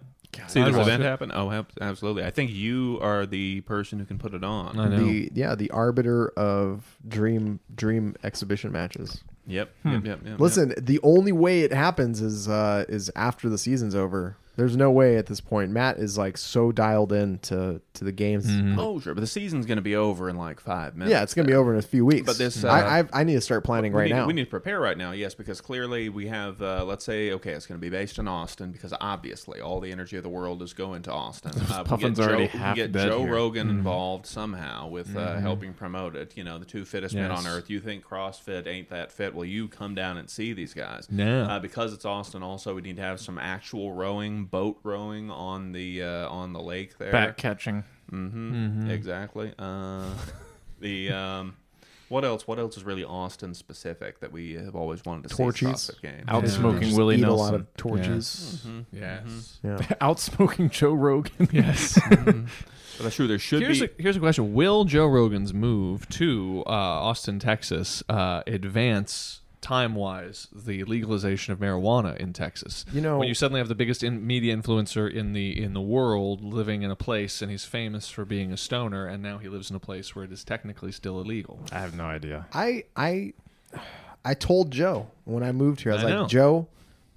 See 0.47 0.59
I'd 0.61 0.67
this 0.67 0.75
watch 0.75 0.87
event 0.87 1.03
it. 1.03 1.05
happen? 1.05 1.31
Oh, 1.33 1.51
ab- 1.51 1.71
absolutely. 1.81 2.23
I 2.23 2.29
think 2.31 2.51
you 2.51 2.99
are 3.01 3.25
the 3.25 3.61
person 3.61 3.99
who 3.99 4.05
can 4.05 4.17
put 4.17 4.33
it 4.33 4.43
on. 4.43 4.79
I 4.79 4.87
know. 4.87 4.97
The 4.99 5.29
yeah, 5.33 5.55
the 5.55 5.69
arbiter 5.71 6.29
of 6.37 6.97
dream 7.07 7.59
dream 7.75 8.15
exhibition 8.23 8.71
matches. 8.71 9.23
Yep, 9.47 9.73
yep, 9.85 10.05
yep, 10.05 10.19
yep. 10.25 10.39
Listen, 10.39 10.73
the 10.77 10.99
only 11.03 11.31
way 11.31 11.61
it 11.61 11.73
happens 11.73 12.21
is 12.21 12.47
uh 12.47 12.85
is 12.87 13.11
after 13.15 13.49
the 13.49 13.57
season's 13.57 13.95
over. 13.95 14.37
There's 14.61 14.77
no 14.77 14.91
way 14.91 15.17
at 15.17 15.25
this 15.25 15.41
point. 15.41 15.71
Matt 15.71 15.97
is 15.97 16.19
like 16.19 16.37
so 16.37 16.71
dialed 16.71 17.11
in 17.11 17.39
to 17.39 17.81
to 17.93 18.03
the 18.03 18.11
games. 18.11 18.45
Mm-hmm. 18.45 18.77
Oh, 18.79 18.99
sure, 18.99 19.15
but 19.15 19.21
the 19.21 19.25
season's 19.25 19.65
going 19.65 19.77
to 19.77 19.81
be 19.81 19.95
over 19.95 20.29
in 20.29 20.35
like 20.35 20.59
five 20.59 20.95
minutes. 20.95 21.11
Yeah, 21.11 21.23
it's 21.23 21.33
gonna 21.33 21.47
be 21.47 21.55
over 21.55 21.73
in 21.73 21.79
a 21.79 21.81
few 21.81 22.05
weeks. 22.05 22.27
But 22.27 22.37
this, 22.37 22.63
uh, 22.63 22.67
I, 22.67 22.99
I 22.99 23.03
I 23.11 23.23
need 23.23 23.33
to 23.33 23.41
start 23.41 23.63
planning 23.63 23.91
right 23.91 24.03
need, 24.03 24.15
now. 24.15 24.27
We 24.27 24.33
need 24.33 24.43
to 24.43 24.49
prepare 24.51 24.79
right 24.79 24.95
now, 24.95 25.13
yes, 25.13 25.33
because 25.33 25.61
clearly 25.61 26.09
we 26.09 26.27
have, 26.27 26.61
uh, 26.61 26.85
let's 26.85 27.03
say, 27.03 27.31
okay, 27.31 27.53
it's 27.53 27.65
going 27.65 27.79
to 27.79 27.81
be 27.81 27.89
based 27.89 28.19
in 28.19 28.27
Austin 28.27 28.71
because 28.71 28.93
obviously 29.01 29.61
all 29.61 29.79
the 29.79 29.91
energy 29.91 30.15
of 30.15 30.21
the 30.21 30.29
world 30.29 30.61
is 30.61 30.73
going 30.73 31.01
to 31.03 31.11
Austin. 31.11 31.53
Uh, 31.55 31.81
we 31.83 31.89
puffins 31.89 32.19
get 32.19 32.23
Joe, 32.23 32.29
already 32.29 32.43
we 32.53 32.59
half 32.59 32.75
get 32.75 32.91
dead 32.91 33.07
Joe 33.07 33.23
here. 33.23 33.33
Rogan 33.33 33.67
involved 33.71 34.27
somehow 34.27 34.89
with 34.89 35.15
uh, 35.17 35.39
helping 35.39 35.73
promote 35.73 36.15
it. 36.15 36.37
You 36.37 36.43
know, 36.43 36.59
the 36.59 36.65
two 36.65 36.85
fittest 36.85 37.15
men 37.15 37.31
on 37.31 37.47
earth. 37.47 37.67
You 37.67 37.79
think 37.79 38.05
CrossFit 38.05 38.67
ain't 38.67 38.89
that 38.89 39.11
fit? 39.11 39.33
Well, 39.33 39.45
you 39.45 39.67
come 39.67 39.95
down 39.95 40.17
and 40.17 40.29
see 40.29 40.53
these 40.53 40.75
guys. 40.75 41.07
Yeah. 41.11 41.47
Uh, 41.47 41.59
because 41.59 41.93
it's 41.93 42.05
Austin, 42.05 42.43
also 42.43 42.75
we 42.75 42.81
need 42.81 42.97
to 42.97 43.01
have 43.01 43.19
some 43.19 43.39
actual 43.39 43.91
rowing 43.93 44.45
boat 44.51 44.79
rowing 44.83 45.31
on 45.31 45.71
the 45.71 46.03
uh, 46.03 46.29
on 46.29 46.53
the 46.53 46.61
lake 46.61 46.97
there. 46.97 47.11
Bat 47.11 47.37
catching. 47.37 47.83
Mm-hmm. 48.11 48.89
Exactly. 48.91 49.53
Uh, 49.57 50.05
the 50.79 51.11
um, 51.13 51.55
what 52.09 52.25
else? 52.25 52.45
What 52.45 52.59
else 52.59 52.75
is 52.77 52.83
really 52.83 53.05
Austin 53.05 53.53
specific 53.53 54.19
that 54.19 54.31
we 54.33 54.53
have 54.55 54.75
always 54.75 55.03
wanted 55.05 55.29
to 55.29 55.35
Torches. 55.35 55.81
see? 55.81 55.93
at 55.93 55.97
CrossFit 55.97 56.01
Games? 56.01 56.25
Out 56.27 56.43
Yeah. 56.43 56.49
smoking 56.49 56.81
Just 56.81 56.97
Willie 56.97 57.15
eat 57.15 57.21
Nelson. 57.21 57.39
a 57.39 57.43
lot 57.43 57.53
of 57.55 57.73
torches. 57.77 58.67
Yes. 58.91 59.59
Yeah. 59.63 59.79
Out 60.01 60.19
smoking 60.19 60.69
Joe 60.69 60.93
Rogan. 60.93 61.49
Yes. 61.53 61.97
But 62.97 63.03
that's 63.05 63.15
true. 63.15 63.27
There 63.27 63.39
should 63.39 63.61
here's 63.61 63.79
be. 63.79 63.85
a, 63.85 63.89
here's 63.97 64.17
a 64.17 64.19
question: 64.19 64.53
Will 64.53 64.83
Joe 64.83 65.07
Rogan's 65.07 65.53
move 65.53 66.07
to 66.09 66.63
uh, 66.67 66.69
Austin, 66.69 67.39
Texas, 67.39 68.03
uh, 68.09 68.43
advance 68.45 69.40
time-wise 69.61 70.47
the 70.53 70.83
legalization 70.83 71.53
of 71.53 71.59
marijuana 71.59 72.17
in 72.17 72.33
Texas? 72.33 72.85
You 72.91 73.01
know- 73.01 73.19
when 73.19 73.27
you 73.27 73.33
suddenly 73.33 73.59
have 73.59 73.67
the 73.69 73.75
biggest 73.75 74.03
in 74.03 74.25
media 74.25 74.55
influencer 74.55 75.11
in 75.11 75.33
the 75.33 75.61
in 75.61 75.73
the 75.73 75.81
world 75.81 76.43
living 76.43 76.81
in 76.81 76.91
a 76.91 76.95
place, 76.95 77.41
and 77.41 77.49
he's 77.51 77.65
famous 77.65 78.09
for 78.09 78.25
being 78.25 78.51
a 78.51 78.57
stoner, 78.57 79.05
and 79.07 79.21
now 79.23 79.37
he 79.37 79.47
lives 79.47 79.69
in 79.69 79.75
a 79.75 79.79
place 79.79 80.15
where 80.15 80.25
it 80.25 80.31
is 80.31 80.43
technically 80.43 80.91
still 80.91 81.19
illegal. 81.21 81.59
I 81.71 81.79
have 81.79 81.95
no 81.95 82.05
idea. 82.05 82.47
I 82.53 82.83
I 82.95 83.33
I 84.25 84.33
told 84.33 84.71
Joe 84.71 85.07
when 85.25 85.43
I 85.43 85.51
moved 85.51 85.81
here. 85.81 85.91
I 85.93 85.95
was 85.95 86.03
I 86.03 86.07
like, 86.07 86.15
know. 86.15 86.27
Joe, 86.27 86.67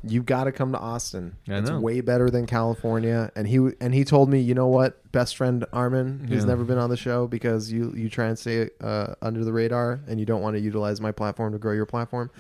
you've 0.07 0.27
got 0.27 0.45
to 0.45 0.53
come 0.53 0.73
to 0.73 0.79
Austin. 0.79 1.37
I 1.49 1.55
it's 1.59 1.71
know. 1.71 1.81
way 1.81 2.01
better 2.01 2.31
than 2.31 2.47
California. 2.47 3.31
And 3.37 3.47
he 3.49 3.71
and 3.81 3.95
he 3.95 4.05
told 4.05 4.29
me, 4.29 4.41
you 4.41 4.55
know 4.55 4.69
what, 4.69 5.11
best 5.13 5.37
friend 5.37 5.65
Armin, 5.73 6.27
who's 6.29 6.43
Yeah. 6.45 6.49
never 6.51 6.65
been 6.65 6.79
on 6.79 6.91
the 6.91 6.97
show 6.97 7.27
because 7.27 7.73
you 7.73 7.93
you 7.97 8.09
try 8.09 8.27
and 8.27 8.39
stay 8.39 8.71
uh, 8.81 9.15
under 9.23 9.45
the 9.45 9.53
radar 9.53 10.01
and 10.07 10.21
you 10.21 10.27
don't 10.27 10.43
want 10.43 10.57
to 10.57 10.61
utilize 10.61 11.01
my 11.01 11.13
platform 11.13 11.53
to 11.53 11.59
grow 11.59 11.73
your 11.73 11.87
platform. 11.87 12.31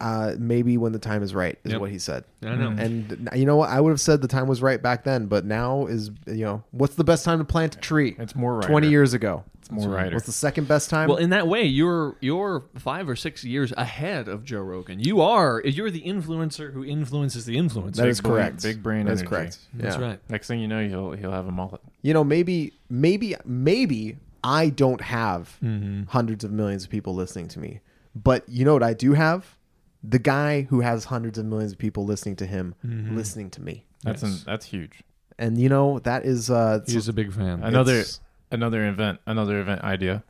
Uh, 0.00 0.34
maybe 0.38 0.76
when 0.76 0.92
the 0.92 0.98
time 0.98 1.22
is 1.22 1.34
right 1.34 1.56
is 1.64 1.72
Yep. 1.72 1.80
what 1.80 1.90
he 1.90 1.98
said. 1.98 2.24
I 2.42 2.56
know. 2.56 2.74
And 2.76 3.30
you 3.34 3.46
know 3.46 3.56
what? 3.56 3.70
I 3.70 3.80
would 3.80 3.90
have 3.90 4.00
said 4.00 4.20
the 4.20 4.28
time 4.28 4.48
was 4.48 4.60
right 4.60 4.82
back 4.82 5.04
then, 5.04 5.26
but 5.26 5.44
now 5.44 5.86
is 5.86 6.10
you 6.26 6.44
know 6.44 6.64
what's 6.72 6.96
the 6.96 7.04
best 7.04 7.24
time 7.24 7.38
to 7.38 7.44
plant 7.44 7.76
a 7.76 7.78
tree? 7.78 8.16
It's 8.18 8.34
more 8.34 8.56
right. 8.56 8.66
Twenty 8.66 8.88
years 8.88 9.14
ago. 9.14 9.44
It's 9.64 9.70
more 9.70 9.88
right. 9.88 10.12
What's 10.12 10.26
the 10.26 10.32
second 10.32 10.68
best 10.68 10.90
time? 10.90 11.08
Well, 11.08 11.16
in 11.16 11.30
that 11.30 11.48
way, 11.48 11.62
you're 11.64 12.16
you're 12.20 12.64
five 12.76 13.08
or 13.08 13.16
six 13.16 13.44
years 13.44 13.72
ahead 13.78 14.28
of 14.28 14.44
Joe 14.44 14.60
Rogan. 14.60 15.00
You 15.00 15.22
are 15.22 15.62
you're 15.64 15.90
the 15.90 16.02
influencer 16.02 16.70
who 16.72 16.84
influences 16.84 17.46
the 17.46 17.56
influencer. 17.56 17.94
That 17.96 18.08
is 18.08 18.20
brain- 18.20 18.34
correct. 18.34 18.62
big 18.62 18.82
brain 18.82 19.06
That's 19.06 19.20
energy. 19.22 19.28
correct. 19.34 19.58
That's 19.72 19.96
right. 19.96 20.20
Next 20.28 20.48
thing 20.48 20.60
you 20.60 20.68
know, 20.68 20.86
he'll 20.86 21.12
he'll 21.12 21.32
have 21.32 21.46
a 21.46 21.52
mullet. 21.52 21.80
you 22.02 22.12
know 22.12 22.22
maybe 22.24 22.74
maybe 22.90 23.34
maybe 23.46 24.18
i 24.42 24.68
don't 24.68 25.00
have 25.00 25.56
Mm-hmm. 25.62 26.02
hundreds 26.08 26.44
of 26.44 26.52
millions 26.52 26.84
of 26.84 26.90
people 26.90 27.14
listening 27.14 27.48
to 27.48 27.58
me 27.58 27.80
but 28.14 28.46
you 28.46 28.64
know 28.66 28.74
what 28.74 28.82
i 28.82 28.92
do 28.92 29.14
have 29.14 29.56
the 30.02 30.18
guy 30.18 30.62
who 30.68 30.80
has 30.82 31.06
hundreds 31.06 31.38
of 31.38 31.46
millions 31.46 31.72
of 31.72 31.78
people 31.78 32.04
listening 32.04 32.36
to 32.36 32.46
him 32.46 32.74
Mm-hmm. 32.84 33.16
listening 33.16 33.48
to 33.50 33.62
me 33.62 33.86
That's 34.02 34.22
Yes. 34.22 34.32
an, 34.32 34.38
that's 34.44 34.66
huge. 34.66 35.02
and 35.38 35.56
you 35.56 35.70
know 35.70 35.98
that 36.00 36.26
is 36.26 36.50
uh 36.50 36.80
He's 36.86 37.08
a 37.08 37.14
big 37.14 37.32
fan. 37.32 37.62
Another 37.62 37.94
It's- 38.00 38.20
another 38.54 38.86
event 38.88 39.20
another 39.26 39.60
event 39.60 39.82
idea. 39.82 40.24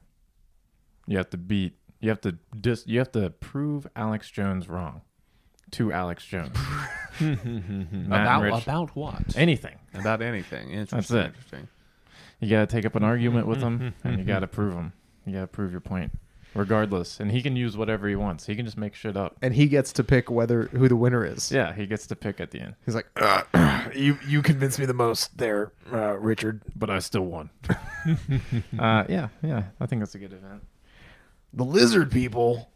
You 1.07 1.18
have 1.18 1.31
to 1.31 1.37
beat. 1.37 1.77
You 2.01 2.09
have 2.11 2.20
to 2.22 2.33
dis, 2.61 2.85
You 2.87 2.99
have 2.99 3.12
to 3.12 3.31
prove 3.31 3.87
Alex 3.95 4.31
Jones 4.31 4.68
wrong 4.68 5.03
to 5.72 5.93
Alex 5.93 6.25
Jones. 6.25 6.57
About 7.20 8.43
Rich. 8.43 8.62
about 8.64 8.97
what? 8.97 9.37
anything. 9.37 9.77
About 9.95 10.20
anything. 10.20 10.70
Interesting. 10.70 11.16
it. 11.16 11.27
Interesting. 11.27 11.68
You 12.41 12.51
got 12.51 12.68
to 12.68 12.75
take 12.75 12.85
up 12.85 12.97
an 12.97 13.05
argument 13.05 13.47
with 13.47 13.61
him, 13.61 13.95
and 14.03 14.18
you 14.18 14.25
got 14.35 14.41
to 14.41 14.49
prove 14.49 14.75
him. 14.75 14.93
You 15.25 15.33
got 15.33 15.43
to 15.43 15.47
prove 15.47 15.70
your 15.70 15.81
point, 15.81 16.11
regardless. 16.55 17.21
And 17.21 17.31
he 17.31 17.43
can 17.43 17.57
use 17.57 17.77
whatever 17.77 18.09
he 18.09 18.17
wants. 18.17 18.47
He 18.47 18.55
can 18.57 18.65
just 18.65 18.77
make 18.79 18.95
shit 18.95 19.17
up. 19.17 19.37
and 19.43 19.55
he 19.55 19.67
gets 19.67 19.93
to 19.95 20.05
pick 20.05 20.31
whether 20.31 20.65
who 20.69 20.89
the 20.89 20.97
winner 20.97 21.25
is 21.25 21.51
Yeah, 21.53 21.73
he 21.73 21.87
gets 21.87 22.07
to 22.09 22.17
pick 22.17 22.41
at 22.41 22.51
the 22.51 22.61
end. 22.61 22.75
he's 22.85 22.95
like 22.95 23.07
uh, 23.17 23.43
you 23.95 24.19
you 24.27 24.43
convinced 24.43 24.79
me 24.79 24.87
the 24.87 24.95
most 24.95 25.37
there 25.39 25.73
uh, 25.93 26.17
richard 26.19 26.63
But 26.77 26.91
I 26.91 26.99
still 27.01 27.27
won. 27.27 27.51
uh, 28.79 29.05
yeah, 29.09 29.29
yeah. 29.43 29.65
I 29.81 29.87
think 29.87 30.01
that's 30.01 30.15
a 30.15 30.19
good 30.19 30.33
event. 30.33 30.63
the 31.53 31.65
lizard 31.65 32.11
people 32.11 32.71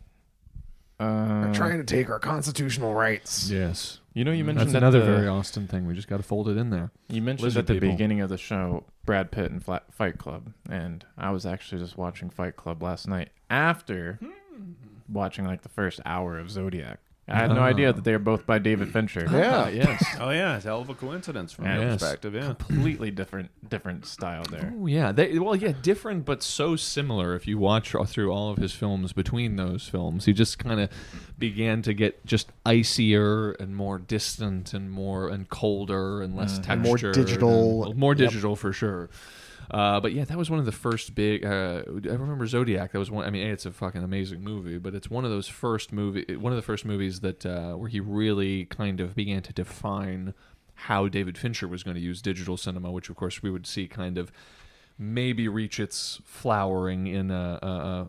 Uh, 1.01 1.05
are 1.49 1.55
trying 1.55 1.79
to 1.79 1.85
take 1.85 2.11
our 2.11 2.19
constitutional 2.19 2.93
rights 2.95 3.51
yes. 3.51 4.01
You 4.19 4.25
know, 4.25 4.33
you 4.33 4.39
mm-hmm. 4.39 4.47
mentioned 4.47 4.67
That's 4.67 4.73
that 4.73 4.79
another 4.79 4.99
the- 4.99 5.07
very 5.07 5.29
Austin 5.29 5.69
thing. 5.69 5.87
We 5.87 5.95
just 5.95 6.09
got 6.09 6.17
to 6.17 6.25
fold 6.25 6.49
it 6.49 6.57
in 6.57 6.71
there. 6.71 6.91
You 7.09 7.23
mentioned 7.23 7.45
Lizard 7.45 7.61
at 7.61 7.67
the 7.69 7.75
people. 7.75 7.91
beginning 7.91 8.21
of 8.21 8.29
the 8.29 8.37
show 8.37 8.83
Brad 9.07 9.31
Pitt 9.31 9.53
and 9.53 9.65
Fla- 9.65 9.83
Fight 9.93 10.19
Club, 10.19 10.53
and 10.69 11.07
I 11.17 11.31
was 11.31 11.47
actually 11.47 11.81
just 11.81 11.97
watching 11.97 12.29
Fight 12.29 12.57
Club 12.57 12.83
last 12.83 13.07
night 13.07 13.29
after 13.49 14.19
hmm. 14.21 14.73
watching 15.09 15.45
like 15.45 15.63
the 15.63 15.69
first 15.69 16.01
hour 16.05 16.37
of 16.37 16.51
Zodiac. 16.51 16.99
I 17.31 17.37
had 17.37 17.51
no 17.51 17.61
Ah. 17.61 17.65
idea 17.65 17.93
that 17.93 18.05
they 18.05 18.13
were 18.13 18.19
both 18.19 18.47
by 18.47 18.59
David 18.59 18.91
Fincher. 18.93 19.27
Yeah. 19.31 19.69
yes. 19.83 20.05
Oh 20.19 20.31
yeah, 20.31 20.57
it's 20.57 20.65
a 20.65 20.69
hell 20.69 20.81
of 20.81 20.89
a 20.89 20.95
coincidence 20.95 21.53
from 21.53 21.67
Yeah. 21.67 21.75
your 21.77 21.85
Yes. 21.91 22.01
perspective. 22.01 22.35
Yeah. 22.35 22.55
Completely 22.55 23.11
different, 23.11 23.51
different 23.69 24.07
style 24.07 24.45
there. 24.51 24.73
Oh 24.77 24.87
yeah, 24.87 25.13
they, 25.13 25.39
well 25.39 25.55
yeah, 25.55 25.73
different 25.83 26.25
but 26.25 26.43
so 26.43 26.75
similar. 26.77 27.35
If 27.35 27.47
you 27.47 27.59
watch 27.59 27.95
through 28.07 28.31
all 28.33 28.51
of 28.51 28.59
his 28.59 28.73
films, 28.73 29.13
between 29.13 29.57
those 29.57 29.87
films, 29.89 30.25
he 30.25 30.33
just 30.33 30.59
kind 30.59 30.81
of 30.81 30.89
began 31.39 31.83
to 31.83 31.93
get 31.95 32.25
just 32.27 32.51
icier 32.65 33.53
and 33.53 33.77
more 33.77 33.99
distant 33.99 34.73
and 34.75 34.91
more 34.91 35.29
and 35.29 35.49
colder 35.49 36.23
and 36.23 36.35
less 36.37 36.61
And 36.69 36.83
more 36.83 36.97
digital. 36.97 37.85
and 37.91 37.97
more 37.97 38.13
Yep. 38.15 38.19
digital 38.31 38.57
for 38.57 38.73
sure. 38.73 39.11
Uh, 39.71 40.01
but 40.01 40.13
yeah, 40.13 40.25
that 40.25 40.39
was 40.39 40.51
one 40.51 40.59
of 40.59 40.65
the 40.67 40.73
first 40.73 41.15
big. 41.15 41.45
Uh, 41.45 41.83
I 41.87 42.15
remember 42.15 42.47
Zodiac. 42.47 42.93
That 42.93 42.99
was 42.99 43.11
one. 43.11 43.25
I 43.25 43.31
mean, 43.31 43.47
it's 43.47 43.67
a 43.67 43.71
fucking 43.71 44.03
amazing 44.03 44.43
movie, 44.43 44.79
but 44.79 44.95
it's 44.95 45.11
one 45.11 45.25
of 45.25 45.31
those 45.31 45.49
first 45.49 45.93
movie. 45.93 46.37
One 46.37 46.53
of 46.53 46.57
the 46.57 46.63
first 46.63 46.85
movies 46.85 47.21
that 47.21 47.45
uh, 47.45 47.75
where 47.75 47.89
he 47.89 48.01
really 48.01 48.65
kind 48.65 49.01
of 49.01 49.15
began 49.15 49.43
to 49.43 49.53
define 49.53 50.35
how 50.75 51.09
David 51.09 51.37
Fincher 51.37 51.69
was 51.69 51.83
going 51.83 51.97
to 51.97 52.01
use 52.01 52.23
digital 52.23 52.57
cinema, 52.57 52.91
which 52.91 53.11
of 53.11 53.17
course 53.17 53.43
we 53.43 53.51
would 53.51 53.67
see 53.67 53.87
kind 53.89 54.17
of 54.17 54.33
maybe 54.97 55.49
reach 55.49 55.79
its 55.79 56.21
flowering 56.25 57.07
in 57.07 57.31
a, 57.31 57.59
a, 57.63 57.67
a 57.67 58.09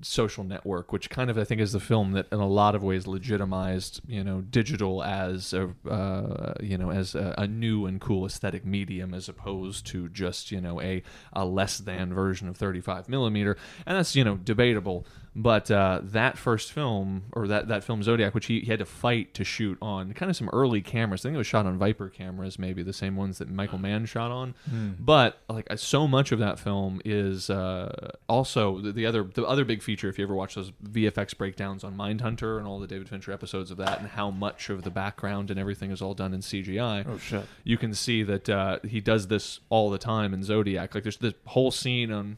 social 0.00 0.44
network, 0.44 0.92
which 0.92 1.10
kind 1.10 1.30
of 1.30 1.38
I 1.38 1.44
think 1.44 1.60
is 1.60 1.72
the 1.72 1.80
film 1.80 2.12
that 2.12 2.26
in 2.32 2.38
a 2.38 2.48
lot 2.48 2.74
of 2.74 2.82
ways 2.82 3.06
legitimized 3.06 4.00
you 4.06 4.24
know 4.24 4.40
digital 4.40 5.02
as 5.02 5.52
a 5.52 5.70
uh, 5.88 6.54
you 6.60 6.78
know 6.78 6.90
as 6.90 7.14
a, 7.14 7.34
a 7.38 7.46
new 7.46 7.86
and 7.86 8.00
cool 8.00 8.26
aesthetic 8.26 8.64
medium 8.64 9.14
as 9.14 9.28
opposed 9.28 9.86
to 9.88 10.08
just 10.08 10.50
you 10.50 10.60
know 10.60 10.80
a 10.80 11.02
a 11.32 11.44
less 11.44 11.78
than 11.78 12.12
version 12.14 12.48
of 12.48 12.56
35 12.56 13.08
millimeter, 13.08 13.56
and 13.86 13.96
that's 13.96 14.16
you 14.16 14.24
know 14.24 14.36
debatable. 14.36 15.06
But 15.34 15.70
uh, 15.70 16.00
that 16.02 16.36
first 16.36 16.72
film, 16.72 17.22
or 17.32 17.48
that, 17.48 17.68
that 17.68 17.84
film 17.84 18.02
Zodiac, 18.02 18.34
which 18.34 18.46
he, 18.46 18.60
he 18.60 18.66
had 18.66 18.80
to 18.80 18.84
fight 18.84 19.32
to 19.34 19.44
shoot 19.44 19.78
on 19.80 20.12
kind 20.12 20.28
of 20.28 20.36
some 20.36 20.50
early 20.52 20.82
cameras. 20.82 21.22
I 21.22 21.24
think 21.24 21.36
it 21.36 21.38
was 21.38 21.46
shot 21.46 21.64
on 21.64 21.78
Viper 21.78 22.10
cameras, 22.10 22.58
maybe 22.58 22.82
the 22.82 22.92
same 22.92 23.16
ones 23.16 23.38
that 23.38 23.48
Michael 23.50 23.78
Mann 23.78 24.04
shot 24.04 24.30
on. 24.30 24.54
But 24.98 25.38
like 25.48 25.66
so 25.76 26.06
much 26.06 26.32
of 26.32 26.38
that 26.40 26.58
film 26.58 27.00
is 27.06 27.48
uh, 27.48 28.12
also 28.28 28.78
the, 28.80 28.92
the 28.92 29.06
other 29.06 29.24
the 29.24 29.46
other 29.46 29.64
big 29.64 29.82
feature. 29.82 30.08
If 30.10 30.18
you 30.18 30.24
ever 30.24 30.34
watch 30.34 30.54
those 30.54 30.70
VFX 30.84 31.36
breakdowns 31.36 31.82
on 31.82 31.96
Mindhunter 31.96 32.58
and 32.58 32.66
all 32.66 32.78
the 32.78 32.86
David 32.86 33.08
Fincher 33.08 33.32
episodes 33.32 33.70
of 33.70 33.78
that, 33.78 34.00
and 34.00 34.08
how 34.08 34.30
much 34.30 34.68
of 34.68 34.82
the 34.82 34.90
background 34.90 35.50
and 35.50 35.58
everything 35.58 35.90
is 35.90 36.02
all 36.02 36.12
done 36.14 36.34
in 36.34 36.40
CGI 36.40 37.06
Oh 37.08 37.16
shit! 37.16 37.46
you 37.64 37.78
can 37.78 37.94
see 37.94 38.22
that 38.22 38.50
uh, 38.50 38.80
he 38.86 39.00
does 39.00 39.28
this 39.28 39.60
all 39.70 39.88
the 39.88 39.98
time 39.98 40.34
in 40.34 40.42
Zodiac. 40.44 40.94
Like 40.94 41.04
there's 41.04 41.16
this 41.16 41.34
whole 41.46 41.70
scene 41.70 42.12
on 42.12 42.36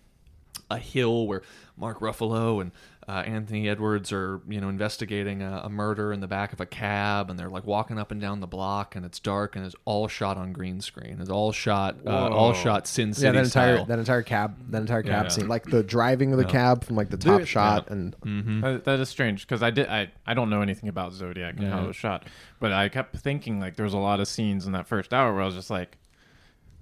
a 0.75 0.79
hill 0.79 1.27
where 1.27 1.43
Mark 1.77 2.01
Ruffalo 2.01 2.61
and 2.61 2.71
uh, 3.07 3.23
Anthony 3.27 3.69
Edwards 3.69 4.13
are, 4.13 4.41
you 4.49 4.61
know, 4.63 4.71
investigating 4.71 5.43
a, 5.43 5.63
a 5.65 5.69
murder 5.69 6.11
in 6.11 6.21
the 6.21 6.27
back 6.27 6.55
of 6.55 6.61
a 6.61 6.65
cab, 6.65 7.29
and 7.29 7.39
they're 7.39 7.51
like 7.51 7.67
walking 7.67 7.99
up 7.99 8.11
and 8.11 8.19
down 8.19 8.41
the 8.41 8.47
block, 8.47 8.97
and 8.97 9.05
it's 9.05 9.21
dark, 9.21 9.57
and 9.57 9.67
it's 9.67 9.75
all 9.85 10.09
shot 10.09 10.39
on 10.39 10.53
green 10.55 10.81
screen. 10.81 11.19
It's 11.21 11.29
all 11.29 11.53
shot, 11.53 11.97
uh, 12.07 12.29
all 12.31 12.55
shot 12.55 12.87
Sin 12.87 13.13
City 13.13 13.27
yeah 13.27 13.33
that 13.33 13.45
entire 13.45 13.77
style. 13.77 13.85
that 13.87 13.99
entire 13.99 14.23
cab 14.23 14.57
that 14.71 14.81
entire 14.81 15.03
cab 15.03 15.25
Yeah. 15.25 15.29
scene 15.29 15.49
like 15.49 15.65
the 15.65 15.83
driving 15.83 16.33
of 16.33 16.39
the 16.39 16.47
cab 16.47 16.83
from 16.85 16.97
like 16.97 17.11
the 17.11 17.19
top 17.19 17.41
Dude, 17.41 17.49
shot 17.49 17.89
and 17.91 18.17
Mm-hmm. 18.25 18.61
That, 18.63 18.85
that 18.85 19.01
is 19.01 19.09
strange 19.11 19.43
because 19.43 19.63
I 19.63 19.71
did 19.71 19.87
I, 19.89 20.11
I 20.27 20.33
don't 20.33 20.49
know 20.49 20.63
anything 20.63 20.89
about 20.89 21.13
Zodiac 21.13 21.57
and 21.59 21.69
how 21.69 21.85
it 21.85 21.89
was 21.89 21.97
shot, 21.97 22.25
but 22.59 22.73
I 22.73 22.89
kept 22.89 23.17
thinking 23.19 23.61
like 23.61 23.77
there 23.77 23.85
was 23.85 23.93
a 23.95 23.99
lot 23.99 24.19
of 24.21 24.29
scenes 24.29 24.65
in 24.67 24.73
that 24.73 24.87
first 24.87 25.13
hour 25.13 25.33
where 25.35 25.43
I 25.43 25.47
was 25.47 25.55
just 25.57 25.69
like, 25.71 25.99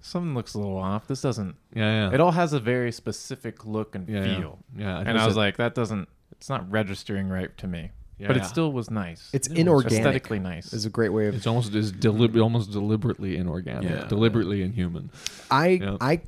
something 0.03 0.35
looks 0.35 0.53
a 0.55 0.59
little 0.59 0.77
off. 0.77 1.07
This 1.07 1.23
doesn't. 1.23 1.57
yeah, 1.75 2.09
yeah. 2.11 2.15
It 2.15 2.21
all 2.21 2.33
has 2.33 2.53
a 2.53 2.61
very 2.61 2.93
specific 2.93 3.65
look 3.65 3.95
and 3.95 4.07
Yeah, 4.09 4.25
yeah. 4.25 4.37
feel. 4.39 4.59
Yeah, 4.77 5.01
it 5.01 5.07
and 5.07 5.11
I 5.19 5.25
was 5.25 5.31
was 5.31 5.37
a- 5.37 5.41
like, 5.41 5.57
that 5.57 5.75
doesn't. 5.75 6.09
It's 6.33 6.49
not 6.51 6.71
registering 6.71 7.29
right 7.29 7.57
to 7.59 7.67
me. 7.67 7.91
Yeah, 8.19 8.27
but 8.29 8.37
yeah. 8.37 8.43
it 8.43 8.47
still 8.47 8.73
was 8.73 8.91
nice. 8.91 9.31
it's 9.33 9.49
It 9.49 9.59
inorganic 9.59 9.99
aesthetically 9.99 10.39
nice. 10.39 10.73
is 10.73 10.85
a 10.85 10.91
great 10.91 11.09
way 11.09 11.27
of 11.27 11.35
it's 11.35 11.47
almost 11.47 11.75
is 11.75 11.93
delib- 11.93 12.41
almost 12.41 12.71
deliberately 12.71 13.37
inorganic, 13.37 13.91
Yeah. 13.91 14.05
deliberately 14.07 14.63
inhuman. 14.63 15.11
I 15.51 15.69
Yeah. 15.69 15.97
I 16.01 16.21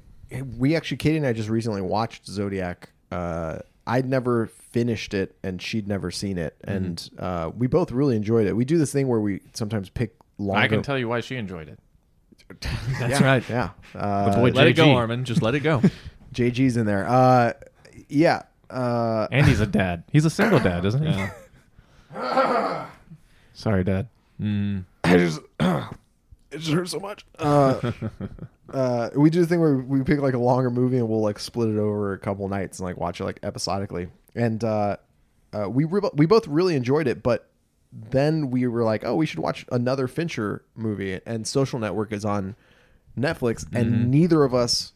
we 0.59 0.75
actually 0.75 0.97
Katie 0.97 1.19
and 1.19 1.27
I 1.27 1.33
just 1.33 1.49
recently 1.49 1.83
watched 1.83 2.27
Zodiac. 2.27 2.91
Uh, 3.13 3.59
I'd 3.87 4.09
never 4.09 4.47
finished 4.47 5.13
it, 5.15 5.37
and 5.45 5.61
she'd 5.61 5.87
never 5.87 6.11
seen 6.11 6.39
it, 6.39 6.57
Mm-hmm. 6.67 6.77
and 6.77 7.11
uh, 7.19 7.51
we 7.57 7.67
both 7.69 7.93
really 7.93 8.17
enjoyed 8.17 8.47
it. 8.47 8.55
We 8.57 8.65
do 8.65 8.79
this 8.79 8.93
thing 8.93 9.07
where 9.07 9.21
we 9.21 9.41
sometimes 9.53 9.89
pick 9.91 10.17
longer. 10.39 10.63
I 10.63 10.69
can 10.69 10.83
tell 10.83 10.99
you 10.99 11.07
why 11.09 11.21
she 11.21 11.37
enjoyed 11.37 11.69
it. 11.69 11.79
That's 12.99 13.21
right. 13.21 13.49
Yeah, 13.49 13.71
uh, 13.95 14.35
boy 14.37 14.51
Let 14.51 14.67
it 14.69 14.75
go, 14.75 14.93
Armin. 14.93 15.25
Just 15.25 15.43
let 15.43 15.55
it 15.55 15.61
go. 15.61 15.81
JG's 16.35 16.77
in 16.77 16.87
there. 16.87 17.07
Uh, 17.09 17.53
yeah. 18.09 18.43
Uh, 18.71 19.29
And 19.31 19.47
he's 19.47 19.61
a 19.61 19.67
dad. 19.67 20.05
He's 20.13 20.25
a 20.25 20.31
single 20.31 20.59
dad, 20.59 20.85
isn't 20.85 21.03
he? 21.05 21.27
yeah. 22.13 22.87
Sorry, 23.55 23.85
dad. 23.85 24.09
Mm. 24.41 24.85
I 25.05 25.17
just 25.19 25.41
it 25.61 26.59
just 26.59 26.73
hurts 26.73 26.91
so 26.91 26.99
much. 27.01 27.25
Uh, 27.39 27.93
uh, 28.73 29.11
we 29.15 29.31
do 29.31 29.41
the 29.41 29.47
thing 29.47 29.61
where 29.61 29.77
we 29.77 30.03
pick 30.03 30.21
like 30.21 30.35
a 30.35 30.39
longer 30.39 30.71
movie 30.71 30.97
and 30.99 31.09
we'll 31.09 31.21
like 31.23 31.39
split 31.39 31.69
it 31.69 31.79
over 31.79 32.13
a 32.13 32.19
couple 32.19 32.49
nights 32.49 32.79
and 32.79 32.87
like 32.87 32.97
watch 32.97 33.21
it 33.21 33.25
like 33.25 33.39
episodically. 33.43 34.09
And 34.35 34.63
uh, 34.65 34.97
uh, 35.53 35.69
we 35.71 35.85
re- 35.85 36.11
we 36.15 36.27
both 36.27 36.49
really 36.49 36.75
enjoyed 36.75 37.07
it, 37.07 37.23
but 37.23 37.49
then 38.11 38.51
we 38.51 38.67
were 38.67 38.83
like, 38.83 39.05
oh, 39.05 39.15
we 39.15 39.27
should 39.27 39.39
watch 39.39 39.65
another 39.71 40.09
Fincher 40.09 40.65
movie. 40.75 41.21
And 41.25 41.47
Social 41.47 41.79
Network 41.79 42.13
is 42.13 42.25
on 42.25 42.57
Netflix, 43.17 43.65
and 43.73 43.93
mm-hmm. 43.93 44.11
neither 44.11 44.43
of 44.45 44.55
us 44.55 44.93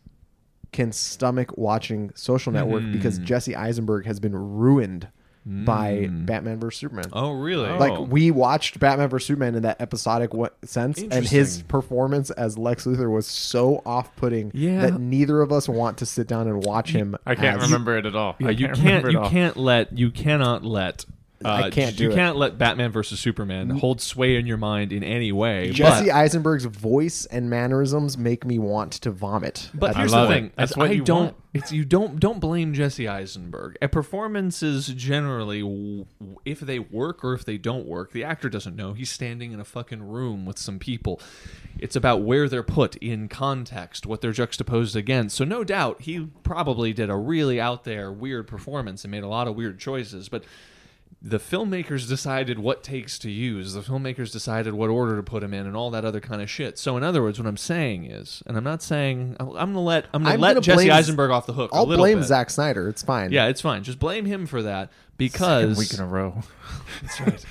can 0.72 0.92
stomach 0.92 1.56
watching 1.56 2.10
Social 2.14 2.52
Network 2.52 2.82
mm-hmm. 2.82 2.92
because 2.92 3.18
Jesse 3.18 3.54
Eisenberg 3.54 4.06
has 4.06 4.20
been 4.20 4.34
ruined 4.34 5.08
by 5.46 6.08
mm. 6.10 6.26
Batman 6.26 6.60
vs 6.60 6.78
Superman. 6.78 7.06
Oh, 7.12 7.32
really? 7.32 7.70
Oh. 7.70 7.78
Like 7.78 8.10
we 8.10 8.30
watched 8.30 8.78
Batman 8.78 9.08
vs 9.08 9.26
Superman 9.28 9.54
in 9.54 9.62
that 9.62 9.80
episodic 9.80 10.34
wa- 10.34 10.50
sense, 10.64 11.00
and 11.00 11.26
his 11.26 11.62
performance 11.62 12.30
as 12.30 12.58
Lex 12.58 12.84
Luthor 12.84 13.10
was 13.10 13.26
so 13.26 13.80
off-putting 13.86 14.50
Yeah. 14.52 14.82
that 14.82 15.00
neither 15.00 15.40
of 15.40 15.50
us 15.50 15.66
want 15.66 15.98
to 15.98 16.06
sit 16.06 16.26
down 16.26 16.48
and 16.48 16.62
watch 16.64 16.90
him. 16.90 17.16
I 17.24 17.34
can't 17.34 17.62
as- 17.62 17.70
remember 17.70 17.96
it 17.96 18.04
at 18.04 18.14
all. 18.14 18.36
Yeah, 18.38 18.48
I 18.48 18.50
you 18.50 18.66
can't 18.66 18.78
can't. 18.78 19.10
You 19.10 19.20
all. 19.20 19.30
can't 19.30 19.56
let. 19.56 19.96
You 19.96 20.10
cannot 20.10 20.64
let. 20.64 21.06
Uh, 21.44 21.48
I 21.66 21.70
can't 21.70 21.98
You 22.00 22.10
it. 22.10 22.14
can't 22.14 22.36
let 22.36 22.58
Batman 22.58 22.90
versus 22.90 23.20
Superman 23.20 23.70
hold 23.70 24.00
sway 24.00 24.36
in 24.36 24.46
your 24.46 24.56
mind 24.56 24.92
in 24.92 25.04
any 25.04 25.30
way. 25.30 25.70
Jesse 25.70 26.06
but, 26.06 26.14
Eisenberg's 26.14 26.64
voice 26.64 27.26
and 27.26 27.48
mannerisms 27.48 28.18
make 28.18 28.44
me 28.44 28.58
want 28.58 28.92
to 28.94 29.10
vomit. 29.12 29.70
but 29.72 29.96
here's 29.96 30.10
the 30.12 30.26
thing: 30.26 30.50
That's 30.56 30.76
what 30.76 30.90
I 30.90 30.94
you 30.94 31.04
don't. 31.04 31.24
want. 31.26 31.36
It's 31.54 31.72
you 31.72 31.84
don't 31.84 32.18
don't 32.20 32.40
blame 32.40 32.74
Jesse 32.74 33.06
Eisenberg. 33.08 33.76
A 33.80 33.88
performances 33.88 34.88
generally, 34.88 36.06
if 36.44 36.60
they 36.60 36.78
work 36.78 37.24
or 37.24 37.34
if 37.34 37.44
they 37.44 37.56
don't 37.56 37.86
work, 37.86 38.12
the 38.12 38.24
actor 38.24 38.48
doesn't 38.48 38.74
know. 38.76 38.92
He's 38.92 39.10
standing 39.10 39.52
in 39.52 39.60
a 39.60 39.64
fucking 39.64 40.02
room 40.02 40.44
with 40.44 40.58
some 40.58 40.78
people. 40.78 41.20
It's 41.78 41.94
about 41.96 42.22
where 42.22 42.48
they're 42.48 42.62
put 42.64 42.96
in 42.96 43.28
context, 43.28 44.06
what 44.06 44.20
they're 44.20 44.32
juxtaposed 44.32 44.96
against. 44.96 45.36
So 45.36 45.44
no 45.44 45.62
doubt 45.64 46.02
he 46.02 46.26
probably 46.42 46.92
did 46.92 47.08
a 47.10 47.16
really 47.16 47.60
out 47.60 47.84
there 47.84 48.12
weird 48.12 48.46
performance 48.48 49.04
and 49.04 49.10
made 49.12 49.22
a 49.22 49.28
lot 49.28 49.46
of 49.48 49.54
weird 49.56 49.78
choices, 49.78 50.28
but 50.28 50.44
the 51.20 51.38
filmmakers 51.38 52.08
decided 52.08 52.60
what 52.60 52.84
takes 52.84 53.18
to 53.18 53.30
use. 53.30 53.72
The 53.74 53.80
filmmakers 53.80 54.30
decided 54.32 54.74
what 54.74 54.88
order 54.88 55.16
to 55.16 55.22
put 55.22 55.42
him 55.42 55.52
in, 55.52 55.66
and 55.66 55.76
all 55.76 55.90
that 55.90 56.04
other 56.04 56.20
kind 56.20 56.40
of 56.40 56.48
shit. 56.48 56.78
So, 56.78 56.96
in 56.96 57.02
other 57.02 57.22
words, 57.22 57.40
what 57.40 57.48
I'm 57.48 57.56
saying 57.56 58.04
is, 58.06 58.40
and 58.46 58.56
I'm 58.56 58.62
not 58.62 58.82
saying 58.82 59.36
I'm 59.40 59.48
gonna 59.48 59.80
let 59.80 60.06
I'm 60.14 60.22
gonna 60.22 60.34
I'm 60.34 60.40
let 60.40 60.50
gonna 60.54 60.60
Jesse 60.60 60.76
blame- 60.86 60.92
Eisenberg 60.92 61.30
off 61.32 61.46
the 61.46 61.52
hook. 61.54 61.70
I'll 61.72 61.86
little 61.86 62.04
blame 62.04 62.18
bit. 62.18 62.26
Zack 62.26 62.50
Snyder. 62.50 62.88
It's 62.88 63.02
fine. 63.02 63.32
Yeah, 63.32 63.46
it's 63.48 63.60
fine. 63.60 63.82
Just 63.82 63.98
blame 63.98 64.26
him 64.26 64.46
for 64.46 64.62
that 64.62 64.90
Second 64.90 65.16
because 65.18 65.78
week 65.78 65.92
in 65.92 66.00
a 66.00 66.06
row. 66.06 66.42
that's 67.02 67.20
right. 67.20 67.44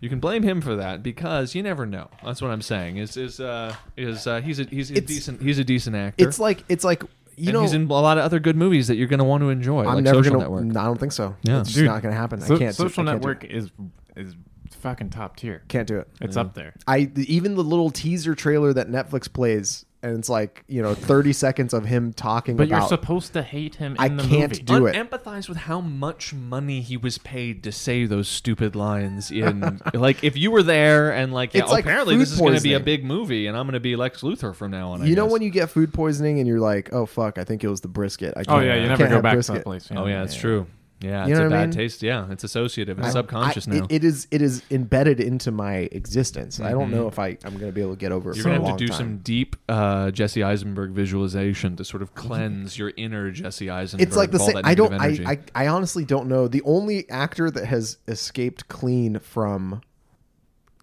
You 0.00 0.08
can 0.08 0.18
blame 0.18 0.42
him 0.42 0.60
for 0.62 0.76
that 0.76 1.02
because 1.02 1.54
you 1.54 1.62
never 1.62 1.86
know. 1.86 2.08
That's 2.24 2.40
what 2.42 2.50
I'm 2.50 2.62
saying. 2.62 2.96
Is 2.96 3.16
is 3.18 3.38
uh 3.40 3.74
is 3.96 4.26
uh 4.26 4.40
he's 4.40 4.58
a 4.58 4.64
he's 4.64 4.90
a 4.90 4.94
It's- 4.94 5.06
decent 5.06 5.42
he's 5.42 5.58
a 5.58 5.64
decent 5.64 5.94
actor. 5.94 6.26
It's 6.26 6.38
like 6.40 6.64
it's 6.68 6.82
like 6.82 7.04
you 7.36 7.48
and 7.48 7.52
know. 7.54 7.62
he's 7.62 7.72
in 7.72 7.84
a 7.84 7.86
lot 7.92 8.18
of 8.18 8.24
other 8.24 8.38
good 8.40 8.56
movies 8.56 8.88
that 8.88 8.96
you're 8.96 9.08
going 9.08 9.18
to 9.18 9.24
want 9.24 9.42
to 9.42 9.50
enjoy. 9.50 9.80
I'm 9.84 9.94
like 9.96 10.04
never 10.04 10.18
Social 10.18 10.32
gonna. 10.34 10.44
Network. 10.44 10.64
No, 10.64 10.80
I 10.80 10.84
don't 10.84 10.98
think 10.98 11.12
so. 11.12 11.36
Yeah. 11.42 11.60
it's 11.60 11.68
just 11.70 11.78
Dude, 11.78 11.86
not 11.86 12.02
gonna 12.02 12.14
happen. 12.14 12.40
So- 12.40 12.54
I 12.54 12.58
can't. 12.58 12.76
do- 12.76 12.82
Social 12.88 13.02
I 13.08 13.12
can't 13.12 13.22
do 13.22 13.28
Network 13.28 13.44
it. 13.44 13.50
is 13.52 13.70
is 14.16 14.34
fucking 14.80 15.10
top 15.10 15.36
tier. 15.36 15.62
Can't 15.68 15.86
do 15.88 15.98
it. 15.98 16.08
It's 16.20 16.36
up 16.36 16.54
there. 16.54 16.74
I 16.86 17.10
even 17.16 17.54
the 17.54 17.62
little 17.64 17.90
teaser 17.90 18.34
trailer 18.34 18.72
that 18.72 18.88
Netflix 18.88 19.32
plays, 19.32 19.84
and 20.02 20.18
it's 20.18 20.28
like 20.28 20.64
you 20.68 20.82
know 20.82 20.94
30 20.94 21.32
seconds 21.32 21.72
of 21.72 21.84
him 21.84 22.12
talking 22.12 22.56
But 22.56 22.68
you're 22.68 22.78
about. 22.78 22.88
supposed 22.88 23.32
to 23.34 23.42
hate 23.42 23.76
him 23.76 23.92
in 23.92 23.98
I 24.00 24.08
the 24.08 24.22
can't 24.28 24.52
movie. 24.52 24.62
do 24.64 24.86
it. 24.86 24.94
Empathize 24.96 25.48
with 25.48 25.58
how 25.58 25.80
much 25.80 26.34
money 26.34 26.80
he 26.80 26.96
was 26.96 27.18
paid 27.18 27.62
to 27.64 27.72
say 27.72 28.04
those 28.04 28.28
stupid 28.28 28.74
lines 28.74 29.30
in 29.30 29.80
like 29.94 30.24
if 30.24 30.36
you 30.36 30.50
were 30.50 30.62
there 30.62 31.12
and 31.12 31.32
like 31.32 31.54
yeah, 31.54 31.62
It's 31.62 31.70
like 31.72 31.84
apparently 31.84 32.14
food 32.16 32.20
this 32.22 32.32
is 32.32 32.38
going 32.38 32.54
to 32.56 32.60
be 32.60 32.72
a 32.74 32.78
poisoning. 32.80 32.84
big 32.84 33.04
movie 33.04 33.46
and 33.46 33.56
I'm 33.56 33.64
going 33.66 33.74
to 33.74 33.80
be 33.80 33.96
Lex 33.96 34.22
Luthor 34.22 34.54
from 34.54 34.70
now 34.72 34.90
on. 34.92 35.02
I 35.02 35.06
you 35.06 35.14
know 35.14 35.24
guess. 35.26 35.32
when 35.32 35.42
you 35.42 35.50
get 35.50 35.70
food 35.70 35.92
poisoning 35.94 36.38
and 36.40 36.48
you're 36.48 36.60
like, 36.60 36.92
oh 36.92 37.06
fuck, 37.06 37.38
I 37.38 37.44
think 37.44 37.62
it 37.64 37.68
was 37.68 37.80
the 37.80 37.88
brisket. 37.88 38.34
I 38.36 38.40
Oh 38.40 38.44
can't- 38.44 38.64
yeah, 38.66 38.72
I 38.72 38.76
you 38.76 38.86
can't 38.88 38.98
never 38.98 39.08
go 39.08 39.14
have 39.16 39.22
back 39.22 39.34
brisket. 39.34 39.54
to 39.54 39.58
that 39.60 39.64
place. 39.64 39.88
Oh 39.94 40.06
yeah, 40.06 40.22
it's 40.24 40.34
true. 40.34 40.66
Yeah, 41.02 41.26
You 41.26 41.32
it's 41.32 41.40
a 41.40 41.44
I 41.44 41.48
bad 41.48 41.60
mean? 41.68 41.70
taste. 41.72 42.02
Yeah, 42.02 42.30
it's 42.30 42.44
associative. 42.44 42.98
It's 42.98 43.08
I- 43.08 43.10
subconscious 43.10 43.66
I- 43.66 43.72
now. 43.72 43.84
It, 43.84 43.92
it 43.92 44.04
is 44.04 44.28
it 44.30 44.40
is 44.40 44.62
embedded 44.70 45.18
into 45.20 45.50
my 45.50 45.88
existence. 45.92 46.60
I 46.60 46.70
don't 46.70 46.90
know 46.90 47.08
if 47.08 47.18
I 47.18 47.36
I'm 47.44 47.58
gonna 47.58 47.72
be 47.72 47.80
able 47.80 47.92
to 47.94 47.98
get 47.98 48.12
over 48.12 48.30
it 48.30 48.36
You're 48.36 48.44
gonna 48.44 48.64
have 48.66 48.76
to 48.76 48.84
do 48.84 48.88
time. 48.88 48.96
some 48.98 49.16
deep 49.18 49.56
uh, 49.68 50.10
Jesse 50.12 50.42
Eisenberg 50.44 50.92
visualization 50.92 51.74
to 51.76 51.84
sort 51.84 52.02
of 52.02 52.14
cleanse 52.14 52.78
your 52.78 52.92
inner 52.96 53.30
Jesse 53.32 53.68
Eisenberg. 53.68 54.06
It's 54.06 54.16
like 54.16 54.30
the 54.30 54.38
same. 54.38 54.60
I 54.62 54.74
don't. 54.74 54.94
I. 54.94 55.18
I 55.26 55.38
I 55.64 55.66
honestly 55.68 56.04
don't 56.04 56.28
know. 56.28 56.46
The 56.48 56.62
only 56.62 57.08
actor 57.10 57.50
that 57.50 57.66
has 57.66 57.98
escaped 58.06 58.68
clean 58.68 59.18
from 59.18 59.80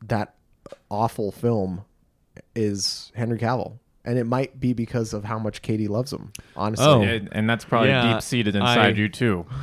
that 0.06 0.36
awful 0.90 1.32
film 1.32 1.84
is 2.56 3.12
Henry 3.16 3.38
Cavill, 3.38 3.80
and 4.06 4.18
it 4.18 4.26
might 4.26 4.60
be 4.60 4.74
because 4.74 5.14
of 5.14 5.24
how 5.26 5.38
much 5.40 5.62
Katie 5.62 5.88
loves 5.88 6.12
him. 6.14 6.32
Honestly, 6.56 6.86
Oh. 6.86 7.02
Yeah, 7.02 7.20
and 7.32 7.50
that's 7.50 7.66
probably 7.66 7.90
Yeah, 7.90 8.14
deep 8.14 8.22
seated 8.22 8.56
inside 8.56 8.78
I- 8.96 8.98
you 8.98 9.10
too. 9.10 9.46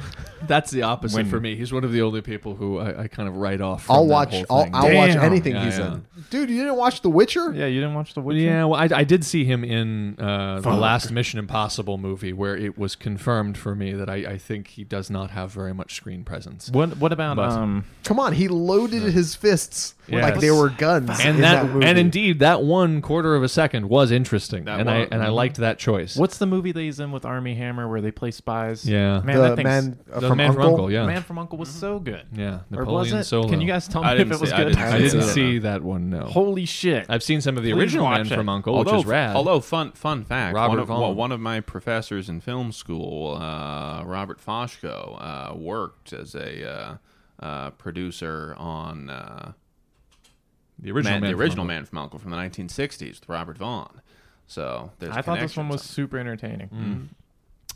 That's 0.47 0.70
the 0.70 0.82
opposite 0.82 1.16
When- 1.16 1.26
for 1.30 1.41
me. 1.41 1.57
He's 1.57 1.72
one 1.72 1.82
of 1.82 1.91
the 1.93 2.03
only 2.03 2.20
people 2.20 2.55
who 2.55 2.78
I, 2.78 3.05
I 3.05 3.09
kind 3.09 3.26
of 3.28 3.37
write 3.37 3.61
off. 3.62 3.87
From 3.87 3.97
I'll 3.97 4.07
that 4.07 4.12
watch. 4.12 4.30
whole 4.32 4.45
I'll, 4.51 4.62
thing. 4.64 4.74
I'll 4.74 4.95
watch 4.95 5.11
Damn. 5.14 5.24
anything 5.24 5.55
Yeah, 5.55 5.64
he's 5.64 5.78
yeah. 5.78 5.95
in. 5.95 6.07
Dude, 6.30 6.51
you 6.51 6.59
didn't 6.59 6.76
watch 6.76 7.01
The 7.01 7.09
Witcher? 7.09 7.53
Yeah, 7.53 7.66
you 7.66 7.80
didn't 7.80 7.95
watch 7.95 8.14
the 8.14 8.20
Witcher. 8.20 8.39
Yeah, 8.41 8.64
well, 8.66 8.78
I, 8.78 8.89
I 8.95 9.03
did 9.03 9.24
see 9.24 9.45
him 9.45 9.64
in 9.64 10.20
uh, 10.20 10.57
the 10.57 10.62
Fuck. 10.64 10.78
last 10.78 11.11
Mission 11.11 11.39
Impossible 11.41 11.97
movie, 11.99 12.32
where 12.34 12.55
it 12.57 12.78
was 12.78 12.95
confirmed 12.95 13.57
for 13.59 13.74
me 13.74 13.93
that 13.95 14.09
I, 14.11 14.16
I 14.16 14.39
think 14.39 14.68
he 14.68 14.84
does 14.84 15.11
not 15.11 15.30
have 15.30 15.51
very 15.51 15.72
much 15.74 15.95
screen 15.97 16.22
presence. 16.22 16.70
What 16.70 16.99
What 16.99 17.12
about 17.12 17.37
But- 17.37 17.51
um? 17.53 17.84
Come 18.05 18.20
on, 18.20 18.34
he 18.34 18.47
loaded 18.47 19.03
his 19.03 19.34
fists 19.34 19.95
Yes. 20.09 20.22
like 20.22 20.40
there 20.40 20.54
were 20.54 20.68
guns. 20.70 21.11
And 21.20 21.36
in 21.36 21.40
that, 21.42 21.62
that, 21.64 21.72
movie. 21.72 21.86
and 21.86 21.98
indeed, 21.98 22.38
that 22.40 22.62
one 22.62 23.02
quarter 23.02 23.34
of 23.34 23.42
a 23.42 23.48
second 23.48 23.88
was 23.88 24.11
interesting, 24.11 24.64
That 24.64 24.80
and 24.80 24.88
I 24.90 24.98
and 25.11 25.22
I 25.22 25.28
liked 25.28 25.57
that 25.57 25.78
choice. 25.78 26.16
What's 26.16 26.38
the 26.38 26.46
movie 26.46 26.72
that 26.72 26.80
he's 26.80 27.00
in 27.00 27.11
with 27.12 27.24
Armie 27.24 27.54
Hammer 27.54 27.88
where 27.88 28.00
they 28.00 28.11
play 28.11 28.30
spies? 28.30 28.88
Yeah. 28.88 29.20
man, 29.20 29.36
the 29.36 29.54
that 29.57 29.62
man 29.64 29.98
uh, 30.12 30.20
The 30.20 30.28
from 30.28 30.38
Man 30.38 30.52
from 30.52 30.62
Uncle. 30.62 30.74
Uncle, 30.76 30.90
yeah, 30.92 31.07
Man 31.07 31.22
from 31.22 31.38
Uncle 31.38 31.59
was 31.59 31.68
so 31.68 31.98
good. 31.98 32.24
yeah, 32.34 32.61
Or 32.72 32.84
was 32.84 33.11
Napoleon 33.11 33.16
it? 33.18 33.24
Solo. 33.24 33.48
Can 33.48 33.61
you 33.61 33.66
guys 33.66 33.88
tell 33.88 34.02
me 34.04 34.12
if 34.12 34.20
it 34.20 34.28
was 34.40 34.50
see- 34.50 34.54
I 34.54 34.59
good? 34.59 34.68
didn't 34.70 34.78
I 34.82 34.98
didn't 34.98 35.22
see 35.22 35.30
see 35.32 35.59
that. 35.59 35.80
that 35.80 35.82
one. 35.82 36.11
No, 36.11 36.20
Holy 36.26 36.64
shit! 36.66 37.07
I've 37.09 37.22
seen 37.22 37.40
some 37.40 37.57
of 37.57 37.62
the 37.64 37.72
Please 37.72 37.80
original 37.80 38.09
Man 38.11 38.26
it. 38.26 38.34
from 38.34 38.48
Uncle, 38.48 38.74
although, 38.76 38.92
which 38.92 39.00
is 39.00 39.07
rad. 39.07 39.34
although 39.36 39.61
fun 39.61 39.92
fun 39.92 40.24
fact, 40.24 40.54
Robert 40.54 40.70
one 40.70 40.78
of, 40.78 40.88
well, 40.88 41.14
one 41.14 41.32
of 41.32 41.40
my 41.40 41.61
professors 41.61 42.28
in 42.28 42.40
film 42.40 42.70
school, 42.72 43.36
uh, 43.36 44.04
Robert 44.04 44.38
Foshko, 44.44 45.16
uh, 45.20 45.54
worked 45.57 46.12
as 46.12 46.34
a 46.34 46.68
uh, 46.70 46.96
uh, 47.44 47.70
producer 47.72 48.54
on 48.59 49.11
uh, 49.11 49.52
the 50.79 50.91
original 50.91 51.12
Man, 51.12 51.20
Man, 51.22 51.31
the 51.31 51.35
from 51.35 51.41
original 51.41 51.62
Uncle. 51.62 51.74
Man 51.74 51.85
from 51.85 51.99
Uncle 51.99 52.18
from 52.18 52.31
the 52.31 52.37
1960s 52.37 53.20
with 53.20 53.29
Robert 53.29 53.59
Vaughn. 53.59 54.01
So 54.47 54.91
there's 54.99 55.16
I 55.16 55.22
thought 55.22 55.41
this 55.41 55.57
one 55.57 55.68
was 55.68 55.81
connections 55.81 55.95
super 55.95 56.18
entertaining, 56.18 56.68
mm. 56.68 57.09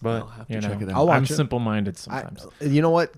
but 0.01 0.23
I'll 0.23 0.27
have 0.29 0.47
to 0.47 0.55
you 0.55 0.61
know, 0.61 0.69
check 0.69 0.83
it 0.83 0.89
out. 0.89 0.95
I'll 0.95 1.11
I'm 1.11 1.25
it. 1.25 1.27
simple-minded 1.27 1.97
I, 1.97 1.99
sometimes. 1.99 2.47
you 2.61 2.81
know 2.81 2.91
what? 2.91 3.13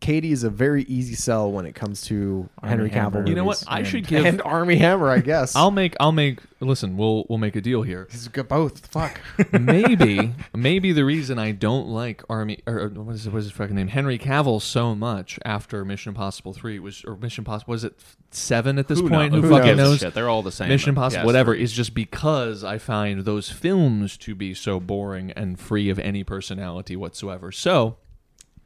Katie 0.00 0.32
is 0.32 0.44
a 0.44 0.50
very 0.50 0.84
easy 0.84 1.14
sell 1.14 1.50
when 1.50 1.66
it 1.66 1.74
comes 1.74 2.02
to 2.02 2.48
Armie 2.62 2.68
Henry 2.70 2.90
Hammer. 2.90 3.22
Cavill. 3.24 3.28
You 3.28 3.34
know 3.34 3.44
what? 3.44 3.56
movies. 3.58 3.64
I 3.68 3.78
And- 3.80 3.86
should 3.88 4.06
give. 4.06 4.24
and 4.24 4.40
Armie 4.42 4.76
Hammer, 4.76 5.10
I 5.10 5.18
guess. 5.20 5.56
I'll 5.56 5.70
make. 5.70 5.96
I'll 6.00 6.12
make. 6.12 6.40
Listen, 6.60 6.96
we'll 6.96 7.24
we'll 7.28 7.38
make 7.38 7.54
a 7.56 7.60
deal 7.60 7.82
here. 7.82 8.08
He's 8.10 8.26
got 8.28 8.48
both. 8.48 8.86
Fuck. 8.86 9.20
maybe 9.52 10.34
maybe 10.54 10.92
the 10.92 11.04
reason 11.04 11.38
I 11.38 11.52
don't 11.52 11.88
like 11.88 12.22
Armie 12.28 12.60
or 12.66 12.80
or 12.80 12.88
what 12.88 13.14
is 13.14 13.26
it, 13.26 13.32
what 13.32 13.38
is 13.38 13.44
his 13.44 13.52
fucking 13.52 13.76
name 13.76 13.88
Henry 13.88 14.18
Cavill 14.18 14.60
so 14.60 14.94
much 14.94 15.38
after 15.44 15.84
Mission 15.84 16.10
Impossible 16.10 16.52
three 16.52 16.78
was 16.80 17.04
or 17.04 17.16
Mission 17.16 17.42
Impossible 17.42 17.70
was 17.72 17.84
it 17.84 17.94
seven 18.30 18.78
at 18.78 18.88
this 18.88 18.98
Who 19.00 19.08
point? 19.08 19.32
knows? 19.32 19.42
Who, 19.42 19.48
Who 19.48 19.54
fucking 19.56 19.76
knows? 19.76 19.88
knows? 19.90 19.98
Shit, 20.00 20.14
they're 20.14 20.28
all 20.28 20.42
the 20.42 20.50
same. 20.52 20.68
Mission 20.68 20.90
Impossible, 20.90 21.20
yes, 21.20 21.26
whatever, 21.26 21.54
is 21.54 21.72
just 21.72 21.94
because 21.94 22.64
I 22.64 22.78
find 22.78 23.20
those 23.24 23.50
films 23.50 24.16
to 24.18 24.34
be 24.34 24.52
so 24.54 24.80
boring 24.80 25.30
and 25.32 25.58
free 25.60 25.88
of 25.90 25.98
any 26.00 26.24
personality 26.24 26.96
whatsoever. 26.96 27.52
So, 27.52 27.96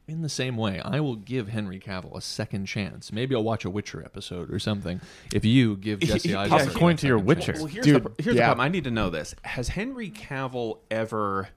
in 0.07 0.21
the 0.21 0.29
same 0.29 0.57
way, 0.57 0.81
I 0.83 0.99
will 0.99 1.15
give 1.15 1.47
Henry 1.47 1.79
Cavill 1.79 2.15
a 2.17 2.21
second 2.21 2.65
chance. 2.65 3.11
Maybe 3.11 3.35
I'll 3.35 3.43
watch 3.43 3.63
a 3.65 3.69
Witcher 3.69 4.03
episode 4.03 4.51
or 4.51 4.59
something. 4.59 4.99
If 5.33 5.45
you 5.45 5.77
give 5.77 5.99
Jesse 6.01 6.29
Yeah, 6.29 6.41
Eisenberg, 6.41 6.65
Toss 6.67 6.75
a 6.75 6.79
coin 6.79 6.95
to 6.97 7.07
your 7.07 7.17
Witcher. 7.19 7.53
Well, 7.55 7.65
here's 7.67 7.85
Dude, 7.85 8.03
the 8.03 8.11
here's 8.23 8.35
yeah. 8.35 8.41
the 8.43 8.47
problem. 8.47 8.65
I 8.65 8.69
need 8.69 8.83
to 8.83 8.91
know 8.91 9.09
this. 9.09 9.33
Has 9.43 9.69
Henry 9.69 10.09
Cavill 10.11 10.79
ever 10.91 11.49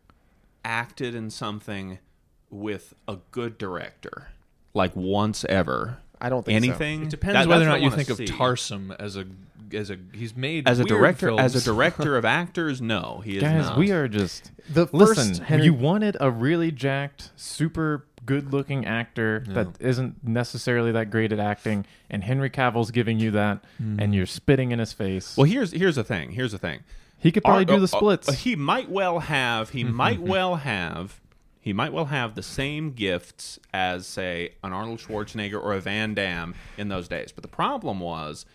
acted 0.65 1.15
in 1.15 1.31
something 1.31 1.99
with 2.51 2.95
a 3.09 3.19
good 3.31 3.59
director, 3.59 4.29
like 4.75 4.95
once 4.95 5.45
ever? 5.47 5.99
I 6.21 6.29
don't 6.29 6.45
think 6.47 6.63
so. 6.65 6.69
anything. 6.71 7.03
It 7.03 7.11
depends 7.11 7.35
That- 7.35 7.49
whether 7.49 7.65
or 7.65 7.69
not 7.69 7.81
you 7.81 7.91
wanna 7.91 7.97
think 7.97 8.11
of 8.11 8.17
see. 8.17 8.27
Tarsem 8.27 8.95
as 8.99 9.17
a 9.17 9.27
as 9.75 9.91
a 9.91 9.99
he's 10.15 10.37
made 10.37 10.69
as 10.69 10.79
a 10.79 10.85
weird 10.85 10.89
director. 10.89 11.27
films. 11.27 11.41
As 11.43 11.57
a 11.57 11.65
director 11.65 12.17
of 12.17 12.25
actors, 12.43 12.81
no, 12.81 13.21
he 13.25 13.37
is 13.37 13.43
Guys, 13.43 13.65
not. 13.65 13.79
we 13.79 13.91
are 13.91 14.07
just 14.07 14.53
The 14.73 14.89
listen. 14.93 15.29
first 15.31 15.43
Henry- 15.43 15.67
You 15.67 15.75
wanted 15.75 16.17
a 16.21 16.31
really 16.31 16.71
jacked, 16.71 17.33
super 17.35 18.07
good-looking 18.27 18.85
actor 18.85 19.45
that 19.49 19.69
isn't 19.81 20.27
necessarily 20.27 20.93
that 20.93 21.11
great 21.11 21.33
at 21.33 21.39
acting, 21.39 21.87
and 22.11 22.25
Henry 22.25 22.51
Cavill's 22.51 22.91
giving 22.91 23.19
you 23.19 23.31
that, 23.31 23.65
and 23.79 24.15
you're 24.15 24.27
spitting 24.27 24.73
in 24.73 24.79
his 24.79 24.93
face. 24.93 25.37
Well, 25.37 25.45
here's 25.47 25.73
here's 25.73 25.97
the 25.97 26.05
thing. 26.05 26.33
Here's 26.33 26.53
the 26.53 26.59
thing. 26.59 26.81
he 27.19 27.33
could 27.33 27.45
probably 27.45 27.65
do 27.65 27.77
the 27.77 27.83
uh, 27.83 27.97
uh, 27.97 27.99
splits. 27.99 28.35
he 28.35 28.57
might 28.57 28.91
well 28.91 29.21
have. 29.21 29.71
He 29.71 29.85
might 30.03 30.21
well 30.21 30.57
have. 30.57 31.21
He 31.61 31.73
might 31.73 31.93
well 31.93 32.05
have 32.05 32.37
the 32.37 32.45
same 32.45 32.93
gifts 32.93 33.59
as, 33.75 34.07
say, 34.07 34.51
an 34.63 34.73
Arnold 34.73 35.01
Schwarzenegger 35.01 35.61
or 35.61 35.75
a 35.75 35.81
Van 35.81 36.15
Damme 36.15 36.55
in 36.79 36.89
those 36.89 37.09
days. 37.09 37.33
But 37.33 37.43
the 37.43 37.49
problem 37.49 37.99
was, 37.99 38.47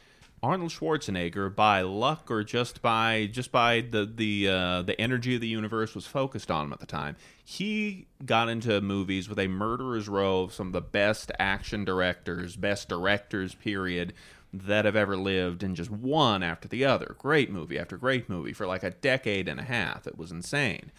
Arnold 0.43 0.71
Schwarzenegger, 0.71 1.55
by 1.55 1.81
luck 1.81 2.31
or 2.31 2.43
just 2.43 2.81
by 2.81 3.29
just 3.31 3.51
by 3.51 3.81
the 3.81 4.05
the 4.05 4.47
uh, 4.49 4.81
the 4.81 4.99
energy 4.99 5.35
of 5.35 5.41
the 5.41 5.47
universe, 5.47 5.93
was 5.93 6.07
focused 6.07 6.49
on 6.49 6.65
him 6.65 6.73
at 6.73 6.79
the 6.79 6.87
time. 6.87 7.15
He 7.43 8.07
got 8.25 8.49
into 8.49 8.81
movies 8.81 9.29
with 9.29 9.37
a 9.37 9.47
murderer's 9.47 10.09
row 10.09 10.41
of 10.41 10.53
some 10.53 10.67
of 10.67 10.73
the 10.73 10.81
best 10.81 11.31
action 11.37 11.85
directors, 11.85 12.55
best 12.55 12.89
directors, 12.89 13.53
period, 13.53 14.13
that 14.51 14.85
have 14.85 14.95
ever 14.95 15.15
lived, 15.15 15.61
and 15.61 15.75
just 15.75 15.91
one 15.91 16.41
after 16.41 16.67
the 16.67 16.85
other, 16.85 17.15
great 17.19 17.51
movie 17.51 17.77
after 17.77 17.95
great 17.95 18.27
movie 18.27 18.53
for 18.53 18.65
like 18.65 18.83
a 18.83 18.91
decade 18.91 19.47
and 19.47 19.59
a 19.59 19.63
half. 19.63 20.07
It 20.07 20.17
was 20.17 20.31
insane. 20.31 20.91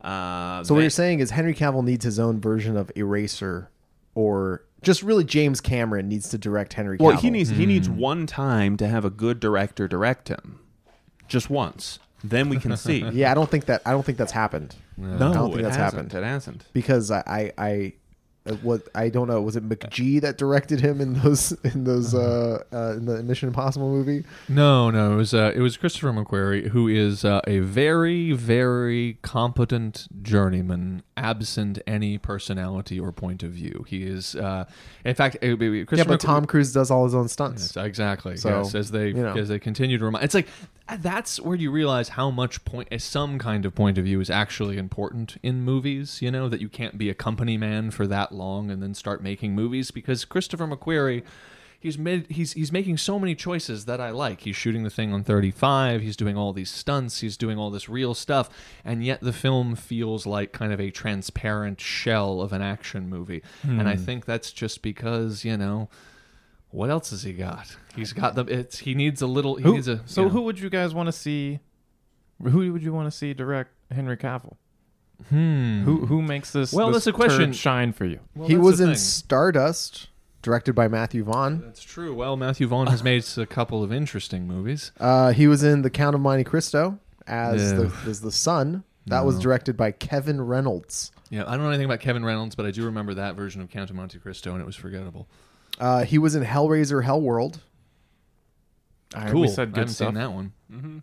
Uh, 0.00 0.62
So 0.62 0.74
what 0.74 0.80
you're 0.80 0.90
saying 0.90 1.20
is 1.20 1.30
Henry 1.30 1.54
Cavill 1.54 1.84
needs 1.84 2.04
his 2.04 2.18
own 2.18 2.38
version 2.40 2.76
of 2.76 2.90
Eraser, 2.96 3.70
or 4.14 4.64
just 4.82 5.02
really 5.02 5.24
James 5.24 5.60
Cameron 5.60 6.08
needs 6.08 6.28
to 6.30 6.38
direct 6.38 6.74
Henry 6.74 6.98
Cavill. 6.98 7.02
Well, 7.02 7.16
he 7.16 7.30
needs 7.30 7.50
he 7.50 7.66
needs 7.66 7.88
hmm. 7.88 7.96
one 7.96 8.26
time 8.26 8.76
to 8.78 8.88
have 8.88 9.04
a 9.04 9.10
good 9.10 9.40
director 9.40 9.86
direct 9.88 10.28
him, 10.28 10.60
just 11.28 11.50
once. 11.50 11.98
Then 12.22 12.48
we 12.48 12.58
can 12.58 12.76
see. 12.76 13.04
Yeah, 13.12 13.30
I 13.30 13.34
don't 13.34 13.50
think 13.50 13.66
that. 13.66 13.82
I 13.86 13.92
don't 13.92 14.04
think 14.04 14.18
that's 14.18 14.32
happened. 14.32 14.76
No, 14.96 15.14
I 15.14 15.32
don't 15.32 15.48
think 15.48 15.60
it 15.60 15.62
that's 15.62 15.76
hasn't. 15.76 16.12
happened 16.12 16.24
It 16.24 16.26
hasn't. 16.26 16.64
because 16.72 17.10
I, 17.10 17.22
I, 17.26 17.52
I 17.56 17.92
what 18.62 18.88
I 18.94 19.10
don't 19.10 19.28
know. 19.28 19.40
Was 19.42 19.56
it 19.56 19.68
McGee 19.68 20.20
that 20.22 20.38
directed 20.38 20.80
him 20.80 21.00
in 21.00 21.14
those 21.14 21.52
in 21.64 21.84
those 21.84 22.14
uh, 22.14 22.62
uh 22.72 22.94
in 22.96 23.04
the 23.04 23.22
Mission 23.22 23.48
Impossible 23.48 23.90
movie? 23.90 24.24
No, 24.48 24.90
no, 24.90 25.12
it 25.12 25.16
was 25.16 25.34
uh, 25.34 25.52
it 25.54 25.60
was 25.60 25.76
Christopher 25.76 26.12
McQuarrie, 26.12 26.68
who 26.68 26.88
is 26.88 27.24
uh, 27.24 27.40
a 27.46 27.60
very, 27.60 28.32
very 28.32 29.18
competent 29.22 30.08
journeyman, 30.22 31.02
absent 31.16 31.80
any 31.86 32.16
personality 32.18 32.98
or 32.98 33.12
point 33.12 33.42
of 33.42 33.50
view. 33.50 33.84
He 33.86 34.04
is, 34.04 34.34
uh, 34.34 34.64
in 35.04 35.14
fact, 35.14 35.36
it, 35.42 35.60
uh, 35.60 35.64
Yeah, 35.64 35.84
Christopher 35.84 36.08
but 36.10 36.20
Tom 36.20 36.46
Cruise 36.46 36.72
does 36.72 36.90
all 36.90 37.04
his 37.04 37.14
own 37.14 37.28
stunts. 37.28 37.74
Yes, 37.76 37.84
exactly. 37.84 38.36
So, 38.36 38.62
yes, 38.62 38.74
as 38.74 38.90
they 38.90 39.08
you 39.08 39.14
know. 39.14 39.36
as 39.36 39.48
they 39.48 39.58
continue 39.58 39.98
to 39.98 40.04
remind, 40.04 40.24
it's 40.24 40.34
like 40.34 40.48
uh, 40.48 40.79
that's 40.98 41.40
where 41.40 41.56
you 41.56 41.70
realize 41.70 42.10
how 42.10 42.30
much 42.30 42.64
point, 42.64 42.88
uh, 42.92 42.98
some 42.98 43.38
kind 43.38 43.64
of 43.64 43.74
point 43.74 43.98
of 43.98 44.04
view 44.04 44.20
is 44.20 44.30
actually 44.30 44.78
important 44.78 45.36
in 45.42 45.62
movies. 45.62 46.20
You 46.22 46.30
know 46.30 46.48
that 46.48 46.60
you 46.60 46.68
can't 46.68 46.98
be 46.98 47.08
a 47.10 47.14
company 47.14 47.56
man 47.56 47.90
for 47.90 48.06
that 48.06 48.32
long 48.32 48.70
and 48.70 48.82
then 48.82 48.94
start 48.94 49.22
making 49.22 49.54
movies 49.54 49.90
because 49.90 50.24
Christopher 50.24 50.66
McQuarrie. 50.66 51.22
He's 51.82 51.96
made 51.96 52.26
he's 52.28 52.52
he's 52.52 52.70
making 52.70 52.98
so 52.98 53.18
many 53.18 53.34
choices 53.34 53.86
that 53.86 54.02
I 54.02 54.10
like. 54.10 54.42
He's 54.42 54.54
shooting 54.54 54.82
the 54.82 54.90
thing 54.90 55.14
on 55.14 55.24
35. 55.24 56.02
He's 56.02 56.14
doing 56.14 56.36
all 56.36 56.52
these 56.52 56.70
stunts. 56.70 57.20
He's 57.20 57.38
doing 57.38 57.56
all 57.56 57.70
this 57.70 57.88
real 57.88 58.12
stuff, 58.12 58.50
and 58.84 59.02
yet 59.02 59.22
the 59.22 59.32
film 59.32 59.74
feels 59.76 60.26
like 60.26 60.52
kind 60.52 60.74
of 60.74 60.80
a 60.80 60.90
transparent 60.90 61.80
shell 61.80 62.42
of 62.42 62.52
an 62.52 62.60
action 62.60 63.08
movie. 63.08 63.42
And 63.62 63.88
I 63.88 63.96
think 63.96 64.26
that's 64.26 64.52
just 64.52 64.82
because 64.82 65.42
you 65.42 65.56
know 65.56 65.88
what 66.70 66.90
else 66.90 67.10
has 67.10 67.22
he 67.22 67.32
got? 67.32 67.76
He's 67.96 68.12
got 68.12 68.34
the. 68.34 68.44
It's 68.44 68.78
he 68.78 68.94
needs 68.94 69.22
a 69.22 69.26
little. 69.26 69.56
He 69.56 69.62
Who, 69.64 69.74
needs 69.74 69.88
a. 69.88 70.02
so 70.06 70.22
you 70.22 70.26
know. 70.28 70.32
who 70.32 70.40
would 70.42 70.58
you 70.58 70.70
guys 70.70 70.94
want 70.94 71.06
to 71.08 71.12
see? 71.12 71.60
Who 72.42 72.72
would 72.72 72.82
you 72.82 72.92
want 72.92 73.10
to 73.10 73.16
see 73.16 73.34
direct 73.34 73.70
Henry 73.90 74.16
Cavill? 74.16 74.56
Hmm. 75.28 75.82
Who 75.82 76.06
who 76.06 76.22
makes 76.22 76.52
this? 76.52 76.72
Well, 76.72 76.88
this 76.88 77.04
that's 77.04 77.06
a 77.08 77.12
question. 77.12 77.52
shine 77.52 77.92
for 77.92 78.06
you. 78.06 78.20
Well, 78.34 78.48
he 78.48 78.56
was 78.56 78.80
in 78.80 78.88
thing. 78.88 78.96
Stardust, 78.96 80.08
directed 80.42 80.72
by 80.74 80.88
Matthew 80.88 81.24
Vaughn. 81.24 81.60
That's 81.60 81.82
true. 81.82 82.14
Well, 82.14 82.36
Matthew 82.36 82.66
Vaughn 82.66 82.86
has 82.86 83.04
made 83.04 83.24
a 83.36 83.44
couple 83.46 83.82
of 83.84 83.92
interesting 83.92 84.46
movies. 84.46 84.92
Uh, 84.98 85.32
he 85.32 85.46
was 85.46 85.62
in 85.62 85.82
The 85.82 85.90
Count 85.90 86.14
of 86.14 86.20
Monte 86.22 86.44
Cristo 86.44 86.98
as 87.26 87.72
Yeah. 87.72 87.78
the 87.78 87.92
as 88.08 88.20
the 88.22 88.32
son. 88.32 88.84
That 89.06 89.24
was 89.24 89.40
directed 89.40 89.76
by 89.76 89.90
Kevin 89.90 90.40
Reynolds. 90.40 91.10
Yeah, 91.30 91.42
I 91.46 91.52
don't 91.56 91.62
know 91.64 91.68
anything 91.70 91.86
about 91.86 91.98
Kevin 92.00 92.24
Reynolds, 92.24 92.54
but 92.54 92.64
I 92.64 92.70
do 92.70 92.84
remember 92.84 93.12
that 93.14 93.34
version 93.34 93.60
of 93.60 93.68
Count 93.68 93.90
of 93.90 93.96
Monte 93.96 94.18
Cristo, 94.20 94.52
and 94.52 94.60
it 94.62 94.66
was 94.66 94.76
forgettable. 94.76 95.26
Uh, 95.80 96.04
he 96.04 96.18
was 96.18 96.34
in 96.34 96.44
Hellraiser 96.44 97.04
Hellworld, 97.04 97.58
All 99.14 99.22
right, 99.22 99.30
cool. 99.32 99.40
we 99.40 99.48
said 99.48 99.68
I 99.74 99.78
haven't 99.78 99.94
stuff. 99.94 100.08
seen 100.08 100.14
that 100.14 100.32
one. 100.32 100.52
hmm 100.70 100.98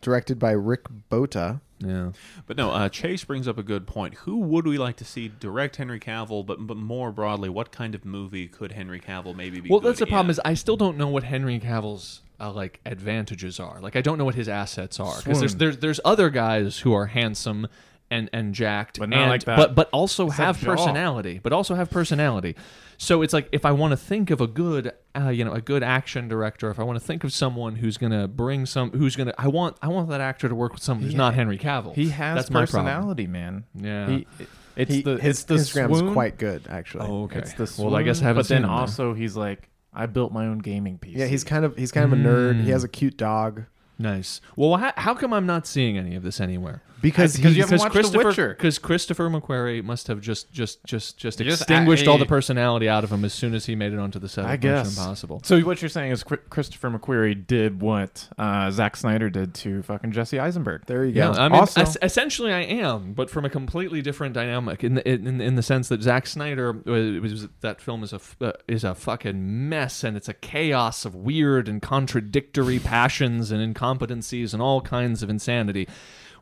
directed 0.00 0.38
by 0.38 0.52
Rick 0.52 0.82
Bota. 1.08 1.60
Yeah. 1.80 2.12
But 2.46 2.56
no, 2.56 2.70
uh, 2.70 2.88
Chase 2.88 3.24
brings 3.24 3.46
up 3.48 3.58
a 3.58 3.62
good 3.64 3.84
point. 3.86 4.14
Who 4.14 4.38
would 4.38 4.64
we 4.66 4.78
like 4.78 4.96
to 4.96 5.04
see 5.04 5.28
direct 5.28 5.76
Henry 5.76 5.98
Cavill? 6.00 6.44
But 6.46 6.66
but 6.66 6.76
more 6.76 7.10
broadly, 7.12 7.48
what 7.48 7.72
kind 7.72 7.94
of 7.94 8.04
movie 8.04 8.46
could 8.48 8.72
Henry 8.72 9.00
Cavill 9.00 9.34
maybe 9.34 9.60
be? 9.60 9.68
Well, 9.70 9.80
good 9.80 9.90
that's 9.90 10.00
the 10.00 10.06
problem. 10.06 10.30
Is 10.30 10.40
I 10.44 10.54
still 10.54 10.76
don't 10.76 10.96
know 10.98 11.08
what 11.08 11.24
Henry 11.24 11.58
Cavill's 11.60 12.22
uh, 12.40 12.52
like 12.52 12.80
advantages 12.86 13.58
are. 13.60 13.80
Like 13.80 13.96
I 13.96 14.00
don't 14.00 14.18
know 14.18 14.24
what 14.24 14.34
his 14.34 14.48
assets 14.48 14.98
are 15.00 15.16
because 15.18 15.40
there's 15.40 15.56
there's 15.56 15.78
there's 15.78 16.00
other 16.04 16.30
guys 16.30 16.78
who 16.80 16.92
are 16.94 17.06
handsome 17.06 17.66
and 18.10 18.30
and 18.32 18.54
jacked, 18.54 18.98
But 18.98 19.10
not 19.10 19.18
and, 19.20 19.30
like 19.30 19.44
that. 19.44 19.56
But 19.56 19.74
but 19.74 19.88
also 19.92 20.26
It's 20.28 20.36
have 20.36 20.60
jaw. 20.60 20.74
personality. 20.74 21.40
But 21.42 21.52
also 21.52 21.74
have 21.74 21.90
personality. 21.90 22.56
So 22.96 23.22
it's 23.22 23.32
like 23.32 23.48
if 23.52 23.64
I 23.64 23.72
want 23.72 23.92
to 23.92 23.96
think 23.96 24.30
of 24.30 24.40
a 24.40 24.46
good, 24.48 24.92
uh, 25.16 25.28
you 25.28 25.44
know, 25.44 25.52
a 25.52 25.60
good 25.60 25.82
action 25.84 26.26
director, 26.26 26.68
if 26.70 26.80
I 26.80 26.82
want 26.82 26.98
to 26.98 27.04
think 27.04 27.22
of 27.22 27.32
someone 27.32 27.76
who's 27.76 27.96
gonna 27.96 28.26
bring 28.26 28.66
some, 28.66 28.90
who's 28.90 29.14
gonna, 29.14 29.34
I 29.38 29.46
want, 29.48 29.76
I 29.82 29.88
want 29.88 30.08
that 30.08 30.20
actor 30.20 30.48
to 30.48 30.54
work 30.54 30.72
with 30.72 30.82
someone 30.82 31.04
who's 31.04 31.12
He- 31.12 31.16
not 31.18 31.34
Henry 31.34 31.58
Cavill. 31.58 31.94
He 31.94 32.08
has 32.08 32.34
That's 32.36 32.50
my 32.50 32.66
problem. 32.66 32.86
personality, 32.86 33.26
man. 33.28 33.64
Yeah. 33.74 34.08
He, 34.08 34.26
it's 34.74 34.94
He- 34.94 35.02
the 35.02 35.16
his 35.18 35.40
it's 35.40 35.44
the 35.44 35.54
Instagram 35.54 35.92
is 35.92 35.98
swoon. 35.98 36.12
quite 36.12 36.38
good, 36.38 36.66
actually. 36.68 37.06
Oh, 37.08 37.24
okay. 37.24 37.38
It's 37.40 37.52
the 37.52 37.82
well, 37.84 37.94
I 37.94 38.02
guess 38.02 38.16
I 38.16 38.20
swoon, 38.20 38.26
haven't 38.26 38.40
But 38.40 38.46
seen 38.46 38.54
then 38.56 38.64
him 38.64 38.70
there. 38.70 38.78
also 38.80 39.14
he's 39.14 39.36
like, 39.36 39.68
I 39.94 40.06
built 40.06 40.32
my 40.32 40.46
own 40.46 40.58
gaming 40.58 40.98
PC. 40.98 41.16
Yeah, 41.16 41.26
he's 41.26 41.44
kind 41.44 41.64
of 41.64 41.76
he's 41.76 41.92
kind 41.92 42.04
of 42.04 42.12
a 42.12 42.16
nerd. 42.20 42.62
He 42.62 42.68
Mm. 42.68 42.72
has 42.72 42.82
a 42.84 42.88
cute 42.88 43.16
dog 43.16 43.64
Nice. 44.00 44.40
Well, 44.54 44.76
how, 44.76 44.92
how 44.96 45.12
come 45.14 45.32
I'm 45.32 45.44
not 45.46 45.66
seeing 45.66 45.98
any 45.98 46.14
of 46.14 46.22
this 46.22 46.40
anywhere? 46.40 46.82
Because 47.00 47.36
Because 47.36 47.52
he, 47.52 47.58
you 47.58 47.62
haven't 47.62 47.78
watched 47.78 47.92
The 47.94 48.00
Christopher, 48.00 48.26
Witcher. 48.28 48.48
Because 48.50 48.78
Christopher 48.78 49.30
McQuarrie 49.30 49.84
must 49.84 50.08
have 50.08 50.20
just 50.20 50.50
just 50.52 50.82
just 50.84 51.16
just 51.16 51.38
Just 51.38 51.60
extinguished 51.62 52.06
a- 52.06 52.10
all 52.10 52.18
the 52.18 52.26
personality 52.26 52.88
out 52.88 53.04
of 53.04 53.12
him 53.12 53.24
as 53.24 53.32
soon 53.32 53.54
as 53.54 53.66
he 53.66 53.74
made 53.76 53.92
it 53.92 53.98
onto 53.98 54.18
the 54.18 54.28
set 54.28 54.44
I 54.44 54.54
of 54.54 54.62
Mission 54.62 54.74
guess. 54.84 54.98
Impossible. 54.98 55.40
So 55.44 55.60
what 55.60 55.80
you're 55.80 55.88
saying 55.88 56.12
is 56.12 56.24
Christopher 56.24 56.90
McQuarrie 56.90 57.46
did 57.46 57.80
what 57.80 58.28
uh, 58.38 58.70
Zack 58.70 58.96
Snyder 58.96 59.30
did 59.30 59.54
to 59.54 59.82
fucking 59.82 60.12
Jesse 60.12 60.38
Eisenberg. 60.40 60.86
there 60.86 61.04
you 61.04 61.12
Yeah, 61.12 61.32
go. 61.32 61.40
I 61.40 61.48
mean, 61.48 61.60
Also- 61.60 61.80
es- 61.82 61.96
essentially, 62.02 62.52
I 62.52 62.60
am, 62.62 63.12
but 63.12 63.30
from 63.30 63.44
a 63.44 63.50
completely 63.50 64.02
different 64.02 64.34
dynamic. 64.34 64.82
In 64.82 64.94
the 64.94 65.08
in, 65.08 65.40
in 65.40 65.54
the 65.56 65.62
sense 65.62 65.88
that 65.88 66.02
Zack 66.02 66.26
Snyder 66.26 66.72
was, 66.72 67.20
was 67.20 67.48
that 67.60 67.80
film 67.80 68.02
is 68.02 68.12
a 68.12 68.16
f- 68.16 68.36
uh, 68.40 68.52
is 68.66 68.82
a 68.84 68.94
fucking 68.94 69.68
mess, 69.68 70.02
and 70.02 70.16
it's 70.16 70.28
a 70.28 70.34
chaos 70.34 71.04
of 71.04 71.14
weird 71.14 71.68
and 71.68 71.80
contradictory 71.80 72.78
passions 72.78 73.50
and 73.50 73.74
incompetencies 73.74 74.52
and 74.52 74.60
all 74.60 74.80
kinds 74.80 75.22
of 75.22 75.30
insanity. 75.30 75.86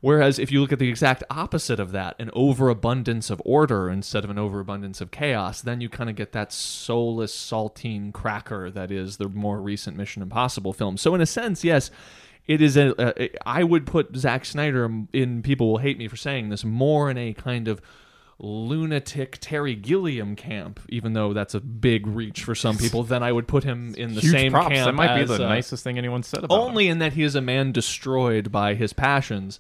Whereas 0.07 0.39
if 0.39 0.53
you 0.53 0.61
look 0.61 0.71
at 0.71 0.79
the 0.79 0.89
exact 0.89 1.25
opposite 1.31 1.81
of 1.81 1.91
that, 1.91 2.15
an 2.21 2.31
overabundance 2.33 3.29
of 3.29 3.43
order 3.45 3.91
instead 3.91 4.23
of 4.23 4.31
an 4.31 4.39
overabundance 4.39 5.01
of 5.01 5.11
chaos, 5.11 5.61
then 5.61 5.81
you 5.81 5.89
kind 5.89 6.09
of 6.09 6.15
get 6.15 6.31
that 6.31 6.53
soulless 6.53 7.35
saltine 7.35 8.13
cracker 8.13 8.71
that 8.71 8.93
is 8.93 9.17
the 9.17 9.29
more 9.29 9.61
recent 9.61 9.97
Mission 9.97 10.23
Impossible 10.23 10.73
film. 10.73 10.97
So 10.97 11.13
in 11.17 11.21
a 11.21 11.27
sense, 11.27 11.65
yes, 11.65 11.91
it 12.47 12.63
is 12.63 12.77
a. 12.77 12.95
a 13.21 13.31
I 13.45 13.65
would 13.65 13.85
put 13.85 14.15
Zack 14.17 14.45
Snyder 14.45 14.89
in. 15.13 15.43
People 15.43 15.73
will 15.73 15.79
hate 15.79 15.99
me 15.99 16.07
for 16.07 16.15
saying 16.15 16.51
this 16.51 16.65
more 16.65 17.11
in 17.11 17.19
a 17.19 17.33
kind 17.33 17.67
of 17.67 17.81
lunatic 18.39 19.39
Terry 19.41 19.75
Gilliam 19.75 20.37
camp, 20.37 20.79
even 20.89 21.15
though 21.15 21.33
that's 21.33 21.57
a 21.57 21.61
big 21.61 22.07
reach 22.07 22.45
for 22.45 22.55
some 22.55 22.79
people. 22.79 23.03
Then 23.03 23.25
I 23.25 23.33
would 23.33 23.49
put 23.49 23.65
him 23.65 23.93
in 23.97 24.15
the 24.15 24.21
Huge 24.21 24.31
same 24.31 24.53
props. 24.53 24.69
camp. 24.69 24.87
That 24.87 24.95
might 24.95 25.19
as, 25.19 25.29
be 25.29 25.37
the 25.37 25.47
uh, 25.47 25.49
nicest 25.49 25.83
thing 25.83 25.99
anyone 25.99 26.23
said 26.23 26.45
about 26.45 26.55
him. 26.55 26.61
only 26.63 26.87
in 26.87 27.01
that 27.01 27.15
he 27.15 27.25
is 27.25 27.35
a 27.35 27.41
man 27.41 27.73
destroyed 27.73 28.53
by 28.53 28.75
his 28.75 28.93
passions 28.93 29.59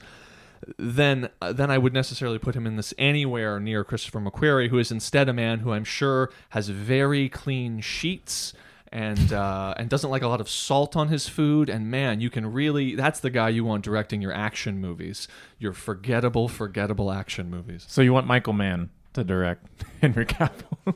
then 0.79 1.29
uh, 1.41 1.53
then 1.53 1.71
I 1.71 1.79
would 1.79 1.93
necessarily 1.93 2.39
put 2.39 2.55
him 2.55 2.67
in 2.67 2.77
this 2.77 2.93
anywhere 2.99 3.61
near 3.61 3.85
Christopher 3.85 4.21
McQuarrie, 4.21 4.69
who 4.69 4.79
is 4.79 4.91
instead 4.91 5.29
a 5.29 5.33
man 5.33 5.61
who 5.61 5.73
I'm 5.73 5.85
sure 5.85 6.31
has 6.51 6.69
very 6.69 7.29
clean 7.29 7.81
sheets 7.81 8.53
and 8.93 9.33
uh, 9.33 9.75
and 9.77 9.89
doesn't 9.91 10.11
like 10.11 10.23
a 10.23 10.29
lot 10.29 10.41
of 10.41 10.49
salt 10.49 10.97
on 10.97 11.09
his 11.09 11.29
food. 11.29 11.69
And 11.69 11.91
man, 11.91 12.21
you 12.21 12.31
can 12.31 12.53
really 12.53 12.95
that's 12.95 13.21
the 13.21 13.31
guy 13.31 13.49
you 13.51 13.65
want 13.65 13.85
directing 13.85 14.23
your 14.23 14.33
action 14.33 14.81
movies, 14.81 15.29
your 15.59 15.73
forgettable, 15.73 16.49
forgettable 16.49 17.11
action 17.13 17.51
movies. 17.51 17.85
So 17.89 18.03
you 18.03 18.13
want 18.13 18.27
Michael 18.27 18.53
Mann 18.53 18.91
to 19.15 19.25
direct 19.25 19.67
Henry 20.01 20.27
Cavill? 20.27 20.95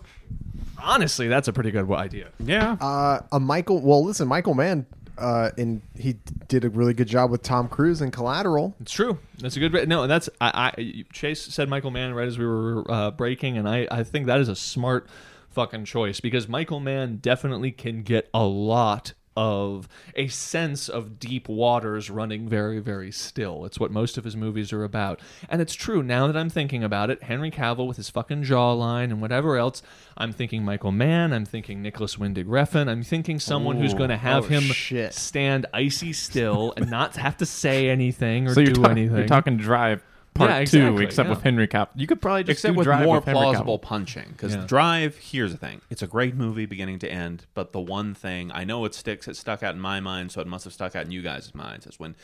Honestly, 0.82 1.28
that's 1.28 1.46
a 1.48 1.52
pretty 1.52 1.70
good 1.70 1.90
idea. 1.90 2.28
yeah. 2.38 2.72
Uh, 2.80 3.20
a 3.32 3.40
Michael. 3.40 3.80
Well, 3.80 4.04
listen, 4.04 4.28
Michael 4.28 4.54
Mann. 4.54 4.86
Uh, 5.20 5.50
in 5.56 5.82
he 5.94 6.16
did 6.48 6.64
a 6.64 6.70
really 6.70 6.94
good 6.94 7.08
job 7.08 7.30
with 7.30 7.42
Tom 7.42 7.68
Cruise 7.68 8.00
in 8.00 8.10
Collateral. 8.10 8.74
It's 8.80 8.92
true. 8.92 9.18
That's 9.38 9.56
a 9.56 9.60
good. 9.60 9.88
No, 9.88 10.02
and 10.02 10.10
that's 10.10 10.28
I. 10.40 10.72
I 10.76 11.04
Chase 11.12 11.42
said 11.42 11.68
Michael 11.68 11.90
Mann 11.90 12.14
right 12.14 12.26
as 12.26 12.38
we 12.38 12.46
were 12.46 12.90
uh, 12.90 13.10
breaking, 13.10 13.58
and 13.58 13.68
I. 13.68 13.86
I 13.90 14.02
think 14.02 14.26
that 14.26 14.40
is 14.40 14.48
a 14.48 14.56
smart 14.56 15.06
fucking 15.50 15.84
choice 15.84 16.20
because 16.20 16.48
Michael 16.48 16.80
Mann 16.80 17.16
definitely 17.16 17.72
can 17.72 18.02
get 18.02 18.30
a 18.32 18.44
lot 18.44 19.12
of 19.40 19.88
a 20.14 20.28
sense 20.28 20.88
of 20.90 21.18
deep 21.18 21.48
waters 21.48 22.10
running 22.10 22.46
very 22.46 22.78
very 22.78 23.10
still. 23.10 23.64
It's 23.64 23.80
what 23.80 23.90
most 23.90 24.18
of 24.18 24.24
his 24.24 24.36
movies 24.36 24.70
are 24.72 24.84
about, 24.84 25.18
and 25.48 25.62
it's 25.62 25.74
true. 25.74 26.02
Now 26.02 26.26
that 26.26 26.36
I'm 26.36 26.50
thinking 26.50 26.84
about 26.84 27.08
it, 27.08 27.22
Henry 27.22 27.50
Cavill 27.50 27.86
with 27.88 27.96
his 27.96 28.10
fucking 28.10 28.42
jawline 28.44 29.04
and 29.04 29.22
whatever 29.22 29.56
else, 29.56 29.82
I'm 30.16 30.32
thinking 30.32 30.62
Michael 30.62 30.92
Mann. 30.92 31.32
I'm 31.32 31.46
thinking 31.46 31.80
Nicolas 31.80 32.18
Winding 32.18 32.46
Refn. 32.46 32.88
I'm 32.88 33.02
thinking 33.02 33.38
someone 33.40 33.76
who's 33.78 33.94
going 33.94 34.10
to 34.10 34.16
have 34.18 34.44
Oh, 34.44 34.48
him 34.48 34.62
shit. 34.64 35.14
stand 35.14 35.64
icy 35.72 36.12
still 36.12 36.74
and 36.76 36.90
not 36.90 37.16
have 37.16 37.38
to 37.38 37.46
say 37.46 37.88
anything 37.88 38.46
or 38.46 38.54
so 38.54 38.60
you're, 38.60 38.72
do 38.74 38.82
talk- 38.82 38.90
anything. 38.90 39.16
you're 39.16 39.26
talking 39.26 39.56
Drive 39.56 40.02
part 40.34 40.50
Yeah, 40.50 40.64
two, 40.64 40.98
except 40.98 41.26
yeah. 41.28 41.34
with 41.34 41.42
Henry 41.42 41.66
Cap. 41.66 41.90
You 41.94 42.06
could 42.06 42.20
probably 42.20 42.44
just 42.44 42.58
Except 42.64 42.76
with 42.76 42.86
more 42.86 43.16
with 43.16 43.24
plausible 43.24 43.78
Cavill. 43.78 43.82
punching. 43.82 44.28
Because 44.32 44.54
Yeah. 44.54 44.64
Drive, 44.66 45.16
here's 45.16 45.52
the 45.52 45.58
thing: 45.58 45.80
it's 45.90 46.02
a 46.02 46.06
great 46.06 46.34
movie, 46.34 46.66
beginning 46.66 46.98
to 47.00 47.10
end. 47.10 47.46
But 47.54 47.72
the 47.72 47.80
one 47.80 48.14
thing 48.14 48.50
I 48.52 48.64
know 48.64 48.84
it 48.84 48.94
sticks, 48.94 49.28
it 49.28 49.36
stuck 49.36 49.62
out 49.62 49.74
in 49.74 49.80
my 49.80 50.00
mind, 50.00 50.32
so 50.32 50.40
it 50.40 50.46
must 50.46 50.64
have 50.64 50.72
stuck 50.72 50.94
out 50.96 51.04
in 51.06 51.10
you 51.10 51.22
guys' 51.22 51.54
minds. 51.54 51.86
Is 51.86 51.98
when 51.98 52.14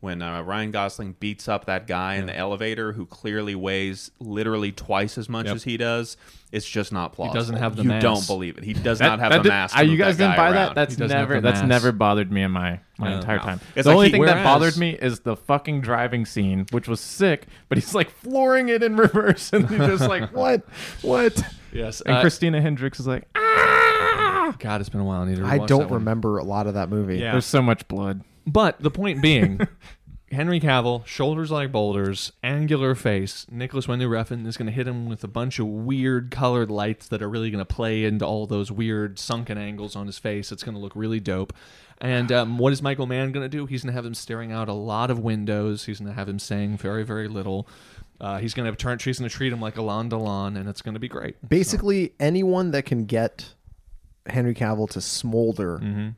when 0.00 0.20
uh, 0.22 0.42
Ryan 0.42 0.70
Gosling 0.70 1.16
beats 1.18 1.48
up 1.48 1.64
that 1.66 1.86
guy 1.86 2.14
in 2.16 2.26
the 2.26 2.36
elevator 2.36 2.92
who 2.92 3.06
clearly 3.06 3.54
weighs 3.54 4.10
literally 4.20 4.70
twice 4.70 5.16
as 5.18 5.28
much 5.28 5.46
Yep. 5.46 5.56
as 5.56 5.64
he 5.64 5.76
does. 5.76 6.16
It's 6.52 6.68
just 6.68 6.92
not 6.92 7.12
plausible. 7.12 7.34
doesn't 7.34 7.56
have 7.56 7.76
the 7.76 7.82
You 7.82 7.88
mass. 7.88 8.02
don't 8.02 8.26
believe 8.26 8.56
it. 8.58 8.64
He 8.64 8.72
does 8.72 8.98
That- 9.00 9.06
not 9.08 9.18
have 9.18 9.32
the 9.32 9.38
did- 9.42 9.48
mass. 9.48 9.74
uh, 9.74 9.78
to 9.80 9.86
you 9.86 9.96
guys 9.96 10.16
that 10.18 10.24
didn't 10.24 10.36
buy 10.36 10.44
around. 10.50 10.54
that. 10.54 10.74
That's 10.74 10.94
He 10.94 11.00
doesn't 11.00 11.16
have 11.16 11.28
never. 11.28 11.40
That's 11.40 11.60
mass. 11.60 11.68
never 11.68 11.92
bothered 11.92 12.30
me 12.30 12.42
in 12.42 12.50
my 12.52 12.78
my 12.98 13.10
No, 13.10 13.16
entire 13.16 13.36
no. 13.38 13.42
time. 13.42 13.60
It's 13.74 13.84
the 13.84 13.90
like 13.90 13.94
only 13.96 14.06
he- 14.08 14.12
thing 14.12 14.24
that 14.26 14.44
bothered 14.44 14.76
me 14.76 14.90
is 14.90 15.20
the 15.20 15.34
fucking 15.36 15.80
driving 15.80 16.24
scene, 16.24 16.66
which 16.70 16.88
was 16.88 17.00
sick. 17.00 17.46
But 17.68 17.78
he's 17.78 17.94
like 17.94 18.10
flooring 18.10 18.68
it 18.68 18.82
in 18.82 18.96
reverse, 18.96 19.50
and 19.52 19.68
he's 19.68 19.78
just 19.78 20.08
like, 20.08 20.30
"What? 20.34 20.62
What?" 21.02 21.42
Yes. 21.72 22.00
And 22.02 22.16
uh, 22.16 22.20
Christina 22.20 22.60
Hendricks 22.60 23.00
is 23.00 23.06
like, 23.06 23.24
"Ah!" 23.34 24.54
God, 24.58 24.80
it's 24.80 24.88
been 24.90 25.00
a 25.00 25.04
while. 25.04 25.22
I 25.22 25.26
need 25.26 25.38
to 25.38 25.44
I 25.46 25.58
don't 25.58 25.68
that 25.80 25.90
one. 25.90 25.94
remember 26.00 26.38
a 26.38 26.44
lot 26.44 26.66
of 26.66 26.74
that 26.74 26.88
movie. 26.90 27.18
Yeah. 27.18 27.32
There's 27.32 27.44
so 27.46 27.60
much 27.60 27.86
blood. 27.88 28.22
But 28.46 28.80
the 28.80 28.90
point 28.90 29.20
being, 29.22 29.60
Henry 30.30 30.60
Cavill, 30.60 31.04
shoulders 31.06 31.50
like 31.50 31.72
boulders, 31.72 32.32
angular 32.42 32.94
face. 32.94 33.46
Nicolas 33.50 33.86
Winding 33.88 34.08
Refn 34.08 34.46
is 34.46 34.56
going 34.56 34.66
to 34.66 34.72
hit 34.72 34.86
him 34.88 35.06
with 35.08 35.22
a 35.24 35.28
bunch 35.28 35.58
of 35.58 35.66
weird 35.66 36.30
colored 36.30 36.70
lights 36.70 37.08
that 37.08 37.22
are 37.22 37.28
really 37.28 37.50
going 37.50 37.64
to 37.64 37.74
play 37.74 38.04
into 38.04 38.24
all 38.26 38.46
those 38.46 38.70
weird 38.72 39.18
sunken 39.18 39.56
angles 39.58 39.94
on 39.96 40.06
his 40.06 40.18
face. 40.18 40.50
It's 40.52 40.62
going 40.62 40.74
to 40.74 40.80
look 40.80 40.94
really 40.94 41.20
dope. 41.20 41.52
And 41.98 42.30
um, 42.30 42.58
what 42.58 42.72
is 42.72 42.82
Michael 42.82 43.06
Mann 43.06 43.32
going 43.32 43.44
to 43.44 43.48
do? 43.48 43.66
He's 43.66 43.82
going 43.82 43.92
to 43.92 43.96
have 43.96 44.04
him 44.04 44.14
staring 44.14 44.52
out 44.52 44.68
a 44.68 44.72
lot 44.74 45.10
of 45.10 45.18
windows. 45.18 45.86
He's 45.86 45.98
going 45.98 46.10
to 46.10 46.14
have 46.14 46.28
him 46.28 46.38
saying 46.38 46.76
very, 46.76 47.04
very 47.04 47.26
little. 47.28 47.66
Uh, 48.20 48.38
he's 48.38 48.52
going 48.54 48.64
to 48.64 48.70
have 48.70 48.76
turn. 48.78 48.98
She's 48.98 49.18
going 49.18 49.28
to 49.30 49.34
treat 49.34 49.52
him 49.52 49.60
like 49.60 49.76
Alain 49.76 50.10
Delon, 50.10 50.56
and 50.58 50.68
it's 50.68 50.82
going 50.82 50.94
to 50.94 51.00
be 51.00 51.08
great. 51.08 51.36
Basically, 51.48 52.12
anyone 52.20 52.70
that 52.72 52.84
can 52.84 53.04
get 53.06 53.54
Henry 54.26 54.54
Cavill 54.54 54.88
to 54.90 55.00
smolder 55.00 55.78
Mm-hmm. 55.78 56.08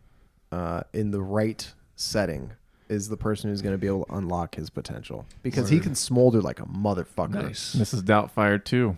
uh, 0.52 0.80
in 0.92 1.10
the 1.10 1.20
right 1.20 1.72
setting 1.98 2.52
is 2.88 3.08
the 3.08 3.16
person 3.16 3.50
who's 3.50 3.60
going 3.60 3.74
to 3.74 3.78
be 3.78 3.86
able 3.86 4.04
to 4.06 4.14
unlock 4.14 4.54
his 4.54 4.70
potential 4.70 5.26
because 5.42 5.68
he 5.68 5.78
can 5.80 5.94
smolder 5.94 6.40
like 6.40 6.58
a 6.60 6.64
motherfucker. 6.64 7.42
Nice. 7.42 7.74
Mrs. 7.74 8.02
Doubtfire 8.02 8.62
too, 8.62 8.96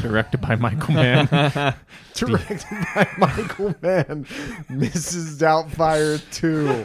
directed 0.00 0.40
by 0.40 0.56
Michael 0.56 0.94
Mann. 0.94 1.26
Directed 2.14 2.68
by 2.94 3.08
Michael 3.16 3.74
Mann, 3.80 4.26
Mrs. 4.68 5.38
Doubtfire 5.38 6.20
2. 6.32 6.84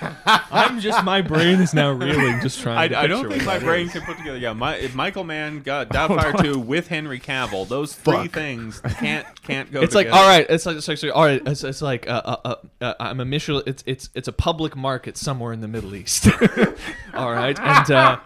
I'm 0.26 0.80
just 0.80 1.04
my 1.04 1.20
brain 1.22 1.60
is 1.60 1.74
now 1.74 1.90
reeling 1.90 2.40
just 2.40 2.60
trying. 2.60 2.78
I, 2.78 2.88
to 2.88 2.98
I 2.98 3.06
don't 3.06 3.22
picture 3.22 3.36
think 3.36 3.46
what 3.46 3.54
my 3.54 3.58
that 3.58 3.64
brain 3.64 3.86
is. 3.86 3.92
can 3.92 4.02
put 4.02 4.16
together. 4.18 4.38
Yeah, 4.38 4.52
my, 4.52 4.76
if 4.76 4.94
Michael 4.94 5.24
Mann 5.24 5.60
got 5.60 5.88
Doubtfire 5.90 6.42
two 6.42 6.58
with 6.58 6.88
Henry 6.88 7.20
Cavill, 7.20 7.68
those 7.68 7.94
three 7.94 8.14
Fuck. 8.24 8.32
things 8.32 8.80
can't 8.80 9.26
can't 9.42 9.70
go. 9.70 9.80
It's 9.82 9.94
like 9.94 10.06
together. 10.06 10.22
all 10.22 10.28
right. 10.28 10.46
It's 10.48 10.66
like 10.66 10.76
it's 10.76 10.88
like 10.88 11.04
all 11.14 11.24
right. 11.24 11.42
It's, 11.46 11.64
it's 11.64 11.82
like 11.82 12.08
uh, 12.08 12.22
uh, 12.24 12.36
uh, 12.44 12.54
uh, 12.80 12.94
I'm 13.00 13.20
a 13.20 13.24
Michel. 13.24 13.62
It's 13.66 13.82
it's 13.86 14.10
it's 14.14 14.28
a 14.28 14.32
public 14.32 14.76
market 14.76 15.16
somewhere 15.16 15.52
in 15.52 15.60
the 15.60 15.68
Middle 15.68 15.94
East. 15.94 16.28
all 17.14 17.32
right, 17.32 17.58
and 17.58 17.90
uh, 17.90 18.18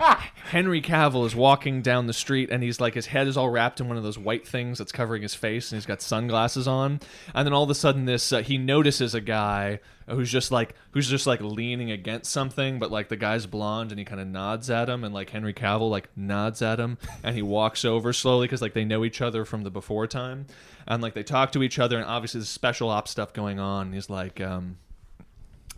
Henry 0.48 0.80
Cavill 0.80 1.26
is 1.26 1.36
walking 1.36 1.82
down 1.82 2.06
the 2.06 2.14
street, 2.14 2.48
and 2.50 2.62
he's 2.62 2.80
like 2.80 2.94
his 2.94 3.04
head 3.04 3.26
is 3.26 3.36
all 3.36 3.50
wrapped 3.50 3.80
in 3.80 3.88
one 3.88 3.98
of 3.98 4.02
those 4.02 4.16
white 4.16 4.48
things 4.48 4.78
that's 4.78 4.92
covering 4.92 5.20
his 5.20 5.34
face, 5.34 5.70
and 5.70 5.76
he's 5.76 5.84
got 5.84 6.00
sunglasses 6.00 6.66
on. 6.66 7.00
And 7.34 7.46
then 7.46 7.52
all 7.52 7.64
of 7.64 7.70
a 7.70 7.74
sudden, 7.74 8.06
this 8.06 8.32
uh, 8.32 8.40
he 8.40 8.56
notices 8.56 9.14
a 9.14 9.20
guy 9.20 9.80
who's 10.08 10.32
just 10.32 10.50
like 10.50 10.74
who's 10.92 11.06
just 11.06 11.26
like 11.26 11.42
leaning 11.42 11.90
against 11.90 12.32
something, 12.32 12.78
but 12.78 12.90
like 12.90 13.10
the 13.10 13.16
guy's 13.16 13.44
blonde, 13.44 13.92
and 13.92 13.98
he 13.98 14.06
kind 14.06 14.22
of 14.22 14.26
nods 14.26 14.70
at 14.70 14.88
him, 14.88 15.04
and 15.04 15.12
like 15.12 15.28
Henry 15.28 15.52
Cavill 15.52 15.90
like 15.90 16.08
nods 16.16 16.62
at 16.62 16.80
him, 16.80 16.96
and 17.22 17.36
he 17.36 17.42
walks 17.42 17.84
over 17.84 18.14
slowly 18.14 18.46
because 18.46 18.62
like 18.62 18.72
they 18.72 18.86
know 18.86 19.04
each 19.04 19.20
other 19.20 19.44
from 19.44 19.64
the 19.64 19.70
before 19.70 20.06
time, 20.06 20.46
and 20.86 21.02
like 21.02 21.12
they 21.12 21.22
talk 21.22 21.52
to 21.52 21.62
each 21.62 21.78
other, 21.78 21.98
and 21.98 22.06
obviously 22.06 22.40
there's 22.40 22.48
special 22.48 22.88
ops 22.88 23.10
stuff 23.10 23.34
going 23.34 23.60
on. 23.60 23.92
He's 23.92 24.08
like, 24.08 24.40
um, 24.40 24.78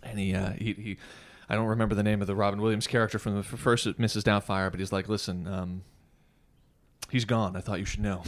and 0.01 0.17
he 0.17 0.33
uh, 0.33 0.51
he 0.53 0.73
he. 0.73 0.97
I 1.51 1.55
don't 1.55 1.67
remember 1.67 1.95
the 1.95 2.03
name 2.03 2.21
of 2.21 2.27
the 2.27 2.35
Robin 2.35 2.61
Williams 2.61 2.87
character 2.87 3.19
from 3.19 3.35
the 3.35 3.43
first 3.43 3.85
Mrs. 3.85 4.23
Doubtfire, 4.23 4.71
but 4.71 4.79
he's 4.79 4.93
like, 4.93 5.09
listen, 5.09 5.45
um, 5.47 5.83
he's 7.11 7.25
gone. 7.25 7.55
I 7.55 7.61
thought 7.61 7.79
you 7.79 7.85
should 7.85 7.99
know. 8.01 8.23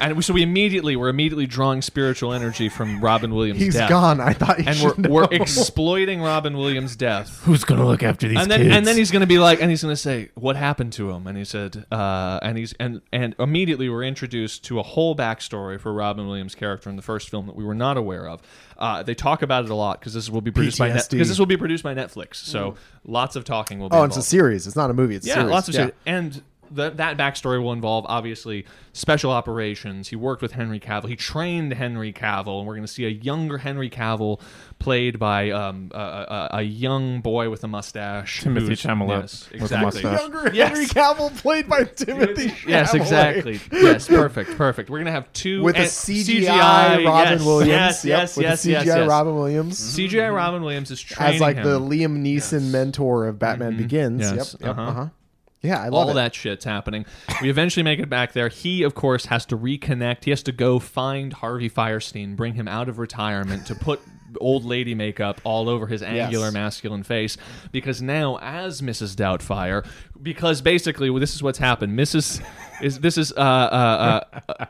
and 0.00 0.16
we, 0.16 0.22
so 0.22 0.32
we 0.34 0.42
immediately 0.42 0.96
we're 0.96 1.08
immediately 1.08 1.46
drawing 1.46 1.82
spiritual 1.82 2.32
energy 2.32 2.68
from 2.68 3.00
Robin 3.00 3.34
Williams' 3.34 3.60
He's 3.60 3.74
death. 3.74 3.88
gone. 3.90 4.20
I 4.20 4.32
thought 4.32 4.58
you 4.58 4.64
and 4.66 4.76
should 4.76 4.96
we're, 4.98 5.02
know. 5.08 5.10
we're 5.10 5.28
exploiting 5.30 6.20
Robin 6.20 6.56
Williams' 6.56 6.96
death. 6.96 7.40
Who's 7.44 7.64
gonna 7.64 7.86
look 7.86 8.02
after 8.02 8.28
these 8.28 8.38
And 8.38 8.50
then, 8.50 8.60
kids? 8.62 8.74
and 8.76 8.86
then 8.86 8.96
he's 8.96 9.10
going 9.10 9.20
to 9.20 9.26
be 9.26 9.38
like, 9.38 9.60
and 9.60 9.70
he's 9.70 9.82
going 9.82 9.92
to 9.92 9.96
say, 10.00 10.30
"What 10.34 10.56
happened 10.56 10.92
to 10.94 11.10
him?" 11.10 11.26
And 11.26 11.36
he 11.38 11.44
said, 11.44 11.84
uh, 11.92 12.38
and 12.42 12.58
he's 12.58 12.72
and 12.80 13.00
and 13.12 13.34
immediately 13.38 13.88
we're 13.88 14.04
introduced 14.04 14.64
to 14.64 14.78
a 14.78 14.82
whole 14.82 15.14
backstory 15.16 15.80
for 15.80 15.92
Robin 15.92 16.26
Williams' 16.26 16.54
character 16.54 16.90
in 16.90 16.96
the 16.96 17.02
first 17.02 17.28
film 17.28 17.46
that 17.46 17.56
we 17.56 17.64
were 17.64 17.74
not 17.74 17.96
aware 17.96 18.28
of. 18.28 18.40
Uh, 18.78 19.02
they 19.02 19.14
talk 19.14 19.42
about 19.42 19.64
it 19.64 19.70
a 19.70 19.74
lot 19.74 20.00
because 20.00 20.14
this 20.14 20.30
will 20.30 20.40
be 20.40 20.50
produced 20.50 20.78
by 20.78 20.88
Net, 20.88 21.06
because 21.10 21.28
this 21.28 21.38
will 21.38 21.44
be 21.46 21.56
produced 21.56 21.84
by 21.84 21.94
Netflix. 21.94 22.36
So 22.36 22.76
lots 23.04 23.36
of 23.36 23.44
talking 23.44 23.78
will 23.78 23.90
be. 23.90 23.96
oh, 23.96 24.04
it's 24.04 24.16
a 24.16 24.22
series. 24.22 24.66
It's 24.66 24.76
not 24.76 24.88
a 24.90 24.94
movie. 24.94 25.16
It's 25.16 25.26
a 25.26 25.28
Yeah, 25.28 25.34
series. 25.34 25.50
lots 25.50 25.68
of 25.68 25.74
yeah. 25.74 25.84
shit. 25.86 25.94
And 26.06 26.42
that 26.72 26.96
that 26.98 27.16
backstory 27.16 27.62
will 27.62 27.72
involve 27.72 28.04
obviously 28.08 28.64
special 28.92 29.30
operations. 29.30 30.08
He 30.08 30.16
worked 30.16 30.42
with 30.42 30.52
Henry 30.52 30.80
Cavill. 30.80 31.08
He 31.08 31.16
trained 31.16 31.72
Henry 31.72 32.12
Cavill, 32.12 32.58
and 32.58 32.66
we're 32.66 32.74
going 32.74 32.86
to 32.86 32.92
see 32.92 33.04
a 33.04 33.08
younger 33.10 33.58
Henry 33.58 33.88
Cavill 33.90 34.40
played 34.78 35.18
by 35.18 35.50
um, 35.50 35.90
a, 35.94 35.98
a, 35.98 36.48
a 36.54 36.62
young 36.62 37.20
boy 37.20 37.50
with 37.50 37.62
a 37.64 37.68
mustache. 37.68 38.42
Timothée 38.42 38.70
Chalamet 38.70 39.08
Yes, 39.22 39.48
with 39.50 39.60
a 39.60 39.64
exactly. 39.64 40.02
mustache. 40.02 40.20
Younger 40.20 40.50
Yes. 40.54 40.68
Henry 40.70 40.86
Cavill 40.86 41.36
played 41.40 41.68
by 41.68 41.84
Timothy. 41.96 42.52
Yes, 42.66 42.94
exactly. 42.94 43.60
Yes, 43.72 44.08
perfect, 44.08 44.56
perfect. 44.56 44.90
We're 44.90 44.98
gonna 44.98 45.10
have 45.12 45.32
two 45.32 45.62
With 45.62 45.76
a 45.76 45.80
and- 45.80 45.88
CGI, 45.88 47.04
Robin 47.06 47.32
yes, 47.38 47.44
Williams. 47.44 47.68
Yes, 47.70 48.04
Yep, 48.04 48.18
yes, 48.18 48.36
with 48.36 48.42
yes, 48.44 48.64
a 48.64 48.68
CGI 48.68 48.72
yes, 48.72 48.86
yes. 48.86 49.08
Robin 49.08 49.34
Williams. 49.34 49.80
CGI 49.98 50.34
Robin 50.34 50.62
Williams 50.62 50.90
is 50.90 51.00
training 51.00 51.34
as 51.36 51.40
like 51.40 51.56
him. 51.56 51.64
the 51.64 51.78
Liam 51.80 52.18
Neeson 52.22 52.70
mentor 52.70 53.26
of 53.26 53.38
Batman 53.38 53.76
Begins. 53.76 54.20
Yes, 54.22 54.56
Yep. 54.60 54.62
Yep. 54.62 54.70
uh-huh. 54.78 54.90
Uh-huh. 54.90 55.06
Yeah, 55.62 55.78
I 55.80 55.84
love 55.88 55.94
all 55.94 56.10
it. 56.10 56.14
that 56.14 56.34
shit's 56.34 56.64
happening. 56.64 57.04
We 57.42 57.50
eventually 57.50 57.82
make 57.82 57.98
it 57.98 58.08
back 58.08 58.32
there. 58.32 58.48
He, 58.48 58.82
of 58.82 58.94
course, 58.94 59.26
has 59.26 59.44
to 59.46 59.58
reconnect. 59.58 60.24
He 60.24 60.30
has 60.30 60.42
to 60.44 60.52
go 60.52 60.78
find 60.78 61.32
Harvey 61.34 61.68
Fierstein, 61.68 62.34
bring 62.34 62.54
him 62.54 62.66
out 62.66 62.88
of 62.88 62.98
retirement 62.98 63.66
to 63.66 63.74
put 63.74 64.00
old 64.40 64.64
lady 64.64 64.94
makeup 64.94 65.40
all 65.44 65.68
over 65.68 65.86
his 65.88 66.02
angular 66.02 66.46
Yes. 66.46 66.54
masculine 66.54 67.02
face 67.02 67.36
because 67.72 68.00
now 68.00 68.38
as 68.40 68.80
Mrs. 68.80 69.16
Doubtfire 69.16 69.84
because 70.22 70.62
basically 70.62 71.10
well, 71.10 71.18
this 71.18 71.34
is 71.34 71.42
what's 71.42 71.58
happened 71.58 71.98
Mrs. 71.98 72.40
is 72.80 73.00
this 73.00 73.18
is 73.18 73.32
uh, 73.32 73.40
uh, 73.40 74.20
uh, 74.48 74.66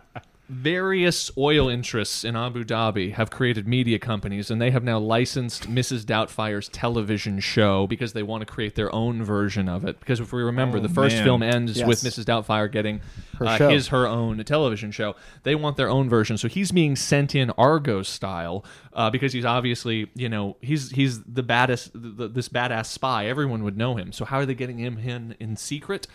various 0.51 1.31
oil 1.39 1.69
interests 1.69 2.25
in 2.25 2.35
Abu 2.35 2.65
Dhabi 2.65 3.13
have 3.15 3.31
created 3.31 3.69
media 3.69 4.01
companies 4.01 4.51
and 4.51 4.61
they 4.61 4.73
have 4.73 4.83
now 4.83 4.99
licensed 4.99 5.71
Mrs. 5.71 6.05
Doubtfire's 6.05 6.69
television 6.69 7.39
show 7.39 7.87
because 7.87 8.15
they 8.15 8.25
want 8.25 8.41
to 8.41 8.47
create 8.47 8.75
their 8.75 8.93
own 8.93 9.23
version 9.23 9.69
of 9.69 9.85
it. 9.85 10.01
Because 10.01 10.19
if 10.19 10.33
we 10.33 10.43
remember, 10.43 10.79
Oh, 10.79 10.81
the 10.81 10.89
first 10.89 11.15
man. 11.17 11.25
film 11.25 11.43
ends 11.45 11.79
Yes. 11.79 11.87
with 11.87 12.01
Mrs. 12.01 12.25
Doubtfire 12.25 12.71
getting 12.71 13.01
Her 13.39 13.47
uh, 13.47 13.69
his 13.71 13.89
her 13.89 14.09
own 14.09 14.43
television 14.45 14.91
show. 14.91 15.15
They 15.45 15.55
want 15.55 15.77
their 15.77 15.89
own 15.89 16.09
version, 16.09 16.37
so 16.37 16.49
he's 16.49 16.73
being 16.73 16.97
sent 16.97 17.37
in 17.37 17.51
Argo 17.51 18.03
style 18.03 18.65
uh, 18.93 19.09
because 19.09 19.33
he's 19.33 19.45
obviously 19.45 20.11
you 20.17 20.29
know 20.29 20.57
he's 20.61 20.91
he's 20.91 21.23
the 21.23 21.45
baddest 21.45 21.93
the, 21.95 22.27
this 22.29 22.49
badass 22.49 22.87
spy. 22.87 23.27
Everyone 23.27 23.63
would 23.63 23.77
know 23.77 23.95
him. 23.97 24.11
So 24.13 24.25
how 24.25 24.39
are 24.39 24.47
they 24.47 24.55
getting 24.55 24.79
him 24.79 24.99
in 24.99 25.37
in 25.39 25.57
secret? 25.57 26.09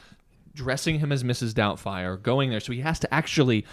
Dressing 0.53 0.99
him 0.99 1.11
as 1.11 1.23
Mrs. 1.23 1.53
Doubtfire, 1.53 2.21
going 2.21 2.49
there, 2.49 2.59
so 2.61 2.71
he 2.73 2.79
has 2.81 2.99
to 2.99 3.13
actually 3.13 3.65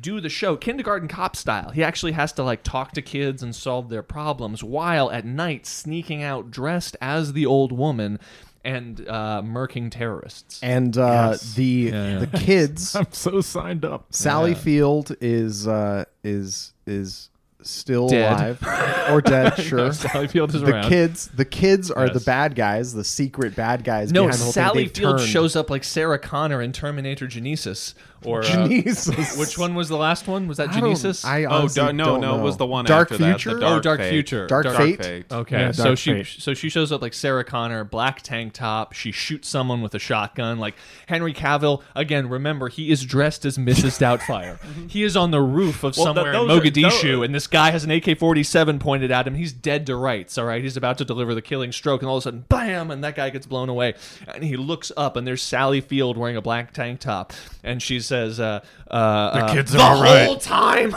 do 0.00 0.20
the 0.20 0.28
show 0.28 0.56
kindergarten 0.56 1.08
cop 1.08 1.34
style. 1.36 1.70
He 1.70 1.82
actually 1.82 2.12
has 2.12 2.32
to 2.34 2.42
like 2.42 2.62
talk 2.62 2.92
to 2.92 3.02
kids 3.02 3.42
and 3.42 3.54
solve 3.54 3.88
their 3.88 4.02
problems 4.02 4.62
while 4.62 5.10
at 5.10 5.24
night 5.24 5.66
sneaking 5.66 6.22
out 6.22 6.50
dressed 6.50 6.96
as 7.00 7.32
the 7.32 7.46
old 7.46 7.72
woman 7.72 8.18
and 8.64 9.08
uh, 9.08 9.40
murking 9.44 9.90
terrorists. 9.90 10.60
and 10.62 10.96
uh, 10.98 11.30
Yes. 11.32 11.54
the 11.54 11.64
yeah. 11.64 12.18
the 12.18 12.26
kids. 12.38 12.94
I'm 12.96 13.06
so 13.10 13.40
signed 13.40 13.84
up. 13.84 14.06
Sally 14.10 14.50
Yeah. 14.52 14.56
Field 14.58 15.16
is 15.20 15.66
uh, 15.66 16.04
is 16.22 16.72
is 16.86 17.30
still 17.62 18.08
Dead. 18.08 18.32
alive 18.32 19.08
or 19.10 19.20
dead. 19.20 19.54
Sure. 19.58 19.92
Sally 19.92 20.26
Field 20.28 20.54
is 20.54 20.62
the 20.62 20.72
around. 20.72 20.88
kids, 20.88 21.28
the 21.34 21.44
kids 21.44 21.90
are 21.90 22.08
the 22.08 22.20
bad 22.20 22.54
guys, 22.54 22.94
the 22.94 23.04
secret 23.04 23.54
bad 23.56 23.84
guys. 23.84 24.10
No, 24.12 24.22
behind 24.24 24.38
the 24.40 24.44
whole. 24.44 24.52
Sally 24.52 24.82
They've 24.84 24.92
Field 24.96 25.18
turned. 25.18 25.30
shows 25.30 25.56
up 25.56 25.68
like 25.68 25.84
Sarah 25.84 26.18
Connor 26.18 26.62
in 26.62 26.72
Terminator 26.72 27.26
Genisys, 27.26 27.92
or 28.24 28.42
uh, 28.44 28.68
Jesus. 28.68 29.36
which 29.38 29.56
one 29.58 29.74
was 29.74 29.88
the 29.88 29.96
last 29.96 30.26
one? 30.26 30.46
Was 30.48 30.58
that 30.58 30.70
I 30.70 30.80
don't- 30.80 30.92
Genisys? 30.92 31.24
I 31.24 31.44
Oh, 31.44 31.50
honestly 31.60 31.82
dar- 31.82 31.92
no, 31.92 32.04
don't 32.04 32.20
no, 32.20 32.38
it 32.38 32.42
was 32.42 32.56
the 32.56 32.66
one 32.66 32.84
Dark 32.84 33.10
after 33.12 33.18
that, 33.18 33.26
the 33.32 33.38
Future. 33.38 33.58
Dark 33.58 33.78
oh, 33.78 33.80
Dark 33.80 34.00
Fate. 34.00 34.10
Future. 34.10 34.46
Dark 34.46 34.66
Fate? 34.66 35.24
Okay, 35.32 35.58
Yeah, 35.58 35.72
so 35.72 35.84
Dark 35.84 35.98
she 35.98 36.12
Fate. 36.12 36.26
so 36.26 36.54
she 36.54 36.68
shows 36.68 36.92
up 36.92 37.02
like 37.02 37.14
Sarah 37.14 37.44
Connor, 37.44 37.84
black 37.84 38.22
tank 38.22 38.52
top. 38.52 38.92
She 38.92 39.12
shoots 39.12 39.48
someone 39.48 39.80
with 39.82 39.94
a 39.94 39.98
shotgun. 39.98 40.58
Like 40.58 40.74
Henry 41.06 41.32
Cavill 41.34 41.82
again. 41.94 42.28
Remember, 42.28 42.68
he 42.68 42.90
is 42.90 43.04
dressed 43.04 43.44
as 43.44 43.56
Mrs. 43.58 43.98
Doubtfire. 44.00 44.58
he 44.90 45.02
is 45.02 45.16
on 45.16 45.30
the 45.30 45.40
roof 45.40 45.76
of 45.82 45.96
Well, 45.96 46.14
th- 46.14 46.16
somewhere 46.16 46.32
in 46.34 46.48
those 46.48 46.58
are- 46.58 46.62
Mogadishu, 46.62 47.12
tho- 47.16 47.22
and 47.22 47.34
this 47.34 47.46
guy 47.46 47.70
has 47.70 47.84
an 47.84 47.90
AK-47 47.90 48.80
pointed 48.80 49.10
at 49.10 49.26
him. 49.26 49.34
He's 49.34 49.52
dead 49.52 49.86
to 49.86 49.96
rights. 49.96 50.36
All 50.38 50.44
right, 50.44 50.62
he's 50.62 50.76
about 50.76 50.98
to 50.98 51.04
deliver 51.04 51.34
the 51.34 51.42
killing 51.42 51.72
stroke, 51.72 52.02
and 52.02 52.08
all 52.08 52.16
of 52.16 52.22
a 52.22 52.24
sudden, 52.24 52.44
bam! 52.48 52.90
And 52.90 53.02
that 53.04 53.14
guy 53.14 53.30
gets 53.30 53.46
blown 53.46 53.68
away. 53.68 53.94
And 54.28 54.44
he 54.44 54.56
looks 54.56 54.92
up, 54.96 55.16
and 55.16 55.26
there's 55.26 55.42
Sally 55.42 55.80
Field 55.80 56.16
wearing 56.16 56.36
a 56.36 56.42
black 56.42 56.72
tank 56.72 57.00
top, 57.00 57.32
and 57.64 57.82
she 57.82 58.00
says, 58.10 58.38
uh, 58.40 58.60
uh, 58.90 59.46
"The 59.46 59.52
kids 59.54 59.72
the 59.72 59.80
are 59.80 59.96
all 59.96 60.02
right." 60.02 60.26
whole 60.26 60.36
time." 60.36 60.92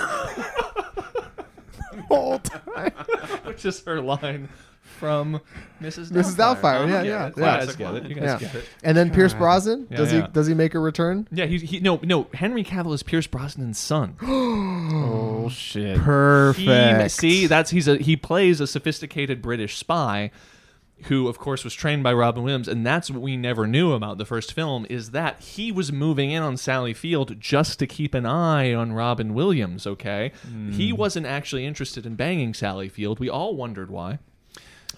whole 2.08 2.40
time. 2.44 2.92
which 3.46 3.66
is 3.66 3.84
her 3.86 4.02
line 4.02 4.50
from 5.00 5.40
Mrs. 5.82 6.12
Mrs. 6.12 6.36
Doubtfire. 6.36 6.86
Doubtfire, 6.86 6.90
yeah, 6.90 7.02
You 7.04 7.10
yeah, 7.10 7.30
get 7.30 7.38
it. 7.38 7.40
yeah. 7.40 7.54
You 7.62 7.66
guys 7.66 7.76
get 7.76 7.94
it. 7.96 8.10
You 8.10 8.16
guys 8.16 8.24
Yeah. 8.24 8.38
get 8.48 8.56
it. 8.56 8.66
And 8.84 8.98
then 8.98 9.12
Pierce 9.12 9.34
Brosnan 9.34 9.88
Yeah, 9.90 9.98
does 9.98 10.14
yeah. 10.14 10.22
he 10.22 10.28
does 10.32 10.48
he 10.48 10.54
make 10.54 10.76
a 10.76 10.80
return? 10.80 11.28
Yeah, 11.32 11.46
he, 11.46 11.58
he 11.58 11.80
no 11.80 12.00
no 12.04 12.28
Henry 12.34 12.64
Cavill 12.64 12.94
is 12.94 13.04
Pierce 13.04 13.28
Brosnan's 13.28 13.78
son. 13.78 14.16
Oh 15.46 15.50
shit. 15.50 15.98
He, 15.98 16.04
Perfect. 16.04 17.12
see, 17.12 17.48
that's 17.48 17.72
he's 17.72 17.88
a 17.88 17.98
he 17.98 18.16
plays 18.16 18.62
a 18.62 18.68
sophisticated 18.68 19.42
British 19.42 19.78
spy 19.78 20.32
who 21.06 21.28
of 21.28 21.38
course 21.38 21.64
was 21.64 21.74
trained 21.74 22.04
by 22.04 22.14
Robin 22.14 22.44
Williams 22.44 22.68
and 22.68 22.86
that's 22.86 23.10
what 23.10 23.22
we 23.22 23.38
never 23.38 23.68
knew 23.68 23.94
about 23.94 24.18
the 24.18 24.26
first 24.26 24.54
film 24.54 24.86
is 24.90 25.12
that 25.12 25.40
he 25.40 25.72
was 25.72 25.92
moving 25.92 26.32
in 26.32 26.44
on 26.44 26.58
Sally 26.58 26.94
Field 26.94 27.40
just 27.40 27.80
to 27.80 27.88
keep 27.88 28.14
an 28.14 28.26
eye 28.26 28.74
on 28.74 28.94
Robin 28.94 29.34
Williams, 29.34 29.86
okay? 29.88 30.32
Hmm. 30.44 30.72
He 30.72 30.92
wasn't 30.94 31.26
actually 31.26 31.66
interested 31.66 32.06
in 32.06 32.16
banging 32.16 32.54
Sally 32.54 32.90
Field. 32.90 33.20
We 33.20 33.30
all 33.30 33.56
wondered 33.56 33.90
why. 33.90 34.20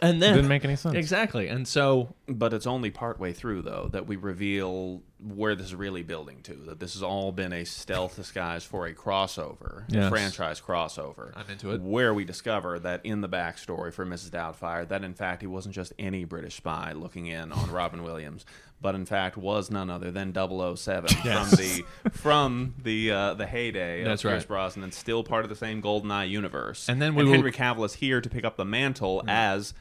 And 0.02 0.22
then 0.22 0.34
it 0.34 0.36
Didn't 0.36 0.50
make 0.50 0.66
any 0.66 0.76
sense. 0.76 0.96
Exactly. 0.96 1.48
And 1.48 1.68
so 1.68 2.14
But 2.28 2.54
it's 2.54 2.68
only 2.68 2.90
partway 2.92 3.34
through, 3.34 3.62
though, 3.64 3.90
that 3.92 4.08
we 4.08 4.16
reveal 4.16 5.02
where 5.20 5.56
this 5.56 5.68
is 5.68 5.76
really 5.76 6.04
building 6.04 6.42
to. 6.44 6.54
That 6.54 6.80
this 6.80 6.94
has 6.94 7.02
all 7.02 7.32
been 7.32 7.54
a 7.54 7.64
stealth 7.66 8.16
disguise 8.16 8.64
for 8.64 8.86
a 8.86 8.94
crossover, 8.94 9.84
Yes. 9.88 10.06
a 10.06 10.10
franchise 10.10 10.62
crossover. 10.62 11.32
I'm 11.36 11.50
into 11.50 11.72
it. 11.72 11.82
Where 11.82 12.14
we 12.14 12.26
discover 12.26 12.78
that 12.80 13.02
in 13.06 13.22
the 13.22 13.30
backstory 13.30 13.94
for 13.94 14.06
Mrs. 14.06 14.30
Doubtfire, 14.32 14.88
that 14.90 15.04
in 15.04 15.14
fact 15.14 15.42
he 15.42 15.48
wasn't 15.48 15.74
just 15.74 15.94
any 15.98 16.26
British 16.26 16.56
spy 16.56 16.92
looking 16.94 17.28
in 17.28 17.52
on 17.52 17.72
Robin 17.82 18.04
Williams, 18.04 18.46
but 18.82 18.94
in 18.94 19.06
fact 19.06 19.38
was 19.38 19.72
none 19.72 19.90
other 19.90 20.12
than 20.12 20.34
007 20.34 21.10
from 21.10 21.50
the 21.52 21.86
from 22.12 22.76
the 22.84 23.12
uh, 23.12 23.34
the 23.36 23.46
heyday 23.48 24.04
That's 24.04 24.24
of 24.24 24.30
Pierce 24.30 24.42
right. 24.44 24.48
Brosnan, 24.48 24.84
and 24.84 24.94
still 24.94 25.24
part 25.24 25.46
of 25.46 25.50
the 25.50 25.56
same 25.56 25.82
GoldenEye 25.82 26.30
universe. 26.30 26.90
And 26.90 27.02
then 27.02 27.16
we 27.16 27.24
will- 27.24 27.32
Henry 27.32 27.52
Cavill 27.54 27.86
is 27.86 27.96
here 27.96 28.22
to 28.22 28.30
pick 28.30 28.44
up 28.44 28.58
the 28.58 28.66
mantle 28.66 29.24
as 29.28 29.74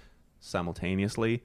simultaneously 0.45 1.43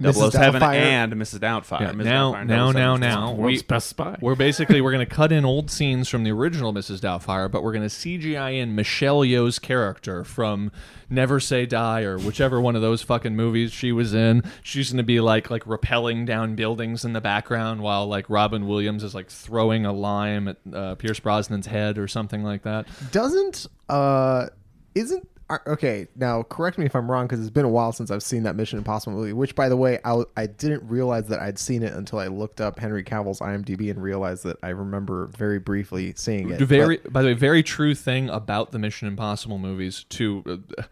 Mrs. 0.00 0.30
007 0.30 0.60
Doubtfire. 0.62 0.74
and 0.76 1.12
Mrs. 1.14 1.40
Doubtfire. 1.40 1.80
Yeah, 1.80 1.90
Mrs. 1.92 2.04
now- 2.04 2.32
Doubtfire 2.32 2.40
and 2.42 2.48
now, 2.48 2.66
007 2.70 2.74
now, 2.80 2.96
now. 2.96 3.26
one. 3.32 3.36
World's 3.38 3.62
we- 3.62 3.66
best 3.66 3.88
spy. 3.88 4.16
We're 4.20 4.36
basically 4.36 4.80
we're 4.80 4.92
going 4.92 5.04
to 5.04 5.12
cut 5.12 5.32
in 5.32 5.44
old 5.44 5.72
scenes 5.72 6.08
from 6.08 6.22
the 6.22 6.30
original 6.30 6.72
Mrs. 6.72 7.00
Doubtfire, 7.00 7.50
but 7.50 7.64
we're 7.64 7.72
going 7.72 7.88
to 7.88 7.92
CGI 7.92 8.60
in 8.60 8.76
Michelle 8.76 9.22
Yeoh's 9.22 9.58
character 9.58 10.22
from 10.22 10.70
Never 11.10 11.40
Say 11.40 11.66
Die 11.66 12.02
or 12.02 12.16
whichever 12.16 12.60
one 12.60 12.76
of 12.76 12.82
those 12.82 13.02
fucking 13.02 13.34
movies 13.34 13.72
she 13.72 13.90
was 13.90 14.14
in. 14.14 14.44
She's 14.62 14.90
going 14.90 14.98
to 14.98 15.02
be 15.02 15.18
like 15.18 15.50
like 15.50 15.64
rappelling 15.64 16.26
down 16.26 16.54
buildings 16.54 17.04
in 17.04 17.12
the 17.12 17.20
background 17.20 17.80
while 17.80 18.06
like 18.06 18.30
Robin 18.30 18.68
Williams 18.68 19.02
is 19.02 19.16
like 19.16 19.28
throwing 19.28 19.84
a 19.84 19.92
lime 19.92 20.46
at 20.46 20.58
uh, 20.72 20.94
Pierce 20.94 21.18
Brosnan's 21.18 21.66
head 21.66 21.98
or 21.98 22.06
something 22.06 22.44
like 22.44 22.62
that. 22.62 22.86
Doesn't 23.10 23.66
uh 23.88 24.46
isn't 24.94 25.24
are- 25.24 25.37
okay 25.66 26.06
now 26.14 26.42
correct 26.42 26.76
me 26.76 26.84
if 26.84 26.94
i'm 26.94 27.10
wrong 27.10 27.26
because 27.26 27.40
it's 27.40 27.50
been 27.50 27.64
a 27.64 27.70
while 27.70 27.90
since 27.90 28.10
i've 28.10 28.22
seen 28.22 28.42
that 28.42 28.54
mission 28.54 28.78
impossible 28.78 29.16
movie 29.16 29.32
which 29.32 29.54
by 29.54 29.68
the 29.68 29.76
way 29.76 29.98
I 30.04 30.46
didn't 30.46 30.86
realize 30.88 31.28
that 31.28 31.40
i'd 31.40 31.58
seen 31.58 31.82
it 31.82 31.94
until 31.94 32.18
i 32.18 32.26
looked 32.26 32.60
up 32.60 32.78
henry 32.78 33.02
cavill's 33.02 33.40
imdb 33.40 33.90
and 33.90 34.02
realized 34.02 34.44
that 34.44 34.58
i 34.62 34.68
remember 34.68 35.26
very 35.26 35.58
briefly 35.58 36.12
seeing 36.16 36.50
it 36.50 36.60
very 36.60 36.98
by 36.98 37.22
the 37.22 37.28
way 37.28 37.34
very 37.34 37.62
true 37.62 37.94
thing 37.94 38.28
about 38.28 38.72
the 38.72 38.78
mission 38.78 39.08
impossible 39.08 39.58
movies 39.58 40.04
too 40.08 40.42
uh, 40.46 40.82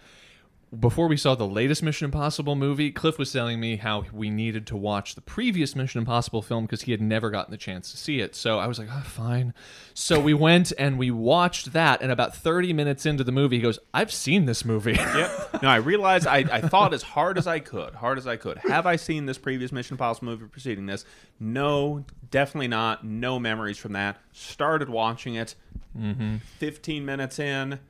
before 0.78 1.06
we 1.06 1.16
saw 1.16 1.34
the 1.34 1.46
latest 1.46 1.82
mission 1.82 2.06
impossible 2.06 2.56
movie 2.56 2.90
cliff 2.90 3.18
was 3.18 3.32
telling 3.32 3.60
me 3.60 3.76
how 3.76 4.04
we 4.12 4.28
needed 4.30 4.66
to 4.66 4.76
watch 4.76 5.14
the 5.14 5.20
previous 5.20 5.76
mission 5.76 6.00
impossible 6.00 6.42
film 6.42 6.64
because 6.64 6.82
he 6.82 6.90
had 6.90 7.00
never 7.00 7.30
gotten 7.30 7.52
the 7.52 7.56
chance 7.56 7.90
to 7.90 7.96
see 7.96 8.20
it 8.20 8.34
so 8.34 8.58
i 8.58 8.66
was 8.66 8.78
like 8.78 8.88
oh, 8.90 9.02
fine 9.06 9.54
so 9.94 10.18
we 10.18 10.34
went 10.34 10.72
and 10.76 10.98
we 10.98 11.10
watched 11.10 11.72
that 11.72 12.02
and 12.02 12.10
about 12.10 12.34
30 12.34 12.72
minutes 12.72 13.06
into 13.06 13.22
the 13.22 13.30
movie 13.30 13.56
he 13.56 13.62
goes 13.62 13.78
i've 13.94 14.12
seen 14.12 14.46
this 14.46 14.64
movie 14.64 14.96
Yep. 15.16 15.62
No, 15.62 15.68
I 15.68 15.76
realized 15.76 16.26
I, 16.26 16.38
I 16.38 16.60
thought 16.60 16.92
as 16.92 17.02
hard 17.02 17.38
as 17.38 17.46
I 17.46 17.60
could, 17.60 17.94
hard 17.94 18.18
as 18.18 18.26
I 18.26 18.36
could. 18.36 18.58
Have 18.58 18.86
I 18.86 18.96
seen 18.96 19.26
this 19.26 19.38
previous 19.38 19.72
Mission 19.72 19.94
Impossible 19.94 20.26
movie 20.26 20.46
preceding 20.46 20.86
this? 20.86 21.04
No, 21.40 22.04
definitely 22.30 22.68
not. 22.68 23.04
No 23.04 23.38
memories 23.38 23.78
from 23.78 23.92
that. 23.92 24.18
Started 24.32 24.88
watching 24.88 25.34
it. 25.34 25.54
Mm-hmm. 25.98 26.36
15 26.58 27.04
minutes 27.04 27.38
in, 27.38 27.80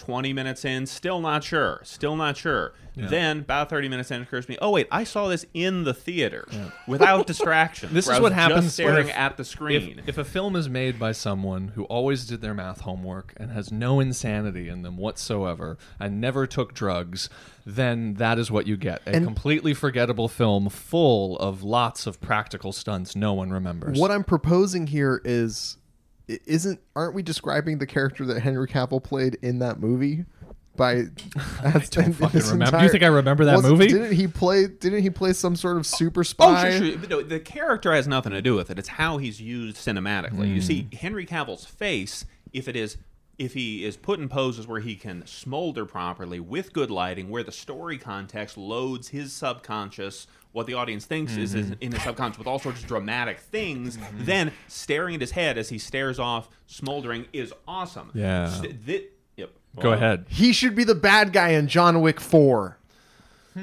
20 0.00 0.32
minutes 0.32 0.64
in, 0.64 0.86
still 0.86 1.20
not 1.20 1.44
sure. 1.44 1.80
Still 1.84 2.16
not 2.16 2.36
sure. 2.36 2.72
Then, 2.96 3.38
about 3.40 3.70
30 3.70 3.88
minutes 3.88 4.10
in, 4.10 4.20
it 4.20 4.24
occurs 4.24 4.44
to 4.44 4.52
me, 4.52 4.58
oh, 4.60 4.72
wait, 4.72 4.86
I 4.90 5.04
saw 5.04 5.28
this 5.28 5.46
in 5.54 5.84
the 5.84 5.94
theater 5.94 6.46
without 6.86 7.26
distraction. 7.32 7.94
This 7.94 8.06
is 8.08 8.20
what 8.20 8.32
happens 8.32 8.64
just 8.64 8.74
staring 8.76 9.08
if- 9.08 9.16
at 9.16 9.38
the 9.38 9.44
screen. 9.44 10.00
If, 10.00 10.08
if 10.10 10.18
a 10.18 10.24
film 10.24 10.54
is 10.54 10.68
made 10.68 10.98
by 10.98 11.12
someone 11.12 11.68
who 11.68 11.84
always 11.84 12.26
did 12.26 12.42
their 12.42 12.52
math 12.52 12.82
homework 12.82 13.32
and 13.38 13.52
has 13.52 13.72
no 13.72 14.00
insanity 14.00 14.68
in 14.68 14.82
them 14.82 14.98
whatsoever 14.98 15.78
and 15.98 16.20
never 16.20 16.46
took 16.46 16.74
drugs, 16.74 17.30
then 17.64 18.14
that 18.14 18.38
is 18.38 18.50
what 18.50 18.66
you 18.66 18.76
get. 18.76 19.00
A 19.06 19.14
And- 19.16 19.24
completely 19.24 19.72
forgettable 19.72 20.28
film 20.28 20.68
full 20.68 21.38
of 21.38 21.62
lots 21.62 22.06
of 22.06 22.20
practical 22.20 22.72
stunts 22.72 23.16
no 23.16 23.32
one 23.32 23.50
remembers. 23.50 23.98
what 23.98 24.10
i'm 24.10 24.24
proposing 24.24 24.88
here 24.88 25.22
is 25.24 25.76
i- 25.78 25.79
isn't 26.46 26.80
aren't 26.94 27.14
we 27.14 27.22
describing 27.22 27.78
the 27.78 27.86
character 27.86 28.24
that 28.26 28.40
henry 28.40 28.66
cavill 28.68 29.02
played 29.02 29.36
in 29.42 29.58
that 29.60 29.80
movie 29.80 30.24
by 30.76 30.92
I 31.62 31.72
don't 31.90 32.12
fucking 32.14 32.40
remember. 32.42 32.78
Do 32.78 32.84
you 32.84 32.90
think 32.90 33.02
I 33.02 33.08
remember 33.08 33.44
that 33.44 33.60
movie? 33.62 33.88
Didn't 33.88 34.12
he 34.12 34.26
play? 34.26 34.66
Didn't 34.66 35.02
he 35.02 35.10
play 35.10 35.32
some 35.34 35.54
sort 35.56 35.76
of 35.76 35.86
super 35.86 36.24
spy? 36.24 36.68
Oh, 36.68 36.70
sure, 36.78 36.92
sure. 36.92 37.08
No, 37.08 37.22
the 37.22 37.38
character 37.40 37.92
has 37.92 38.08
nothing 38.08 38.32
to 38.32 38.40
do 38.40 38.54
with 38.54 38.70
it. 38.70 38.78
It's 38.78 38.88
how 38.88 39.18
he's 39.18 39.40
used 39.42 39.76
cinematically. 39.76 40.48
You 40.54 40.62
see, 40.62 40.82
Hmm. 40.84 40.96
Henry 40.96 41.26
Cavill's 41.26 41.66
face, 41.66 42.24
if 42.54 42.66
it 42.66 42.76
is 42.76 42.96
if 43.40 43.54
he 43.54 43.84
is 43.84 43.96
put 43.96 44.20
in 44.20 44.28
poses 44.28 44.66
where 44.66 44.80
he 44.80 44.94
can 44.94 45.26
smolder 45.26 45.86
properly 45.86 46.38
with 46.38 46.72
good 46.74 46.90
lighting, 46.90 47.30
where 47.30 47.42
the 47.42 47.50
story 47.50 47.96
context 47.96 48.58
loads 48.58 49.08
his 49.08 49.32
subconscious, 49.32 50.26
what 50.52 50.66
the 50.66 50.74
audience 50.74 51.06
thinks 51.06 51.36
is 51.36 51.54
Mm-hmm. 51.54 51.72
is 51.72 51.76
in 51.80 51.92
his 51.92 52.02
subconscious 52.02 52.38
with 52.38 52.46
all 52.46 52.58
sorts 52.58 52.80
of 52.82 52.86
dramatic 52.86 53.40
things, 53.40 53.98
then 54.12 54.52
staring 54.68 55.14
at 55.14 55.20
his 55.22 55.30
head 55.30 55.56
as 55.56 55.70
he 55.70 55.78
stares 55.78 56.18
off, 56.18 56.48
smoldering 56.66 57.26
is 57.32 57.52
awesome. 57.66 58.10
Yeah. 58.14 58.48
St- 58.50 58.84
thi- 58.84 59.06
yep. 59.36 59.50
Go 59.80 59.92
ahead. 59.92 60.26
He 60.28 60.52
should 60.52 60.74
be 60.74 60.84
the 60.84 60.94
bad 60.94 61.32
guy 61.32 61.50
in 61.50 61.66
John 61.66 62.02
Wick 62.02 62.20
Four. 63.54 63.62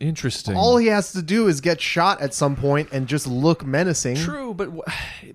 Interesting. 0.00 0.54
All 0.56 0.76
he 0.76 0.86
has 0.88 1.12
to 1.12 1.22
do 1.22 1.48
is 1.48 1.60
get 1.60 1.80
shot 1.80 2.20
at 2.20 2.32
some 2.34 2.54
point 2.56 2.88
and 2.92 3.06
just 3.08 3.26
look 3.26 3.64
menacing. 3.66 4.16
True, 4.16 4.54
but 4.54 4.66
w- 4.66 4.82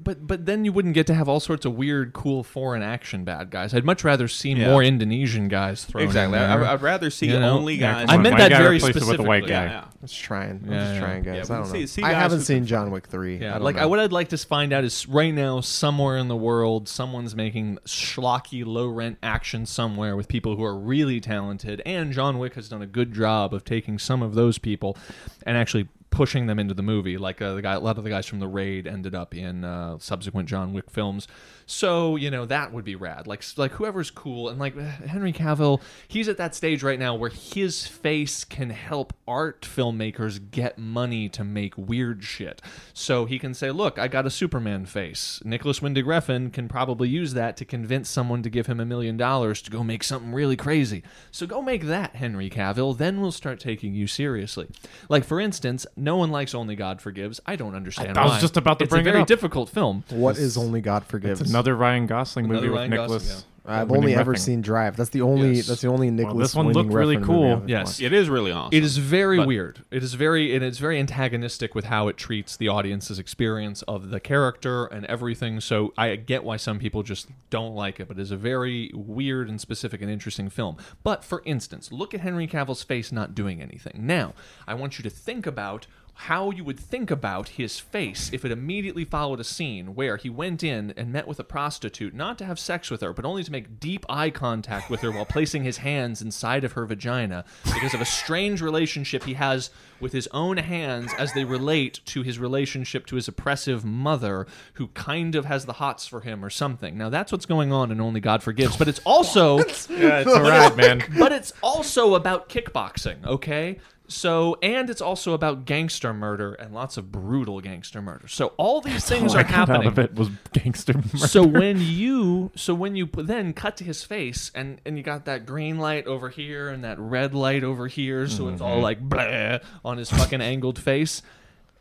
but 0.02 0.26
but 0.26 0.46
then 0.46 0.64
you 0.66 0.72
wouldn't 0.72 0.94
get 0.94 1.06
to 1.08 1.14
have 1.14 1.28
all 1.28 1.40
sorts 1.40 1.66
of 1.66 1.76
weird, 1.76 2.14
cool 2.14 2.44
foreign 2.44 2.82
action 2.82 3.24
bad 3.26 3.50
guys. 3.50 3.74
I'd 3.74 3.84
much 3.86 4.04
rather 4.04 4.28
see 4.28 4.52
Yeah. 4.54 4.70
more 4.70 4.82
Indonesian 4.84 5.48
guys 5.50 5.84
thrown 5.84 6.06
Exactly. 6.06 6.38
in 6.38 6.44
I, 6.44 6.58
there. 6.58 6.66
I'd 6.66 6.82
rather 6.82 7.10
see 7.10 7.28
You 7.28 7.40
know? 7.40 7.58
only 7.58 7.78
guys. 7.78 8.06
come 8.06 8.10
I 8.10 8.16
on, 8.18 8.22
meant 8.24 8.34
white 8.36 8.40
that 8.40 8.52
guy 8.52 8.58
very 8.62 8.78
replace 8.78 8.96
it 8.96 9.06
with 9.06 9.20
a 9.20 9.24
white 9.24 9.44
specifically. 9.44 9.50
guy. 9.50 9.64
Yeah, 9.66 9.72
yeah. 9.72 9.86
Let's 10.02 10.16
try 10.16 10.44
and 10.46 10.62
Yeah, 10.66 10.72
I'm 10.72 10.80
just 10.80 10.94
yeah. 10.94 11.00
trying, 11.00 11.24
guys. 11.24 11.50
Yeah, 11.50 11.56
I 11.56 11.58
don't 11.60 11.68
see- 11.72 11.80
know. 11.80 11.86
see 11.86 12.04
I 12.04 12.12
guys 12.12 12.22
haven't 12.22 12.38
who 12.40 12.44
seen 12.46 12.66
John 12.66 12.92
Wick 12.92 13.08
Three. 13.08 13.36
I 13.38 13.40
Yeah, 13.42 13.54
don't 13.54 13.64
like 13.64 13.76
know. 13.76 13.82
I, 13.84 13.86
what 13.86 14.00
I'd 14.00 14.12
like 14.12 14.30
to 14.30 14.38
find 14.38 14.72
out 14.74 14.84
is 14.84 15.08
right 15.08 15.34
now 15.34 15.62
somewhere 15.62 16.18
in 16.18 16.28
the 16.30 16.36
world 16.38 16.88
someone's 16.88 17.36
making 17.36 17.80
schlocky 17.86 18.66
low 18.66 18.88
rent 18.88 19.18
action 19.24 19.66
somewhere 19.66 20.16
with 20.16 20.28
people 20.28 20.56
who 20.56 20.64
are 20.64 20.78
really 20.78 21.20
talented 21.20 21.82
and 21.86 22.12
John 22.14 22.40
Wick 22.40 22.54
has 22.56 22.70
done 22.70 22.82
a 22.82 22.88
good 22.88 23.13
job 23.14 23.54
of 23.54 23.64
taking 23.64 24.00
some 24.00 24.22
of 24.22 24.36
those 24.36 24.58
people 24.58 24.98
and 25.46 25.58
actually 25.58 25.88
pushing 26.14 26.46
them 26.46 26.60
into 26.60 26.76
the 26.76 26.84
movie. 26.84 27.18
Like 27.18 27.42
uh, 27.42 27.56
the 27.56 27.62
guy 27.62 27.74
a 27.74 27.80
lot 27.80 27.98
of 27.98 28.04
the 28.04 28.10
guys 28.10 28.28
from 28.28 28.40
the 28.40 28.48
raid 28.48 28.86
ended 28.86 29.16
up 29.16 29.34
in 29.34 29.64
uh, 29.64 29.98
subsequent 29.98 30.48
John 30.48 30.72
Wick 30.72 30.92
films 30.92 31.28
So 31.66 32.16
you 32.16 32.30
know 32.32 32.46
that 32.46 32.74
would 32.74 32.86
be 32.86 32.96
rad. 32.96 33.28
Like 33.28 33.44
like 33.58 33.72
whoever's 33.74 34.12
cool 34.12 34.50
and 34.50 34.60
like 34.60 34.78
Henry 35.08 35.34
Cavill, 35.34 35.82
he's 36.08 36.28
at 36.28 36.38
that 36.38 36.56
stage 36.56 36.84
right 36.84 37.00
now 37.00 37.16
where 37.16 37.30
his 37.30 37.86
face 37.88 38.44
can 38.44 38.70
help 38.70 39.14
art 39.28 39.62
filmmakers 39.62 40.40
get 40.52 40.78
money 40.78 41.30
to 41.30 41.44
make 41.44 41.78
weird 41.78 42.24
shit. 42.24 42.62
So 42.94 43.26
he 43.26 43.40
can 43.40 43.54
say, 43.54 43.72
"Look, 43.72 43.98
I 44.00 44.08
got 44.08 44.26
a 44.26 44.30
Superman 44.30 44.86
face." 44.86 45.42
Nicolas 45.46 45.82
Winding 45.82 46.06
Refn 46.06 46.52
can 46.52 46.68
probably 46.68 47.10
use 47.10 47.34
that 47.34 47.58
to 47.58 47.66
convince 47.66 48.10
someone 48.10 48.44
to 48.44 48.50
give 48.50 48.68
him 48.68 48.80
a 48.80 48.86
million 48.86 49.18
dollars 49.18 49.62
to 49.64 49.72
go 49.72 49.84
make 49.84 50.04
something 50.04 50.34
really 50.34 50.56
crazy. 50.56 51.04
So 51.32 51.46
go 51.48 51.62
make 51.62 51.84
that, 51.86 52.16
Henry 52.16 52.50
Cavill. 52.50 52.98
Then 52.98 53.22
we'll 53.22 53.32
start 53.32 53.60
taking 53.60 53.94
you 53.94 54.08
seriously. 54.08 54.68
Like 55.10 55.24
for 55.24 55.40
instance, 55.40 55.86
no 55.96 56.18
one 56.18 56.32
likes 56.32 56.54
Only 56.54 56.76
God 56.76 57.02
Forgives. 57.02 57.40
I 57.46 57.56
don't 57.56 57.76
understand. 57.76 58.18
I 58.18 58.24
was 58.24 58.32
why. 58.34 58.40
just 58.40 58.58
about 58.58 58.80
to 58.80 58.86
bring 58.88 59.02
up. 59.02 59.04
it's 59.04 59.04
bring 59.04 59.06
a 59.06 59.10
it 59.10 59.12
very 59.12 59.22
up. 59.22 59.28
difficult 59.28 59.70
film. 59.70 60.04
What 60.10 60.38
is 60.38 60.58
only 60.58 60.82
God 60.82 61.06
forgives? 61.06 61.53
It's 61.54 61.56
another 61.56 61.76
Ryan 61.76 62.08
Gosling 62.08 62.48
movie 62.48 62.58
Another 62.68 62.72
with 62.72 62.78
Ryan 62.80 62.90
Nicolas. 62.90 63.28
Gosling, 63.28 63.44
I've 63.66 63.90
Winding 63.90 63.98
only 63.98 64.16
ever 64.16 64.34
Refn. 64.34 64.40
seen 64.40 64.62
Drive. 64.62 64.98
That's 64.98 65.12
the 65.12 65.22
only. 65.22 65.54
Yes. 65.54 65.68
That's 65.68 65.82
the 65.82 65.88
only 65.88 66.10
Nicolas. 66.12 66.50
this 66.50 66.56
one 66.56 66.66
Winding 66.66 66.84
looked 66.84 66.94
really 66.96 67.18
cool. 67.18 67.64
Yes. 67.66 67.86
watched. 67.88 68.02
It 68.02 68.12
is 68.12 68.28
really 68.28 68.52
awesome. 68.52 68.76
It 68.76 68.84
is 68.84 68.98
very 68.98 69.38
But- 69.38 69.48
weird. 69.48 69.80
It 69.90 70.04
is 70.04 70.16
very 70.16 70.54
and 70.54 70.66
it's 70.66 70.80
very 70.80 71.00
antagonistic 71.00 71.74
with 71.76 71.86
how 71.86 72.08
it 72.10 72.18
treats 72.18 72.58
the 72.58 72.68
audience's 72.68 73.20
experience 73.20 73.82
of 73.84 74.10
the 74.10 74.20
character 74.20 74.86
and 74.88 75.06
everything. 75.06 75.62
So 75.62 75.94
I 75.98 76.16
get 76.18 76.44
why 76.44 76.58
some 76.58 76.78
people 76.80 77.04
just 77.04 77.28
don't 77.52 77.74
like 77.76 78.00
it, 78.02 78.08
but 78.10 78.18
it 78.18 78.22
is 78.22 78.32
a 78.32 78.36
very 78.38 78.92
weird 78.94 79.48
and 79.48 79.62
specific 79.62 80.02
and 80.02 80.10
interesting 80.12 80.50
film. 80.50 80.76
But 81.04 81.24
for 81.24 81.42
instance, 81.46 81.90
look 81.90 82.14
at 82.14 82.20
Henry 82.20 82.48
Cavill's 82.48 82.84
face 82.84 83.12
not 83.14 83.34
doing 83.36 83.62
anything. 83.62 84.06
Now, 84.06 84.34
I 84.68 84.74
want 84.74 84.98
you 85.00 85.04
to 85.04 85.10
think 85.10 85.46
about 85.48 85.88
how 86.16 86.52
you 86.52 86.64
would 86.64 86.80
think 86.80 87.10
about 87.10 87.50
his 87.50 87.80
face 87.80 88.30
if 88.32 88.46
it 88.46 88.52
immediately 88.52 89.04
followed 89.04 89.40
a 89.40 89.44
scene 89.44 89.96
where 89.96 90.16
he 90.18 90.30
went 90.30 90.64
in 90.64 90.94
and 90.96 91.12
met 91.12 91.28
with 91.28 91.40
a 91.40 91.44
prostitute 91.44 92.14
not 92.14 92.38
to 92.38 92.46
have 92.46 92.60
sex 92.60 92.92
with 92.92 93.02
her 93.02 93.12
but 93.14 93.26
only 93.26 93.44
to 93.44 93.52
make 93.52 93.80
deep 93.80 94.06
eye 94.08 94.30
contact 94.30 94.90
with 94.90 95.02
her 95.02 95.12
while 95.12 95.26
placing 95.26 95.64
his 95.64 95.78
hands 95.78 96.22
inside 96.22 96.64
of 96.64 96.74
her 96.74 96.86
vagina 96.86 97.44
because 97.66 97.94
of 97.94 98.02
a 98.02 98.06
strange 98.06 98.62
relationship 98.62 99.24
he 99.24 99.34
has 99.34 99.70
with 100.00 100.14
his 100.14 100.28
own 100.32 100.58
hands 100.58 101.12
as 101.18 101.34
they 101.34 101.44
relate 101.46 102.00
to 102.06 102.22
his 102.22 102.38
relationship 102.38 103.06
to 103.08 103.16
his 103.16 103.28
oppressive 103.28 103.84
mother 103.84 104.46
who 104.74 104.88
kind 104.90 105.36
of 105.36 105.46
has 105.46 105.66
the 105.66 105.74
hots 105.74 106.06
for 106.06 106.22
him 106.22 106.46
or 106.46 106.50
something 106.50 106.98
now 106.98 107.10
that's 107.10 107.32
what's 107.32 107.46
going 107.46 107.72
on 107.74 107.92
in 107.92 108.00
only 108.00 108.20
god 108.20 108.44
forgives 108.44 108.78
but 108.78 108.88
it's 108.88 109.02
also 109.06 109.58
Yeah, 110.04 110.20
it's 110.20 110.32
a 110.32 110.42
ride, 110.42 110.76
man. 110.78 111.04
but 111.18 111.32
it's 111.32 111.54
also 111.62 112.16
about 112.16 112.50
kickboxing, 112.50 113.26
okay? 113.26 113.80
So, 114.08 114.58
and 114.62 114.90
it's 114.90 115.02
also 115.02 115.34
about 115.34 115.64
gangster 115.64 116.14
murder 116.14 116.54
and 116.54 116.74
lots 116.74 116.98
of 116.98 117.12
brutal 117.12 117.62
gangster 117.62 118.02
murder. 118.02 118.28
So, 118.28 118.54
all 118.58 118.82
these 118.82 119.06
oh, 119.12 119.16
things 119.16 119.34
All 119.34 119.40
are 119.40 119.44
got 119.44 119.70
out 119.70 119.86
of 119.86 119.98
it 119.98 120.14
was 120.16 120.30
gangster 120.52 120.94
murder. 120.94 121.18
So 121.20 121.46
when 121.46 121.80
you, 121.80 122.52
so 122.56 122.74
when 122.74 122.96
you 122.98 123.06
then 123.06 123.54
cut 123.54 123.78
to 123.78 123.84
his 123.84 124.04
face, 124.04 124.52
and 124.54 124.82
and 124.86 124.98
you 124.98 125.04
got 125.04 125.26
that 125.26 125.46
green 125.46 125.78
light 125.78 126.06
over 126.06 126.30
here 126.30 126.70
and 126.70 126.84
that 126.84 127.00
red 127.00 127.34
light 127.34 127.64
over 127.64 127.88
here, 127.88 128.28
so 128.28 128.50
it's 128.50 128.62
all 128.62 128.74
mm-hmm. 128.74 128.82
like 128.82 129.00
blah 129.00 129.60
on 129.86 129.98
his 129.98 130.10
fucking 130.10 130.42
angled 130.42 130.80
face, 130.80 131.22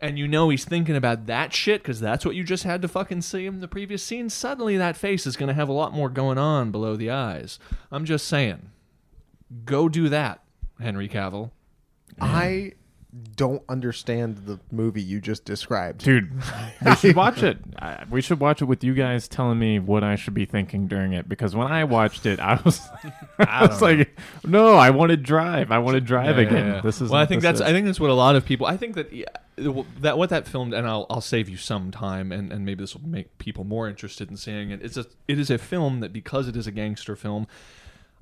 and 0.00 0.16
you 0.16 0.28
know 0.28 0.48
he's 0.48 0.64
thinking 0.64 0.96
about 0.96 1.26
that 1.26 1.52
shit 1.52 1.82
because 1.82 1.98
that's 1.98 2.24
what 2.24 2.36
you 2.36 2.44
just 2.44 2.62
had 2.62 2.82
to 2.82 2.88
fucking 2.88 3.22
see 3.22 3.46
in 3.46 3.60
the 3.60 3.68
previous 3.68 4.02
scene. 4.02 4.30
Suddenly, 4.30 4.76
that 4.76 4.96
face 4.96 5.26
is 5.26 5.36
gonna 5.36 5.54
have 5.54 5.68
a 5.68 5.72
lot 5.72 5.92
more 5.92 6.08
going 6.08 6.38
on 6.38 6.70
below 6.70 6.94
the 6.94 7.10
eyes. 7.10 7.58
I'm 7.90 8.04
just 8.04 8.28
saying, 8.28 8.70
go 9.64 9.88
do 9.88 10.08
that, 10.08 10.44
Henry 10.80 11.08
Cavill. 11.08 11.50
I 12.20 12.72
don't 13.36 13.62
understand 13.68 14.38
the 14.46 14.58
movie 14.70 15.02
you 15.02 15.20
just 15.20 15.44
described. 15.44 16.02
Dude, 16.02 16.32
we 16.84 16.94
should 16.96 17.16
watch 17.16 17.42
it. 17.42 17.58
I, 17.78 18.04
we 18.10 18.22
should 18.22 18.40
watch 18.40 18.62
it 18.62 18.64
with 18.64 18.82
you 18.82 18.94
guys 18.94 19.28
telling 19.28 19.58
me 19.58 19.78
what 19.78 20.02
I 20.02 20.16
should 20.16 20.32
be 20.34 20.46
thinking 20.46 20.86
during 20.86 21.12
it. 21.12 21.28
Because 21.28 21.54
when 21.54 21.66
I 21.66 21.84
watched 21.84 22.24
it, 22.24 22.40
I 22.40 22.60
was, 22.64 22.80
I, 23.38 23.66
was 23.66 23.82
like, 23.82 24.16
no, 24.44 24.76
I 24.76 24.90
want 24.90 25.10
to 25.10 25.16
drive. 25.16 25.70
I 25.70 25.78
want 25.78 25.94
to 25.96 26.00
drive 26.00 26.36
Yeah, 26.36 26.42
yeah, 26.42 26.48
again. 26.48 26.66
yeah. 26.68 26.80
This 26.80 27.00
is. 27.00 27.10
well. 27.10 27.20
I 27.20 27.26
think 27.26 27.42
that's. 27.42 27.56
is. 27.56 27.62
I 27.62 27.72
think 27.72 27.86
that's 27.86 28.00
what 28.00 28.10
a 28.10 28.14
lot 28.14 28.34
of 28.36 28.44
people. 28.44 28.66
I 28.66 28.76
think 28.76 28.94
that 28.94 29.12
yeah, 29.12 29.26
that 30.00 30.16
what 30.16 30.30
that 30.30 30.48
filmed, 30.48 30.72
and 30.72 30.86
I'll 30.86 31.06
I'll 31.10 31.20
save 31.20 31.48
you 31.48 31.56
some 31.58 31.90
time, 31.90 32.32
and 32.32 32.50
and 32.52 32.64
maybe 32.64 32.82
this 32.82 32.94
will 32.94 33.06
make 33.06 33.36
people 33.38 33.64
more 33.64 33.88
interested 33.88 34.30
in 34.30 34.36
seeing 34.36 34.70
it. 34.70 34.80
It's 34.82 34.96
a 34.96 35.04
it 35.28 35.38
is 35.38 35.50
a 35.50 35.58
film 35.58 36.00
that 36.00 36.12
because 36.12 36.48
it 36.48 36.56
is 36.56 36.66
a 36.66 36.72
gangster 36.72 37.16
film. 37.16 37.46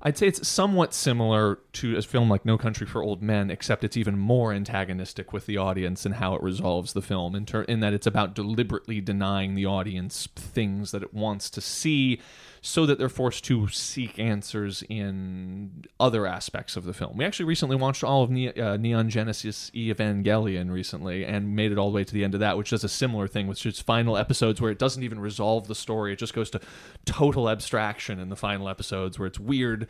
I'd 0.03 0.17
say 0.17 0.29
it's 0.29 0.49
somewhat 0.49 0.95
similar 0.95 1.59
to 1.75 1.97
a 1.97 2.03
film 2.03 2.31
like 2.31 2.47
No 2.47 2.57
Country 2.57 2.87
for 2.87 3.03
Old 3.03 3.23
Men, 3.23 3.51
except 3.51 3.85
it's 3.85 3.99
even 3.99 4.19
more 4.19 4.53
antagonistic 4.53 5.33
with 5.33 5.45
the 5.45 5.59
audience 5.59 6.07
and 6.07 6.15
how 6.15 6.35
it 6.35 6.43
resolves 6.43 6.95
the 6.95 7.03
film. 7.03 7.35
In, 7.35 7.45
ter- 7.45 7.63
in 7.63 7.81
that 7.81 7.93
it's 7.93 8.07
about 8.07 8.35
deliberately 8.35 9.03
denying 9.03 9.55
the 9.55 9.67
audience 9.67 10.27
things 10.35 10.91
that 10.93 11.03
it 11.03 11.13
wants 11.13 11.51
to 11.51 11.61
see, 11.61 12.19
so 12.63 12.85
that 12.87 12.99
they're 12.99 13.09
forced 13.09 13.45
to 13.45 13.69
seek 13.69 14.19
answers 14.19 14.83
in 14.89 15.85
other 15.99 16.27
aspects 16.27 16.77
of 16.77 16.85
the 16.85 16.93
film. 16.93 17.17
We 17.17 17.25
actually 17.25 17.47
recently 17.47 17.77
watched 17.77 18.05
all 18.05 18.23
of 18.23 18.31
ne- 18.31 18.53
uh, 18.53 18.77
Neon 18.77 19.09
Genesis 19.09 19.71
Evangelion 19.75 20.71
recently, 20.71 21.25
and 21.25 21.57
made 21.57 21.73
it 21.73 21.79
all 21.79 21.91
the 21.91 21.97
way 21.97 22.05
to 22.05 22.13
the 22.13 22.25
end 22.25 22.35
of 22.35 22.41
that, 22.41 22.59
which 22.59 22.71
does 22.71 22.85
a 22.85 22.89
similar 22.89 23.27
thing 23.27 23.47
with 23.47 23.65
its 23.65 23.81
final 23.81 24.17
episodes 24.17 24.61
where 24.61 24.71
it 24.71 24.79
doesn't 24.79 25.03
even 25.03 25.21
resolve 25.21 25.69
the 25.69 25.75
story; 25.75 26.13
it 26.13 26.19
just 26.19 26.35
goes 26.35 26.51
to 26.51 26.61
total 27.07 27.49
abstraction 27.49 28.19
in 28.19 28.29
the 28.29 28.37
final 28.37 28.69
episodes, 28.69 29.19
where 29.19 29.27
it's 29.27 29.41
weird. 29.41 29.89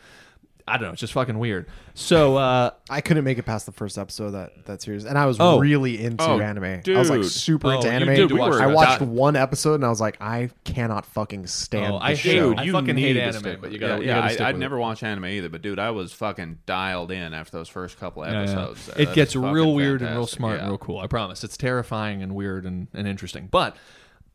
I 0.68 0.74
don't 0.78 0.82
know. 0.88 0.92
It's 0.92 1.00
just 1.00 1.12
fucking 1.12 1.38
weird. 1.38 1.66
So, 1.94 2.36
uh, 2.36 2.70
I 2.88 3.00
couldn't 3.00 3.24
make 3.24 3.38
it 3.38 3.42
past 3.44 3.66
the 3.66 3.72
first 3.72 3.98
episode 3.98 4.26
of 4.26 4.32
that 4.32 4.64
that 4.66 4.82
series, 4.82 5.04
and 5.04 5.18
I 5.18 5.26
was 5.26 5.38
Oh. 5.40 5.58
really 5.58 6.02
into 6.02 6.24
Oh, 6.24 6.38
anime. 6.40 6.64
I 6.64 6.98
was 6.98 7.10
like 7.10 7.22
dude. 7.22 7.30
super 7.30 7.68
Oh, 7.68 7.70
into 7.72 7.88
you 7.88 7.92
anime. 7.92 8.14
did 8.14 8.32
watch 8.32 8.54
I 8.54 8.66
that. 8.68 8.74
watched 8.74 8.98
That- 9.00 9.08
one 9.08 9.36
episode, 9.36 9.74
and 9.74 9.84
I 9.84 9.88
was 9.88 10.00
like, 10.00 10.16
I 10.20 10.50
cannot 10.64 11.04
fucking 11.06 11.46
stand 11.48 11.92
Oh, 11.94 11.98
this 11.98 12.02
I 12.02 12.14
hate- 12.14 12.38
show. 12.38 12.54
I 12.54 12.62
you 12.62 12.72
fucking 12.72 12.96
hate 12.96 13.02
need 13.08 13.12
to 13.14 13.22
anime, 13.22 13.40
stick 13.40 13.60
but 13.60 13.70
you 13.70 13.76
it. 13.76 13.80
gotta- 13.80 14.02
you 14.02 14.08
yeah, 14.08 14.14
gotta 14.14 14.26
yeah, 14.28 14.32
stick 14.32 14.40
I, 14.42 14.48
I'd 14.48 14.54
with 14.54 14.60
never 14.60 14.78
watch 14.78 15.02
anime 15.02 15.26
either, 15.26 15.48
but 15.48 15.62
dude, 15.62 15.78
I 15.78 15.90
was 15.90 16.12
fucking 16.12 16.58
dialed 16.66 17.10
in 17.10 17.34
after 17.34 17.56
those 17.58 17.68
first 17.68 17.98
couple 18.00 18.24
yeah, 18.24 18.32
yeah. 18.32 18.38
episodes. 18.42 18.86
there. 18.86 18.94
it 19.02 19.04
That's 19.06 19.14
gets 19.14 19.32
fucking 19.34 19.50
real 19.52 19.74
weird 19.74 20.00
and 20.00 20.10
real 20.10 20.20
fantastic. 20.20 20.36
smart 20.38 20.54
Yeah. 20.56 20.60
and 20.62 20.68
real 20.70 20.78
cool. 20.78 20.98
I 21.00 21.06
promise. 21.06 21.42
It's 21.44 21.56
terrifying 21.56 22.22
and 22.22 22.34
weird 22.34 22.64
and, 22.64 22.86
and 22.94 23.06
interesting. 23.08 23.48
But 23.50 23.76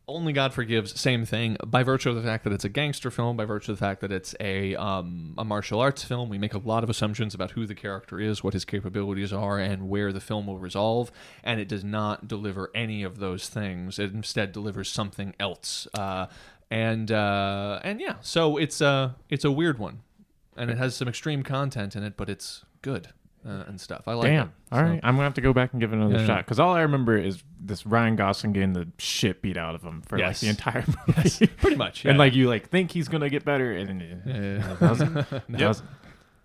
only 0.08 0.34
God 0.34 0.54
Forgives, 0.54 1.00
same 1.00 1.26
thing. 1.26 1.58
By 1.66 1.84
virtue 1.84 2.10
of 2.10 2.16
the 2.16 2.22
fact 2.22 2.44
that 2.44 2.54
it's 2.54 2.64
a 2.64 2.70
gangster 2.70 3.10
film, 3.10 3.38
by 3.38 3.46
virtue 3.46 3.72
of 3.72 3.80
the 3.80 3.86
fact 3.86 4.02
that 4.02 4.12
it's 4.12 4.36
a 4.40 4.76
um, 4.76 5.34
a 5.38 5.44
martial 5.44 5.80
arts 5.80 6.04
film, 6.04 6.30
we 6.30 6.38
make 6.38 6.54
a 6.54 6.60
lot 6.60 6.84
of 6.84 6.90
assumptions 6.90 7.34
about 7.34 7.52
who 7.52 7.66
the 7.66 7.76
character 7.76 8.20
is, 8.20 8.44
what 8.44 8.54
his 8.54 8.66
capabilities 8.66 9.34
are, 9.34 9.60
and 9.60 9.90
where 9.90 10.14
the 10.14 10.20
film 10.20 10.48
will 10.48 10.60
resolve. 10.60 11.12
And 11.44 11.60
it 11.60 11.68
does 11.68 11.84
not 11.84 12.28
deliver 12.28 12.72
any 12.76 13.04
of 13.04 13.20
those 13.20 13.50
things. 13.50 13.98
It 13.98 14.14
instead 14.14 14.52
delivers 14.52 14.90
something 14.90 15.34
else. 15.40 15.88
Uh, 15.94 16.28
and 16.70 17.12
uh, 17.12 17.80
and 17.84 18.00
yeah, 18.00 18.16
so 18.22 18.58
it's 18.58 18.82
a 18.82 19.16
it's 19.30 19.46
a 19.46 19.52
weird 19.52 19.80
one, 19.80 20.02
and 20.56 20.70
it 20.70 20.78
has 20.78 20.96
some 20.96 21.08
extreme 21.08 21.44
content 21.44 21.96
in 21.96 22.04
it, 22.04 22.16
but 22.18 22.30
it's 22.30 22.64
good 22.82 23.10
uh, 23.46 23.64
and 23.68 23.80
stuff. 23.80 24.04
I 24.08 24.14
like 24.14 24.28
Damn. 24.28 24.48
it. 24.48 24.54
All 24.72 24.82
right, 24.84 25.00
I'm 25.04 25.14
gonna 25.16 25.24
have 25.26 25.34
to 25.36 25.42
go 25.42 25.54
back 25.54 25.72
and 25.74 25.80
give 25.82 25.94
it 25.94 25.96
another 25.98 26.18
Yeah. 26.20 26.26
shot 26.26 26.46
because 26.46 26.60
all 26.60 26.74
I 26.74 26.82
remember 26.82 27.18
is 27.18 27.44
this 27.60 27.86
Ryan 27.86 28.16
Gosling 28.16 28.54
getting 28.54 28.74
the 28.74 28.88
shit 28.98 29.42
beat 29.42 29.58
out 29.58 29.76
of 29.76 29.84
him 29.84 30.02
for 30.02 30.18
like 30.18 30.38
the 30.40 30.48
entire 30.50 30.84
movie. 31.08 31.48
Pretty 31.48 31.76
much, 31.76 32.06
and 32.06 32.18
like 32.18 32.34
you 32.36 32.48
like 32.50 32.70
think 32.70 32.92
he's 32.92 33.08
gonna 33.08 33.30
get 33.30 33.46
better, 33.46 33.72
and 33.74 34.02
it, 34.02 34.18
Yeah, 34.26 34.34
yeah, 34.34 34.72
it 34.74 34.80
doesn't. 34.80 35.18
It 35.32 35.58
doesn't. 35.58 35.90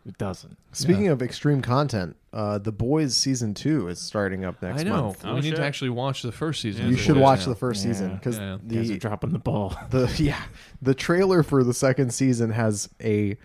It 0.07 0.17
doesn't. 0.17 0.57
Speaking 0.73 1.09
of 1.09 1.21
extreme 1.21 1.61
content, 1.61 2.17
uh, 2.33 2.57
The 2.57 2.73
Boys 2.73 3.15
season 3.15 3.53
two 3.53 3.89
is 3.89 4.01
starting 4.01 4.47
up 4.47 4.63
next 4.63 4.81
I 4.81 4.85
know. 4.85 5.03
month. 5.09 5.21
Oh, 5.27 5.35
we 5.35 5.43
need 5.43 5.57
to 5.57 5.63
actually 5.63 5.91
watch 5.91 6.23
the 6.23 6.33
first 6.33 6.63
season. 6.63 6.89
You 6.89 6.97
should 6.97 7.19
watch 7.19 7.41
Boys 7.41 7.47
the 7.49 7.55
first 7.55 7.85
Yeah. 7.85 7.93
season 7.93 8.15
because 8.15 8.39
Yeah. 8.39 8.57
You 8.67 8.77
guys 8.81 8.91
are 8.93 8.97
dropping 8.97 9.31
the 9.33 9.39
ball. 9.39 9.77
the 9.91 10.11
yeah 10.19 10.41
the 10.81 10.95
trailer 10.95 11.43
for 11.43 11.63
the 11.63 11.75
second 11.75 12.15
season 12.15 12.51
has 12.51 12.89
a 13.03 13.37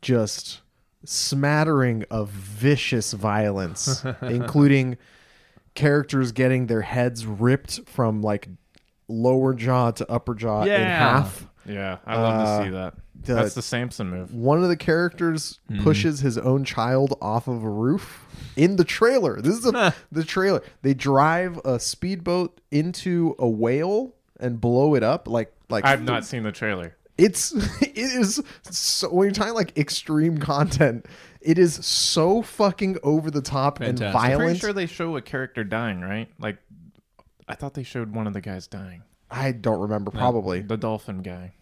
just 0.00 0.62
smattering 1.04 2.04
of 2.10 2.28
vicious 2.30 3.12
violence, 3.12 4.04
including 4.22 4.96
characters 5.74 6.32
getting 6.32 6.66
their 6.66 6.82
heads 6.82 7.26
ripped 7.26 7.80
from 7.88 8.22
like 8.22 8.48
lower 9.08 9.54
jaw 9.54 9.90
to 9.92 10.10
upper 10.10 10.34
jaw 10.34 10.62
in 10.62 10.68
half. 10.70 11.46
Yeah, 11.66 11.98
I 12.06 12.16
love 12.16 12.34
Uh, 12.34 12.58
to 12.58 12.64
see 12.64 12.70
that. 12.70 12.94
the- 13.22 13.34
That's 13.34 13.54
the 13.54 13.62
Samson 13.62 14.10
move. 14.10 14.34
One 14.34 14.62
of 14.62 14.68
the 14.68 14.76
characters 14.76 15.60
Hmm. 15.68 15.82
pushes 15.82 16.20
his 16.20 16.38
own 16.38 16.64
child 16.64 17.16
off 17.20 17.46
of 17.48 17.62
a 17.62 17.68
roof 17.70 18.26
in 18.56 18.76
the 18.76 18.84
trailer. 18.84 19.40
This 19.40 19.58
is 19.58 19.66
a, 19.66 19.94
the 20.10 20.24
trailer. 20.24 20.62
They 20.82 20.94
drive 20.94 21.60
a 21.64 21.78
speedboat 21.78 22.60
into 22.70 23.34
a 23.38 23.48
whale 23.48 24.14
and 24.38 24.60
blow 24.60 24.94
it 24.94 25.02
up 25.02 25.28
like 25.28 25.52
like 25.68 25.84
I've 25.84 26.02
not 26.02 26.24
seen 26.24 26.42
the 26.42 26.50
trailer. 26.52 26.96
It's 27.20 27.52
it 27.82 27.96
is 27.96 28.42
so 28.62 29.08
when 29.10 29.26
you're 29.26 29.32
talking 29.32 29.54
like 29.54 29.76
extreme 29.78 30.38
content 30.38 31.06
it 31.40 31.58
is 31.58 31.74
so 31.86 32.42
fucking 32.42 32.98
over 33.02 33.30
the 33.30 33.40
top 33.40 33.78
Fantastic. 33.78 34.22
and 34.22 34.32
I'm 34.32 34.38
pretty 34.38 34.58
sure 34.58 34.72
they 34.72 34.86
show 34.86 35.16
a 35.16 35.22
character 35.22 35.64
dying, 35.64 36.02
right? 36.02 36.28
Like, 36.38 36.58
I 37.48 37.54
thought 37.54 37.72
they 37.72 37.82
showed 37.82 38.14
one 38.14 38.26
of 38.26 38.34
the 38.34 38.42
guys 38.42 38.66
dying. 38.66 39.02
i 39.30 39.50
don't 39.52 39.80
remember 39.80 40.10
probably 40.10 40.60
The 40.60 40.76
dolphin 40.76 41.22
guy. 41.22 41.54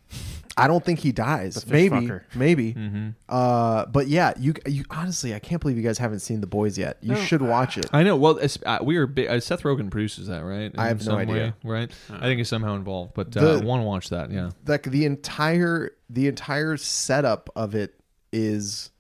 I 0.57 0.67
don't 0.67 0.85
think 0.85 0.99
he 0.99 1.13
dies. 1.13 1.55
The 1.55 1.61
fish 1.61 1.71
Maybe, 1.71 2.07
fucker. 2.07 2.23
maybe. 2.35 2.75
Mm-hmm. 2.75 3.09
Uh, 3.29 3.87
but 3.87 4.09
yeah, 4.09 4.33
you 4.39 4.55
you 4.67 4.85
honestly, 4.91 5.33
I 5.33 5.39
can't 5.39 5.61
believe 5.61 5.77
you 5.77 5.85
guys 5.85 5.99
haven't 5.99 6.19
seen 6.19 6.41
The 6.41 6.49
Boys 6.49 6.77
yet. 6.77 6.99
You 7.01 7.15
should 7.15 7.43
watch 7.43 7.79
it. 7.79 7.87
I 7.93 8.03
know. 8.03 8.17
Well, 8.17 8.39
it's, 8.39 8.59
uh, 8.67 8.79
we 8.83 8.97
are 8.97 9.07
big, 9.07 9.29
uh, 9.29 9.39
Seth 9.39 9.63
Rogen 9.63 9.89
produces 9.89 10.27
that, 10.27 10.41
right? 10.45 10.73
I 10.77 10.89
have 10.89 11.07
no 11.07 11.17
idea. 11.17 11.55
way, 11.63 11.71
right? 11.71 11.93
I 12.11 12.23
think 12.23 12.39
he's 12.39 12.49
somehow 12.49 12.75
involved, 12.75 13.15
but 13.15 13.31
The- 13.31 13.55
uh, 13.57 13.61
I 13.61 13.65
want 13.65 13.83
to 13.83 13.87
watch 13.87 14.09
that. 14.09 14.33
Yeah. 14.33 14.51
like 14.67 14.83
the 14.83 15.05
entire 15.05 15.93
the 16.11 16.27
entire 16.27 16.77
setup 16.77 17.51
of 17.55 17.77
it 17.77 17.95
is 18.33 18.91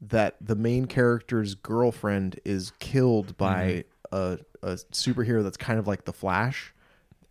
that 0.00 0.36
the 0.40 0.56
main 0.56 0.86
character's 0.86 1.54
girlfriend 1.54 2.40
is 2.44 2.72
killed 2.80 3.36
by 3.36 3.84
a, 4.12 4.38
a 4.62 4.74
superhero 4.92 5.42
that's 5.44 5.56
kind 5.56 5.78
of 5.78 5.86
like 5.86 6.04
the 6.04 6.12
Flash 6.12 6.74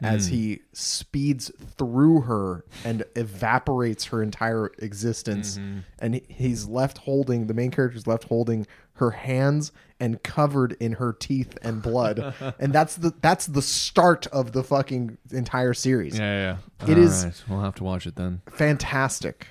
as 0.02 0.28
hmm. 0.28 0.36
he 0.36 0.60
speeds 0.74 1.52
through 1.78 2.22
her 2.22 2.66
and 2.84 3.04
evaporates 3.16 4.06
her 4.06 4.22
entire 4.22 4.72
existence 4.80 5.58
mm-hmm. 5.58 5.80
and 6.00 6.22
he's 6.28 6.68
left 6.68 6.98
holding 7.00 7.48
the 7.48 7.54
main 7.54 7.72
character's 7.72 8.06
left 8.08 8.26
holding 8.26 8.68
her 8.94 9.12
hands 9.12 9.72
and 10.00 10.22
covered 10.24 10.74
in 10.80 10.94
her 10.94 11.14
teeth 11.14 11.58
and 11.62 11.82
blood 11.82 12.34
and 12.60 12.74
that's 12.74 12.96
the 12.96 13.14
that's 13.22 13.46
the 13.48 13.62
start 13.62 14.28
of 14.28 14.52
the 14.52 14.64
fucking 14.64 15.18
entire 15.32 15.74
series 15.74 16.18
Yeah, 16.18 16.34
yeah. 16.34 16.58
yeah. 16.86 16.92
It 16.92 16.98
is- 16.98 17.24
right, 17.24 17.44
We'll 17.50 17.62
have 17.62 17.76
to 17.76 17.84
watch 17.84 18.06
it 18.06 18.16
then. 18.16 18.42
fantastic 18.52 19.48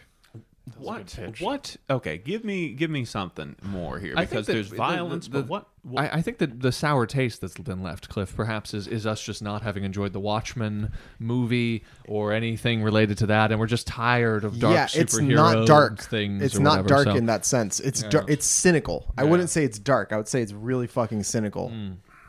What? 0.79 1.19
What? 1.41 1.77
Okay, 1.91 2.17
give 2.17 2.43
me 2.43 2.73
give 2.73 2.91
me 2.91 3.05
something 3.05 3.55
more 3.63 3.99
here 3.99 4.15
because 4.17 4.47
there's 4.47 4.71
the- 4.71 4.77
violence. 4.77 5.27
the- 5.29 5.43
but 5.43 5.47
what? 5.49 5.69
what 5.83 6.05
I, 6.05 6.19
I 6.19 6.23
think 6.23 6.39
that 6.39 6.61
the 6.61 6.73
sour 6.73 7.05
taste 7.07 7.43
that's 7.43 7.59
been 7.59 7.83
left, 7.83 8.09
Cliff, 8.09 8.35
perhaps 8.35 8.73
is, 8.73 8.87
is 8.89 9.07
us 9.07 9.23
just 9.23 9.43
not 9.43 9.61
having 9.61 9.85
enjoyed 9.85 10.15
the 10.15 10.21
Watchmen 10.21 10.91
movie 11.19 11.85
or 12.09 12.33
anything 12.33 12.83
related 12.83 13.19
to 13.19 13.27
that, 13.27 13.51
and 13.51 13.61
we're 13.61 13.67
just 13.67 13.87
tired 13.87 14.43
of 14.45 14.59
dark 14.59 14.75
yeah, 14.75 14.85
it's 15.03 15.19
superhero 15.19 15.35
not 15.35 15.67
dark. 15.67 16.01
things. 16.01 16.43
It's 16.43 16.57
or 16.57 16.61
not 16.61 16.71
whatever, 16.85 16.89
dark 16.89 17.05
so- 17.09 17.15
in 17.17 17.27
that 17.27 17.45
sense. 17.45 17.81
It's 17.81 18.03
Yeah. 18.03 18.09
dar- 18.09 18.25
it's 18.29 18.47
cynical. 18.47 19.13
I 19.19 19.25
wouldn't 19.25 19.51
say 19.51 19.65
it's 19.65 19.79
dark. 19.79 20.13
I 20.13 20.17
would 20.17 20.29
say 20.29 20.41
it's 20.41 20.53
really 20.55 20.87
fucking 20.87 21.23
cynical. 21.25 21.71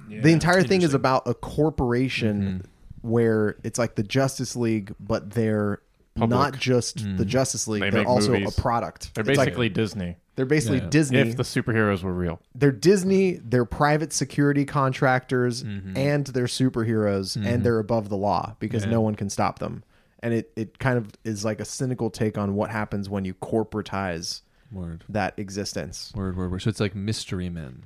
Yeah. 0.09 0.21
the 0.21 0.31
entire 0.33 0.61
thing 0.61 0.81
is 0.83 0.93
about 0.93 1.23
a 1.27 1.33
corporation 1.33 2.41
Mm-hmm. 2.41 3.09
where 3.09 3.55
it's 3.63 3.79
like 3.79 3.95
the 3.95 4.03
Justice 4.03 4.55
League, 4.55 4.93
but 4.99 5.31
they're 5.31 5.79
not 6.17 6.57
just 6.57 6.97
Mm. 6.99 7.17
the 7.17 7.25
Justice 7.25 7.67
League. 7.67 7.81
They 7.81 7.89
They 7.89 7.99
are 8.03 8.05
also 8.07 8.31
movies. 8.31 8.57
a 8.57 8.61
product. 8.61 9.13
They're 9.13 9.23
It's 9.23 9.37
like- 9.37 9.47
basically 9.47 9.69
Disney. 9.69 10.17
they're 10.35 10.45
basically 10.45 10.79
Yeah. 10.79 10.87
Disney. 10.89 11.19
If 11.19 11.35
the 11.37 11.43
superheroes 11.43 12.03
were 12.03 12.13
real. 12.13 12.39
they're 12.53 12.71
Disney, 12.71 13.33
they're 13.33 13.65
private 13.65 14.13
security 14.13 14.65
contractors, 14.65 15.63
Mm-hmm. 15.63 15.97
and 15.97 16.27
they're 16.27 16.45
superheroes, 16.45 17.35
and 17.35 17.63
they're 17.63 17.79
above 17.79 18.09
the 18.09 18.17
law 18.17 18.55
because 18.59 18.85
Yeah. 18.85 18.91
no 18.91 19.01
one 19.01 19.15
can 19.15 19.29
stop 19.29 19.59
them. 19.59 19.83
And 20.23 20.33
it, 20.33 20.51
it 20.55 20.79
kind 20.79 20.97
of 20.97 21.09
is 21.23 21.43
like 21.45 21.59
a 21.59 21.65
cynical 21.65 22.09
take 22.09 22.37
on 22.37 22.55
what 22.55 22.71
happens 22.71 23.09
when 23.09 23.25
you 23.25 23.33
corporatize 23.35 24.41
Word, 24.71 25.03
that 25.09 25.33
existence. 25.37 26.11
word, 26.15 26.35
word, 26.37 26.49
word. 26.51 26.61
So 26.61 26.69
it's 26.69 26.79
like 26.79 26.95
Mystery 26.95 27.49
Men. 27.49 27.83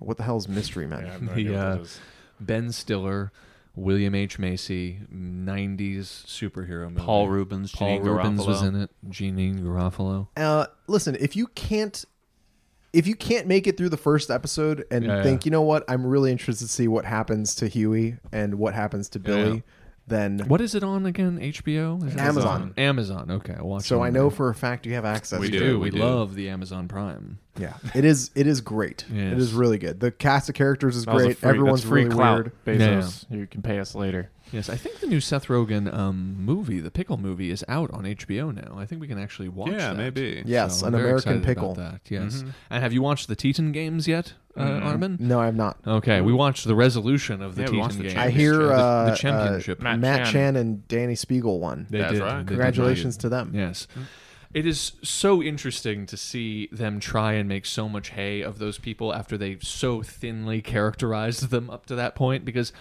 What 0.00 0.16
the 0.16 0.24
hell 0.24 0.36
is 0.36 0.48
Mystery 0.48 0.86
Men? 0.86 1.06
have 1.06 1.22
no 1.22 1.32
The, 1.34 1.54
uh, 1.54 1.74
that 1.76 1.80
is. 1.82 1.98
Ben 2.40 2.72
Stiller, 2.72 3.32
William 3.74 4.14
H. 4.14 4.38
Macy, 4.38 5.00
90s 5.14 6.02
superhero 6.26 6.88
movie. 6.90 7.00
Paul 7.04 7.28
Reubens, 7.28 7.72
Paul 7.72 7.98
Janeane 8.00 8.04
Reubens 8.04 8.46
was 8.46 8.62
in 8.62 8.76
it. 8.76 8.90
Janeane 9.08 9.60
Garofalo. 9.60 10.28
Uh, 10.36 10.66
listen, 10.86 11.16
if 11.20 11.36
you 11.36 11.46
can't, 11.48 12.04
if 12.92 13.06
you 13.06 13.14
can't 13.14 13.46
make 13.46 13.66
it 13.66 13.76
through 13.76 13.88
the 13.90 13.96
first 13.96 14.30
episode 14.30 14.84
and 14.90 15.04
Yeah, 15.04 15.22
think, 15.22 15.44
yeah. 15.44 15.48
you 15.48 15.50
know 15.52 15.62
what, 15.62 15.84
I'm 15.88 16.04
really 16.04 16.32
interested 16.32 16.66
to 16.66 16.72
see 16.72 16.88
what 16.88 17.04
happens 17.04 17.54
to 17.56 17.68
Huey 17.68 18.16
and 18.32 18.56
what 18.56 18.74
happens 18.74 19.08
to 19.10 19.20
Billy, 19.20 19.54
yeah. 19.56 19.60
Then 20.10 20.40
What 20.46 20.60
is 20.60 20.74
it 20.74 20.82
on 20.84 21.06
again? 21.06 21.38
HBO? 21.40 22.06
Is 22.06 22.14
it 22.14 22.20
Amazon. 22.20 22.74
Amazon. 22.76 23.30
Okay, 23.30 23.54
I'll 23.58 23.66
watch. 23.68 23.84
so 23.84 24.00
it 24.02 24.04
I 24.04 24.06
on 24.08 24.12
know 24.12 24.28
there. 24.28 24.36
for 24.36 24.50
a 24.50 24.54
fact 24.54 24.84
you 24.84 24.92
have 24.94 25.04
access. 25.06 25.40
We 25.40 25.48
to 25.50 25.52
we 25.52 25.56
it. 25.56 25.60
do, 25.60 25.66
do. 25.72 25.78
we 25.78 25.84
We, 25.84 25.90
do. 25.98 26.04
love 26.04 26.34
the 26.34 26.50
Amazon 26.50 26.86
Prime. 26.88 27.38
Yeah, 27.58 27.74
it 27.94 28.04
is. 28.04 28.30
It 28.34 28.46
is 28.46 28.60
great. 28.60 29.04
It 29.10 29.14
Yes. 29.16 29.38
is 29.38 29.52
really 29.54 29.78
good. 29.78 30.00
The 30.00 30.10
cast 30.10 30.48
of 30.48 30.54
characters 30.54 30.96
is 30.96 31.04
That 31.06 31.14
was 31.14 31.22
a 31.22 31.26
great. 31.28 31.38
free- 31.38 31.48
Everyone's 31.50 31.84
free 31.84 32.04
really 32.04 32.14
clout. 32.14 32.50
weird. 32.66 32.80
Bezos, 32.80 33.24
you 33.30 33.46
can 33.46 33.62
pay 33.62 33.78
us 33.78 33.94
later. 33.94 34.30
Yes, 34.52 34.68
I 34.68 34.76
think 34.76 35.00
the 35.00 35.06
new 35.06 35.20
Seth 35.20 35.46
Rogen 35.46 35.92
um, 35.94 36.36
movie, 36.38 36.80
the 36.80 36.90
Pickle 36.90 37.16
movie, 37.16 37.50
is 37.50 37.64
out 37.68 37.90
on 37.92 38.04
HBO 38.04 38.54
now. 38.54 38.76
I 38.78 38.86
think 38.86 39.00
we 39.00 39.06
can 39.08 39.18
actually 39.18 39.48
watch. 39.48 39.70
Yeah, 39.72 39.88
that. 39.92 39.96
maybe. 39.96 40.42
Yes, 40.44 40.80
So 40.80 40.86
an 40.86 40.94
I'm 40.94 40.98
very 41.00 41.10
American 41.10 41.32
excited 41.38 41.46
pickle. 41.46 41.72
About 41.72 41.92
that. 42.04 42.10
Yes. 42.10 42.42
Mhm. 42.42 42.52
And 42.70 42.82
have 42.82 42.92
you 42.92 43.02
watched 43.02 43.28
the 43.28 43.36
Titan 43.36 43.72
games 43.72 44.08
yet, 44.08 44.34
uh. 44.56 44.62
Armin? 44.62 45.16
No, 45.20 45.40
I'm 45.40 45.56
not. 45.56 45.78
Okay, 45.86 46.20
we 46.20 46.32
watched 46.32 46.66
the 46.66 46.74
resolution 46.74 47.42
of 47.42 47.54
the 47.54 47.62
Yeah, 47.62 47.66
we 47.70 47.76
Titan 47.78 47.80
watched 47.80 47.96
the 47.98 48.02
games. 48.04 48.16
I 48.16 48.30
hear 48.30 48.56
the, 48.56 48.72
uh, 48.74 49.10
the 49.10 49.16
championship. 49.16 49.80
uh, 49.80 49.84
Matt 49.84 49.98
Matt, 50.00 50.18
Chan. 50.24 50.32
Chan 50.32 50.56
and 50.56 50.88
Dani 50.88 51.12
Speegle 51.12 51.60
won. 51.60 51.86
They 51.90 51.98
That's 51.98 52.12
did. 52.14 52.20
right. 52.20 52.32
They 52.32 52.38
did 52.38 52.46
Congratulations 52.48 53.16
to 53.18 53.28
them. 53.28 53.52
Yes. 53.54 53.86
It 54.52 54.66
is 54.66 54.92
so 55.04 55.40
interesting 55.40 56.06
to 56.06 56.16
see 56.16 56.68
them 56.72 56.98
try 56.98 57.34
and 57.34 57.48
make 57.48 57.64
so 57.66 57.88
much 57.88 58.08
hay 58.10 58.40
of 58.40 58.58
those 58.58 58.78
people 58.78 59.14
after 59.14 59.38
they 59.38 59.58
so 59.60 60.02
thinly 60.02 60.60
characterized 60.60 61.50
them 61.50 61.70
up 61.70 61.86
to 61.86 61.94
that 61.94 62.16
point 62.16 62.44
because 62.44 62.72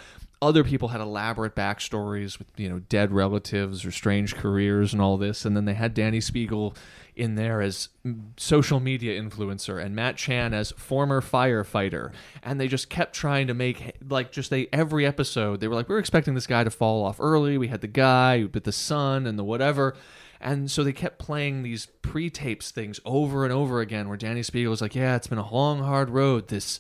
other 0.42 0.64
people 0.64 0.90
had 0.90 1.02
elaborate 1.02 1.56
backstories 1.56 2.40
with 2.40 2.48
you 2.56 2.70
know 2.70 2.80
dead 2.80 3.12
relatives 3.12 3.86
or 3.86 3.92
strange 3.92 4.36
careers 4.36 4.94
and 4.94 5.02
all 5.02 5.18
this 5.18 5.46
and 5.46 5.56
then 5.56 5.66
they 5.66 5.74
had 5.74 5.96
Dani 5.96 6.18
Speegle 6.18 6.76
in 7.20 7.36
there 7.36 7.62
as 7.62 7.90
social 8.38 8.80
media 8.80 9.22
influencer 9.22 9.84
and 9.84 9.94
Matt 9.94 10.16
Chan 10.16 10.54
as 10.54 10.72
former 10.72 11.22
firefighter. 11.22 12.14
And 12.42 12.60
they 12.60 12.70
just 12.70 12.90
kept 12.90 13.14
trying 13.14 13.48
to 13.48 13.54
make 13.54 13.94
like 14.08 14.32
just 14.32 14.50
they 14.50 14.68
every 14.72 15.06
episode 15.06 15.60
they 15.60 15.68
were 15.68 15.76
like 15.76 15.90
we 15.90 15.96
are 15.96 16.00
expecting 16.00 16.34
this 16.34 16.48
guy 16.48 16.64
to 16.64 16.70
fall 16.70 17.04
off 17.06 17.20
early. 17.20 17.58
We 17.58 17.68
had 17.68 17.82
the 17.82 17.88
guy 17.88 18.48
with 18.52 18.64
the 18.64 18.72
son 18.72 19.28
and 19.28 19.38
the 19.38 19.44
whatever. 19.44 19.96
And 20.40 20.72
so 20.72 20.86
they 20.86 20.94
kept 20.94 21.20
playing 21.20 21.64
these 21.64 21.88
pre-tapes 22.02 22.72
things 22.72 23.02
over 23.04 23.44
and 23.44 23.52
over 23.52 23.82
again 23.82 24.08
where 24.08 24.18
Dani 24.18 24.40
Speegle 24.40 24.70
was 24.70 24.82
like, 24.82 24.96
"Yeah, 24.96 25.18
it's 25.18 25.28
been 25.28 25.38
a 25.38 25.54
long 25.54 25.80
hard 25.80 26.10
road. 26.10 26.48
This 26.48 26.80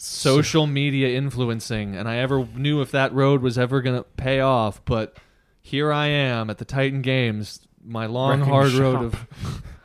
social 0.00 0.66
media 0.66 1.08
influencing 1.16 1.94
and 1.94 2.08
I 2.08 2.16
ever 2.16 2.46
knew 2.54 2.80
if 2.80 2.90
that 2.92 3.12
road 3.12 3.42
was 3.42 3.58
ever 3.58 3.82
going 3.82 3.96
to 3.96 4.02
pay 4.02 4.40
off, 4.40 4.84
but 4.84 5.16
here 5.60 5.92
I 5.92 6.06
am 6.06 6.48
at 6.50 6.58
the 6.58 6.64
Titan 6.64 7.02
Games, 7.02 7.60
my 7.84 8.06
long 8.06 8.40
Wrecking 8.40 8.52
hard 8.52 8.70
shop. 8.72 8.80
road 8.80 9.04
of 9.04 9.62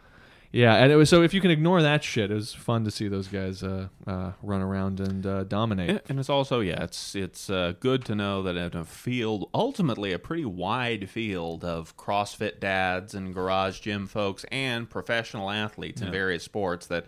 Yeah, 0.55 0.75
and 0.75 0.89
it 0.89 0.95
was 0.95 1.09
so 1.09 1.21
if 1.21 1.33
you 1.33 1.41
can 1.41 1.51
ignore 1.51 1.81
that 1.81 2.01
shit, 2.01 2.31
it 2.31 2.33
was 2.33 2.53
fun 2.53 2.85
to 2.85 2.91
see 2.91 3.09
those 3.09 3.27
guys 3.27 3.61
uh, 3.61 3.89
uh, 4.07 4.31
run 4.41 4.61
around 4.61 5.01
and 5.01 5.27
uh, 5.27 5.43
dominate. 5.43 5.89
Yeah, 5.89 5.99
and 6.07 6.17
it's 6.17 6.29
also 6.29 6.61
yeah, 6.61 6.81
it's 6.81 7.13
it's 7.13 7.49
uh, 7.49 7.73
good 7.81 8.05
to 8.05 8.15
know 8.15 8.41
that 8.43 8.55
in 8.55 8.73
a 8.73 8.85
field, 8.85 9.49
ultimately 9.53 10.13
a 10.13 10.17
pretty 10.17 10.45
wide 10.45 11.09
field 11.09 11.65
of 11.65 11.97
CrossFit 11.97 12.61
dads 12.61 13.13
and 13.13 13.33
garage 13.33 13.81
gym 13.81 14.07
folks 14.07 14.45
and 14.49 14.89
professional 14.89 15.51
athletes 15.51 16.01
in 16.01 16.09
various 16.09 16.45
sports, 16.45 16.85
that 16.85 17.05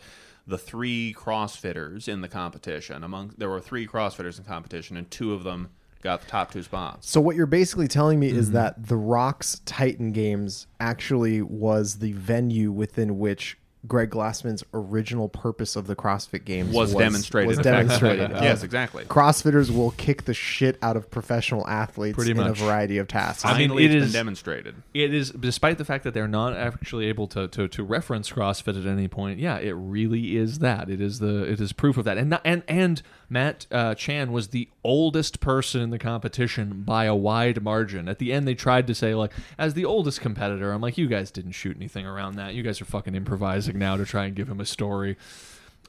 the 0.48 0.58
three 0.58 1.14
CrossFitters 1.14 2.08
in 2.08 2.22
the 2.22 2.28
competition 2.28 3.04
among 3.04 3.34
there 3.38 3.50
were 3.50 3.60
three 3.62 3.86
CrossFitters 3.86 4.38
in 4.40 4.46
competition, 4.46 4.98
and 4.98 5.10
two 5.12 5.34
of 5.34 5.44
them 5.44 5.70
got 6.02 6.22
the 6.22 6.28
top 6.28 6.52
two 6.52 6.64
spots. 6.64 7.10
So 7.10 7.20
what 7.20 7.36
you're 7.36 7.46
basically 7.46 7.88
telling 7.88 8.20
me 8.20 8.30
Mm-hmm. 8.30 8.40
is 8.40 8.52
that 8.52 8.88
the 8.88 8.96
Rock's 8.96 9.62
Titan 9.66 10.12
Games 10.12 10.68
actually 10.80 11.42
was 11.42 12.00
the 12.00 12.14
venue 12.14 12.72
within 12.72 13.20
which 13.20 13.58
Greg 13.88 14.10
Glassman's 14.10 14.64
original 14.74 15.30
purpose 15.30 15.76
of 15.76 15.88
the 15.88 15.96
CrossFit 15.96 16.44
Games 16.46 16.74
Was, 16.74 16.94
demonstrated. 16.94 17.48
Was 17.48 17.60
effectively. 17.60 17.84
demonstrated. 18.18 18.32
yes, 18.44 18.62
Uh, 18.62 18.66
exactly. 18.66 19.06
CrossFitters 19.06 19.70
will 19.70 19.92
kick 19.92 20.26
the 20.26 20.34
shit 20.34 20.78
out 20.82 20.98
of 20.98 21.10
professional 21.10 21.66
athletes 21.68 22.16
Pretty 22.16 22.32
in 22.32 22.38
much. 22.38 22.60
a 22.60 22.64
variety 22.66 22.98
of 22.98 23.08
tasks. 23.08 23.46
I 23.46 23.58
mean, 23.58 23.70
Finally, 23.70 23.86
it 23.86 23.92
it's 23.96 24.06
is- 24.08 24.12
been 24.14 24.20
demonstrated. 24.20 24.76
It 24.94 25.14
is, 25.14 25.32
despite 25.32 25.78
the 25.78 25.86
fact 25.86 26.04
that 26.04 26.14
they're 26.14 26.28
not 26.28 26.54
actually 26.54 27.06
able 27.06 27.28
to, 27.28 27.48
to, 27.48 27.68
to 27.68 27.84
reference 27.84 28.30
CrossFit 28.32 28.80
at 28.80 28.86
any 28.86 29.08
point. 29.08 29.40
Yeah, 29.40 29.58
it 29.58 29.72
really 29.74 30.36
is 30.38 30.60
that. 30.60 30.90
It 30.90 31.00
is 31.02 31.20
the 31.20 31.44
it 31.44 31.62
is 31.62 31.72
proof 31.72 31.98
of 31.98 32.06
that. 32.06 32.18
And 32.18 32.30
not, 32.32 32.42
and 32.44 32.64
and 32.68 33.02
Matt 33.30 33.68
uh, 33.72 33.94
Chan 33.96 34.32
was 34.32 34.50
the 34.50 34.70
oldest 34.84 35.40
person 35.40 35.82
in 35.82 35.90
the 35.90 36.00
competition 36.00 36.84
by 36.84 37.06
a 37.06 37.16
wide 37.16 37.62
margin. 37.62 38.08
At 38.08 38.20
the 38.20 38.32
end, 38.32 38.48
they 38.48 38.56
tried 38.56 38.88
to 38.88 38.96
say 38.96 39.14
like, 39.16 39.32
as 39.58 39.74
the 39.74 39.86
oldest 39.86 40.22
competitor, 40.22 40.72
I'm 40.72 40.82
like, 40.82 40.98
you 40.98 41.08
guys 41.08 41.32
didn't 41.32 41.52
shoot 41.52 41.76
anything 41.76 42.06
around 42.06 42.36
that. 42.36 42.54
You 42.54 42.64
guys 42.64 42.82
are 42.82 42.86
fucking 42.86 43.16
improvising 43.16 43.78
now 43.78 43.98
to 43.98 44.06
try 44.06 44.26
and 44.26 44.36
give 44.36 44.50
him 44.50 44.60
a 44.60 44.66
story. 44.66 45.18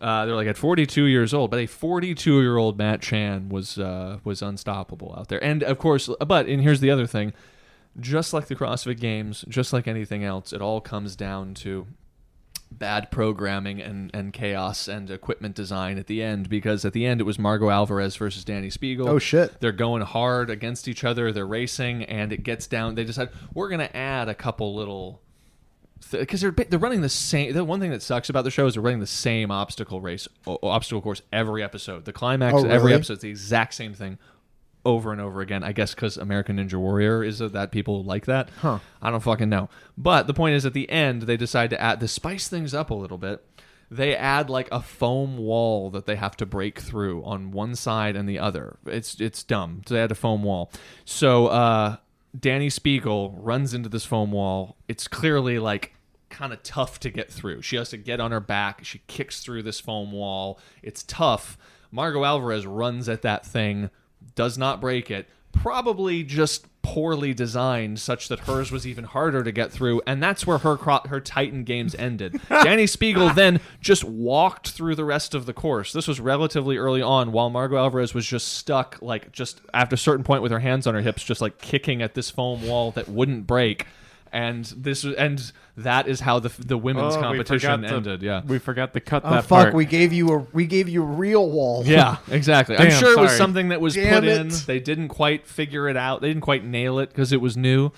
Uh, 0.01 0.27
they're 0.27 0.37
like 0.37 0.47
at 0.47 0.57
42 0.57 1.05
years 1.05 1.35
old, 1.35 1.51
but 1.51 1.61
a 1.61 1.67
42 1.67 2.41
year 2.41 2.57
old 2.57 2.79
Matt 2.79 3.01
Chan 3.03 3.49
was 3.49 3.79
uh, 3.79 4.19
was 4.25 4.43
unstoppable 4.43 5.15
out 5.17 5.29
there. 5.29 5.43
And 5.43 5.63
of 5.63 5.79
course, 5.79 6.09
but 6.27 6.47
and 6.47 6.63
here's 6.63 6.81
the 6.81 6.91
other 6.91 7.07
thing 7.07 7.33
just 8.01 8.33
like 8.33 8.47
the 8.47 8.55
CrossFit 8.55 9.01
Games, 9.01 9.45
just 9.49 9.73
like 9.73 9.89
anything 9.89 10.25
else, 10.25 10.53
it 10.53 10.63
all 10.63 10.81
comes 10.81 11.17
down 11.17 11.55
to 11.55 11.87
bad 12.71 13.11
programming 13.11 13.81
and, 13.81 14.11
and 14.15 14.33
chaos 14.33 14.89
and 14.89 15.11
equipment 15.11 15.55
design 15.55 15.99
at 15.99 16.07
the 16.07 16.23
end 16.23 16.49
because 16.49 16.85
at 16.85 16.93
the 16.93 17.07
end 17.07 17.21
it 17.21 17.25
was 17.25 17.39
Margaux 17.39 17.71
Alvarez 17.71 18.17
versus 18.17 18.45
Dani 18.45 18.73
Speegle. 18.73 19.09
Oh, 19.09 19.19
shit. 19.19 19.61
They're 19.61 19.73
going 19.73 20.03
hard 20.03 20.51
against 20.51 20.87
each 20.87 21.03
other, 21.05 21.33
they're 21.33 21.47
racing 21.47 22.05
and 22.05 22.33
it 22.33 22.43
gets 22.45 22.67
down 22.67 22.95
they 22.95 23.05
decide 23.05 23.31
we're 23.53 23.69
going 23.69 23.81
to 23.81 23.97
add 23.97 24.29
a 24.29 24.35
couple 24.35 24.75
little 24.75 25.21
because 26.13 26.41
they're 26.41 26.53
they're 26.53 26.79
running 26.79 27.01
the 27.01 27.09
same. 27.09 27.53
The 27.53 27.65
one 27.65 27.81
thing 27.81 27.91
that 27.91 28.03
sucks 28.03 28.29
about 28.29 28.45
the 28.45 28.51
show 28.53 28.67
is 28.67 28.75
they're 28.75 28.83
running 28.83 29.01
the 29.01 29.07
same 29.07 29.51
obstacle 29.51 30.01
race, 30.01 30.29
obstacle 30.47 31.03
course 31.03 31.23
every 31.33 31.63
episode. 31.63 32.05
The 32.05 32.13
climax 32.13 32.55
Oh, 32.55 32.65
of 32.65 32.71
every 32.71 32.95
episode 32.95 33.15
is 33.15 33.19
the 33.21 33.31
exact 33.31 33.75
same 33.75 33.95
thing 33.95 34.19
over 34.85 35.13
and 35.13 35.21
over 35.21 35.41
again. 35.41 35.63
I 35.63 35.73
guess 35.73 35.95
because 35.95 36.17
American 36.17 36.57
Ninja 36.57 36.75
Warrior 36.75 37.23
is 37.25 37.39
that 37.39 37.71
people 37.73 38.05
like 38.05 38.27
that. 38.27 38.51
Huh. 38.61 38.79
I 39.03 39.11
don't 39.11 39.23
fucking 39.23 39.49
know. 39.49 39.69
But 39.97 40.27
the 40.27 40.35
point 40.35 40.55
is, 40.55 40.65
at 40.67 40.73
the 40.73 40.89
end, 40.91 41.23
they 41.23 41.37
decide 41.37 41.71
to 41.71 41.81
add 41.81 42.01
to 42.01 42.09
spice 42.09 42.49
things 42.49 42.75
up 42.75 42.91
a 42.91 42.95
little 42.95 43.19
bit. 43.19 43.45
They 43.91 44.15
add 44.15 44.51
like 44.51 44.69
a 44.71 44.83
foam 44.83 45.39
wall 45.39 45.91
that 45.91 46.05
they 46.05 46.17
have 46.17 46.37
to 46.39 46.47
break 46.47 46.79
through 46.79 47.25
on 47.25 47.53
one 47.53 47.75
side 47.75 48.17
and 48.17 48.29
the 48.29 48.39
other. 48.39 48.77
It's 48.87 49.21
it's 49.21 49.43
dumb. 49.43 49.83
So 49.87 49.95
they 49.95 50.01
had 50.01 50.13
a 50.13 50.17
foam 50.17 50.43
wall. 50.43 50.71
So 51.05 51.47
uh, 51.47 51.97
Dani 52.37 52.67
Speegle 52.67 53.35
runs 53.37 53.73
into 53.73 53.89
this 53.89 54.05
foam 54.05 54.31
wall. 54.31 54.77
It's 54.89 55.09
clearly 55.09 55.59
like 55.59 55.95
kind 56.29 56.53
of 56.53 56.63
tough 56.63 57.01
to 57.01 57.11
get 57.11 57.31
through. 57.31 57.63
She 57.63 57.77
has 57.77 57.89
to 57.91 57.97
get 57.97 58.21
on 58.21 58.31
her 58.31 58.41
back. 58.41 58.85
She 58.85 59.01
kicks 59.07 59.41
through 59.41 59.63
this 59.63 59.81
foam 59.81 60.13
wall. 60.13 60.59
It's 60.83 61.03
tough. 61.03 61.57
Margaux 61.91 62.25
Alvarez 62.25 62.67
runs 62.67 63.09
at 63.09 63.23
that 63.23 63.47
thing, 63.47 63.89
does 64.35 64.59
not 64.59 64.81
break 64.81 65.11
it. 65.11 65.29
Probably 65.53 66.23
just 66.23 66.67
poorly 66.83 67.35
designed, 67.35 67.99
such 67.99 68.29
that 68.29 68.41
hers 68.41 68.71
was 68.71 68.87
even 68.87 69.05
harder 69.05 69.43
to 69.43 69.53
get 69.53 69.71
through, 69.71 70.01
and 70.07 70.23
that's 70.23 70.47
where 70.47 70.59
her 70.59 70.77
cro- 70.77 71.03
her 71.07 71.21
Titan 71.21 71.65
games 71.65 71.95
ended. 71.97 72.33
Dani 72.49 72.85
Speegle 72.85 73.35
then 73.35 73.61
just 73.81 74.05
walked 74.05 74.71
through 74.71 74.95
the 74.95 75.05
rest 75.05 75.35
of 75.35 75.47
the 75.47 75.53
course. 75.53 75.93
This 75.93 76.09
was 76.09 76.21
relatively 76.21 76.77
early 76.77 77.03
on, 77.03 77.33
while 77.33 77.51
Margaux 77.51 77.77
Alvarez 77.77 78.15
was 78.15 78.27
just 78.27 78.49
stuck, 78.49 78.99
like 79.03 79.33
just 79.33 79.61
after 79.75 79.95
a 79.95 79.99
certain 79.99 80.25
point 80.25 80.43
with 80.43 80.53
her 80.53 80.61
hands 80.61 80.87
on 80.87 80.95
her 80.95 81.03
hips, 81.03 81.23
just 81.25 81.41
like 81.41 81.59
kicking 81.59 82.01
at 82.03 82.15
this 82.15 82.31
foam 82.31 82.67
wall 82.67 82.91
that 82.93 83.09
wouldn't 83.09 83.47
break. 83.47 83.87
And 84.33 84.65
this 84.77 85.05
and 85.05 85.53
that 85.77 86.07
is 86.09 86.21
how 86.21 86.39
the 86.39 86.51
the 86.59 86.77
women's 86.77 87.17
Oh, 87.17 87.21
competition 87.21 87.83
forgot 87.83 87.89
to- 87.89 87.95
ended. 87.97 88.23
Yeah. 88.23 88.43
we 88.47 88.59
forgot 88.59 88.93
to 88.95 89.01
cut 89.01 89.23
Oh 89.25 89.31
that 89.31 89.45
fuck! 89.45 89.63
part. 89.65 89.75
We 89.75 89.85
gave 89.85 90.13
you 90.13 90.29
a 90.35 90.39
we 90.53 90.67
gave 90.67 90.89
you 90.89 91.03
a 91.03 91.07
real 91.07 91.49
wall. 91.51 91.83
Yeah, 91.87 92.17
exactly. 92.31 92.77
I'm 92.77 92.89
Damn, 92.89 93.01
sure 93.01 93.13
it 93.19 93.21
was 93.21 93.37
something 93.37 93.69
that 93.69 93.81
was 93.81 93.95
Damn 93.95 94.15
put 94.15 94.25
in. 94.25 94.51
They 94.67 94.81
didn't 94.81 95.09
quite 95.09 95.47
figure 95.47 95.89
it 95.89 95.97
out. 95.97 96.21
They 96.21 96.29
didn't 96.29 96.43
quite 96.43 96.65
nail 96.65 96.99
it 96.99 97.09
because 97.09 97.33
it 97.33 97.41
was 97.41 97.57
new. 97.57 97.91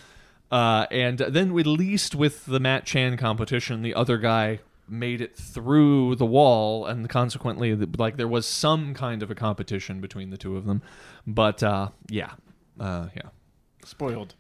Uh, 0.50 0.86
and 0.90 1.18
then, 1.18 1.56
at 1.58 1.66
least 1.66 2.14
with 2.16 2.44
the 2.46 2.58
Matt 2.58 2.84
Chan 2.84 3.16
competition, 3.16 3.82
the 3.82 3.94
other 3.94 4.18
guy 4.18 4.58
made 4.88 5.20
it 5.20 5.36
through 5.36 6.16
the 6.16 6.26
wall, 6.26 6.84
and 6.86 7.08
consequently, 7.08 7.74
like 7.76 8.16
there 8.16 8.26
was 8.26 8.46
some 8.46 8.92
kind 8.92 9.22
of 9.22 9.30
a 9.30 9.34
competition 9.36 10.00
between 10.00 10.30
the 10.30 10.36
two 10.36 10.56
of 10.56 10.66
them. 10.66 10.82
But 11.26 11.62
uh, 11.62 11.90
yeah, 12.08 12.32
uh, 12.80 13.06
yeah. 13.14 13.28
spoiled. 13.84 14.34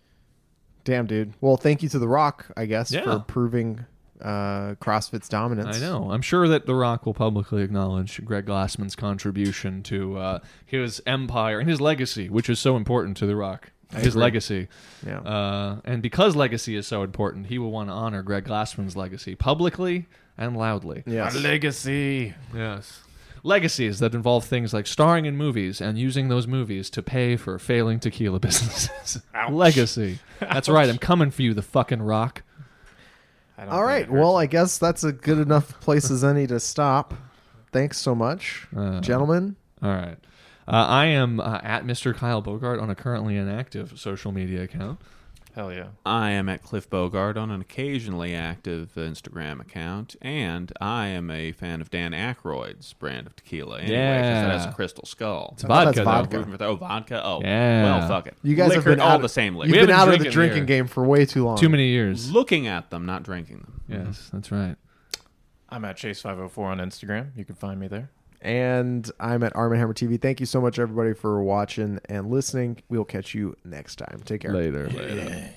Damn, 0.84 1.06
dude. 1.06 1.34
Well, 1.40 1.56
thank 1.56 1.82
you 1.82 1.88
to 1.90 1.98
The 1.98 2.08
Rock, 2.08 2.46
I 2.56 2.66
guess, 2.66 2.90
Yeah. 2.92 3.02
for 3.04 3.18
proving 3.20 3.84
uh, 4.20 4.74
CrossFit's 4.80 5.28
dominance. 5.28 5.76
I 5.76 5.80
know. 5.80 6.10
I'm 6.10 6.22
sure 6.22 6.46
that 6.48 6.66
The 6.66 6.74
Rock 6.74 7.06
will 7.06 7.14
publicly 7.14 7.62
acknowledge 7.62 8.22
Greg 8.24 8.46
Glassman's 8.46 8.94
contribution 8.96 9.82
to 9.84 10.18
uh, 10.18 10.38
his 10.66 11.00
empire 11.06 11.58
and 11.60 11.68
his 11.68 11.80
legacy, 11.80 12.28
which 12.28 12.48
is 12.50 12.58
so 12.58 12.76
important 12.76 13.16
to 13.18 13.26
The 13.26 13.36
Rock. 13.36 13.72
His 13.92 14.08
agree. 14.08 14.20
legacy. 14.20 14.68
Yeah. 15.04 15.18
Uh, 15.20 15.80
and 15.84 16.00
because 16.00 16.36
legacy 16.36 16.76
is 16.76 16.86
so 16.86 17.02
important, 17.02 17.46
he 17.46 17.58
will 17.58 17.72
want 17.72 17.88
to 17.88 17.92
honor 17.92 18.22
Greg 18.22 18.44
Glassman's 18.44 18.96
legacy 18.96 19.34
publicly 19.34 20.06
and 20.38 20.56
loudly. 20.56 21.02
yes. 21.06 21.34
legacy. 21.34 22.34
Yes. 22.54 23.00
Legacies 23.42 23.98
that 24.00 24.14
involve 24.14 24.44
things 24.44 24.74
like 24.74 24.86
starring 24.86 25.24
in 25.24 25.36
movies 25.36 25.80
and 25.80 25.98
using 25.98 26.28
those 26.28 26.46
movies 26.46 26.90
to 26.90 27.02
pay 27.02 27.36
for 27.36 27.58
failing 27.58 27.98
tequila 27.98 28.38
businesses. 28.40 29.22
Legacy. 29.50 30.18
That's 30.40 30.68
right. 30.68 30.88
I'm 30.88 30.98
coming 30.98 31.30
for 31.30 31.42
you, 31.42 31.54
the 31.54 31.62
fucking 31.62 32.02
rock. 32.02 32.42
I 33.56 33.64
don't 33.64 33.72
All 33.72 33.78
think 33.80 33.86
right. 33.88 34.02
it 34.02 34.08
hurts. 34.08 34.12
Well, 34.20 34.36
I 34.36 34.46
guess 34.46 34.78
that's 34.78 35.04
a 35.04 35.12
good 35.12 35.38
enough 35.38 35.80
place 35.80 36.10
as 36.10 36.22
any 36.24 36.46
to 36.48 36.60
stop. 36.60 37.14
Thanks 37.72 37.98
so 37.98 38.14
much, 38.14 38.66
Uh, 38.76 39.00
gentlemen. 39.00 39.56
All 39.82 39.90
right. 39.90 40.16
Uh, 40.68 40.86
I 40.86 41.06
am 41.06 41.40
uh, 41.40 41.60
at 41.62 41.84
Mr. 41.84 42.14
Kyle 42.14 42.40
Bogart 42.42 42.78
on 42.78 42.90
a 42.90 42.94
currently 42.94 43.36
inactive 43.36 43.98
social 43.98 44.32
media 44.32 44.62
account. 44.62 45.00
Hell 45.54 45.72
yeah. 45.72 45.88
I 46.06 46.30
am 46.30 46.48
at 46.48 46.62
Cliff 46.62 46.88
Bogart 46.88 47.36
on 47.36 47.50
an 47.50 47.60
occasionally 47.60 48.34
active 48.34 48.92
Instagram 48.96 49.60
account, 49.60 50.16
and 50.22 50.72
I 50.80 51.06
am 51.08 51.30
a 51.30 51.52
fan 51.52 51.80
of 51.80 51.90
Dan 51.90 52.12
Aykroyd's 52.12 52.92
brand 52.94 53.26
of 53.26 53.36
tequila. 53.36 53.78
Anyway, 53.78 53.88
'cause 53.88 53.92
Yeah. 53.92 54.46
it 54.46 54.50
has 54.52 54.66
a 54.66 54.72
crystal 54.72 55.04
skull. 55.06 55.50
It's 55.54 55.64
I 55.64 55.68
vodka, 55.68 55.84
that's 55.86 55.96
though. 55.98 56.04
vodka. 56.04 56.36
Rooting 56.38 56.52
for 56.52 56.58
the- 56.58 56.64
Oh, 56.66 56.76
vodka. 56.76 57.20
Oh, 57.24 57.40
Yeah. 57.42 57.84
Well, 57.84 58.08
fuck 58.08 58.26
it. 58.26 58.36
You 58.42 58.54
guys 58.54 58.74
have 58.74 58.84
been 58.84 59.00
all 59.00 59.08
out- 59.12 59.22
the 59.22 59.28
same 59.28 59.56
liquor. 59.56 59.68
You've 59.74 59.80
We 59.82 59.86
been 59.86 59.94
out 59.96 60.08
of 60.08 60.12
the 60.12 60.18
drinking 60.18 60.32
drinking 60.32 60.56
here. 60.58 60.64
game 60.66 60.86
for 60.86 61.04
way 61.04 61.24
too 61.26 61.44
long. 61.44 61.56
Too 61.58 61.68
many 61.68 61.88
years. 61.88 62.30
Looking 62.32 62.66
at 62.66 62.90
them, 62.90 63.04
not 63.06 63.22
drinking 63.22 63.58
them. 63.58 63.80
Yes, 63.88 64.30
that's 64.32 64.50
right. 64.52 64.76
I'm 65.68 65.84
at 65.84 65.96
Chase504 65.96 66.58
on 66.66 66.78
Instagram. 66.78 67.30
You 67.36 67.44
can 67.44 67.54
find 67.54 67.78
me 67.78 67.86
there. 67.88 68.10
And 68.42 69.10
I'm 69.20 69.42
at 69.42 69.54
Arm 69.54 69.72
and 69.72 69.80
Hammer 69.80 69.94
TV. 69.94 70.20
Thank 70.20 70.40
you 70.40 70.46
so 70.46 70.60
much, 70.60 70.78
everybody, 70.78 71.12
for 71.12 71.42
watching 71.42 72.00
and 72.08 72.30
listening. 72.30 72.78
We'll 72.88 73.04
catch 73.04 73.34
you 73.34 73.56
next 73.64 73.96
time. 73.96 74.22
Take 74.24 74.42
care. 74.42 74.52
Later. 74.52 74.88
Later. 74.88 75.50